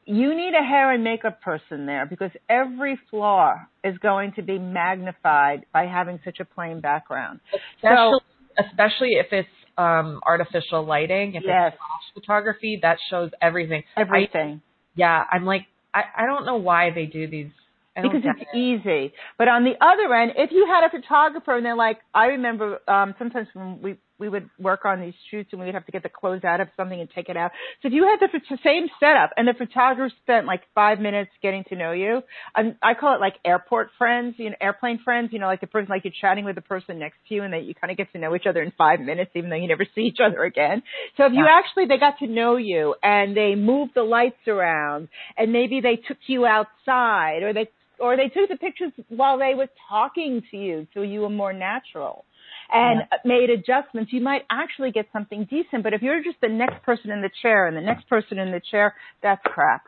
you 0.04 0.34
need 0.34 0.52
a 0.54 0.64
hair 0.64 0.92
and 0.92 1.04
makeup 1.04 1.40
person 1.40 1.86
there 1.86 2.06
because 2.06 2.30
every 2.48 2.98
flaw 3.10 3.54
is 3.84 3.96
going 3.98 4.32
to 4.34 4.42
be 4.42 4.58
magnified 4.58 5.64
by 5.72 5.86
having 5.86 6.20
such 6.24 6.40
a 6.40 6.44
plain 6.44 6.80
background. 6.80 7.40
Especially, 7.76 8.18
so, 8.56 8.64
especially 8.68 9.10
if 9.12 9.26
it's 9.32 9.48
um 9.78 10.20
artificial 10.26 10.84
lighting, 10.84 11.34
if 11.34 11.42
yes. 11.46 11.72
it's 11.72 11.76
flash 11.76 12.14
photography, 12.14 12.78
that 12.82 12.98
shows 13.10 13.30
everything. 13.40 13.82
Everything. 13.96 14.60
I, 14.64 14.68
yeah, 14.94 15.24
I'm 15.30 15.44
like 15.44 15.66
I, 15.94 16.02
I 16.18 16.26
don't 16.26 16.46
know 16.46 16.56
why 16.56 16.90
they 16.90 17.06
do 17.06 17.28
these 17.28 17.50
because 17.94 18.22
it's 18.24 18.40
it. 18.52 18.56
easy. 18.56 19.12
But 19.38 19.48
on 19.48 19.64
the 19.64 19.74
other 19.80 20.12
end, 20.14 20.32
if 20.36 20.50
you 20.50 20.66
had 20.66 20.86
a 20.86 20.90
photographer 20.90 21.56
and 21.56 21.64
they're 21.64 21.76
like, 21.76 21.98
I 22.14 22.26
remember 22.26 22.80
um 22.88 23.14
sometimes 23.18 23.48
when 23.54 23.82
we 23.82 23.96
we 24.22 24.28
would 24.28 24.48
work 24.56 24.84
on 24.84 25.00
these 25.00 25.14
shoots 25.30 25.48
and 25.50 25.60
we 25.60 25.66
would 25.66 25.74
have 25.74 25.84
to 25.84 25.90
get 25.90 26.04
the 26.04 26.08
clothes 26.08 26.44
out 26.44 26.60
of 26.60 26.68
something 26.76 27.00
and 27.00 27.10
take 27.10 27.28
it 27.28 27.36
out. 27.36 27.50
So 27.82 27.88
if 27.88 27.92
you 27.92 28.04
had 28.04 28.20
the 28.20 28.56
same 28.64 28.86
setup 29.00 29.30
and 29.36 29.48
the 29.48 29.52
photographer 29.52 30.14
spent 30.22 30.46
like 30.46 30.62
five 30.76 31.00
minutes 31.00 31.32
getting 31.42 31.64
to 31.70 31.74
know 31.74 31.90
you, 31.90 32.22
um, 32.54 32.76
I 32.80 32.94
call 32.94 33.16
it 33.16 33.20
like 33.20 33.34
airport 33.44 33.88
friends, 33.98 34.36
you 34.38 34.50
know, 34.50 34.56
airplane 34.60 35.00
friends, 35.04 35.30
you 35.32 35.40
know, 35.40 35.46
like 35.46 35.60
the 35.60 35.66
person, 35.66 35.88
like 35.90 36.04
you're 36.04 36.12
chatting 36.18 36.44
with 36.44 36.54
the 36.54 36.62
person 36.62 37.00
next 37.00 37.16
to 37.28 37.34
you 37.34 37.42
and 37.42 37.52
that 37.52 37.64
you 37.64 37.74
kind 37.74 37.90
of 37.90 37.96
get 37.96 38.12
to 38.12 38.18
know 38.18 38.36
each 38.36 38.46
other 38.48 38.62
in 38.62 38.72
five 38.78 39.00
minutes, 39.00 39.32
even 39.34 39.50
though 39.50 39.56
you 39.56 39.66
never 39.66 39.84
see 39.94 40.02
each 40.02 40.20
other 40.24 40.44
again. 40.44 40.84
So 41.16 41.26
if 41.26 41.32
yeah. 41.32 41.40
you 41.40 41.46
actually, 41.50 41.86
they 41.86 41.98
got 41.98 42.20
to 42.20 42.28
know 42.28 42.56
you 42.56 42.94
and 43.02 43.36
they 43.36 43.56
moved 43.56 43.92
the 43.96 44.04
lights 44.04 44.46
around 44.46 45.08
and 45.36 45.52
maybe 45.52 45.80
they 45.80 45.96
took 45.96 46.18
you 46.28 46.46
outside 46.46 47.42
or 47.42 47.52
they 47.52 47.68
or 48.02 48.16
they 48.16 48.28
took 48.28 48.48
the 48.48 48.56
pictures 48.56 48.92
while 49.08 49.38
they 49.38 49.54
were 49.54 49.68
talking 49.88 50.42
to 50.50 50.56
you 50.56 50.86
so 50.92 51.02
you 51.02 51.20
were 51.20 51.30
more 51.30 51.52
natural 51.52 52.24
and 52.72 53.00
yeah. 53.00 53.18
made 53.24 53.50
adjustments, 53.50 54.12
you 54.12 54.20
might 54.20 54.42
actually 54.50 54.90
get 54.90 55.06
something 55.12 55.46
decent. 55.48 55.82
But 55.82 55.92
if 55.94 56.02
you're 56.02 56.22
just 56.22 56.40
the 56.40 56.48
next 56.48 56.82
person 56.82 57.10
in 57.10 57.20
the 57.20 57.30
chair 57.42 57.66
and 57.66 57.76
the 57.76 57.80
next 57.80 58.08
person 58.08 58.38
in 58.38 58.50
the 58.50 58.60
chair, 58.70 58.94
that's 59.22 59.42
crap. 59.44 59.84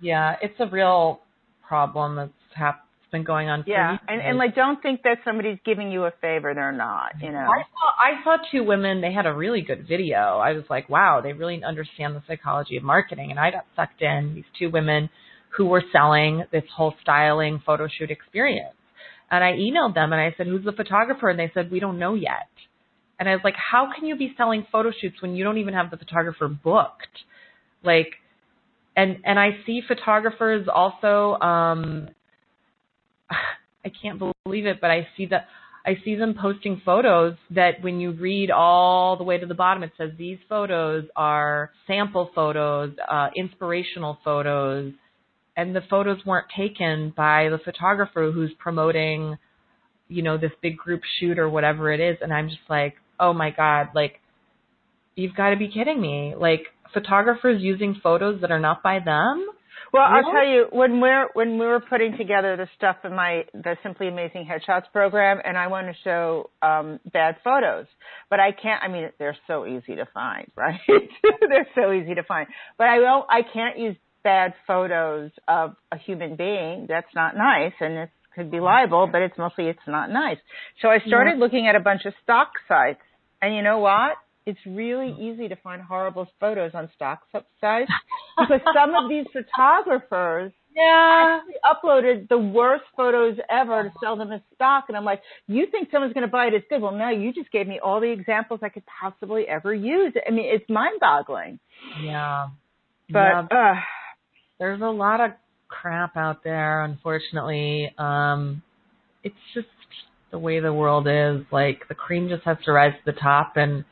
Yeah, 0.00 0.36
it's 0.42 0.58
a 0.58 0.66
real 0.66 1.20
problem 1.66 2.16
that's 2.16 2.32
hap- 2.54 2.84
been 3.12 3.22
going 3.22 3.48
on. 3.48 3.62
yeah, 3.66 3.96
and 4.08 4.20
and 4.20 4.38
like 4.38 4.56
don't 4.56 4.82
think 4.82 5.02
that 5.04 5.18
somebody's 5.24 5.58
giving 5.64 5.92
you 5.92 6.04
a 6.04 6.10
favor. 6.20 6.52
They're 6.52 6.72
not. 6.72 7.12
You 7.20 7.30
know. 7.30 7.38
I 7.38 7.62
saw 7.62 7.88
I 7.96 8.24
saw 8.24 8.36
two 8.50 8.64
women. 8.64 9.00
They 9.00 9.12
had 9.12 9.24
a 9.24 9.32
really 9.32 9.60
good 9.60 9.86
video. 9.86 10.38
I 10.38 10.52
was 10.52 10.64
like, 10.68 10.88
wow, 10.88 11.20
they 11.22 11.32
really 11.32 11.62
understand 11.62 12.16
the 12.16 12.22
psychology 12.26 12.76
of 12.76 12.82
marketing. 12.82 13.30
And 13.30 13.38
I 13.38 13.52
got 13.52 13.66
sucked 13.76 14.02
in. 14.02 14.34
These 14.34 14.44
two 14.58 14.68
women 14.68 15.08
who 15.56 15.66
were 15.66 15.82
selling 15.92 16.44
this 16.52 16.64
whole 16.74 16.94
styling 17.02 17.62
photo 17.64 17.88
shoot 17.88 18.10
experience. 18.10 18.74
And 19.30 19.42
I 19.42 19.52
emailed 19.52 19.94
them 19.94 20.12
and 20.12 20.20
I 20.20 20.34
said, 20.36 20.46
who's 20.46 20.64
the 20.64 20.72
photographer? 20.72 21.28
And 21.28 21.38
they 21.38 21.50
said, 21.54 21.70
we 21.70 21.80
don't 21.80 21.98
know 21.98 22.14
yet. 22.14 22.48
And 23.18 23.28
I 23.28 23.32
was 23.32 23.42
like, 23.44 23.54
how 23.54 23.90
can 23.94 24.06
you 24.06 24.16
be 24.16 24.34
selling 24.36 24.66
photo 24.70 24.90
shoots 25.00 25.22
when 25.22 25.36
you 25.36 25.44
don't 25.44 25.58
even 25.58 25.74
have 25.74 25.90
the 25.90 25.96
photographer 25.96 26.48
booked? 26.48 27.06
Like, 27.84 28.14
and, 28.96 29.18
and 29.24 29.38
I 29.38 29.50
see 29.66 29.80
photographers 29.86 30.66
also, 30.72 31.34
um, 31.40 32.08
I 33.30 33.92
can't 34.02 34.18
believe 34.18 34.66
it, 34.66 34.80
but 34.80 34.90
I 34.90 35.06
see 35.16 35.26
that, 35.26 35.46
I 35.86 35.98
see 36.04 36.14
them 36.14 36.34
posting 36.40 36.80
photos 36.84 37.36
that 37.50 37.82
when 37.82 38.00
you 38.00 38.12
read 38.12 38.50
all 38.50 39.16
the 39.16 39.24
way 39.24 39.38
to 39.38 39.46
the 39.46 39.54
bottom, 39.54 39.82
it 39.82 39.92
says 39.98 40.10
these 40.16 40.38
photos 40.48 41.04
are 41.14 41.70
sample 41.86 42.30
photos, 42.34 42.94
uh, 43.06 43.28
inspirational 43.36 44.18
photos, 44.24 44.94
and 45.56 45.74
the 45.74 45.82
photos 45.88 46.18
weren't 46.26 46.46
taken 46.56 47.12
by 47.16 47.48
the 47.48 47.58
photographer 47.64 48.30
who's 48.32 48.52
promoting 48.58 49.36
you 50.08 50.22
know 50.22 50.36
this 50.36 50.52
big 50.62 50.76
group 50.76 51.02
shoot 51.18 51.38
or 51.38 51.48
whatever 51.48 51.92
it 51.92 52.00
is. 52.00 52.16
And 52.20 52.32
i'm 52.32 52.48
just 52.48 52.60
like 52.68 52.94
oh 53.18 53.32
my 53.32 53.50
god 53.50 53.88
like 53.94 54.20
you've 55.16 55.34
got 55.34 55.50
to 55.50 55.56
be 55.56 55.68
kidding 55.68 56.00
me. 56.00 56.34
Like 56.36 56.62
photographers 56.92 57.62
using 57.62 57.98
photos 58.02 58.40
that 58.40 58.50
are 58.50 58.60
not 58.60 58.82
by 58.82 58.98
them? 58.98 59.46
Well 59.92 60.02
i'll 60.02 60.32
tell 60.32 60.46
you 60.46 60.66
when 60.72 61.00
we're 61.00 61.28
when 61.34 61.52
we 61.52 61.66
were 61.66 61.80
putting 61.80 62.16
together 62.16 62.56
the 62.56 62.68
stuff 62.76 62.96
in 63.04 63.14
my 63.14 63.44
the 63.52 63.76
simply 63.82 64.08
amazing 64.08 64.44
headshots 64.44 64.90
program 64.92 65.38
and 65.44 65.56
i 65.56 65.68
want 65.68 65.86
to 65.86 65.94
show 66.02 66.50
um 66.62 66.98
bad 67.12 67.36
photos. 67.44 67.86
But 68.28 68.40
i 68.40 68.50
can't 68.50 68.82
i 68.82 68.88
mean 68.88 69.10
they're 69.20 69.36
so 69.46 69.66
easy 69.66 69.94
to 69.96 70.06
find 70.12 70.50
right? 70.56 70.80
They're 70.88 71.68
so 71.76 71.92
easy 71.92 72.14
to 72.16 72.24
find. 72.24 72.48
But 72.76 72.88
i 72.88 72.98
will 72.98 73.24
i 73.30 73.42
can't 73.52 73.78
use 73.78 73.96
bad 74.24 74.54
photos 74.66 75.30
of 75.46 75.76
a 75.92 75.98
human 75.98 76.36
being, 76.36 76.86
that's 76.88 77.14
not 77.14 77.36
nice 77.36 77.74
and 77.80 77.94
it 77.94 78.10
could 78.34 78.50
be 78.50 78.58
libel, 78.58 79.08
but 79.10 79.22
it's 79.22 79.38
mostly 79.38 79.66
it's 79.66 79.78
not 79.86 80.10
nice. 80.10 80.38
So 80.82 80.88
I 80.88 80.98
started 81.06 81.34
yeah. 81.36 81.44
looking 81.44 81.68
at 81.68 81.76
a 81.76 81.80
bunch 81.80 82.02
of 82.04 82.14
stock 82.22 82.48
sites 82.66 83.02
and 83.40 83.54
you 83.54 83.62
know 83.62 83.78
what? 83.78 84.14
It's 84.46 84.58
really 84.66 85.14
easy 85.18 85.48
to 85.48 85.56
find 85.56 85.80
horrible 85.80 86.26
photos 86.40 86.72
on 86.74 86.90
stock 86.96 87.20
sites 87.32 87.90
because 88.38 88.60
some 88.74 88.90
of 88.90 89.08
these 89.08 89.26
photographers 89.32 90.52
yeah. 90.74 91.40
actually 91.40 91.54
uploaded 91.64 92.28
the 92.28 92.38
worst 92.38 92.84
photos 92.96 93.36
ever 93.50 93.84
to 93.84 93.90
sell 94.02 94.16
them 94.16 94.32
as 94.32 94.40
stock. 94.54 94.84
And 94.88 94.96
I'm 94.96 95.04
like, 95.04 95.22
you 95.46 95.66
think 95.70 95.88
someone's 95.90 96.12
going 96.12 96.26
to 96.26 96.30
buy 96.30 96.46
it 96.46 96.54
as 96.54 96.62
good? 96.68 96.82
Well, 96.82 96.92
no, 96.92 97.08
you 97.08 97.32
just 97.32 97.50
gave 97.52 97.66
me 97.66 97.80
all 97.82 98.00
the 98.00 98.10
examples 98.10 98.60
I 98.62 98.68
could 98.68 98.84
possibly 99.00 99.46
ever 99.48 99.72
use. 99.72 100.12
I 100.26 100.30
mean, 100.30 100.46
it's 100.46 100.68
mind 100.68 101.00
boggling. 101.00 101.58
Yeah. 102.02 102.48
But, 103.08 103.18
yeah. 103.18 103.46
Uh, 103.50 103.74
there's 104.58 104.80
a 104.80 104.84
lot 104.84 105.20
of 105.20 105.32
crap 105.68 106.16
out 106.16 106.44
there, 106.44 106.84
unfortunately. 106.84 107.92
Um, 107.98 108.62
it's 109.22 109.34
just 109.54 109.66
the 110.30 110.38
way 110.38 110.60
the 110.60 110.72
world 110.72 111.06
is. 111.08 111.46
Like 111.50 111.88
the 111.88 111.94
cream 111.94 112.28
just 112.28 112.44
has 112.44 112.56
to 112.64 112.72
rise 112.72 112.92
to 112.92 113.12
the 113.12 113.18
top 113.18 113.52
and 113.56 113.84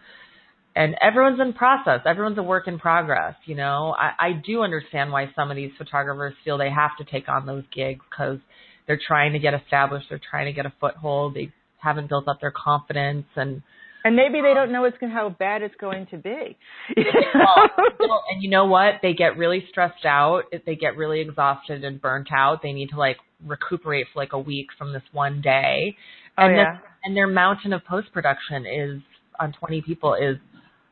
and 0.74 0.96
everyone's 1.02 1.38
in 1.38 1.52
process. 1.52 2.00
Everyone's 2.06 2.38
a 2.38 2.42
work 2.42 2.66
in 2.66 2.78
progress, 2.78 3.34
you 3.44 3.54
know. 3.54 3.94
I, 3.98 4.28
I 4.28 4.32
do 4.32 4.62
understand 4.62 5.12
why 5.12 5.30
some 5.36 5.50
of 5.50 5.56
these 5.56 5.70
photographers 5.76 6.34
feel 6.44 6.56
they 6.56 6.70
have 6.70 6.92
to 6.98 7.04
take 7.04 7.28
on 7.28 7.44
those 7.44 7.64
gigs 7.74 8.00
because 8.10 8.38
they're 8.86 9.00
trying 9.06 9.34
to 9.34 9.38
get 9.38 9.52
established, 9.52 10.06
they're 10.08 10.20
trying 10.30 10.46
to 10.46 10.52
get 10.52 10.64
a 10.64 10.72
foothold, 10.80 11.34
they 11.34 11.52
haven't 11.76 12.08
built 12.08 12.26
up 12.26 12.40
their 12.40 12.52
confidence 12.52 13.26
and 13.36 13.62
and 14.04 14.16
maybe 14.16 14.40
they 14.40 14.54
don't 14.54 14.72
know 14.72 14.84
it's 14.84 14.96
how 15.00 15.30
bad 15.30 15.62
it's 15.62 15.74
going 15.80 16.06
to 16.06 16.16
be. 16.16 16.56
well, 16.96 18.24
and 18.30 18.42
you 18.42 18.50
know 18.50 18.66
what? 18.66 18.94
They 19.02 19.14
get 19.14 19.36
really 19.36 19.64
stressed 19.70 20.04
out. 20.04 20.42
They 20.66 20.76
get 20.76 20.96
really 20.96 21.20
exhausted 21.20 21.84
and 21.84 22.00
burnt 22.00 22.28
out. 22.32 22.60
They 22.62 22.72
need 22.72 22.90
to 22.90 22.96
like 22.96 23.18
recuperate 23.46 24.06
for 24.12 24.20
like 24.20 24.32
a 24.32 24.38
week 24.38 24.68
from 24.76 24.92
this 24.92 25.02
one 25.12 25.40
day. 25.40 25.96
Oh, 26.38 26.46
and 26.46 26.56
yeah. 26.56 26.72
Then, 26.72 26.80
and 27.04 27.16
their 27.16 27.26
mountain 27.26 27.72
of 27.72 27.84
post 27.84 28.12
production 28.12 28.64
is 28.66 29.02
on 29.40 29.52
20 29.52 29.82
people 29.82 30.14
is 30.14 30.36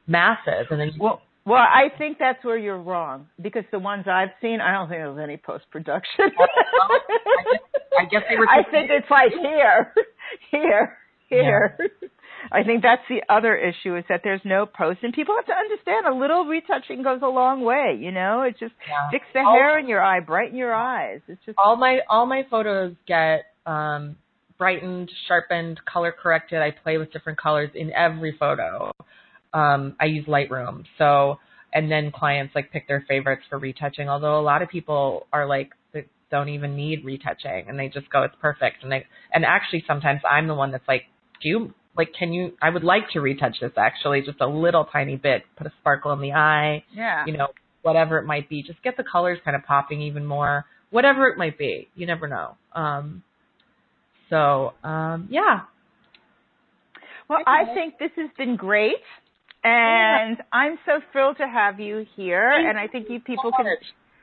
massive. 0.06 0.66
And 0.70 0.80
then 0.80 0.92
well, 0.98 1.22
well, 1.46 1.58
I 1.58 1.88
think 1.96 2.18
that's 2.18 2.44
where 2.44 2.58
you're 2.58 2.80
wrong 2.80 3.26
because 3.40 3.64
the 3.72 3.78
ones 3.78 4.04
I've 4.06 4.28
seen, 4.42 4.60
I 4.60 4.72
don't 4.72 4.88
think 4.88 5.00
there's 5.00 5.18
any 5.18 5.36
post 5.36 5.64
production. 5.70 6.30
Oh, 6.38 6.46
well, 6.88 6.98
I, 6.98 7.42
guess, 7.50 7.62
I 7.98 8.04
guess 8.04 8.22
they 8.28 8.36
were. 8.36 8.48
I 8.48 8.62
think 8.70 8.90
it's 8.90 9.10
like 9.10 9.32
here, 9.32 9.92
here, 10.50 10.98
here. 11.28 11.76
Yeah. 11.78 12.08
I 12.52 12.62
think 12.62 12.82
that's 12.82 13.02
the 13.08 13.22
other 13.28 13.56
issue 13.56 13.96
is 13.96 14.04
that 14.08 14.20
there's 14.24 14.40
no 14.44 14.66
post 14.66 15.00
and 15.02 15.12
people 15.12 15.34
have 15.36 15.46
to 15.46 15.52
understand 15.52 16.06
a 16.06 16.14
little 16.14 16.44
retouching 16.44 17.02
goes 17.02 17.20
a 17.22 17.28
long 17.28 17.62
way, 17.62 17.96
you 17.98 18.10
know? 18.12 18.42
It 18.42 18.56
just 18.58 18.74
yeah. 18.88 19.10
fix 19.10 19.24
the 19.32 19.40
all, 19.40 19.52
hair 19.52 19.78
in 19.78 19.88
your 19.88 20.02
eye, 20.02 20.20
brighten 20.20 20.56
your 20.56 20.74
eyes. 20.74 21.20
It's 21.28 21.40
just 21.44 21.58
all 21.58 21.76
my 21.76 22.00
all 22.08 22.26
my 22.26 22.46
photos 22.50 22.94
get 23.06 23.44
um 23.66 24.16
brightened, 24.58 25.10
sharpened, 25.26 25.80
color 25.90 26.12
corrected. 26.12 26.60
I 26.60 26.70
play 26.70 26.98
with 26.98 27.12
different 27.12 27.40
colors 27.40 27.70
in 27.74 27.92
every 27.92 28.36
photo. 28.38 28.92
Um 29.52 29.96
I 30.00 30.06
use 30.06 30.26
Lightroom. 30.26 30.84
So 30.98 31.38
and 31.72 31.90
then 31.90 32.10
clients 32.10 32.54
like 32.54 32.72
pick 32.72 32.88
their 32.88 33.04
favorites 33.08 33.42
for 33.48 33.58
retouching, 33.58 34.08
although 34.08 34.40
a 34.40 34.42
lot 34.42 34.62
of 34.62 34.68
people 34.68 35.26
are 35.32 35.46
like 35.46 35.70
don't 36.30 36.48
even 36.48 36.76
need 36.76 37.04
retouching 37.04 37.66
and 37.68 37.78
they 37.78 37.88
just 37.88 38.08
go 38.10 38.22
it's 38.22 38.34
perfect 38.40 38.82
and 38.82 38.92
they 38.92 39.04
and 39.32 39.44
actually 39.44 39.82
sometimes 39.86 40.20
I'm 40.28 40.46
the 40.46 40.54
one 40.54 40.70
that's 40.70 40.86
like 40.86 41.02
do 41.42 41.48
you 41.48 41.74
like 41.96 42.12
can 42.18 42.32
you 42.32 42.52
I 42.62 42.70
would 42.70 42.84
like 42.84 43.10
to 43.12 43.20
retouch 43.20 43.56
this 43.60 43.72
actually 43.76 44.22
just 44.22 44.40
a 44.40 44.46
little 44.46 44.84
tiny 44.84 45.16
bit, 45.16 45.42
put 45.56 45.66
a 45.66 45.72
sparkle 45.80 46.12
in 46.12 46.20
the 46.20 46.32
eye. 46.32 46.84
Yeah. 46.94 47.24
You 47.26 47.36
know, 47.36 47.48
whatever 47.82 48.18
it 48.18 48.26
might 48.26 48.48
be. 48.48 48.62
Just 48.62 48.82
get 48.82 48.96
the 48.96 49.04
colors 49.04 49.38
kind 49.44 49.56
of 49.56 49.64
popping 49.64 50.00
even 50.02 50.24
more. 50.24 50.64
Whatever 50.90 51.28
it 51.28 51.38
might 51.38 51.58
be. 51.58 51.88
You 51.94 52.06
never 52.06 52.28
know. 52.28 52.56
Um 52.74 53.22
so 54.28 54.72
um 54.84 55.28
yeah. 55.30 55.60
Well, 57.28 57.40
I 57.46 57.74
think 57.74 57.98
this 57.98 58.10
has 58.16 58.30
been 58.36 58.56
great. 58.56 58.96
And 59.62 60.36
yeah. 60.38 60.44
I'm 60.52 60.78
so 60.84 61.00
thrilled 61.12 61.36
to 61.36 61.46
have 61.46 61.78
you 61.78 62.06
here. 62.16 62.50
and 62.50 62.78
I 62.78 62.88
think 62.88 63.08
you 63.08 63.20
people 63.20 63.52
can 63.56 63.66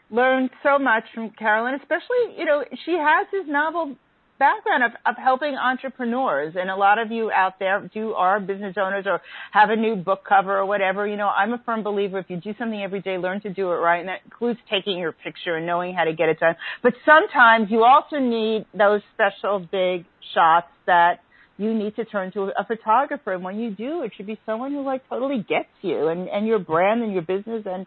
learn 0.10 0.50
so 0.64 0.80
much 0.80 1.04
from 1.14 1.30
Carolyn, 1.32 1.76
especially, 1.76 2.38
you 2.38 2.46
know, 2.46 2.64
she 2.86 2.92
has 2.94 3.28
this 3.32 3.46
novel 3.48 3.96
background 4.40 4.84
of, 4.84 4.92
of 5.06 5.16
helping 5.22 5.56
entrepreneurs 5.56 6.56
and 6.58 6.70
a 6.70 6.76
lot 6.76 7.00
of 7.00 7.12
you 7.12 7.32
out 7.32 7.60
there 7.60 7.90
do 7.94 8.14
are 8.14 8.40
business 8.40 8.76
owners 8.80 9.06
or 9.08 9.22
have 9.52 9.70
a 9.70 9.76
new 9.76 9.96
book 9.96 10.24
cover 10.28 10.58
or 10.58 10.66
whatever 10.66 11.08
you 11.08 11.18
know 11.18 11.28
i'm 11.28 11.54
a 11.54 11.62
firm 11.66 11.84
believer 11.84 12.20
if 12.20 12.30
you 12.30 12.38
do 12.38 12.54
something 12.60 12.82
every 12.82 13.02
day 13.02 13.18
learn 13.18 13.42
to 13.42 13.52
do 13.52 13.72
it 13.72 13.76
right 13.76 14.00
and 14.00 14.10
that 14.10 14.20
includes 14.26 14.60
taking 14.70 14.98
your 14.98 15.12
picture 15.12 15.56
and 15.56 15.66
knowing 15.66 15.94
how 15.94 16.04
to 16.04 16.14
get 16.14 16.30
it 16.30 16.40
done 16.40 16.56
but 16.84 16.94
sometimes 17.06 17.68
you 17.70 17.84
also 17.84 18.18
need 18.18 18.66
those 18.74 19.02
special 19.14 19.60
big 19.60 20.06
shots 20.34 20.68
that 20.86 21.20
you 21.58 21.74
need 21.74 21.96
to 21.96 22.06
turn 22.06 22.32
to 22.34 22.52
a 22.58 22.66
photographer. 22.66 23.34
And 23.34 23.44
when 23.44 23.60
you 23.60 23.72
do, 23.72 24.04
it 24.04 24.12
should 24.16 24.28
be 24.28 24.40
someone 24.46 24.72
who 24.72 24.84
like 24.84 25.08
totally 25.10 25.38
gets 25.38 25.70
you 25.82 26.08
and, 26.08 26.30
and 26.30 26.46
your 26.46 26.60
brand 26.60 27.02
and 27.02 27.12
your 27.12 27.24
business 27.24 27.64
and 27.66 27.86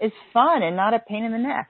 is 0.00 0.12
fun 0.32 0.62
and 0.62 0.74
not 0.74 0.94
a 0.94 0.98
pain 0.98 1.24
in 1.24 1.32
the 1.32 1.38
neck. 1.38 1.68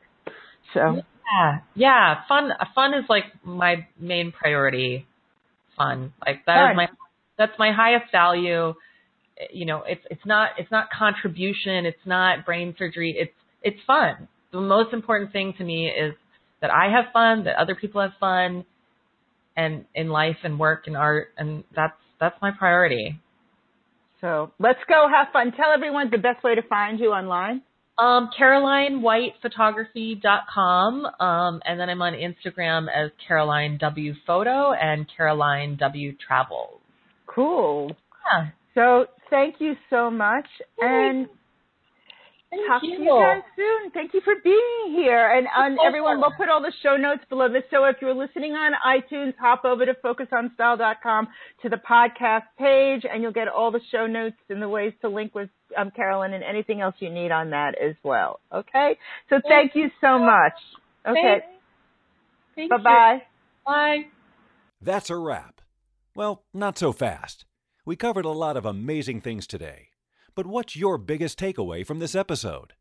So 0.74 1.02
yeah, 1.32 1.58
yeah, 1.74 2.14
fun. 2.28 2.50
Fun 2.74 2.94
is 2.94 3.04
like 3.08 3.24
my 3.44 3.86
main 3.98 4.32
priority. 4.32 5.06
Fun, 5.76 6.12
like 6.26 6.44
that 6.46 6.54
fun. 6.54 6.70
is 6.70 6.76
my 6.76 6.88
that's 7.38 7.58
my 7.58 7.72
highest 7.72 8.10
value. 8.12 8.74
You 9.52 9.66
know, 9.66 9.82
it's 9.86 10.04
it's 10.10 10.26
not 10.26 10.50
it's 10.58 10.70
not 10.70 10.88
contribution. 10.96 11.86
It's 11.86 12.04
not 12.04 12.44
brain 12.44 12.74
surgery. 12.78 13.16
It's 13.18 13.32
it's 13.62 13.80
fun. 13.86 14.28
The 14.52 14.60
most 14.60 14.92
important 14.92 15.32
thing 15.32 15.54
to 15.58 15.64
me 15.64 15.88
is 15.88 16.14
that 16.60 16.70
I 16.70 16.90
have 16.90 17.12
fun, 17.12 17.44
that 17.44 17.56
other 17.56 17.74
people 17.74 18.00
have 18.02 18.12
fun, 18.18 18.64
and 19.56 19.84
in 19.94 20.08
life 20.08 20.36
and 20.42 20.58
work 20.58 20.86
and 20.86 20.96
art, 20.96 21.28
and 21.38 21.64
that's 21.74 21.96
that's 22.20 22.36
my 22.42 22.50
priority. 22.50 23.18
So 24.20 24.52
let's 24.58 24.80
go 24.86 25.08
have 25.08 25.28
fun. 25.32 25.52
Tell 25.52 25.72
everyone 25.72 26.10
the 26.10 26.18
best 26.18 26.44
way 26.44 26.54
to 26.54 26.62
find 26.62 27.00
you 27.00 27.10
online. 27.10 27.62
Um, 28.00 28.30
CarolineWhitePhotography.com. 28.38 31.06
Um, 31.20 31.60
and 31.66 31.78
then 31.78 31.90
I'm 31.90 32.00
on 32.00 32.14
Instagram 32.14 32.86
as 32.88 33.10
Caroline 33.26 33.76
W 33.78 34.14
Photo 34.26 34.72
and 34.72 35.06
Caroline 35.14 35.76
W 35.76 36.14
Travels. 36.26 36.80
Cool. 37.26 37.94
Yeah. 38.32 38.48
So 38.74 39.04
thank 39.28 39.56
you 39.60 39.74
so 39.90 40.10
much. 40.10 40.46
And 40.78 41.28
Thank 42.50 42.66
talk 42.66 42.82
you. 42.82 42.96
to 42.96 43.02
you 43.02 43.10
guys 43.10 43.42
soon. 43.54 43.90
Thank 43.92 44.12
you 44.12 44.20
for 44.22 44.34
being 44.42 44.92
here. 44.92 45.30
And 45.30 45.46
um, 45.46 45.78
everyone, 45.86 46.20
we'll 46.20 46.32
put 46.32 46.48
all 46.48 46.60
the 46.60 46.72
show 46.82 46.96
notes 46.96 47.22
below 47.28 47.48
this. 47.48 47.62
So 47.70 47.84
if 47.84 47.96
you're 48.02 48.14
listening 48.14 48.52
on 48.52 48.72
iTunes, 48.84 49.34
hop 49.38 49.64
over 49.64 49.86
to 49.86 49.94
focusonstyle.com 49.94 51.28
to 51.62 51.68
the 51.68 51.76
podcast 51.76 52.44
page, 52.58 53.06
and 53.10 53.22
you'll 53.22 53.32
get 53.32 53.46
all 53.46 53.70
the 53.70 53.80
show 53.92 54.08
notes 54.08 54.36
and 54.48 54.60
the 54.60 54.68
ways 54.68 54.92
to 55.02 55.08
link 55.08 55.32
with 55.32 55.48
um, 55.78 55.92
Carolyn 55.92 56.32
and 56.34 56.42
anything 56.42 56.80
else 56.80 56.96
you 56.98 57.08
need 57.08 57.30
on 57.30 57.50
that 57.50 57.76
as 57.80 57.94
well. 58.02 58.40
Okay? 58.52 58.98
So 59.28 59.36
thank, 59.36 59.72
thank 59.72 59.76
you 59.76 59.90
so 60.00 60.18
much. 60.18 60.54
Okay. 61.06 61.42
Bye-bye. 62.56 63.22
Bye. 63.64 63.98
That's 64.82 65.08
a 65.08 65.16
wrap. 65.16 65.60
Well, 66.16 66.42
not 66.52 66.78
so 66.78 66.92
fast. 66.92 67.44
We 67.86 67.94
covered 67.94 68.24
a 68.24 68.30
lot 68.30 68.56
of 68.56 68.66
amazing 68.66 69.20
things 69.20 69.46
today. 69.46 69.89
But 70.34 70.46
what's 70.46 70.76
your 70.76 70.98
biggest 70.98 71.38
takeaway 71.38 71.86
from 71.86 71.98
this 71.98 72.14
episode? 72.14 72.74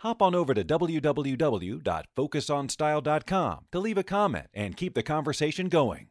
Hop 0.00 0.22
on 0.22 0.34
over 0.34 0.54
to 0.54 0.64
www.focusonstyle.com 0.64 3.64
to 3.72 3.80
leave 3.80 3.98
a 3.98 4.02
comment 4.02 4.46
and 4.54 4.76
keep 4.76 4.94
the 4.94 5.02
conversation 5.02 5.68
going. 5.68 6.08